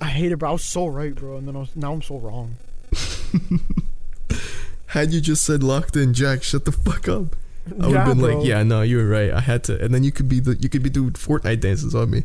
I 0.00 0.06
hate 0.06 0.30
it, 0.32 0.36
bro. 0.36 0.50
I 0.50 0.52
was 0.52 0.64
so 0.64 0.86
right, 0.86 1.14
bro, 1.14 1.36
and 1.36 1.48
then 1.48 1.56
I 1.56 1.60
was, 1.60 1.74
now 1.74 1.92
I'm 1.92 2.02
so 2.02 2.18
wrong. 2.18 2.56
Had 4.86 5.12
you 5.12 5.20
just 5.20 5.44
said 5.44 5.62
locked 5.62 5.96
in, 5.96 6.14
Jack, 6.14 6.42
shut 6.42 6.64
the 6.64 6.72
fuck 6.72 7.08
up. 7.08 7.34
I 7.68 7.86
would 7.86 7.90
Yeah, 7.92 7.98
have 8.04 8.06
been 8.16 8.18
bro. 8.24 8.38
like, 8.38 8.46
yeah, 8.46 8.62
no, 8.62 8.82
you 8.82 8.98
were 8.98 9.08
right. 9.08 9.32
I 9.32 9.40
had 9.40 9.64
to, 9.64 9.82
and 9.84 9.92
then 9.92 10.04
you 10.04 10.12
could 10.12 10.28
be 10.28 10.38
the, 10.40 10.56
you 10.60 10.68
could 10.68 10.82
be 10.84 10.88
doing 10.90 11.10
Fortnite 11.12 11.60
dances 11.60 11.94
on 11.94 12.10
me. 12.10 12.24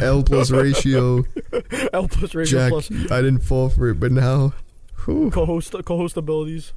L 0.00 0.22
plus 0.22 0.50
ratio, 0.52 1.24
L 1.92 2.06
plus 2.06 2.34
ratio 2.34 2.58
Jack. 2.58 2.70
plus 2.70 2.90
I 3.10 3.20
didn't 3.20 3.40
fall 3.40 3.68
for 3.68 3.88
it, 3.88 3.98
but 3.98 4.12
now, 4.12 4.52
whew. 5.04 5.30
co-host 5.30 5.74
co-host 5.84 6.16
abilities. 6.16 6.72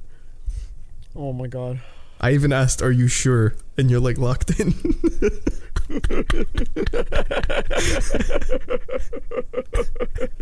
Oh 1.14 1.32
my 1.32 1.46
god. 1.46 1.80
I 2.20 2.32
even 2.32 2.52
asked, 2.52 2.82
"Are 2.82 2.90
you 2.90 3.08
sure?" 3.08 3.54
And 3.76 3.90
you're 3.90 4.00
like 4.00 4.18
locked 4.18 4.58
in. 4.58 4.74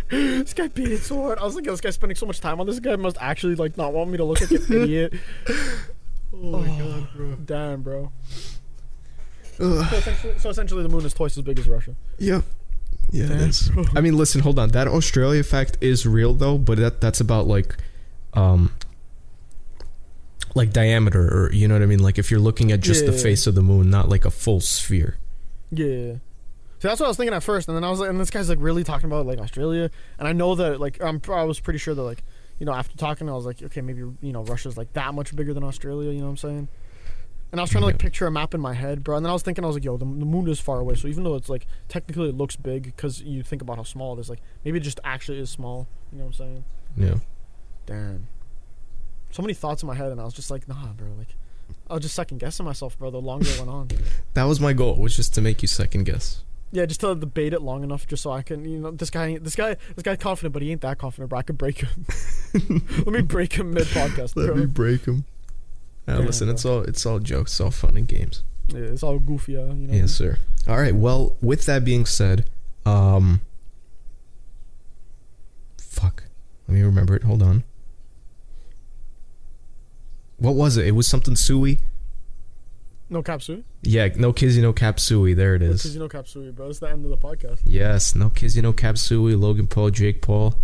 This 0.08 0.54
guy 0.54 0.68
beat 0.68 0.92
it 0.92 1.02
so 1.02 1.20
hard. 1.22 1.38
I 1.38 1.44
was 1.44 1.54
like, 1.54 1.64
this 1.64 1.80
guy's 1.80 1.94
spending 1.94 2.16
so 2.16 2.26
much 2.26 2.40
time 2.40 2.60
on 2.60 2.66
this 2.66 2.78
guy 2.80 2.96
must 2.96 3.16
actually 3.20 3.54
like 3.56 3.76
not 3.76 3.92
want 3.92 4.10
me 4.10 4.16
to 4.18 4.24
look 4.24 4.40
like 4.40 4.50
an 4.50 4.64
idiot. 4.82 5.14
oh 6.32 6.60
my 6.60 6.78
god, 6.78 7.08
bro. 7.14 7.34
Damn, 7.44 7.82
bro. 7.82 8.12
So 9.58 9.72
essentially, 9.80 10.38
so 10.38 10.50
essentially, 10.50 10.82
the 10.82 10.88
moon 10.88 11.04
is 11.04 11.14
twice 11.14 11.36
as 11.36 11.42
big 11.42 11.58
as 11.58 11.68
Russia. 11.68 11.94
Yeah, 12.18 12.42
Damn, 13.10 13.32
is. 13.32 13.70
I 13.94 14.00
mean, 14.00 14.16
listen, 14.16 14.42
hold 14.42 14.58
on. 14.58 14.70
That 14.70 14.86
Australia 14.86 15.42
fact 15.42 15.78
is 15.80 16.06
real 16.06 16.34
though, 16.34 16.58
but 16.58 16.78
that 16.78 17.00
that's 17.00 17.20
about 17.20 17.46
like, 17.46 17.76
um, 18.34 18.72
like 20.56 20.72
diameter, 20.72 21.22
or 21.28 21.52
you 21.52 21.68
know 21.68 21.74
what 21.74 21.82
I 21.82 21.86
mean. 21.86 22.02
Like 22.02 22.18
if 22.18 22.30
you're 22.30 22.40
looking 22.40 22.72
at 22.72 22.80
just 22.80 23.06
the 23.06 23.12
face 23.12 23.46
of 23.46 23.54
the 23.54 23.62
moon, 23.62 23.90
not 23.90 24.08
like 24.08 24.24
a 24.24 24.30
full 24.30 24.60
sphere. 24.60 25.18
Yeah. 25.70 26.14
So 26.78 26.88
that's 26.88 27.00
what 27.00 27.06
I 27.06 27.08
was 27.08 27.16
thinking 27.16 27.34
at 27.34 27.42
first, 27.42 27.68
and 27.68 27.76
then 27.76 27.84
I 27.84 27.90
was 27.90 28.00
like, 28.00 28.10
and 28.10 28.20
this 28.20 28.30
guy's 28.30 28.48
like 28.48 28.58
really 28.60 28.84
talking 28.84 29.06
about 29.06 29.26
like 29.26 29.38
Australia, 29.38 29.90
and 30.18 30.28
I 30.28 30.32
know 30.32 30.54
that 30.56 30.80
like 30.80 31.02
I'm, 31.02 31.20
I 31.30 31.44
was 31.44 31.60
pretty 31.60 31.78
sure 31.78 31.94
that 31.94 32.02
like, 32.02 32.22
you 32.58 32.66
know, 32.66 32.72
after 32.72 32.96
talking, 32.96 33.28
I 33.28 33.32
was 33.32 33.46
like, 33.46 33.62
okay, 33.62 33.80
maybe 33.80 34.00
you 34.00 34.32
know 34.32 34.42
Russia's 34.42 34.76
like 34.76 34.92
that 34.94 35.14
much 35.14 35.34
bigger 35.34 35.54
than 35.54 35.64
Australia. 35.64 36.10
You 36.10 36.18
know 36.18 36.24
what 36.24 36.30
I'm 36.30 36.36
saying? 36.36 36.68
And 37.52 37.60
I 37.60 37.62
was 37.62 37.70
trying 37.70 37.82
to 37.82 37.86
like 37.86 37.98
picture 37.98 38.26
a 38.26 38.30
map 38.30 38.54
in 38.54 38.60
my 38.60 38.74
head, 38.74 39.04
bro. 39.04 39.16
And 39.16 39.24
then 39.24 39.30
I 39.30 39.32
was 39.32 39.42
thinking, 39.42 39.64
I 39.64 39.68
was 39.68 39.76
like, 39.76 39.84
yo, 39.84 39.96
the, 39.96 40.04
the 40.04 40.26
moon 40.26 40.48
is 40.48 40.58
far 40.58 40.80
away. 40.80 40.96
So 40.96 41.06
even 41.06 41.22
though 41.22 41.36
it's 41.36 41.48
like 41.48 41.66
technically 41.88 42.28
it 42.28 42.36
looks 42.36 42.56
big 42.56 42.84
because 42.84 43.22
you 43.22 43.42
think 43.42 43.62
about 43.62 43.76
how 43.76 43.84
small 43.84 44.16
it 44.16 44.20
is, 44.20 44.28
like 44.28 44.40
maybe 44.64 44.78
it 44.78 44.82
just 44.82 45.00
actually 45.04 45.38
is 45.38 45.48
small. 45.48 45.86
You 46.12 46.18
know 46.18 46.24
what 46.24 46.40
I'm 46.40 46.46
saying? 46.46 46.64
Yeah. 46.96 47.14
Damn. 47.86 48.26
So 49.30 49.42
many 49.42 49.54
thoughts 49.54 49.82
in 49.82 49.86
my 49.86 49.94
head, 49.94 50.12
and 50.12 50.20
I 50.20 50.24
was 50.24 50.34
just 50.34 50.50
like, 50.50 50.66
nah, 50.68 50.92
bro. 50.92 51.08
Like, 51.18 51.28
I 51.90 51.94
was 51.94 52.02
just 52.02 52.14
second 52.14 52.38
guessing 52.38 52.64
myself, 52.64 52.98
bro. 52.98 53.10
The 53.10 53.20
longer 53.20 53.48
it 53.48 53.58
went 53.58 53.70
on. 53.70 53.88
That 54.34 54.44
was 54.44 54.60
my 54.60 54.72
goal, 54.74 54.96
was 54.96 55.16
just 55.16 55.34
to 55.34 55.40
make 55.40 55.62
you 55.62 55.68
second 55.68 56.04
guess. 56.04 56.42
Yeah, 56.72 56.84
just 56.84 57.00
to 57.00 57.14
debate 57.14 57.52
it 57.54 57.62
long 57.62 57.82
enough, 57.84 58.06
just 58.06 58.22
so 58.22 58.30
I 58.32 58.42
can, 58.42 58.64
you 58.66 58.78
know, 58.78 58.90
this 58.90 59.08
guy, 59.08 59.26
ain't- 59.28 59.44
this 59.44 59.56
guy, 59.56 59.76
this 59.94 60.02
guy's 60.02 60.18
confident, 60.18 60.52
but 60.52 60.62
he 60.62 60.70
ain't 60.72 60.80
that 60.82 60.98
confident, 60.98 61.30
bro. 61.30 61.38
I 61.38 61.42
could 61.42 61.56
break 61.56 61.78
him. 61.78 62.06
Let 62.54 63.06
me 63.06 63.22
break 63.22 63.54
him 63.54 63.72
mid 63.72 63.86
podcast, 63.86 64.36
Let 64.36 64.46
bro. 64.46 64.54
me 64.56 64.66
break 64.66 65.04
him. 65.06 65.24
Damn, 66.06 66.26
listen, 66.26 66.46
bro. 66.48 66.54
it's 66.54 66.64
all 66.64 66.80
it's 66.82 67.06
all 67.06 67.18
jokes, 67.18 67.52
it's 67.52 67.60
all 67.60 67.70
fun 67.70 67.96
and 67.96 68.06
games. 68.06 68.42
Yeah, 68.68 68.80
it's 68.80 69.02
all 69.02 69.18
goofy, 69.18 69.56
uh, 69.56 69.64
you 69.66 69.86
know. 69.86 69.94
Yes, 69.94 70.12
sir. 70.12 70.38
All 70.68 70.76
right. 70.76 70.94
Well, 70.94 71.36
with 71.40 71.66
that 71.66 71.84
being 71.84 72.04
said, 72.04 72.44
um, 72.84 73.40
fuck. 75.78 76.24
Let 76.68 76.74
me 76.74 76.82
remember 76.82 77.14
it. 77.16 77.22
Hold 77.22 77.42
on. 77.42 77.64
What 80.38 80.54
was 80.54 80.76
it? 80.76 80.86
It 80.86 80.92
was 80.92 81.06
something 81.06 81.36
suey. 81.36 81.78
No 83.08 83.22
capsui. 83.22 83.62
Yeah, 83.82 84.08
no 84.16 84.32
kizzy, 84.32 84.60
no 84.60 84.72
cap 84.72 84.98
suey. 84.98 85.32
There 85.34 85.54
it 85.54 85.62
is. 85.62 85.84
Is. 85.84 85.94
you 85.94 86.00
know 86.00 86.08
capsui, 86.08 86.54
bro. 86.54 86.68
It's 86.68 86.80
the 86.80 86.88
end 86.88 87.04
of 87.04 87.10
the 87.10 87.16
podcast. 87.16 87.60
Yes, 87.64 88.14
no 88.14 88.30
kizzy, 88.30 88.60
no 88.60 88.72
cap 88.72 88.98
suey. 88.98 89.34
Logan 89.34 89.68
Paul, 89.68 89.90
Jake 89.90 90.22
Paul. 90.22 90.56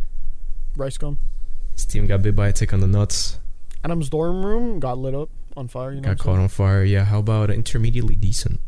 RiceGum. 0.76 1.18
This 1.74 1.86
team 1.86 2.06
got 2.06 2.22
bit 2.22 2.34
by 2.34 2.48
a 2.48 2.52
tick 2.52 2.72
on 2.72 2.80
the 2.80 2.86
nuts. 2.86 3.38
Adam's 3.84 4.08
dorm 4.10 4.44
room 4.44 4.80
got 4.80 4.98
lit 4.98 5.14
up 5.14 5.30
on 5.56 5.68
fire. 5.68 5.92
You 5.92 6.00
know, 6.00 6.08
Got 6.08 6.18
caught 6.18 6.38
on 6.38 6.48
fire. 6.48 6.84
Yeah. 6.84 7.04
How 7.04 7.20
about 7.20 7.50
intermediately 7.50 8.14
decent? 8.14 8.60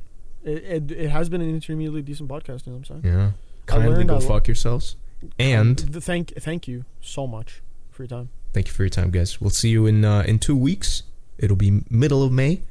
It, 0.42 0.64
it 0.64 0.90
it 0.90 1.10
has 1.10 1.28
been 1.28 1.40
an 1.40 1.50
intermediately 1.50 2.02
decent 2.02 2.28
podcast. 2.28 2.66
You 2.66 2.72
know 2.72 2.78
what 2.78 2.90
I'm 2.90 3.02
saying? 3.02 3.14
Yeah. 3.14 3.30
Kindly 3.66 4.04
go 4.04 4.16
I 4.16 4.20
fuck 4.20 4.46
yourselves. 4.46 4.96
And 5.38 5.80
thank 6.04 6.34
thank 6.34 6.68
you 6.68 6.84
so 7.00 7.26
much 7.26 7.62
for 7.90 8.02
your 8.02 8.08
time. 8.08 8.28
Thank 8.54 8.68
you 8.68 8.72
for 8.72 8.84
your 8.84 8.88
time, 8.90 9.10
guys. 9.10 9.40
We'll 9.40 9.50
see 9.50 9.68
you 9.68 9.84
in 9.86 10.04
uh, 10.04 10.22
in 10.26 10.38
two 10.38 10.56
weeks. 10.56 11.02
It'll 11.38 11.56
be 11.56 11.82
middle 11.90 12.22
of 12.22 12.30
May, 12.32 12.62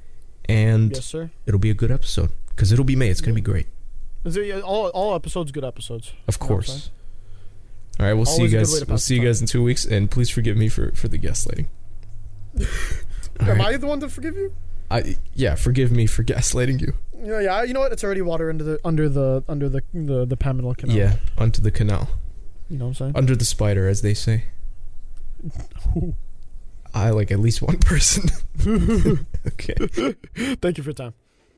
and 0.46 0.92
Yes, 0.96 1.06
sir. 1.06 1.30
it'll 1.46 1.60
be 1.60 1.70
a 1.70 1.74
good 1.76 1.92
episode 1.92 2.30
because 2.50 2.72
it'll 2.72 2.86
be 2.86 2.96
May. 2.96 3.10
It's 3.10 3.20
gonna 3.22 3.36
be 3.36 3.42
great, 3.42 3.68
yeah, 4.26 4.62
all 4.62 4.88
all 4.88 5.14
episodes 5.14 5.52
good 5.52 5.66
episodes? 5.66 6.14
of 6.28 6.38
You 6.42 6.48
know 6.48 6.56
what 6.56 6.60
I'm 6.62 6.64
saying? 6.66 6.80
course. 6.80 6.90
All 8.00 8.06
right, 8.08 8.14
we'll 8.14 8.26
see 8.26 8.44
you 8.44 8.48
Always 8.48 8.54
a 8.54 8.58
good 8.78 8.80
guys. 8.80 8.88
We'll 8.88 8.98
see 8.98 9.16
you 9.18 9.22
guys 9.24 9.42
in 9.42 9.48
two 9.48 9.62
weeks, 9.62 9.86
and 9.86 10.10
please 10.10 10.30
forgive 10.30 10.58
me 10.58 10.70
for 10.70 10.92
for 10.96 11.08
the 11.10 11.20
gaslighting. 11.20 11.68
Am 13.40 13.48
right. 13.48 13.62
I 13.62 13.78
the 13.78 13.88
one 13.88 14.00
to 14.00 14.10
forgive 14.10 14.36
you? 14.36 14.54
I 14.90 15.16
yeah, 15.34 15.56
forgive 15.56 15.92
me 15.92 16.08
for 16.08 16.24
gaslighting 16.32 16.80
you. 16.82 16.94
Yeah, 17.22 17.42
yeah. 17.42 17.64
You 17.64 17.74
know 17.74 17.82
what? 17.82 17.92
It's 17.92 18.04
already 18.04 18.22
water 18.22 18.50
under 18.50 18.64
the 18.64 18.80
under 18.86 19.10
the 19.10 19.44
under 19.50 19.68
the 19.70 19.82
the 19.94 20.26
the 20.26 20.38
Panama 20.38 20.74
Canal. 20.74 20.96
Yeah, 20.96 21.18
onto 21.38 21.62
the 21.62 21.72
canal, 21.72 22.10
You 22.70 22.78
know 22.78 22.86
what 22.86 22.90
I'm 22.90 22.96
saying? 22.96 23.12
under 23.18 23.36
the 23.36 23.46
spider, 23.46 23.88
as 23.88 24.02
they 24.02 24.14
say. 24.14 24.46
I 26.94 27.10
like 27.10 27.32
at 27.32 27.40
least 27.40 27.62
one 27.62 27.80
person. 27.80 28.30
okay. 29.48 29.76
Thank 30.62 30.78
you 30.78 30.84
for 30.84 30.90
your 30.90 30.94
time. 30.94 31.14